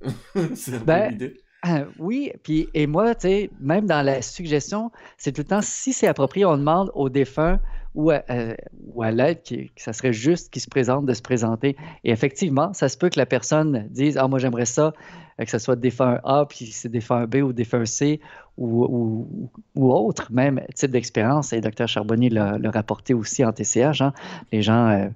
C'est 0.54 0.74
un 0.74 0.78
ben, 0.78 1.10
l'idée. 1.10 1.40
Euh, 1.66 1.86
oui, 1.98 2.30
puis 2.42 2.68
et 2.74 2.86
moi, 2.86 3.14
tu 3.14 3.22
sais, 3.22 3.50
même 3.58 3.86
dans 3.86 4.02
la 4.02 4.20
suggestion, 4.20 4.90
c'est 5.16 5.32
tout 5.32 5.40
le 5.40 5.46
temps, 5.46 5.62
si 5.62 5.94
c'est 5.94 6.06
approprié, 6.06 6.44
on 6.44 6.58
demande 6.58 6.90
au 6.94 7.08
défunt 7.08 7.58
ou 7.94 8.10
à, 8.10 8.22
euh, 8.28 8.54
ou 8.92 9.02
à 9.02 9.10
l'aide 9.10 9.42
que 9.42 9.54
ça 9.76 9.94
serait 9.94 10.12
juste 10.12 10.52
qu'il 10.52 10.60
se 10.60 10.68
présente 10.68 11.06
de 11.06 11.14
se 11.14 11.22
présenter. 11.22 11.76
Et 12.02 12.10
effectivement, 12.10 12.74
ça 12.74 12.90
se 12.90 12.98
peut 12.98 13.08
que 13.08 13.18
la 13.18 13.24
personne 13.24 13.88
dise 13.90 14.18
Ah, 14.18 14.28
moi, 14.28 14.38
j'aimerais 14.38 14.66
ça, 14.66 14.92
euh, 15.40 15.44
que 15.44 15.50
ce 15.50 15.58
soit 15.58 15.76
défunt 15.76 16.20
A, 16.24 16.44
puis 16.46 16.66
c'est 16.66 16.90
défunt 16.90 17.26
B 17.26 17.36
ou 17.36 17.54
défunt 17.54 17.86
C 17.86 18.20
ou, 18.56 19.50
ou, 19.74 19.92
autre, 19.92 20.32
même 20.32 20.60
type 20.74 20.90
d'expérience. 20.90 21.52
Et 21.52 21.60
docteur 21.60 21.88
Charbonnier 21.88 22.30
l'a 22.30 22.58
rapporté 22.72 23.14
aussi 23.14 23.44
en 23.44 23.52
TCH. 23.52 24.00
Hein. 24.00 24.12
Les 24.52 24.62
gens 24.62 24.88
euh, 24.88 25.08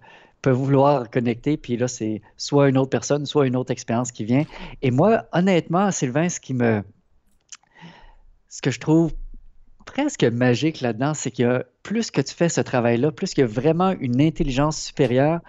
peuvent 0.42 0.56
vouloir 0.56 1.10
connecter, 1.10 1.56
puis 1.56 1.76
là, 1.76 1.88
c'est 1.88 2.22
soit 2.36 2.68
une 2.68 2.78
autre 2.78 2.90
personne, 2.90 3.26
soit 3.26 3.46
une 3.46 3.56
autre 3.56 3.70
expérience 3.70 4.12
qui 4.12 4.24
vient. 4.24 4.44
Et 4.82 4.90
moi, 4.90 5.24
honnêtement, 5.32 5.90
Sylvain, 5.90 6.28
ce 6.28 6.40
qui 6.40 6.54
me. 6.54 6.82
Ce 8.48 8.62
que 8.62 8.70
je 8.70 8.80
trouve 8.80 9.12
presque 9.84 10.24
magique 10.24 10.80
là-dedans, 10.80 11.14
c'est 11.14 11.30
que 11.30 11.64
plus 11.82 12.10
que 12.10 12.20
tu 12.20 12.34
fais 12.34 12.48
ce 12.48 12.60
travail-là, 12.60 13.10
plus 13.10 13.34
qu'il 13.34 13.42
y 13.42 13.44
a 13.44 13.46
vraiment 13.46 13.94
une 14.00 14.20
intelligence 14.20 14.80
supérieure 14.80 15.40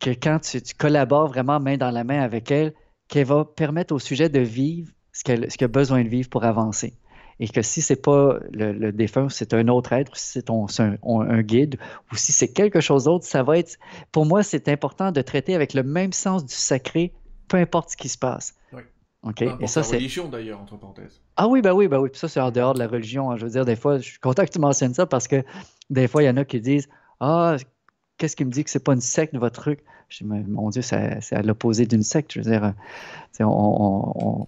que 0.00 0.10
quand 0.10 0.40
tu, 0.40 0.60
collabores 0.76 1.28
vraiment 1.28 1.60
main 1.60 1.76
dans 1.76 1.90
la 1.90 2.04
main 2.04 2.20
avec 2.20 2.50
elle, 2.50 2.72
qu'elle 3.08 3.26
va 3.26 3.44
permettre 3.44 3.94
au 3.94 3.98
sujet 3.98 4.28
de 4.28 4.40
vivre 4.40 4.90
ce 5.14 5.22
qu'il 5.24 5.64
a 5.64 5.68
besoin 5.68 6.04
de 6.04 6.08
vivre 6.08 6.28
pour 6.28 6.44
avancer. 6.44 6.92
Et 7.40 7.48
que 7.48 7.62
si 7.62 7.82
c'est 7.82 8.00
pas 8.00 8.38
le, 8.52 8.92
défunt, 8.92 9.28
c'est 9.28 9.54
un 9.54 9.66
autre 9.68 9.92
être, 9.92 10.16
si 10.16 10.40
c'est 10.40 10.50
un, 10.50 11.42
guide, 11.42 11.78
ou 12.12 12.16
si 12.16 12.32
c'est 12.32 12.52
quelque 12.52 12.80
chose 12.80 13.04
d'autre, 13.04 13.24
ça 13.24 13.42
va 13.42 13.58
être. 13.58 13.76
Pour 14.12 14.26
moi, 14.26 14.42
c'est 14.42 14.68
important 14.68 15.10
de 15.10 15.20
traiter 15.20 15.54
avec 15.54 15.74
le 15.74 15.82
même 15.82 16.12
sens 16.12 16.44
du 16.44 16.54
sacré, 16.54 17.12
peu 17.48 17.56
importe 17.56 17.90
ce 17.90 17.96
qui 17.96 18.08
se 18.08 18.18
passe. 18.18 18.54
Oui. 18.72 18.82
OK? 19.24 19.42
Et 19.60 19.66
ça, 19.66 19.82
c'est. 19.82 19.96
religion, 19.96 20.28
d'ailleurs, 20.28 20.60
entre 20.60 20.76
parenthèses. 20.76 21.20
Ah 21.36 21.48
oui, 21.48 21.60
ben 21.60 21.72
oui, 21.72 21.88
ben 21.88 21.98
oui. 21.98 22.10
Puis 22.10 22.20
ça, 22.20 22.28
c'est 22.28 22.40
en 22.40 22.52
dehors 22.52 22.74
de 22.74 22.78
la 22.78 22.86
religion. 22.86 23.30
Hein. 23.30 23.36
Je 23.36 23.44
veux 23.44 23.50
dire, 23.50 23.64
des 23.64 23.76
fois, 23.76 23.98
je 23.98 24.10
suis 24.10 24.20
content 24.20 24.44
que 24.44 24.50
tu 24.50 24.60
mentionnes 24.60 24.94
ça 24.94 25.06
parce 25.06 25.26
que 25.26 25.42
des 25.90 26.06
fois, 26.06 26.22
il 26.22 26.26
y 26.26 26.28
en 26.28 26.36
a 26.36 26.44
qui 26.44 26.60
disent 26.60 26.88
Ah, 27.18 27.56
qu'est-ce 28.18 28.36
qui 28.36 28.44
me 28.44 28.50
dit 28.50 28.64
que 28.64 28.70
c'est 28.70 28.84
pas 28.84 28.94
une 28.94 29.00
secte, 29.00 29.34
votre 29.36 29.60
truc? 29.60 29.80
Je 30.08 30.24
dis, 30.24 30.24
mon 30.24 30.70
Dieu, 30.70 30.82
c'est 30.82 31.32
à 31.32 31.42
l'opposé 31.42 31.86
d'une 31.86 32.02
secte. 32.02 32.32
Je 32.32 32.40
veux 32.40 32.50
dire, 32.50 32.64
euh, 32.64 33.44
on, 33.44 34.46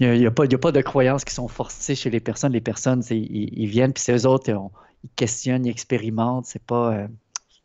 il 0.00 0.12
n'y 0.18 0.26
a, 0.26 0.30
pas 0.30 0.46
de 0.46 0.80
croyances 0.80 1.24
qui 1.24 1.34
sont 1.34 1.48
forcées 1.48 1.94
chez 1.94 2.08
les 2.08 2.20
personnes. 2.20 2.52
Les 2.52 2.60
personnes, 2.60 3.02
ils, 3.10 3.66
viennent, 3.66 3.92
puis 3.92 4.02
c'est 4.02 4.16
eux 4.16 4.26
autres, 4.26 4.50
ils 5.04 5.10
questionnent, 5.16 5.66
ils 5.66 5.70
expérimentent. 5.70 6.46
C'est 6.46 6.62
pas, 6.62 6.94
euh, 6.94 7.08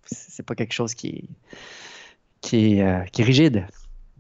c'est 0.06 0.46
pas 0.46 0.56
quelque 0.56 0.74
chose 0.74 0.94
qui 0.94 1.30
qui 2.42 2.78
est, 2.78 2.84
euh, 2.84 3.04
qui 3.06 3.22
est 3.22 3.26
rigide. 3.26 3.68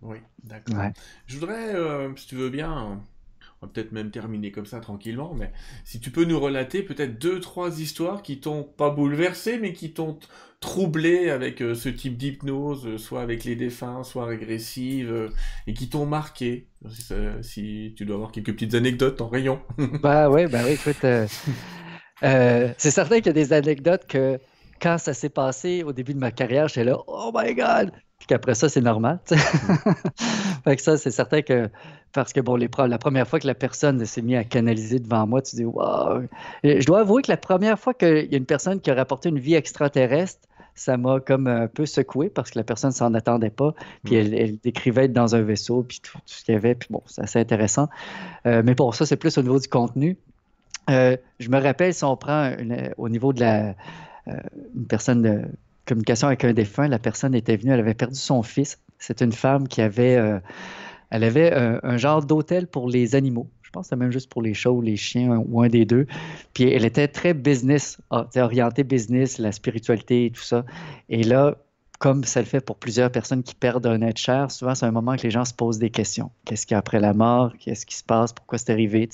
Oui, 0.02 0.18
d'accord. 0.44 0.86
Je 1.28 1.38
voudrais, 1.38 1.76
euh, 1.76 2.16
si 2.16 2.28
tu 2.28 2.36
veux 2.36 2.50
bien, 2.50 3.02
on 3.62 3.68
va 3.68 3.72
peut-être 3.72 3.92
même 3.92 4.12
terminer 4.12 4.52
comme 4.52 4.66
ça 4.66 4.80
tranquillement, 4.80 5.34
mais 5.34 5.52
si 5.84 6.00
tu 6.00 6.12
peux 6.12 6.26
nous 6.26 6.40
relater 6.40 6.84
peut-être 6.84 7.20
deux, 7.20 7.40
trois 7.40 7.80
histoires 7.80 8.22
qui 8.22 8.40
t'ont 8.40 8.64
pas 8.64 8.90
bouleversé, 8.90 9.58
mais 9.58 9.74
qui 9.74 9.94
t'ont 9.94 10.20
troublé 10.60 11.30
avec 11.30 11.62
euh, 11.62 11.76
ce 11.76 11.90
type 11.90 12.18
d'hypnose, 12.18 12.86
euh, 12.86 12.98
soit 12.98 13.22
avec 13.22 13.44
les 13.44 13.56
défunts, 13.56 14.04
soit 14.04 14.26
régressive, 14.26 15.32
et 15.68 15.74
qui 15.74 15.90
t'ont 15.90 16.06
marqué. 16.06 16.68
Si, 17.42 17.94
tu 17.98 18.06
dois 18.06 18.16
avoir 18.16 18.32
quelques 18.32 18.54
petites 18.54 18.76
anecdotes 18.76 19.22
en 19.22 19.28
rayon. 19.28 19.62
bah 20.02 20.30
ouais, 20.30 20.48
bah 20.48 20.60
oui, 20.66 20.74
écoute, 20.74 21.06
c'est 22.22 22.92
certain 22.92 23.18
qu'il 23.18 23.28
y 23.28 23.30
a 23.30 23.34
des 23.34 23.54
anecdotes 23.54 24.06
que 24.08 24.40
quand 24.82 24.98
ça 24.98 25.14
s'est 25.14 25.30
passé 25.30 25.84
au 25.84 25.94
début 25.94 26.14
de 26.14 26.20
ma 26.20 26.32
carrière, 26.32 26.68
j'étais 26.68 26.84
là, 26.84 26.98
oh 27.08 27.32
my 27.34 27.54
god, 27.56 27.92
puis 28.18 28.28
qu'après 28.28 28.56
ça, 28.56 28.70
c'est 28.70 28.82
normal. 28.82 29.20
Mm. 29.30 29.36
fait 30.64 30.76
que 30.76 30.82
ça, 30.82 30.98
c'est 30.98 31.12
certain 31.12 31.42
que 31.42 31.70
parce 32.14 32.32
que 32.32 32.40
bon, 32.40 32.56
les, 32.56 32.70
la 32.88 32.98
première 32.98 33.28
fois 33.28 33.40
que 33.40 33.48
la 33.48 33.56
personne 33.56 34.04
s'est 34.06 34.22
mise 34.22 34.38
à 34.38 34.44
canaliser 34.44 35.00
devant 35.00 35.28
moi, 35.28 35.42
tu 35.42 35.58
dis 35.58 35.66
Wow! 35.66 36.24
je 36.64 36.86
dois 36.86 37.02
avouer 37.02 37.22
que 37.22 37.32
la 37.32 37.38
première 37.38 37.78
fois 37.78 37.94
qu'il 37.94 38.32
y 38.32 38.36
a 38.36 38.38
une 38.38 38.46
personne 38.46 38.80
qui 38.80 38.90
a 38.90 38.96
rapporté 38.96 39.30
une 39.30 39.40
vie 39.40 39.56
extraterrestre, 39.56 40.48
ça 40.76 40.98
m'a 40.98 41.20
comme 41.20 41.48
un 41.48 41.68
peu 41.68 41.86
secoué 41.86 42.30
parce 42.30 42.52
que 42.52 42.60
la 42.60 42.64
personne 42.64 42.92
s'en 42.92 43.14
attendait 43.14 43.50
pas. 43.50 43.74
Puis 44.04 44.16
mm. 44.16 44.34
elle, 44.34 44.58
décrivait 44.60 45.06
être 45.06 45.14
dans 45.14 45.36
un 45.36 45.42
vaisseau, 45.42 45.84
puis 45.84 46.00
tout, 46.02 46.18
ce 46.26 46.44
qu'il 46.44 46.54
y 46.54 46.58
avait. 46.58 46.76
Puis 46.76 46.88
bon, 46.90 47.02
c'est 47.06 47.22
assez 47.22 47.40
intéressant. 47.40 47.90
Euh, 48.46 48.62
mais 48.66 48.76
pour 48.76 48.96
ça, 48.96 49.06
c'est 49.06 49.18
plus 49.18 49.38
au 49.38 49.42
niveau 49.42 49.60
du 49.60 49.68
contenu. 49.68 50.18
Euh, 50.90 51.18
je 51.40 51.50
me 51.50 51.60
rappelle, 51.60 51.94
si 51.94 52.04
on 52.04 52.16
prend 52.16 52.52
au 52.98 53.10
niveau 53.10 53.34
de 53.34 53.40
la 53.42 53.76
euh, 54.28 54.40
une 54.76 54.88
personne 54.88 55.22
de 55.22 55.44
communication 55.86 56.28
avec 56.28 56.44
un 56.44 56.54
défunt, 56.54 56.88
la 56.88 57.00
personne 57.00 57.36
était 57.36 57.56
venue, 57.58 57.72
elle 57.72 57.80
avait 57.80 57.94
perdu 57.94 58.16
son 58.16 58.44
fils. 58.44 58.80
C'est 59.00 59.22
une 59.22 59.32
femme 59.32 59.68
qui 59.68 59.82
avait, 59.82 60.16
euh, 60.16 60.40
elle 61.10 61.24
avait 61.24 61.54
un, 61.54 61.98
genre 61.98 62.26
d'hôtel 62.26 62.68
pour 62.68 62.90
les 62.90 63.16
animaux. 63.16 63.50
Je 63.62 63.70
pense 63.70 63.86
que 63.86 63.90
c'est 63.90 63.96
même 63.96 64.12
juste 64.12 64.30
pour 64.30 64.42
les 64.42 64.54
chats 64.54 64.72
ou 64.72 64.82
les 64.82 64.96
chiens 64.96 65.38
ou 65.48 65.62
un 65.62 65.68
des 65.68 65.86
deux. 65.86 66.08
Puis 66.54 66.72
elle 66.72 66.86
était 66.86 67.08
très 67.08 67.34
business, 67.34 68.00
ah, 68.10 68.28
orientée 68.38 68.84
business, 68.84 69.38
la 69.38 69.52
spiritualité 69.52 70.26
et 70.26 70.32
tout 70.32 70.42
ça. 70.42 70.66
Et 71.10 71.24
là, 71.24 71.58
comme 72.00 72.24
ça 72.24 72.40
le 72.42 72.46
fait 72.46 72.62
pour 72.62 72.76
plusieurs 72.78 73.12
personnes 73.12 73.44
qui 73.44 73.56
perdent 73.56 73.86
un 73.88 74.02
être 74.02 74.18
cher, 74.18 74.52
souvent 74.52 74.76
c'est 74.76 74.86
un 74.86 74.92
moment 74.92 75.16
que 75.16 75.24
les 75.24 75.32
gens 75.32 75.46
se 75.46 75.54
posent 75.54 75.80
des 75.80 75.90
questions. 75.90 76.32
Qu'est-ce 76.46 76.66
qu'il 76.66 76.74
y 76.74 76.76
a 76.76 76.80
après 76.80 77.00
la 77.00 77.14
mort? 77.14 77.54
Qu'est-ce 77.60 77.86
qui 77.86 77.96
se 77.96 78.04
passe? 78.04 78.34
Pourquoi 78.34 78.58
c'est 78.58 78.72
arrivé? 78.72 79.10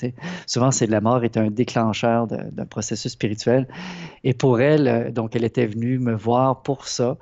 Souvent, 0.45 0.72
c'est 0.72 0.88
la 0.88 1.02
mort 1.02 1.24
est 1.24 1.38
un 1.38 1.49
déclencheur 1.49 2.28
d'un 2.28 2.66
processus 2.66 3.12
spirituel. 3.12 3.68
Et 4.24 4.34
pour 4.34 4.62
elle, 4.62 4.88
euh, 4.88 5.12
donc, 5.12 5.36
elle 5.36 5.44
était 5.44 5.66
venue 5.66 5.99
me 5.99 6.14
voir 6.14 6.62
pour 6.62 6.88
ça. 6.88 7.18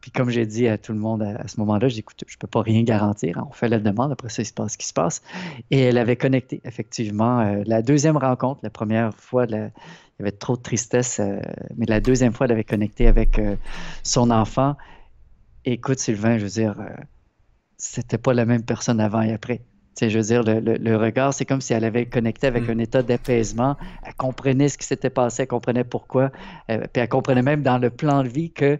Puis 0.00 0.10
comme 0.10 0.28
j'ai 0.28 0.44
dit 0.44 0.68
à 0.68 0.76
tout 0.76 0.92
le 0.92 0.98
monde 0.98 1.22
à, 1.22 1.48
ce 1.48 1.58
moment-là, 1.60 1.88
je 1.88 1.94
dis, 1.94 2.00
écoute, 2.00 2.24
je 2.26 2.34
ne 2.34 2.38
peux 2.38 2.46
pas 2.46 2.60
rien 2.60 2.82
garantir. 2.82 3.42
On 3.48 3.52
fait 3.52 3.68
la 3.68 3.78
demande, 3.78 4.12
après 4.12 4.28
ça, 4.28 4.42
il 4.42 4.46
se 4.46 4.52
passe 4.52 4.72
ce 4.72 4.78
qui 4.78 4.86
se 4.86 4.92
passe. 4.92 5.22
Et 5.70 5.80
elle 5.80 5.96
avait 5.96 6.16
connecté, 6.16 6.60
effectivement. 6.64 7.40
Euh, 7.40 7.62
la 7.66 7.80
deuxième 7.80 8.18
rencontre, 8.18 8.60
la 8.62 8.70
première 8.70 9.14
fois, 9.14 9.46
il 9.46 9.54
y 9.54 10.22
avait 10.22 10.32
trop 10.32 10.56
de 10.56 10.62
tristesse, 10.62 11.20
euh, 11.20 11.40
mais 11.76 11.86
la 11.86 12.00
deuxième 12.00 12.34
fois, 12.34 12.44
elle 12.46 12.52
avait 12.52 12.64
connecté 12.64 13.06
avec 13.06 13.40
son 14.02 14.30
enfant. 14.30 14.76
Écoute, 15.64 15.98
Sylvain, 15.98 16.38
je 16.38 16.44
veux 16.44 16.50
dire, 16.50 16.74
euh, 16.78 16.94
c'était 17.78 18.18
pas 18.18 18.34
la 18.34 18.44
même 18.44 18.62
personne 18.62 19.00
avant 19.00 19.22
et 19.22 19.32
après. 19.32 19.62
sais, 19.94 20.10
je 20.10 20.18
veux 20.18 20.24
dire, 20.24 20.42
le, 20.44 20.96
regard, 20.96 21.32
c'est 21.32 21.44
comme 21.44 21.60
si 21.60 21.72
elle 21.72 21.84
avait 21.84 22.06
connecté 22.06 22.46
avec 22.46 22.66
mm. 22.66 22.70
un 22.70 22.78
état 22.78 23.02
d'apaisement. 23.02 23.76
Elle 24.04 24.14
comprenait 24.14 24.68
ce 24.68 24.76
qui 24.76 24.86
s'était 24.86 25.10
passé, 25.10 25.42
elle 25.42 25.48
comprenait 25.48 25.84
pourquoi. 25.84 26.30
Euh, 26.70 26.86
puis 26.92 27.02
elle 27.02 27.08
comprenait 27.08 27.42
même 27.42 27.62
dans 27.62 27.78
le 27.78 27.90
plan 27.90 28.22
de 28.22 28.28
vie 28.28 28.50
que 28.50 28.78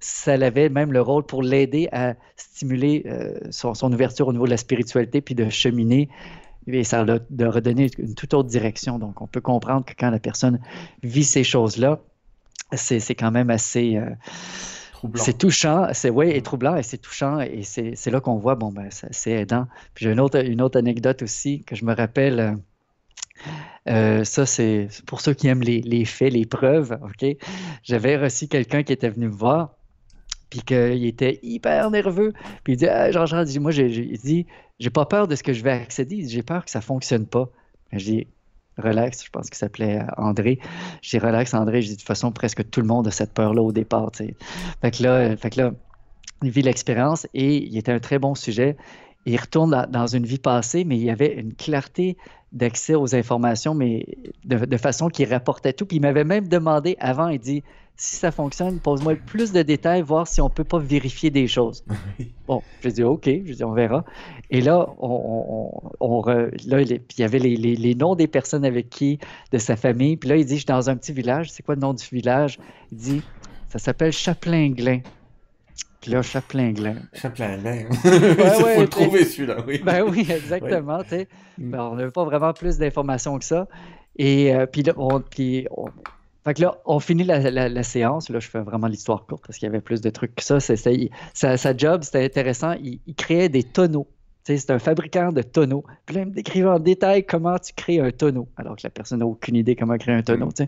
ça 0.00 0.32
avait 0.32 0.68
même 0.68 0.92
le 0.92 1.00
rôle 1.00 1.24
pour 1.24 1.42
l'aider 1.42 1.88
à 1.92 2.14
stimuler 2.36 3.04
euh, 3.06 3.38
son, 3.50 3.74
son, 3.74 3.92
ouverture 3.92 4.28
au 4.28 4.32
niveau 4.32 4.44
de 4.44 4.50
la 4.50 4.56
spiritualité, 4.56 5.20
puis 5.20 5.34
de 5.34 5.48
cheminer. 5.48 6.08
Et 6.66 6.84
ça 6.84 7.00
a 7.00 7.04
de 7.04 7.46
redonner 7.46 7.90
une 7.98 8.14
toute 8.14 8.34
autre 8.34 8.48
direction. 8.48 8.98
Donc, 8.98 9.22
on 9.22 9.26
peut 9.26 9.40
comprendre 9.40 9.84
que 9.84 9.92
quand 9.96 10.10
la 10.10 10.18
personne 10.18 10.60
vit 11.02 11.24
ces 11.24 11.44
choses-là, 11.44 12.00
c'est 12.72 13.14
quand 13.14 13.30
même 13.30 13.50
assez. 13.50 13.96
Euh, 13.96 14.10
c'est 15.14 15.38
touchant, 15.38 15.88
c'est 15.92 16.10
oui, 16.10 16.30
et 16.30 16.42
troublant, 16.42 16.76
et 16.76 16.82
c'est 16.82 16.98
touchant, 16.98 17.40
et 17.40 17.62
c'est 17.62 18.10
là 18.10 18.20
qu'on 18.20 18.36
voit, 18.36 18.54
bon, 18.54 18.72
ben, 18.72 18.88
c'est 18.90 19.32
aidant. 19.32 19.66
Puis 19.94 20.04
j'ai 20.04 20.12
une 20.12 20.20
autre, 20.20 20.78
anecdote 20.78 21.22
aussi 21.22 21.62
que 21.64 21.76
je 21.76 21.84
me 21.84 21.94
rappelle. 21.94 22.40
Euh, 22.40 22.52
euh, 23.88 24.24
ça, 24.24 24.46
c'est 24.46 24.88
pour 25.06 25.20
ceux 25.20 25.34
qui 25.34 25.48
aiment 25.48 25.62
les, 25.62 26.04
faits, 26.04 26.32
les 26.32 26.46
preuves, 26.46 26.98
OK? 27.02 27.36
J'avais 27.82 28.16
reçu 28.16 28.48
quelqu'un 28.48 28.82
qui 28.82 28.92
était 28.92 29.10
venu 29.10 29.26
me 29.26 29.32
voir, 29.32 29.76
puis 30.50 30.62
qu'il 30.62 31.04
était 31.04 31.38
hyper 31.42 31.90
nerveux. 31.90 32.32
Puis 32.62 32.74
il 32.74 32.76
dit 32.76 32.86
ah, 32.86 33.10
Jean-Jean, 33.10 33.44
moi, 33.60 33.72
j'ai 33.72 33.88
dit, 33.88 34.46
j'ai 34.78 34.90
pas 34.90 35.04
peur 35.04 35.28
de 35.28 35.36
ce 35.36 35.42
que 35.42 35.52
je 35.52 35.62
vais 35.62 35.72
accéder, 35.72 36.26
j'ai 36.26 36.42
peur 36.42 36.64
que 36.64 36.70
ça 36.70 36.80
fonctionne 36.80 37.26
pas. 37.26 37.50
Je 37.92 38.04
dis 38.04 38.26
relax, 38.78 39.24
je 39.24 39.30
pense 39.30 39.48
qu'il 39.48 39.56
s'appelait 39.56 40.00
euh, 40.00 40.06
André. 40.16 40.58
Dis 41.02 41.18
relax, 41.18 41.54
André. 41.54 41.82
Je 41.82 41.88
dis 41.88 41.94
de 41.94 41.98
toute 41.98 42.06
façon, 42.06 42.32
presque 42.32 42.68
tout 42.70 42.80
le 42.80 42.86
monde 42.86 43.06
a 43.06 43.10
cette 43.10 43.32
peur-là 43.32 43.62
au 43.62 43.72
départ. 43.72 44.10
Fait 44.14 44.90
que 44.90 45.02
là, 45.02 45.10
euh, 45.10 45.36
fait 45.36 45.50
que 45.50 45.60
là, 45.60 45.72
il 46.42 46.50
vit 46.50 46.62
l'expérience 46.62 47.26
et 47.34 47.56
il 47.56 47.76
était 47.76 47.92
un 47.92 48.00
très 48.00 48.18
bon 48.18 48.34
sujet. 48.34 48.76
Il 49.26 49.40
retourne 49.40 49.86
dans 49.90 50.06
une 50.06 50.24
vie 50.24 50.38
passée, 50.38 50.84
mais 50.84 50.96
il 50.96 51.04
y 51.04 51.10
avait 51.10 51.34
une 51.34 51.54
clarté 51.54 52.16
d'accès 52.52 52.94
aux 52.94 53.14
informations, 53.14 53.74
mais 53.74 54.06
de, 54.44 54.76
façon 54.76 55.08
qu'il 55.08 55.28
rapportait 55.28 55.72
tout. 55.72 55.86
Puis 55.86 55.96
il 55.96 56.00
m'avait 56.00 56.24
même 56.24 56.48
demandé 56.48 56.96
avant, 57.00 57.28
il 57.28 57.40
dit 57.40 57.62
si 57.96 58.16
ça 58.16 58.32
fonctionne, 58.32 58.80
pose-moi 58.80 59.14
plus 59.14 59.52
de 59.52 59.62
détails, 59.62 60.02
voir 60.02 60.26
si 60.26 60.40
on 60.40 60.50
peut 60.50 60.64
pas 60.64 60.78
vérifier 60.78 61.30
des 61.30 61.46
choses. 61.46 61.84
bon, 62.48 62.62
je 62.82 62.88
dis 62.88 63.02
OK, 63.02 63.26
je 63.26 63.52
dis 63.52 63.64
on 63.64 63.72
verra. 63.72 64.04
Et 64.50 64.60
là, 64.60 64.88
on, 64.98 65.70
là 66.66 66.80
il 66.82 67.00
y 67.18 67.22
avait 67.22 67.38
les, 67.38 67.94
noms 67.94 68.14
des 68.14 68.26
personnes 68.26 68.64
avec 68.64 68.88
qui, 68.88 69.18
de 69.52 69.58
sa 69.58 69.76
famille. 69.76 70.16
Puis 70.16 70.28
là, 70.28 70.36
il 70.36 70.44
dit 70.44 70.54
je 70.54 70.60
suis 70.60 70.66
dans 70.66 70.90
un 70.90 70.96
petit 70.96 71.12
village. 71.12 71.50
C'est 71.50 71.62
quoi 71.62 71.74
le 71.74 71.80
nom 71.80 71.94
du 71.94 72.04
village 72.04 72.58
Il 72.92 72.98
dit 72.98 73.22
ça 73.68 73.78
s'appelle 73.78 74.12
Chaplain-Glin. 74.12 75.00
Là, 76.06 76.22
Chaplain-Glin. 76.22 76.96
Chaplain-Glin. 77.12 77.84
Il 78.04 78.10
faut 78.10 78.80
le 78.80 78.88
trouver 78.88 79.24
celui-là, 79.24 79.56
oui. 79.66 79.80
Ben 79.84 80.02
oui, 80.02 80.26
exactement. 80.28 80.98
Mm. 80.98 81.70
Ben, 81.70 81.80
on 81.80 81.94
n'avait 81.96 82.10
pas 82.10 82.24
vraiment 82.24 82.52
plus 82.52 82.78
d'informations 82.78 83.38
que 83.38 83.44
ça. 83.44 83.68
Et 84.16 84.54
euh, 84.54 84.66
puis 84.66 84.82
là, 84.82 84.92
on, 84.96 85.20
puis 85.20 85.66
fait 86.44 86.54
que 86.54 86.62
là, 86.62 86.78
on 86.84 87.00
finit 87.00 87.24
la, 87.24 87.82
séance. 87.82 88.28
Là, 88.28 88.38
je 88.38 88.48
fais 88.48 88.60
vraiment 88.60 88.86
l'histoire 88.86 89.24
courte 89.26 89.44
parce 89.46 89.58
qu'il 89.58 89.66
y 89.66 89.70
avait 89.70 89.80
plus 89.80 90.02
de 90.02 90.10
trucs 90.10 90.34
que 90.34 90.44
ça. 90.44 90.60
C'est, 90.60 90.76
sa, 91.32 91.76
job, 91.76 92.02
c'était 92.02 92.24
intéressant. 92.24 92.74
Il, 92.82 93.14
créait 93.14 93.48
des 93.48 93.62
tonneaux. 93.62 94.06
C'est 94.42 94.70
un 94.70 94.78
fabricant 94.78 95.32
de 95.32 95.40
tonneaux. 95.40 95.84
Puis 96.04 96.16
là, 96.16 96.22
il 96.22 96.28
me 96.28 96.34
décrivait 96.34 96.68
en 96.68 96.78
détail 96.78 97.24
comment 97.24 97.58
tu 97.58 97.72
crées 97.72 97.98
un 97.98 98.10
tonneau, 98.10 98.46
alors 98.58 98.76
que 98.76 98.82
la 98.84 98.90
personne 98.90 99.20
n'a 99.20 99.26
aucune 99.26 99.56
idée 99.56 99.74
comment 99.74 99.96
créer 99.96 100.14
un 100.14 100.22
tonneau. 100.22 100.48
Mm. 100.48 100.66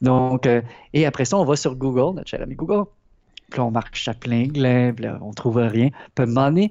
Donc, 0.00 0.46
euh, 0.46 0.60
et 0.92 1.06
après 1.06 1.24
ça, 1.24 1.38
on 1.38 1.44
va 1.44 1.54
sur 1.54 1.76
Google, 1.76 2.16
notre 2.16 2.28
cher 2.28 2.42
ami 2.42 2.56
Google. 2.56 2.86
Puis 3.52 3.58
là, 3.58 3.66
on 3.66 3.70
marque 3.70 3.94
Chaplin, 3.94 4.46
Glimp, 4.46 5.00
là, 5.00 5.18
on 5.20 5.32
trouve 5.32 5.58
rien. 5.58 5.90
Puis 6.14 6.20
à 6.20 6.22
un 6.22 6.26
moment 6.26 6.46
donné, 6.46 6.70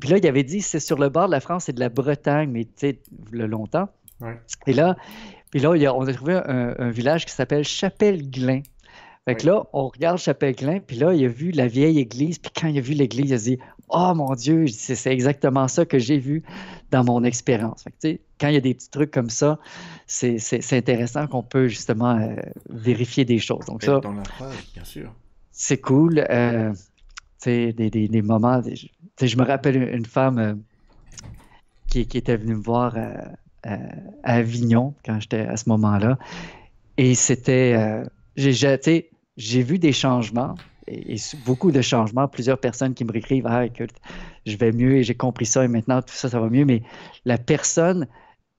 puis 0.00 0.08
là, 0.08 0.16
il 0.16 0.26
avait 0.26 0.44
dit 0.44 0.62
c'est 0.62 0.80
sur 0.80 0.98
le 0.98 1.10
bord 1.10 1.26
de 1.26 1.32
la 1.32 1.40
France 1.40 1.68
et 1.68 1.74
de 1.74 1.80
la 1.80 1.90
Bretagne, 1.90 2.50
mais 2.50 2.64
tu 2.64 2.70
sais, 2.76 3.00
le 3.30 3.46
longtemps. 3.46 3.88
Et 4.66 4.72
là, 4.72 4.96
puis 5.50 5.60
là, 5.60 5.70
on 5.94 6.06
a 6.06 6.12
trouvé 6.14 6.40
un, 6.46 6.90
village 6.90 7.26
qui 7.26 7.32
s'appelle 7.32 7.64
Chapelle-Glin. 7.64 8.62
Fait 9.26 9.34
que 9.34 9.46
là, 9.46 9.64
on 9.72 9.88
regarde 9.88 10.18
Chapelle-Glin, 10.18 10.78
puis 10.86 10.96
là, 10.96 11.12
il 11.12 11.24
a 11.24 11.28
vu 11.28 11.50
la 11.50 11.66
vieille 11.66 11.98
église, 11.98 12.38
puis 12.38 12.52
quand 12.58 12.68
il 12.68 12.78
a 12.78 12.80
vu 12.80 12.94
l'église, 12.94 13.30
il 13.30 13.34
a 13.34 13.38
dit 13.38 13.58
Oh 13.88 14.14
mon 14.14 14.34
Dieu, 14.34 14.66
c'est 14.68 15.12
exactement 15.12 15.68
ça 15.68 15.84
que 15.84 15.98
j'ai 15.98 16.18
vu 16.18 16.42
dans 16.90 17.04
mon 17.04 17.24
expérience. 17.24 17.84
quand 18.40 18.48
il 18.48 18.54
y 18.54 18.56
a 18.56 18.60
des 18.60 18.74
petits 18.74 18.90
trucs 18.90 19.10
comme 19.10 19.30
ça, 19.30 19.58
c'est 20.06 20.72
intéressant 20.72 21.26
qu'on 21.26 21.42
peut 21.42 21.68
justement 21.68 22.16
euh, 22.16 22.36
vérifier 22.70 23.24
des 23.24 23.38
choses. 23.38 23.66
Donc, 23.66 23.82
ça, 23.82 24.00
dans 24.00 24.12
la 24.12 24.22
bien 24.74 24.84
sûr. 24.84 25.12
C'est 25.58 25.80
cool. 25.80 26.22
Euh, 26.28 26.74
des, 27.42 27.72
des, 27.72 27.88
des, 27.88 28.22
moments. 28.22 28.60
je 28.60 29.36
me 29.38 29.42
rappelle 29.42 29.94
une 29.94 30.04
femme 30.04 30.38
euh, 30.38 30.54
qui, 31.88 32.00
était 32.00 32.36
venue 32.36 32.56
me 32.56 32.60
voir 32.60 32.94
à 33.64 33.78
Avignon 34.22 34.94
quand 35.04 35.18
j'étais 35.18 35.46
à 35.46 35.56
ce 35.56 35.68
moment-là. 35.70 36.18
Et 36.98 37.14
c'était. 37.14 37.74
Euh, 37.74 38.04
j'ai, 38.36 38.52
j'ai 39.38 39.62
vu 39.62 39.78
des 39.78 39.92
changements, 39.92 40.56
et, 40.88 41.16
beaucoup 41.46 41.72
de 41.72 41.80
changements. 41.80 42.28
Plusieurs 42.28 42.58
personnes 42.58 42.92
qui 42.92 43.06
me 43.06 43.12
réécrivent 43.12 43.46
Ah, 43.46 43.64
écoute, 43.64 43.94
je 44.44 44.56
vais 44.58 44.72
mieux 44.72 44.96
et 44.96 45.04
j'ai 45.04 45.14
compris 45.14 45.46
ça 45.46 45.64
et 45.64 45.68
maintenant 45.68 46.02
tout 46.02 46.14
ça, 46.14 46.28
ça 46.28 46.38
va 46.38 46.50
mieux. 46.50 46.66
Mais 46.66 46.82
la 47.24 47.38
personne, 47.38 48.06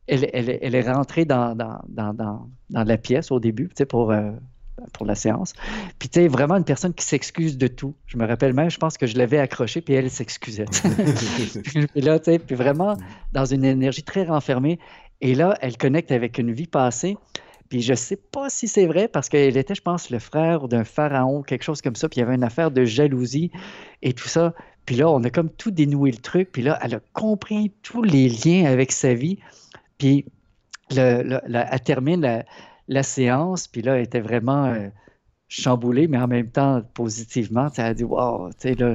elle, 0.07 0.28
elle, 0.34 0.74
est 0.74 0.91
rentrée 0.91 1.26
dans, 1.26 1.56
la 2.72 2.98
pièce 2.98 3.30
au 3.30 3.40
début, 3.40 3.69
pour. 3.88 4.11
Pour 4.94 5.06
la 5.06 5.16
séance. 5.16 5.54
Puis, 5.99 6.10
tu 6.10 6.20
sais, 6.20 6.28
vraiment 6.28 6.56
une 6.56 6.64
personne 6.64 6.94
qui 6.94 7.04
s'excuse 7.04 7.58
de 7.58 7.68
tout. 7.68 7.95
Je 8.06 8.18
me 8.18 8.26
rappelle 8.28 8.54
même, 8.54 8.70
je 8.70 8.78
pense 8.78 8.98
que 8.98 9.08
je 9.08 9.18
l'avais 9.18 9.40
accroché, 9.40 9.82
puis 9.82 9.95
elle 9.95 10.10
s'excusait. 10.10 10.66
puis 11.94 12.02
là, 12.02 12.20
tu 12.20 12.32
sais, 12.32 12.40
puis 12.40 12.56
vraiment 12.56 12.95
dans 13.34 13.45
une 13.45 13.66
énergie 13.66 14.04
très 14.04 14.24
renfermée. 14.24 14.80
Et 15.22 15.36
là, 15.36 15.58
elle 15.62 15.78
connecte 15.78 16.12
avec 16.12 16.38
une 16.38 16.52
vie 16.52 16.68
passée. 16.68 17.18
Puis 17.70 17.82
je 17.82 17.91
ne 17.91 17.98
sais 17.98 18.16
pas 18.16 18.49
si 18.49 18.68
c'est 18.68 18.86
vrai 18.86 19.08
parce 19.08 19.30
qu'elle 19.30 19.58
était, 19.58 19.76
je 19.76 19.82
pense, 19.82 20.10
le 20.10 20.20
frère 20.20 20.68
d'un 20.68 20.84
pharaon, 20.84 21.41
quelque 21.41 21.64
chose 21.64 21.82
comme 21.82 21.95
ça. 21.95 22.08
Puis 22.08 22.18
il 22.18 22.20
y 22.22 22.24
avait 22.24 22.36
une 22.36 22.44
affaire 22.44 22.72
de 22.72 22.86
jalousie 22.86 23.52
et 24.02 24.14
tout 24.14 24.28
ça. 24.28 24.54
Puis 24.86 24.95
là, 24.95 25.10
on 25.10 25.24
a 25.24 25.30
comme 25.30 25.49
tout 25.49 25.72
dénoué 25.72 26.12
le 26.12 26.18
truc. 26.18 26.52
Puis 26.52 26.62
là, 26.62 26.80
elle 26.82 26.95
a 26.95 26.99
compris 27.14 27.74
tous 27.82 28.04
les 28.04 28.30
liens 28.30 28.66
avec 28.66 28.91
sa 28.91 29.14
vie. 29.14 29.40
Puis 29.98 30.26
le, 30.91 31.40
elle 31.49 31.82
termine 31.82 32.22
la, 32.22 32.45
séance. 33.03 33.68
Puis 33.68 33.81
là, 33.81 33.97
elle 33.97 34.03
était 34.03 34.19
vraiment 34.19 34.65
euh, 34.65 34.89
chamboulée, 35.47 36.07
mais 36.07 36.18
en 36.18 36.27
même 36.27 36.49
temps 36.49 36.81
positivement. 36.93 37.68
Elle 37.77 37.85
a 37.85 37.93
dit 37.93 38.03
Wow, 38.03 38.49
tu 38.49 38.55
sais, 38.59 38.76
là. 38.76 38.93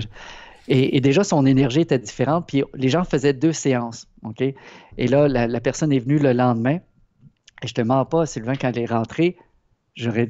Et, 0.69 1.01
déjà, 1.01 1.25
son 1.25 1.45
énergie 1.45 1.81
était 1.81 1.99
différente. 1.99 2.47
Puis 2.47 2.63
les 2.75 2.89
gens 2.89 3.05
faisaient 3.05 3.33
deux 3.33 3.53
séances. 3.53 4.07
OK? 4.23 4.41
Et 4.43 5.07
là, 5.09 5.29
la, 5.29 5.61
personne 5.61 5.93
est 5.93 5.99
venue 5.99 6.19
le 6.19 6.33
lendemain. 6.33 6.79
Et 7.63 7.67
je 7.67 7.75
te 7.75 7.83
mens 7.83 8.05
pas, 8.05 8.27
Sylvain, 8.27 8.55
quand 8.55 8.69
elle 8.69 8.79
est 8.79 8.87
rentrée, 8.87 9.37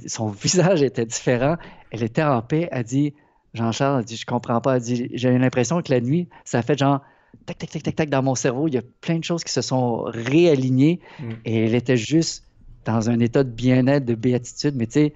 son 0.07 0.29
visage 0.43 0.83
était 0.83 1.07
différent. 1.07 1.57
Elle 1.91 2.03
était 2.03 2.23
en 2.23 2.41
paix. 2.41 2.69
Elle 2.73 2.85
dit 2.85 3.15
Jean-Charles, 3.55 4.01
elle 4.01 4.05
dit 4.07 4.17
Je 4.17 4.27
comprends 4.27 4.61
pas. 4.61 4.77
Elle 4.77 4.83
dit 4.83 5.11
J'ai 5.13 5.37
l'impression 5.37 5.83
que 5.83 5.93
la 5.93 6.01
nuit, 6.01 6.29
ça 6.45 6.63
fait 6.63 6.79
genre 6.79 7.01
tac, 7.47 7.59
tac, 7.59 7.71
tac, 7.71 7.83
tac, 7.83 7.95
tac 7.95 8.11
dans 8.11 8.23
mon 8.23 8.35
cerveau. 8.35 8.69
Il 8.69 8.75
y 8.75 8.79
a 8.79 8.83
plein 9.01 9.19
de 9.19 9.25
choses 9.25 9.45
qui 9.45 9.53
se 9.53 9.63
sont 9.63 10.03
réalignées. 10.05 11.01
Mm. 11.21 11.31
Et 11.45 11.65
elle 11.67 11.75
était 11.75 11.97
juste 11.97 12.47
dans 12.85 13.11
un 13.11 13.21
état 13.21 13.45
de 13.45 13.51
bien-être, 13.51 14.05
de 14.05 14.15
béatitude. 14.15 14.75
Mais 14.77 14.87
tu 14.87 14.93
sais, 14.93 15.15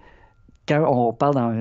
quand 0.68 0.84
on 0.88 1.12
parle 1.12 1.34
dans 1.34 1.50
un, 1.50 1.60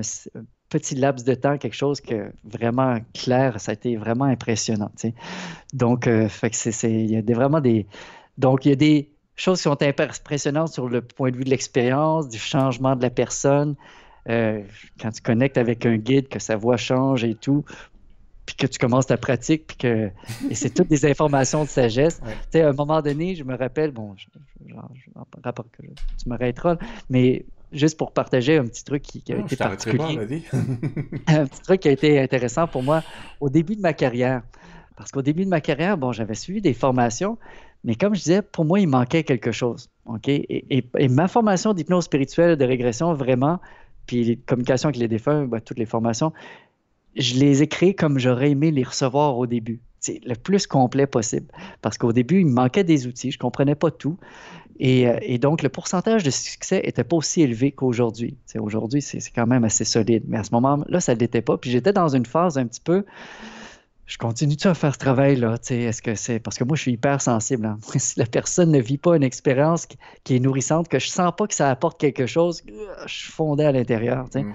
petit 0.68 0.96
laps 0.96 1.24
de 1.24 1.34
temps, 1.34 1.58
quelque 1.58 1.76
chose 1.76 2.00
que 2.00 2.32
vraiment 2.44 2.98
clair, 3.14 3.60
ça 3.60 3.70
a 3.70 3.74
été 3.74 3.96
vraiment 3.96 4.24
impressionnant. 4.24 4.90
Donc, 5.72 6.06
euh, 6.06 6.28
fait 6.28 6.50
que 6.50 6.56
c'est, 6.56 6.92
il 6.92 7.10
y 7.10 7.16
a 7.16 7.22
des, 7.22 7.34
vraiment 7.34 7.60
des. 7.60 7.86
Donc, 8.36 8.66
il 8.66 8.70
y 8.70 8.72
a 8.72 8.76
des 8.76 9.10
choses 9.36 9.58
qui 9.58 9.64
sont 9.64 9.82
impressionnantes 9.82 10.72
sur 10.72 10.88
le 10.88 11.02
point 11.02 11.30
de 11.30 11.36
vue 11.36 11.44
de 11.44 11.50
l'expérience, 11.50 12.28
du 12.28 12.38
changement 12.38 12.96
de 12.96 13.02
la 13.02 13.10
personne. 13.10 13.76
Euh, 14.28 14.62
quand 15.00 15.12
tu 15.12 15.22
connectes 15.22 15.56
avec 15.56 15.86
un 15.86 15.96
guide, 15.98 16.28
que 16.28 16.40
sa 16.40 16.56
voix 16.56 16.76
change 16.76 17.22
et 17.22 17.34
tout, 17.36 17.64
puis 18.46 18.54
que 18.54 18.66
tu 18.66 18.78
commences 18.78 19.06
ta 19.06 19.16
pratique, 19.16 19.66
puis 19.66 19.76
que 19.76 20.10
et 20.48 20.54
c'est 20.54 20.70
toutes 20.70 20.88
des 20.88 21.04
informations 21.04 21.64
de 21.64 21.68
sagesse. 21.68 22.20
Tu 22.24 22.32
sais, 22.52 22.62
à 22.62 22.68
un 22.68 22.72
moment 22.72 23.02
donné, 23.02 23.34
je 23.34 23.44
me 23.44 23.56
rappelle, 23.56 23.90
bon, 23.90 24.14
je, 24.16 24.26
je, 24.66 24.74
je, 24.94 25.92
tu 26.22 26.28
m'arrêteras, 26.28 26.76
mais 27.10 27.44
juste 27.72 27.98
pour 27.98 28.12
partager 28.12 28.56
un 28.56 28.64
petit 28.64 28.84
truc 28.84 29.02
qui, 29.02 29.22
a 29.32 29.38
été 29.38 29.56
particulier. 29.56 30.42
un 31.26 31.46
petit 31.46 31.62
truc 31.62 31.80
qui 31.80 31.88
a 31.88 31.92
été 31.92 32.20
intéressant 32.20 32.66
pour 32.66 32.82
moi 32.82 33.02
au 33.40 33.48
début 33.48 33.76
de 33.76 33.80
ma 33.80 33.92
carrière. 33.92 34.42
Parce 34.96 35.10
qu'au 35.10 35.22
début 35.22 35.44
de 35.44 35.50
ma 35.50 35.60
carrière, 35.60 35.98
bon, 35.98 36.12
j'avais 36.12 36.34
suivi 36.34 36.60
des 36.60 36.72
formations, 36.72 37.36
mais 37.84 37.96
comme 37.96 38.14
je 38.14 38.22
disais, 38.22 38.42
pour 38.42 38.64
moi, 38.64 38.80
il 38.80 38.88
manquait 38.88 39.24
quelque 39.24 39.52
chose. 39.52 39.90
OK? 40.06 40.28
Et, 40.28 40.84
ma 41.10 41.28
formation 41.28 41.74
d'hypnose 41.74 42.04
spirituelle, 42.04 42.56
de 42.56 42.64
régression, 42.64 43.12
vraiment, 43.12 43.60
puis 44.06 44.24
les 44.24 44.36
communications 44.36 44.88
avec 44.88 44.98
les 44.98 45.08
défunts, 45.08 45.44
ben, 45.44 45.60
toutes 45.60 45.78
les 45.78 45.86
formations, 45.86 46.32
je 47.16 47.34
les 47.34 47.62
ai 47.62 47.66
créées 47.66 47.94
comme 47.94 48.18
j'aurais 48.18 48.50
aimé 48.50 48.70
les 48.70 48.82
recevoir 48.82 49.36
au 49.38 49.46
début. 49.46 49.80
C'est 50.00 50.20
le 50.24 50.34
plus 50.34 50.66
complet 50.66 51.06
possible. 51.06 51.46
Parce 51.82 51.98
qu'au 51.98 52.12
début, 52.12 52.40
il 52.40 52.46
me 52.46 52.52
manquait 52.52 52.84
des 52.84 53.06
outils, 53.06 53.30
je 53.30 53.38
ne 53.38 53.40
comprenais 53.40 53.74
pas 53.74 53.90
tout. 53.90 54.18
Euh, 54.82 55.18
et, 55.22 55.38
donc, 55.38 55.62
le 55.62 55.68
pourcentage 55.68 56.22
de 56.22 56.30
succès 56.30 56.82
n'était 56.84 57.02
pas 57.02 57.16
aussi 57.16 57.40
élevé 57.40 57.72
qu'aujourd'hui. 57.72 58.36
Aujourd'hui, 58.58 59.00
c'est 59.00 59.20
quand 59.34 59.46
même 59.46 59.64
assez 59.64 59.84
solide. 59.84 60.24
Mais 60.28 60.38
à 60.38 60.44
ce 60.44 60.50
moment-là, 60.52 61.00
ça 61.00 61.14
ne 61.14 61.20
l'était 61.20 61.42
pas. 61.42 61.56
Puis 61.56 61.70
j'étais 61.70 61.92
dans 61.92 62.08
une 62.08 62.26
phase 62.26 62.58
un 62.58 62.66
petit 62.66 62.82
peu 62.82 63.04
je 64.06 64.18
continue-tu 64.18 64.68
à 64.68 64.74
faire 64.74 64.94
ce 64.94 64.98
travail-là? 64.98 65.56
Est-ce 65.68 66.00
que 66.00 66.14
c'est. 66.14 66.38
Parce 66.38 66.56
que 66.56 66.64
moi, 66.64 66.76
je 66.76 66.82
suis 66.82 66.92
hyper 66.92 67.20
sensible. 67.20 67.66
Hein. 67.66 67.78
Si 67.98 68.18
la 68.18 68.26
personne 68.26 68.70
ne 68.70 68.80
vit 68.80 68.98
pas 68.98 69.16
une 69.16 69.24
expérience 69.24 69.86
qui, 70.24 70.36
est 70.36 70.38
nourrissante, 70.38 70.88
que 70.88 70.98
je 70.98 71.08
sens 71.08 71.32
pas 71.36 71.46
que 71.46 71.54
ça 71.54 71.70
apporte 71.70 71.98
quelque 71.98 72.26
chose, 72.26 72.62
je 73.06 73.12
suis 73.12 73.32
fondé 73.32 73.64
à 73.64 73.72
l'intérieur. 73.72 74.26
Mm. 74.34 74.52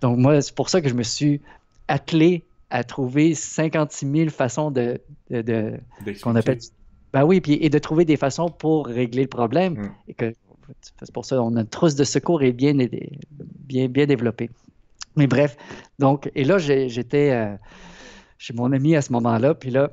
Donc, 0.00 0.18
moi, 0.18 0.40
c'est 0.40 0.54
pour 0.54 0.68
ça 0.68 0.80
que 0.80 0.88
je 0.88 0.94
me 0.94 1.02
suis 1.02 1.40
attelé 1.88 2.44
à 2.70 2.84
trouver 2.84 3.34
56 3.34 4.10
000 4.10 4.30
façons 4.30 4.70
de. 4.70 5.00
de, 5.30 5.80
qu'on 6.22 6.36
appelle. 6.36 6.58
Ben 7.12 7.24
oui, 7.24 7.40
puis, 7.40 7.58
et 7.60 7.70
de 7.70 7.78
trouver 7.78 8.04
des 8.04 8.16
façons 8.16 8.48
pour 8.48 8.86
régler 8.86 9.22
le 9.22 9.28
problème. 9.28 9.74
Mm. 9.74 9.90
Et 10.08 10.14
que 10.14 10.32
c'est 10.80 11.12
pour 11.12 11.24
ça 11.24 11.36
qu'on 11.36 11.56
a 11.56 11.60
une 11.60 11.68
trousse 11.68 11.94
de 11.94 12.04
secours 12.04 12.42
est 12.42 12.52
bien, 12.52 12.74
bien, 12.74 13.88
bien 13.88 14.06
développée. 14.06 14.50
Mais 15.14 15.26
bref, 15.26 15.56
donc, 15.98 16.30
et 16.34 16.44
là, 16.44 16.58
j'étais. 16.58 17.30
Euh, 17.30 17.56
chez 18.44 18.52
mon 18.52 18.72
ami 18.72 18.94
à 18.94 19.00
ce 19.00 19.12
moment-là. 19.12 19.54
Puis 19.54 19.70
là, 19.70 19.90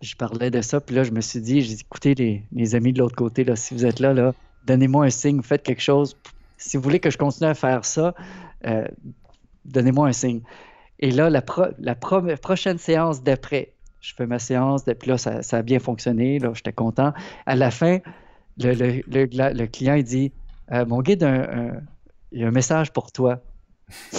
je 0.00 0.14
parlais 0.16 0.50
de 0.50 0.62
ça. 0.62 0.80
Puis 0.80 0.96
là, 0.96 1.04
je 1.04 1.10
me 1.10 1.20
suis 1.20 1.40
dit, 1.40 1.60
j'ai 1.60 1.74
dit, 1.74 1.82
écoutez, 1.82 2.42
les, 2.52 2.74
amis 2.74 2.92
de 2.92 2.98
l'autre 2.98 3.16
côté, 3.16 3.44
là, 3.44 3.54
si 3.54 3.74
vous 3.74 3.84
êtes 3.84 4.00
là, 4.00 4.14
là 4.14 4.32
donnez-moi 4.66 5.06
un 5.06 5.10
signe, 5.10 5.42
faites 5.42 5.62
quelque 5.62 5.82
chose. 5.82 6.16
Si 6.56 6.76
vous 6.76 6.82
voulez 6.82 7.00
que 7.00 7.10
je 7.10 7.18
continue 7.18 7.50
à 7.50 7.54
faire 7.54 7.84
ça, 7.84 8.14
euh, 8.66 8.86
donnez-moi 9.64 10.08
un 10.08 10.12
signe. 10.12 10.40
Et 11.02 11.10
là, 11.10 11.28
la, 11.28 11.42
la 11.80 11.94
prochaine 11.96 12.78
séance 12.78 13.24
d'après, 13.24 13.74
je 14.00 14.14
fais 14.14 14.26
ma 14.26 14.38
séance, 14.38 14.84
puis 14.84 15.10
là, 15.10 15.18
ça, 15.18 15.40
a 15.50 15.62
bien 15.62 15.80
fonctionné, 15.80 16.38
là, 16.38 16.52
j'étais 16.54 16.72
content. 16.72 17.12
À 17.44 17.56
la 17.56 17.72
fin, 17.72 17.98
le, 18.58 19.02
le, 19.08 19.66
client, 19.66 19.94
il 19.94 20.04
dit, 20.04 20.32
euh, 20.70 20.86
mon 20.86 21.02
guide, 21.02 21.28
il 22.30 22.40
y 22.40 22.44
a 22.44 22.46
un 22.46 22.52
message 22.52 22.92
pour 22.92 23.10
toi. 23.10 23.40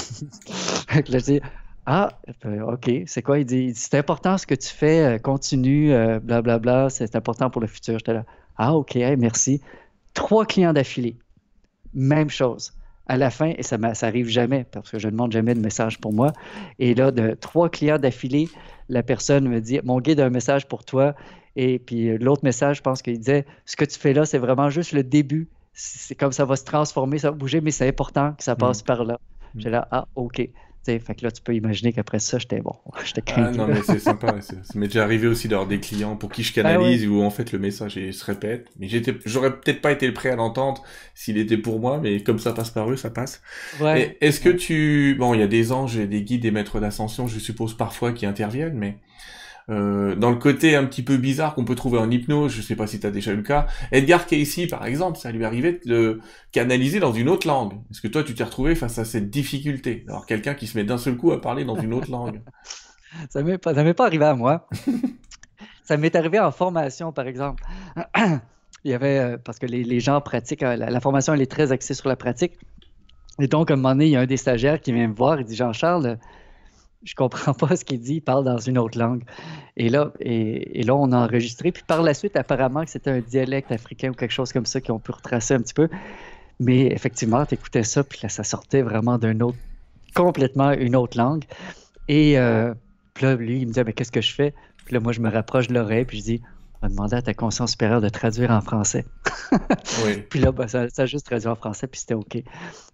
là, 0.93 1.01
je 1.05 1.17
dis, 1.17 1.41
ah, 1.85 2.19
euh, 2.45 2.73
OK, 2.73 2.91
c'est 3.05 3.21
quoi? 3.21 3.39
Il 3.39 3.45
dit, 3.45 3.73
c'est 3.75 3.97
important 3.97 4.37
ce 4.37 4.45
que 4.45 4.55
tu 4.55 4.67
fais, 4.69 5.15
euh, 5.15 5.17
continue, 5.19 5.87
blablabla, 5.87 6.41
bla, 6.41 6.59
bla, 6.59 6.89
c'est 6.89 7.15
important 7.15 7.49
pour 7.49 7.61
le 7.61 7.67
futur. 7.67 7.97
J'étais 7.97 8.13
là, 8.13 8.25
ah, 8.57 8.75
OK, 8.75 8.95
merci. 9.17 9.61
Trois 10.13 10.45
clients 10.45 10.73
d'affilée, 10.73 11.17
même 11.93 12.29
chose. 12.29 12.73
À 13.07 13.17
la 13.17 13.29
fin, 13.29 13.53
et 13.57 13.63
ça, 13.63 13.77
ça 13.93 14.07
arrive 14.07 14.29
jamais, 14.29 14.65
parce 14.71 14.89
que 14.89 14.97
je 14.97 15.07
ne 15.07 15.11
demande 15.11 15.31
jamais 15.31 15.53
de 15.53 15.59
message 15.59 15.99
pour 15.99 16.13
moi. 16.13 16.31
Et 16.79 16.95
là, 16.95 17.11
de 17.11 17.35
trois 17.39 17.69
clients 17.69 17.97
d'affilée, 17.97 18.47
la 18.87 19.03
personne 19.03 19.47
me 19.49 19.59
dit, 19.59 19.79
mon 19.83 19.99
guide 19.99 20.21
a 20.21 20.25
un 20.25 20.29
message 20.29 20.67
pour 20.67 20.85
toi. 20.85 21.13
Et 21.55 21.79
puis 21.79 22.17
l'autre 22.17 22.43
message, 22.43 22.77
je 22.77 22.81
pense 22.81 23.01
qu'il 23.01 23.17
disait, 23.17 23.45
ce 23.65 23.75
que 23.75 23.85
tu 23.85 23.99
fais 23.99 24.13
là, 24.13 24.25
c'est 24.25 24.37
vraiment 24.37 24.69
juste 24.69 24.93
le 24.93 25.03
début. 25.03 25.49
C'est 25.73 26.15
comme 26.15 26.31
ça 26.31 26.45
va 26.45 26.55
se 26.55 26.63
transformer, 26.63 27.17
ça 27.17 27.31
va 27.31 27.37
bouger, 27.37 27.59
mais 27.59 27.71
c'est 27.71 27.87
important 27.87 28.33
que 28.33 28.43
ça 28.43 28.55
passe 28.55 28.81
mm. 28.81 28.85
par 28.85 29.03
là. 29.03 29.13
Mm. 29.53 29.59
J'étais 29.59 29.69
là, 29.69 29.87
ah, 29.91 30.07
OK 30.15 30.49
fait 30.85 31.15
que 31.15 31.23
là, 31.23 31.31
tu 31.31 31.41
peux 31.41 31.55
imaginer 31.55 31.93
qu'après 31.93 32.19
ça, 32.19 32.37
j'étais 32.37 32.59
bon. 32.59 32.75
J'étais 33.05 33.23
Ah 33.35 33.51
non, 33.51 33.67
mais 33.67 33.81
c'est 33.83 33.99
sympa. 33.99 34.35
Ça 34.41 34.55
m'est 34.75 34.87
déjà 34.87 35.03
arrivé 35.03 35.27
aussi 35.27 35.47
d'avoir 35.47 35.67
des 35.67 35.79
clients 35.79 36.15
pour 36.15 36.31
qui 36.31 36.43
je 36.43 36.53
ben 36.53 36.63
canalise 36.63 37.07
où 37.07 37.21
en 37.21 37.29
fait 37.29 37.51
le 37.51 37.59
message 37.59 37.93
se 37.93 38.25
répète. 38.25 38.67
Mais 38.79 38.87
j'étais, 38.87 39.15
j'aurais 39.25 39.51
peut-être 39.59 39.81
pas 39.81 39.91
été 39.91 40.11
prêt 40.11 40.29
à 40.29 40.35
l'entendre 40.35 40.83
s'il 41.15 41.37
était 41.37 41.57
pour 41.57 41.79
moi, 41.79 41.99
mais 42.01 42.21
comme 42.21 42.39
ça 42.39 42.53
passe 42.53 42.69
par 42.69 42.91
eux, 42.91 42.97
ça 42.97 43.09
passe. 43.09 43.41
Ouais. 43.79 44.17
Est-ce 44.21 44.39
que 44.39 44.49
tu, 44.49 45.15
bon, 45.17 45.33
il 45.33 45.39
y 45.39 45.43
a 45.43 45.47
des 45.47 45.71
anges 45.71 45.97
et 45.97 46.07
des 46.07 46.21
guides, 46.21 46.41
des 46.41 46.51
maîtres 46.51 46.79
d'ascension, 46.79 47.27
je 47.27 47.39
suppose 47.39 47.75
parfois 47.77 48.11
qui 48.11 48.25
interviennent, 48.25 48.77
mais 48.77 48.97
euh, 49.69 50.15
dans 50.15 50.29
le 50.29 50.37
côté 50.37 50.75
un 50.75 50.85
petit 50.85 51.03
peu 51.03 51.17
bizarre 51.17 51.55
qu'on 51.55 51.65
peut 51.65 51.75
trouver 51.75 51.97
en 51.97 52.09
hypnose, 52.09 52.51
je 52.51 52.61
sais 52.61 52.75
pas 52.75 52.87
si 52.87 52.99
tu 52.99 53.07
as 53.07 53.11
déjà 53.11 53.31
eu 53.31 53.37
le 53.37 53.43
cas, 53.43 53.67
Edgar 53.91 54.25
Casey 54.25 54.67
par 54.67 54.85
exemple, 54.85 55.17
ça 55.17 55.31
lui 55.31 55.45
arrivait 55.45 55.79
de 55.85 56.19
canaliser 56.51 56.99
dans 56.99 57.13
une 57.13 57.29
autre 57.29 57.47
langue. 57.47 57.73
Est-ce 57.91 58.01
que 58.01 58.07
toi 58.07 58.23
tu 58.23 58.33
t'es 58.33 58.43
retrouvé 58.43 58.75
face 58.75 58.99
à 58.99 59.05
cette 59.05 59.29
difficulté? 59.29 60.05
Alors 60.07 60.25
quelqu'un 60.25 60.53
qui 60.53 60.67
se 60.67 60.77
met 60.77 60.83
d'un 60.83 60.97
seul 60.97 61.17
coup 61.17 61.31
à 61.31 61.41
parler 61.41 61.65
dans 61.65 61.77
une 61.77 61.93
autre 61.93 62.11
langue. 62.11 62.41
ça 63.29 63.41
m'est 63.43 63.57
pas, 63.57 63.73
m'est 63.73 63.93
pas 63.93 64.05
arrivé 64.05 64.25
à 64.25 64.35
moi. 64.35 64.67
ça 65.83 65.97
m'est 65.97 66.15
arrivé 66.15 66.39
en 66.39 66.51
formation 66.51 67.11
par 67.11 67.27
exemple. 67.27 67.63
Il 68.83 68.91
y 68.91 68.93
avait, 68.93 69.19
euh, 69.19 69.37
parce 69.37 69.59
que 69.59 69.65
les, 69.65 69.99
gens 69.99 70.19
pratiquent, 70.19 70.63
euh, 70.63 70.75
la, 70.75 70.99
formation 70.99 71.33
elle 71.33 71.41
est 71.41 71.51
très 71.51 71.71
axée 71.71 71.93
sur 71.93 72.09
la 72.09 72.15
pratique. 72.15 72.57
Et 73.39 73.47
donc, 73.47 73.71
à 73.71 73.73
un 73.73 73.77
moment 73.77 73.91
donné, 73.91 74.05
il 74.05 74.11
y 74.11 74.15
a 74.15 74.19
un 74.19 74.25
des 74.25 74.37
stagiaires 74.37 74.79
qui 74.79 74.91
vient 74.91 75.07
me 75.07 75.15
voir, 75.15 75.39
il 75.39 75.45
dit 75.45 75.55
Jean-Charles, 75.55 76.19
je 77.03 77.15
comprends 77.15 77.53
pas 77.53 77.75
ce 77.75 77.85
qu'il 77.85 77.99
dit, 77.99 78.15
il 78.15 78.21
parle 78.21 78.43
dans 78.43 78.57
une 78.57 78.77
autre 78.77 78.97
langue. 78.97 79.23
Et 79.77 79.89
là, 79.89 80.11
et, 80.19 80.83
là, 80.83 80.95
on 80.95 81.11
a 81.11 81.17
enregistré. 81.17 81.71
Puis 81.71 81.83
par 81.85 82.01
la 82.01 82.13
suite, 82.13 82.35
apparemment 82.35 82.83
c'était 82.85 83.11
un 83.11 83.19
dialecte 83.19 83.71
africain 83.71 84.09
ou 84.09 84.13
quelque 84.13 84.31
chose 84.31 84.51
comme 84.51 84.65
ça 84.65 84.81
qu'on 84.81 84.99
peut 84.99 85.13
retracer 85.13 85.53
un 85.53 85.61
petit 85.61 85.73
peu. 85.73 85.89
Mais 86.59 86.87
effectivement, 86.87 87.45
tu 87.45 87.55
écoutais 87.55 87.83
ça, 87.83 88.03
puis 88.03 88.19
là, 88.23 88.29
ça 88.29 88.43
sortait 88.43 88.81
vraiment 88.81 89.17
d'un 89.17 89.39
autre, 89.41 89.57
complètement 90.13 90.71
une 90.71 90.95
autre 90.95 91.17
langue. 91.17 91.43
Et 92.07 92.37
euh, 92.37 92.73
puis 93.13 93.25
là, 93.25 93.35
lui, 93.35 93.61
il 93.61 93.67
me 93.67 93.73
dit, 93.73 93.81
mais 93.85 93.93
qu'est-ce 93.93 94.11
que 94.11 94.21
je 94.21 94.33
fais? 94.33 94.53
Puis 94.85 94.93
là, 94.93 94.99
moi, 94.99 95.13
je 95.13 95.19
me 95.19 95.29
rapproche 95.29 95.67
de 95.67 95.73
l'oreille, 95.73 96.05
puis 96.05 96.19
je 96.19 96.23
dis, 96.23 96.41
va 96.83 96.89
demander 96.89 97.15
à 97.15 97.21
ta 97.21 97.33
conscience 97.33 97.71
supérieure 97.71 98.01
de 98.01 98.09
traduire 98.09 98.51
en 98.51 98.61
français. 98.61 99.05
Puis 100.29 100.39
là, 100.39 100.51
ben, 100.51 100.67
ça, 100.67 100.87
a 100.97 101.05
juste 101.05 101.25
traduit 101.25 101.47
en 101.47 101.55
français, 101.55 101.87
puis 101.87 101.99
c'était 101.99 102.13
OK. 102.13 102.43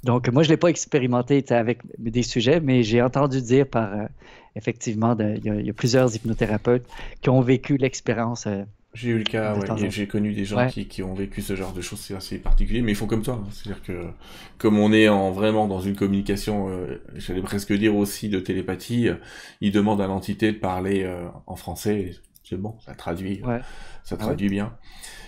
Donc, 0.04 0.30
moi, 0.30 0.44
je 0.44 0.50
ne 0.50 0.54
l'ai 0.54 0.58
pas 0.58 0.68
expérimenté 0.68 1.44
avec 1.50 1.80
des 1.98 2.24
sujets, 2.24 2.60
mais 2.60 2.84
j'ai 2.84 3.02
entendu 3.02 3.42
dire 3.42 3.68
par, 3.68 3.92
euh, 3.94 4.06
effectivement, 4.56 5.18
il 5.20 5.66
y, 5.66 5.70
a 5.70 5.74
plusieurs 5.74 6.16
hypnothérapeutes 6.16 6.86
qui 7.22 7.30
ont 7.30 7.42
vécu 7.42 7.78
l'expérience. 7.78 8.46
Euh, 8.46 8.64
j'ai 8.94 9.10
eu 9.10 9.18
le 9.18 9.24
cas, 9.24 9.56
ouais, 9.56 9.90
j'ai 9.90 10.08
connu 10.08 10.34
des 10.34 10.46
gens 10.46 10.68
qui, 10.68 11.04
ont 11.04 11.14
vécu 11.14 11.42
ce 11.42 11.56
genre 11.56 11.74
de 11.74 11.82
choses, 11.82 12.00
c'est 12.00 12.16
assez 12.16 12.40
particulier, 12.40 12.82
mais 12.82 12.92
ils 12.92 12.96
font 12.96 13.06
comme 13.06 13.22
toi. 13.22 13.40
Hein. 13.42 13.48
C'est-à-dire 13.52 13.84
que, 13.84 14.06
comme 14.58 14.80
on 14.80 14.92
est 14.92 15.08
en, 15.08 15.32
vraiment 15.32 15.68
dans 15.68 15.80
une 15.80 15.96
communication, 15.96 16.70
euh, 16.70 17.02
j'allais 17.16 17.42
presque 17.42 17.72
dire 17.74 17.96
aussi 17.96 18.30
de 18.30 18.40
télépathie, 18.40 19.10
ils 19.62 19.72
demandent 19.72 20.02
à 20.02 20.08
l'entité 20.08 20.52
de 20.52 20.58
parler 20.58 21.08
en 21.46 21.56
français, 21.56 22.16
c'est 22.50 22.58
bon, 22.58 22.76
ça 22.84 22.96
traduit, 22.96 23.42
ça 24.04 24.18
traduit 24.18 24.50
bien. 24.50 24.74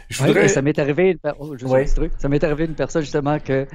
Je 0.09 0.23
voudrais... 0.23 0.47
ça 0.47 0.61
m'est 0.61 0.77
arrivé, 0.79 1.17
oh, 1.39 1.55
ça 2.17 2.29
m'est 2.29 2.43
arrivé 2.43 2.65
une 2.65 2.73
personne 2.73 3.03
justement 3.03 3.39
que 3.39 3.53
euh, 3.53 3.65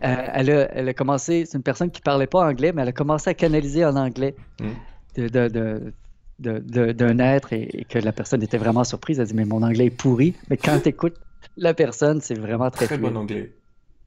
elle, 0.00 0.50
a, 0.50 0.72
elle, 0.74 0.88
a, 0.88 0.94
commencé, 0.94 1.44
c'est 1.46 1.56
une 1.56 1.62
personne 1.62 1.90
qui 1.90 2.00
parlait 2.00 2.26
pas 2.26 2.46
anglais, 2.46 2.72
mais 2.72 2.82
elle 2.82 2.88
a 2.88 2.92
commencé 2.92 3.30
à 3.30 3.34
canaliser 3.34 3.84
en 3.84 3.96
anglais 3.96 4.34
hmm. 4.60 5.20
de, 5.28 5.92
de, 6.40 6.92
d'un 6.92 7.18
être 7.18 7.52
et, 7.52 7.86
que 7.88 7.98
la 7.98 8.12
personne 8.12 8.42
était 8.42 8.58
vraiment 8.58 8.84
surprise. 8.84 9.18
Elle 9.18 9.26
dit 9.26 9.34
mais 9.34 9.44
mon 9.44 9.62
anglais 9.62 9.86
est 9.86 9.90
pourri. 9.90 10.34
Mais 10.50 10.56
quand 10.56 10.80
tu 10.80 10.88
écoutes 10.90 11.16
la 11.56 11.74
personne, 11.74 12.20
c'est 12.20 12.38
vraiment 12.38 12.70
très 12.70 12.86
très 12.86 12.98
bon 12.98 13.16
anglais. 13.16 13.54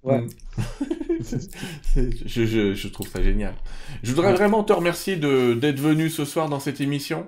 Ouais. 0.03 0.21
Hmm. 0.21 0.27
je, 2.25 2.45
je, 2.45 2.73
je, 2.73 2.87
trouve 2.87 3.07
ça 3.07 3.21
génial. 3.21 3.53
Je 4.03 4.13
voudrais 4.13 4.33
vraiment 4.33 4.63
te 4.63 4.73
remercier 4.73 5.15
d'être 5.15 5.79
venu 5.79 6.09
ce 6.09 6.25
soir 6.25 6.49
dans 6.49 6.59
cette 6.59 6.81
émission. 6.81 7.27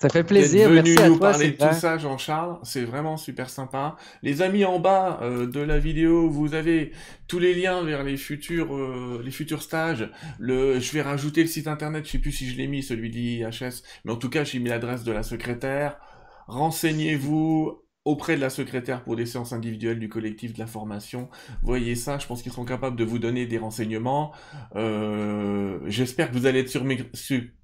Ça 0.00 0.08
fait 0.08 0.24
plaisir. 0.24 0.70
Venu 0.70 0.94
Merci 0.94 1.10
nous 1.10 1.18
parler 1.18 1.50
de 1.50 1.56
tout 1.56 1.74
ça, 1.74 1.98
Jean-Charles. 1.98 2.58
C'est 2.62 2.84
vraiment 2.84 3.18
super 3.18 3.50
sympa. 3.50 3.96
Les 4.22 4.40
amis, 4.40 4.64
en 4.64 4.78
bas 4.78 5.20
euh, 5.20 5.46
de 5.46 5.60
la 5.60 5.78
vidéo, 5.78 6.30
vous 6.30 6.54
avez 6.54 6.92
tous 7.28 7.38
les 7.38 7.52
liens 7.52 7.82
vers 7.82 8.02
les 8.02 8.16
futurs, 8.16 8.74
euh, 8.74 9.20
les 9.22 9.30
futurs 9.30 9.60
stages. 9.60 10.10
Le, 10.38 10.80
je 10.80 10.92
vais 10.92 11.02
rajouter 11.02 11.42
le 11.42 11.48
site 11.48 11.66
internet. 11.66 12.06
Je 12.06 12.12
sais 12.12 12.18
plus 12.18 12.32
si 12.32 12.48
je 12.48 12.56
l'ai 12.56 12.66
mis, 12.66 12.82
celui 12.82 13.10
d'IHS, 13.10 13.82
mais 14.06 14.12
en 14.12 14.16
tout 14.16 14.30
cas, 14.30 14.42
j'ai 14.42 14.58
mis 14.58 14.70
l'adresse 14.70 15.04
de 15.04 15.12
la 15.12 15.22
secrétaire. 15.22 15.98
Renseignez-vous, 16.46 17.82
auprès 18.06 18.36
de 18.36 18.40
la 18.40 18.48
secrétaire 18.48 19.02
pour 19.02 19.14
des 19.14 19.26
séances 19.26 19.52
individuelles 19.52 19.98
du 19.98 20.08
collectif 20.08 20.54
de 20.54 20.58
la 20.58 20.66
formation. 20.66 21.28
Voyez 21.62 21.94
ça, 21.94 22.18
je 22.18 22.26
pense 22.26 22.42
qu'ils 22.42 22.50
seront 22.50 22.64
capables 22.64 22.96
de 22.96 23.04
vous 23.04 23.18
donner 23.18 23.46
des 23.46 23.58
renseignements. 23.58 24.32
Euh, 24.74 25.78
j'espère 25.86 26.30
que 26.30 26.36
vous 26.36 26.46
allez 26.46 26.60
être 26.60 26.74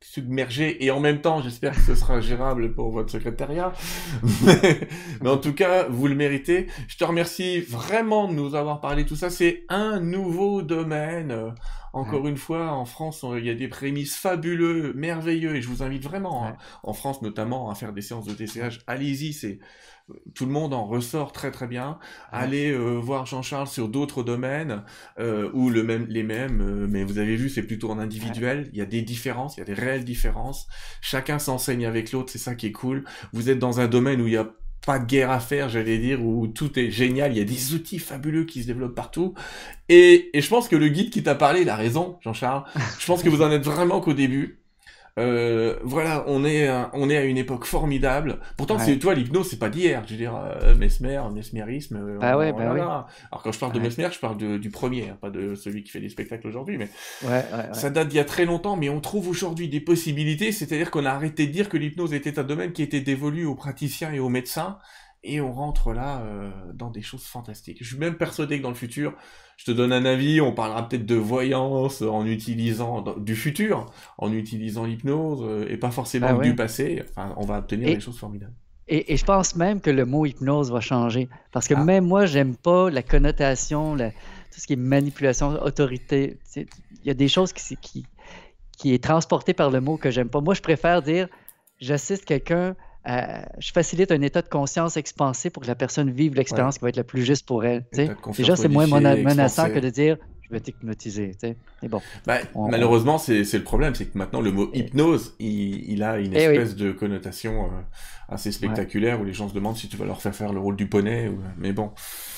submergé 0.01 0.85
et 0.85 0.91
en 0.91 1.01
même 1.01 1.23
temps, 1.23 1.41
j'espère 1.41 1.75
que 1.75 1.81
ce 1.81 1.95
sera 1.95 2.21
gérable 2.21 2.75
pour 2.75 2.91
votre 2.91 3.11
secrétariat. 3.11 3.73
Mais 5.23 5.31
en 5.31 5.39
tout 5.39 5.55
cas, 5.55 5.89
vous 5.89 6.07
le 6.07 6.15
méritez. 6.15 6.67
Je 6.87 6.99
te 6.99 7.05
remercie 7.05 7.61
vraiment 7.61 8.29
de 8.29 8.35
nous 8.35 8.55
avoir 8.55 8.83
parlé 8.83 9.07
tout 9.07 9.17
ça. 9.17 9.31
C'est 9.31 9.65
un 9.71 10.01
nouveau 10.01 10.61
domaine. 10.61 11.55
Encore 11.95 12.29
une 12.29 12.37
fois, 12.37 12.73
en 12.73 12.85
France, 12.85 13.25
il 13.39 13.47
y 13.47 13.49
a 13.49 13.55
des 13.55 13.69
prémices 13.69 14.17
fabuleux, 14.17 14.93
merveilleux, 14.93 15.57
et 15.57 15.63
je 15.63 15.69
vous 15.69 15.83
invite 15.83 16.03
vraiment, 16.03 16.45
hein, 16.45 16.57
en 16.83 16.93
France 16.93 17.23
notamment, 17.23 17.71
à 17.71 17.75
faire 17.75 17.95
des 17.95 18.03
séances 18.03 18.27
de 18.27 18.35
TCH. 18.35 18.81
Allez-y, 18.87 19.33
c'est 19.33 19.61
tout 20.35 20.47
le 20.47 20.53
monde 20.53 20.73
en 20.73 20.87
ressort 20.87 21.33
très 21.33 21.51
très 21.51 21.67
bien. 21.67 21.99
Allez 22.31 22.71
euh, 22.71 22.95
voir 22.95 23.27
Jean-Charles 23.27 23.67
sur 23.67 23.89
d'autres 23.89 24.23
domaines 24.23 24.85
euh, 25.19 25.51
ou 25.53 25.71
le 25.71 25.83
même, 25.83 26.07
les 26.09 26.23
mêmes, 26.23 26.61
euh, 26.61 26.87
mais 26.89 27.05
vous 27.05 27.19
avez 27.19 27.37
vu, 27.37 27.49
c'est 27.49 27.63
plutôt 27.63 27.91
en 27.91 27.99
individuel. 27.99 28.69
Il 28.73 28.79
y 28.79 28.83
a 28.83 28.87
des 28.87 29.03
différences, 29.03 29.57
il 29.57 29.61
y 29.61 29.63
a 29.63 29.67
des 29.67 29.75
réelles 29.75 30.05
différences. 30.05 30.69
Chacun 31.01 31.39
s'enseigne 31.39 31.87
avec 31.87 32.13
l'autre, 32.13 32.31
c'est 32.31 32.39
ça 32.39 32.55
qui 32.55 32.67
est 32.67 32.73
cool. 32.73 33.05
Vous 33.33 33.51
êtes 33.51 33.59
dans 33.59 33.81
un 33.81 33.89
domaine 33.89 34.21
où 34.21 34.27
il 34.27 34.35
y 34.35 34.37
a 34.37 34.49
pas 34.85 35.01
de 35.01 35.07
guerre 35.07 35.33
à 35.33 35.41
faire, 35.41 35.69
j'allais 35.69 35.99
dire, 35.99 36.25
où 36.25 36.47
tout 36.47 36.79
est 36.79 36.91
génial, 36.93 37.33
il 37.33 37.39
y 37.39 37.41
a 37.41 37.45
des 37.45 37.75
outils 37.75 37.99
fabuleux 37.99 38.45
qui 38.45 38.63
se 38.63 38.69
développent 38.69 38.95
partout. 38.95 39.35
Et, 39.89 40.31
et 40.33 40.41
je 40.41 40.49
pense 40.49 40.69
que 40.69 40.77
le 40.77 40.89
guide 40.89 41.11
qui 41.11 41.25
t'a 41.25 41.35
parlé, 41.35 41.63
il 41.63 41.69
a 41.69 41.75
raison, 41.75 42.19
Jean-Charles. 42.23 42.63
Je 43.01 43.07
pense 43.07 43.25
que 43.25 43.29
vous 43.29 43.43
en 43.43 43.51
êtes 43.51 43.65
vraiment 43.65 44.01
qu'au 44.01 44.15
début. 44.15 44.61
Euh, 45.19 45.79
voilà, 45.83 46.25
on 46.27 46.45
est, 46.45 46.67
à, 46.69 46.91
on 46.93 47.09
est 47.09 47.17
à 47.17 47.25
une 47.25 47.39
époque 47.39 47.65
formidable. 47.65 48.39
Pourtant, 48.59 48.77
Ouais. 48.77 48.85
c'est 48.85 48.99
toi, 48.99 49.15
l'hypnose, 49.15 49.49
c'est 49.49 49.59
pas 49.59 49.71
d'hier. 49.71 50.03
Je 50.07 50.11
veux 50.13 50.19
dire, 50.19 50.37
euh, 50.37 50.75
mesmer, 50.75 51.19
mesmérisme. 51.33 51.97
euh, 51.97 52.19
Bah 52.19 52.37
ouais, 52.37 52.53
bah 52.53 52.73
ouais. 52.75 52.81
Alors 52.81 53.09
quand 53.43 53.51
je 53.53 53.59
parle 53.59 53.73
de 53.73 53.81
mesmer, 53.81 54.07
je 54.13 54.19
parle 54.19 54.37
de- 54.37 54.59
du 54.59 54.71
premier, 54.71 55.09
hein, 55.09 55.19
pas 55.21 55.31
de 55.31 55.55
celui 55.55 55.85
qui 55.85 55.91
fait 55.91 56.01
des 56.01 56.11
spectacles 56.11 56.47
aujourd'hui. 56.47 56.77
Mais 56.77 56.91
Ouais, 57.23 57.29
ouais, 57.31 57.43
ouais. 57.69 57.75
ça 57.75 57.89
date 57.89 58.09
d'il 58.09 58.17
y 58.19 58.21
a 58.21 58.25
très 58.27 58.45
longtemps, 58.45 58.77
mais 58.77 58.91
on 58.91 59.01
trouve 59.01 59.29
aujourd'hui 59.29 59.69
des 59.69 59.81
possibilités. 59.81 60.53
C'est-à-dire 60.53 60.91
qu'on 60.91 61.07
a 61.07 61.11
arrêté 61.13 61.47
de 61.47 61.53
dire 61.53 61.71
que 61.71 61.79
l'hypnose 61.79 62.13
était 62.13 62.39
un 62.39 62.45
domaine 62.45 62.73
qui 62.73 62.83
était 62.83 63.01
dévolu 63.01 63.47
aux 63.47 63.55
praticiens 63.55 64.13
et 64.13 64.19
aux 64.21 64.29
médecins. 64.29 64.79
Et 65.25 65.41
on 65.41 65.51
rentre 65.53 65.93
là 65.93 66.21
euh, 66.21 66.51
dans 66.75 66.91
des 66.91 67.03
choses 67.03 67.25
fantastiques. 67.25 67.79
Je 67.81 67.89
suis 67.89 67.99
même 67.99 68.17
persuadé 68.17 68.59
que 68.59 68.63
dans 68.63 68.69
le 68.69 68.77
futur, 68.77 69.15
je 69.57 69.65
te 69.65 69.71
donne 69.71 69.93
un 69.93 70.05
avis, 70.05 70.41
on 70.41 70.53
parlera 70.53 70.89
peut-être 70.89 71.07
de 71.07 71.15
voyance 71.15 72.03
en 72.03 72.27
utilisant 72.27 73.03
du 73.19 73.35
futur, 73.35 73.87
en 74.19 74.33
utilisant 74.33 74.85
l'hypnose 74.85 75.41
euh, 75.43 75.67
et 75.69 75.77
pas 75.77 75.91
forcément 75.91 76.29
Ah 76.31 76.37
ouais. 76.37 76.45
du 76.49 76.55
passé. 76.55 77.03
Enfin, 77.11 77.35
on 77.39 77.45
va 77.47 77.59
obtenir 77.59 77.89
Et- 77.89 77.95
des 77.95 78.01
choses 78.01 78.19
formidables. 78.19 78.53
Et, 78.89 79.13
et 79.13 79.17
je 79.17 79.25
pense 79.25 79.57
même 79.57 79.81
que 79.81 79.91
le 79.91 80.05
mot 80.05 80.27
hypnose 80.27 80.71
va 80.71 80.81
changer. 80.81 81.29
Parce 81.51 81.67
que 81.67 81.75
Ah. 81.75 81.83
même 81.83 82.05
moi, 82.07 82.25
j'aime 82.27 82.55
pas 82.55 82.89
la 82.91 83.03
connotation, 83.03 83.97
la- 83.97 84.11
tout 84.11 84.61
ce 84.61 84.67
qui 84.67 84.75
est 84.75 84.77
manipulation, 84.77 85.49
autorité. 85.63 86.39
Il 86.55 86.67
y 87.05 87.11
a 87.11 87.15
des 87.15 87.27
choses 87.27 87.53
qui, 87.53 87.77
qui, 87.79 88.07
qui 88.79 88.95
est 88.95 89.03
transporté 89.03 89.55
par 89.55 89.71
le 89.71 89.81
mot 89.81 89.97
que 89.97 90.11
j'aime 90.13 90.29
pas. 90.29 90.41
Moi, 90.41 90.55
je 90.55 90.61
préfère 90.63 91.03
dire 91.03 91.29
j'assiste 91.81 92.25
quelqu'un, 92.25 92.77
à- 93.07 93.49
je 93.59 93.73
facilite 93.73 94.11
un 94.13 94.21
état 94.21 94.43
de 94.43 94.49
conscience 94.49 94.97
expansé 94.97 95.49
pour 95.51 95.63
que 95.63 95.69
la 95.69 95.75
personne 95.75 96.11
vive 96.11 96.35
l'expérience 96.35 96.77
qui 96.79 96.83
va 96.83 96.89
être 96.91 96.97
la 96.97 97.05
plus 97.05 97.25
juste 97.25 97.47
pour 97.47 97.65
elle. 97.65 97.85
Déjà, 98.37 98.57
c'est 98.57 98.69
moins 98.69 98.87
menaçant 98.87 99.71
que 99.71 99.79
de 99.79 99.89
dire 99.91 100.17
je 100.49 100.55
vais 100.55 100.61
t'hypnotiser. 100.61 101.33
Mais 101.83 101.89
bon. 101.89 102.01
Bah, 102.25 102.39
On- 102.55 102.69
malheureusement, 102.69 103.19
c'est 103.19 103.43
le 103.53 103.63
problème, 103.65 103.97
c'est 103.97 104.07
que 104.07 104.17
maintenant 104.17 104.41
le 104.41 104.53
mot 104.53 104.71
hypnose, 104.75 105.35
il, 105.41 105.91
il 105.91 106.05
a 106.05 106.19
une 106.19 106.37
Eh 106.37 106.47
oui. 106.49 106.55
espèce 106.55 106.77
de 106.77 106.93
connotation 106.93 107.65
euh, 107.65 107.69
assez 108.29 108.53
spectaculaire 108.53 109.21
où 109.21 109.25
les 109.25 109.33
gens 109.33 109.49
se 109.49 109.55
demandent 109.55 109.77
si 109.77 109.89
tu 109.89 109.97
vas 109.97 110.05
leur 110.05 110.23
faire 110.23 110.33
faire 110.37 110.53
le 110.53 110.61
rôle 110.61 110.77
du 110.77 110.87
poney. 110.89 111.27
Ou... 111.29 111.41
Mais 111.59 111.73
bon, 111.73 111.91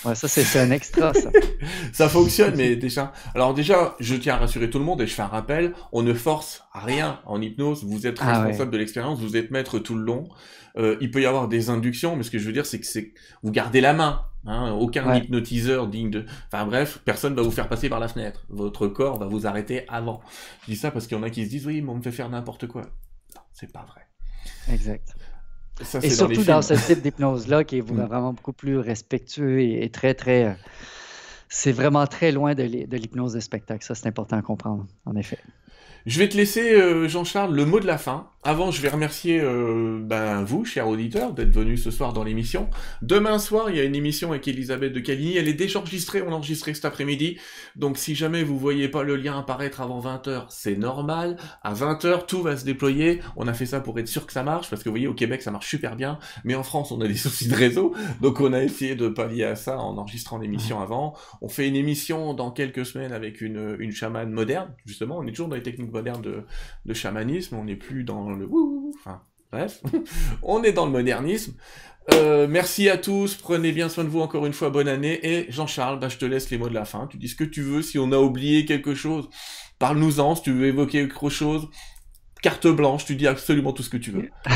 Ouais, 0.07 0.15
ça, 0.15 0.27
c'est 0.27 0.59
un 0.59 0.71
extra, 0.71 1.13
ça. 1.13 1.29
ça 1.93 2.09
fonctionne, 2.09 2.55
mais 2.57 2.77
déjà. 2.77 3.13
Alors 3.35 3.53
déjà, 3.53 3.95
je 4.01 4.15
tiens 4.15 4.37
à 4.37 4.39
rassurer 4.39 4.71
tout 4.71 4.79
le 4.79 4.87
monde 4.87 5.03
et 5.03 5.07
je 5.07 5.13
fais 5.13 5.23
un 5.23 5.27
rappel 5.27 5.75
on 5.93 6.03
ne 6.03 6.15
force 6.15 6.65
à 6.73 6.81
rien 6.81 7.21
en 7.27 7.43
hypnose. 7.43 7.85
Vous 7.85 8.07
êtes 8.07 8.17
Ah 8.21 8.41
responsable 8.41 8.71
de 8.71 8.79
l'expérience, 8.79 9.19
vous 9.21 9.37
êtes 9.37 9.51
maître 9.51 9.79
tout 9.81 9.95
le 9.97 10.03
long. 10.05 10.29
Euh, 10.77 10.97
il 11.01 11.11
peut 11.11 11.21
y 11.23 11.27
avoir 11.27 11.49
des 11.49 11.71
inductions, 11.71 12.17
mais 12.17 12.23
ce 12.23 12.31
que 12.31 12.39
je 12.39 12.47
veux 12.47 12.53
dire, 12.53 12.67
c'est 12.67 12.79
que 12.81 12.87
c'est 12.87 13.13
vous 13.43 13.51
gardez 13.51 13.81
la 13.81 13.93
main. 13.95 14.23
Hein, 14.47 14.73
aucun 14.73 15.07
Ouais. 15.09 15.19
hypnotiseur 15.19 15.89
digne 15.89 16.11
de. 16.11 16.25
Enfin 16.47 16.65
bref, 16.65 17.01
personne 17.05 17.35
va 17.35 17.43
vous 17.43 17.51
faire 17.51 17.69
passer 17.69 17.89
par 17.89 18.01
la 18.01 18.09
fenêtre. 18.09 18.47
Votre 18.49 18.87
corps 18.87 19.19
va 19.19 19.27
vous 19.27 19.47
arrêter 19.47 19.85
avant. 19.89 20.21
Je 20.63 20.73
dis 20.73 20.77
ça 20.77 20.91
parce 20.91 21.07
qu'il 21.07 21.17
y 21.17 21.21
en 21.21 21.25
a 21.25 21.31
qui 21.31 21.45
se 21.45 21.51
disent 21.51 21.67
oui, 21.67 21.83
mais 21.83 21.91
on 21.91 21.97
me 21.97 22.03
fait 22.03 22.13
faire 22.13 22.29
n'importe 22.29 22.67
quoi. 22.67 22.83
Non, 22.83 23.43
c'est 23.53 23.73
pas 23.73 23.85
vrai. 23.85 24.03
Exact. 24.73 25.15
Ça, 25.83 25.99
Et 26.03 26.09
dans 26.09 26.15
surtout 26.15 26.45
dans, 26.45 26.63
ce 26.63 26.75
type 26.75 27.03
d'hypnose-là, 27.03 27.65
qui 27.65 27.79
est 27.79 27.83
Mm. 27.91 28.07
vraiment 28.07 28.33
beaucoup 28.33 28.53
plus 28.53 28.79
respectueux 28.79 29.61
et, 29.61 29.85
et 29.85 29.91
très, 29.91 30.15
très. 30.15 30.45
euh, 30.47 30.53
c'est 31.49 31.73
vraiment 31.73 32.07
très 32.07 32.31
loin 32.33 32.55
de 32.55 32.63
l'hypnose 32.63 33.33
de 33.35 33.41
spectacle. 33.41 33.85
Ça, 33.85 33.95
c'est 33.95 34.07
important 34.09 34.37
à 34.37 34.43
comprendre, 34.43 34.87
en 35.07 35.17
effet. 35.17 35.39
Je 36.09 36.19
vais 36.19 36.29
te 36.31 36.39
laisser, 36.39 36.73
euh, 36.73 37.07
Jean-Charles, 37.07 37.55
le 37.55 37.67
mot 37.67 37.81
de 37.81 37.87
la 37.87 37.99
fin. 37.99 38.31
Avant, 38.45 38.71
je 38.71 38.81
vais 38.81 38.89
remercier 38.89 39.41
euh, 39.43 40.01
ben, 40.01 40.43
vous, 40.43 40.65
chers 40.65 40.89
auditeurs, 40.89 41.35
d'être 41.35 41.51
venus 41.51 41.85
ce 41.85 41.91
soir 41.91 42.15
dans 42.15 42.25
l'émission. 42.25 42.71
Demain 43.03 43.39
soir, 43.39 43.69
il 43.69 43.77
y 43.77 43.81
a 43.81 43.85
une 43.85 43.95
émission 43.95 44.31
avec 44.31 44.49
Elisabeth 44.49 44.95
de 44.95 45.01
Caligny. 45.01 45.37
Elle 45.37 45.49
est 45.49 45.55
déjà 45.55 45.81
enregistrée, 45.81 46.23
on 46.23 46.31
l'a 46.31 46.37
enregistrée 46.37 46.73
cet 46.73 46.87
après-midi. 46.87 47.37
Donc 47.77 47.99
si 47.99 48.15
jamais 48.15 48.43
vous 48.43 48.59
voyez 48.59 48.89
pas 48.89 49.03
le 49.03 49.17
lien 49.17 49.39
apparaître 49.39 49.83
avant 49.83 50.01
20h, 50.01 50.47
c'est 50.49 50.77
normal. 50.77 51.37
À 51.63 51.75
20h, 51.75 52.25
tout 52.25 52.41
va 52.41 52.57
se 52.57 52.65
déployer. 52.65 53.21
On 53.37 53.47
a 53.47 53.53
fait 53.53 53.67
ça 53.67 53.81
pour 53.81 53.99
être 53.99 54.09
sûr 54.09 54.27
que 54.27 54.33
ça 54.33 54.45
marche, 54.45 54.71
parce 54.71 54.83
que 54.83 54.89
vous 54.89 54.95
voyez, 54.95 55.09
au 55.09 55.15
Québec, 55.15 55.43
ça 55.43 55.51
marche 55.51 55.69
super 55.69 55.95
bien. 55.95 56.19
Mais 56.45 56.55
en 56.55 56.63
France, 56.63 56.91
on 56.91 57.03
a 57.03 57.07
des 57.07 57.15
soucis 57.17 57.49
de 57.49 57.55
réseau. 57.55 57.95
Donc 58.23 58.41
on 58.41 58.55
a 58.55 58.63
essayé 58.63 58.95
de 58.95 59.09
pallier 59.09 59.45
à 59.45 59.57
ça 59.57 59.79
en 59.79 59.99
enregistrant 59.99 60.39
l'émission 60.39 60.81
avant. 60.81 61.15
On 61.43 61.51
fait 61.51 61.69
une 61.69 61.77
émission 61.77 62.33
dans 62.33 62.51
quelques 62.51 62.87
semaines 62.87 63.13
avec 63.13 63.43
une, 63.43 63.77
une 63.79 63.93
chamane 63.93 64.31
moderne, 64.31 64.71
justement. 64.87 65.19
On 65.19 65.27
est 65.27 65.33
toujours 65.33 65.49
dans 65.49 65.57
les 65.57 65.63
techniques 65.63 65.93
modernes 65.93 65.98
de, 66.03 66.45
de 66.85 66.95
chamanisme. 66.95 67.57
On 67.57 67.65
n'est 67.65 67.77
plus 67.77 68.05
dans 68.05 68.31
le 68.31 68.49
enfin, 68.99 69.23
bref. 69.53 69.83
on 70.43 70.63
est 70.63 70.73
dans 70.73 70.87
le 70.87 70.93
modernisme. 70.93 71.55
Euh, 72.15 72.47
merci 72.49 72.89
à 72.89 72.97
tous, 72.97 73.35
prenez 73.35 73.71
bien 73.71 73.91
soin 73.91 74.03
de 74.03 74.09
vous 74.09 74.21
encore 74.21 74.47
une 74.47 74.55
fois, 74.55 74.71
bonne 74.71 74.89
année. 74.89 75.21
Et 75.23 75.51
Jean-Charles, 75.51 76.01
bah, 76.01 76.09
je 76.09 76.17
te 76.17 76.25
laisse 76.25 76.51
les 76.51 76.59
mots 76.59 76.69
de 76.69 76.75
la 76.75 76.85
fin. 76.87 77.07
Tu 77.07 77.19
dis 77.19 77.29
ce 77.29 77.37
que 77.37 77.45
tu 77.45 77.63
veux, 77.63 77.83
si 77.83 77.99
on 77.99 78.13
a 78.13 78.19
oublié 78.19 78.65
quelque 78.65 78.95
chose, 78.95 79.29
parle-nous-en, 79.79 80.35
si 80.35 80.43
tu 80.43 80.53
veux 80.53 80.67
évoquer 80.67 81.05
autre 81.05 81.29
chose. 81.29 81.69
Carte 82.41 82.69
blanche, 82.69 83.05
tu 83.05 83.17
dis 83.17 83.27
absolument 83.27 83.73
tout 83.73 83.83
ce 83.83 83.91
que 83.91 83.97
tu 83.97 84.11
veux. 84.11 84.31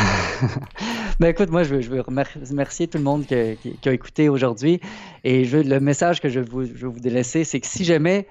Ben 1.20 1.28
écoute, 1.28 1.50
moi, 1.50 1.62
je 1.62 1.74
veux, 1.74 1.80
je 1.82 1.90
veux 1.90 2.00
remer- 2.00 2.24
remercier 2.50 2.88
tout 2.88 2.98
le 2.98 3.04
monde 3.04 3.26
qui, 3.26 3.34
a 3.34 3.92
écouté 3.92 4.28
aujourd'hui. 4.28 4.80
Et 5.22 5.44
je 5.44 5.58
le 5.58 5.78
message 5.78 6.20
que 6.20 6.28
je 6.28 6.40
vous, 6.40 6.64
je 6.64 6.86
veux 6.86 6.88
vous 6.88 6.98
laisser, 7.04 7.44
c'est 7.44 7.60
que 7.60 7.66
si 7.66 7.84
jamais 7.84 8.26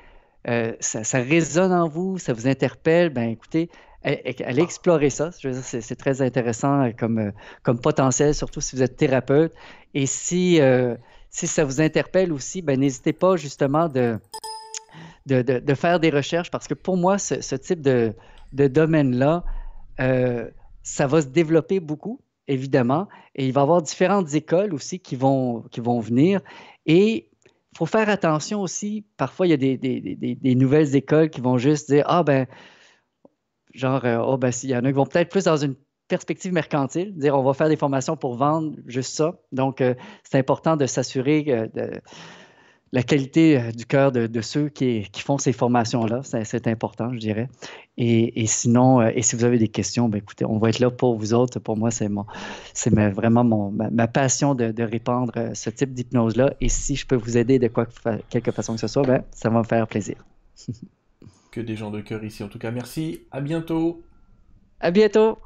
euh, 0.47 0.73
ça, 0.80 1.19
résonne 1.19 1.72
en 1.72 1.88
vous, 1.88 2.18
ça 2.18 2.34
vous 2.34 2.47
interpelle, 2.47 3.09
ben 3.09 3.30
écoutez, 3.30 3.69
allez 4.03 4.61
explorer 4.61 5.09
ça. 5.09 5.30
Je 5.39 5.47
veux 5.47 5.53
dire, 5.53 5.63
c'est 5.63 5.95
très 5.95 6.22
intéressant 6.22 6.81
euh, 6.81 6.91
comme, 6.97 7.19
euh, 7.19 7.31
comme 7.63 7.80
potentiel, 7.80 8.34
surtout 8.34 8.61
si 8.61 8.76
vous 8.76 8.81
êtes 8.81 8.97
thérapeute. 8.97 9.53
Et 9.93 10.05
si, 10.05 10.59
si 11.30 11.47
ça 11.47 11.65
vous 11.65 11.81
interpelle 11.81 12.31
aussi, 12.31 12.61
ben 12.61 12.80
n'hésitez 12.80 13.13
pas 13.13 13.35
justement 13.35 13.89
de, 13.89 14.18
de, 15.26 15.41
de- 15.41 15.73
faire 15.76 15.99
des 15.99 16.09
recherches 16.09 16.49
parce 16.49 16.68
que 16.68 16.73
pour 16.73 16.95
moi, 16.97 17.18
ce, 17.18 17.55
type 17.55 17.81
de, 17.81 18.13
de 18.53 18.68
domaine-là, 18.68 19.43
ça 20.81 21.07
va 21.07 21.22
se 21.22 21.27
développer 21.27 21.81
beaucoup, 21.81 22.22
évidemment, 22.47 23.07
et 23.35 23.45
il 23.45 23.53
va 23.53 23.61
y 23.61 23.63
avoir 23.63 23.81
différentes 23.81 24.34
écoles 24.34 24.73
aussi 24.73 24.99
qui 24.99 25.18
vont, 25.18 25.61
qui 25.72 25.81
vont 25.81 25.99
venir. 25.99 26.39
Et 26.85 27.31
faut 27.76 27.85
faire 27.85 28.10
attention 28.10 28.61
aussi, 28.61 29.06
parfois 29.18 29.48
il 29.48 29.49
y 29.52 29.53
a 29.53 29.57
des, 29.57 30.56
nouvelles 30.56 30.95
écoles 30.95 31.30
qui 31.30 31.41
vont 31.41 31.57
juste 31.57 31.89
dire, 31.89 32.06
ah 32.07 32.23
ben, 32.23 32.48
genre, 33.73 34.03
euh, 34.06 34.18
oh, 34.18 34.38
ben, 34.38 34.52
il 34.64 34.69
y 34.69 34.76
en 34.76 34.84
a 34.84 34.88
qui 34.88 34.93
vont 34.93 35.06
peut-être 35.06 35.30
plus 35.30 35.45
dans 35.45 35.57
une 35.57 35.76
perspective 36.07 36.52
mercantile, 36.52 37.15
dire 37.15 37.38
on 37.38 37.43
va 37.43 37.53
faire 37.53 37.69
des 37.69 37.77
formations 37.77 38.18
pour 38.18 38.35
vendre 38.35 38.76
juste 38.85 39.15
ça. 39.15 39.39
Donc, 39.53 39.80
euh, 39.80 39.95
c'est 40.23 40.38
important 40.38 40.76
de 40.76 40.85
s'assurer 40.85 41.45
euh, 41.48 41.68
de 41.73 42.02
la 42.93 43.03
qualité 43.03 43.57
euh, 43.57 43.72
du 43.72 43.85
cœur 43.85 44.11
de, 44.11 44.27
de 44.27 44.41
ceux 44.41 44.69
qui, 44.69 45.07
qui 45.11 45.22
font 45.22 45.38
ces 45.38 45.53
formations-là. 45.53 46.22
C'est 46.23 46.68
important, 46.68 47.13
je 47.13 47.19
dirais. 47.19 47.49
Et, 47.97 48.41
et 48.41 48.47
sinon, 48.47 49.01
euh, 49.01 49.11
et 49.15 49.22
si 49.22 49.35
vous 49.35 49.43
avez 49.43 49.57
des 49.57 49.68
questions, 49.69 50.09
ben 50.09 50.18
écoutez, 50.18 50.45
on 50.45 50.57
va 50.57 50.69
être 50.69 50.80
là 50.80 50.89
pour 50.91 51.18
vous 51.18 51.34
autres. 51.34 51.59
Pour 51.59 51.77
moi, 51.77 51.91
c'est 51.91 52.09
mon, 52.09 52.26
c'est 52.73 52.91
ma- 52.91 53.09
vraiment 53.09 53.43
mon, 53.43 53.72
ma, 53.72 53.89
ma 53.89 54.07
passion 54.07 54.55
de, 54.55 54.72
de 54.72 54.84
répandre 54.84 55.34
euh, 55.38 55.53
ce 55.53 55.69
type 55.69 55.93
d'hypnose-là. 55.93 56.53
Et 56.61 56.69
si 56.69 56.95
je 56.95 57.05
peux 57.07 57.15
vous 57.15 57.38
aider 57.38 57.59
de 57.59 57.68
quoi, 57.68 57.88
quelque 58.30 58.51
façon 58.51 58.73
que 58.76 58.81
ce 58.81 58.88
soit, 58.88 59.03
ben, 59.03 59.23
ça 59.31 59.49
va 59.49 59.59
me 59.59 59.63
faire 59.63 59.88
plaisir. 59.88 60.15
Que 61.51 61.59
des 61.59 61.76
gens 61.76 61.91
de 61.91 61.99
cœur 62.01 62.23
ici. 62.23 62.43
En 62.43 62.47
tout 62.47 62.59
cas, 62.59 62.72
merci. 62.72 63.27
À 63.30 63.41
bientôt. 63.41 64.01
À 64.80 64.91
bientôt! 64.91 65.38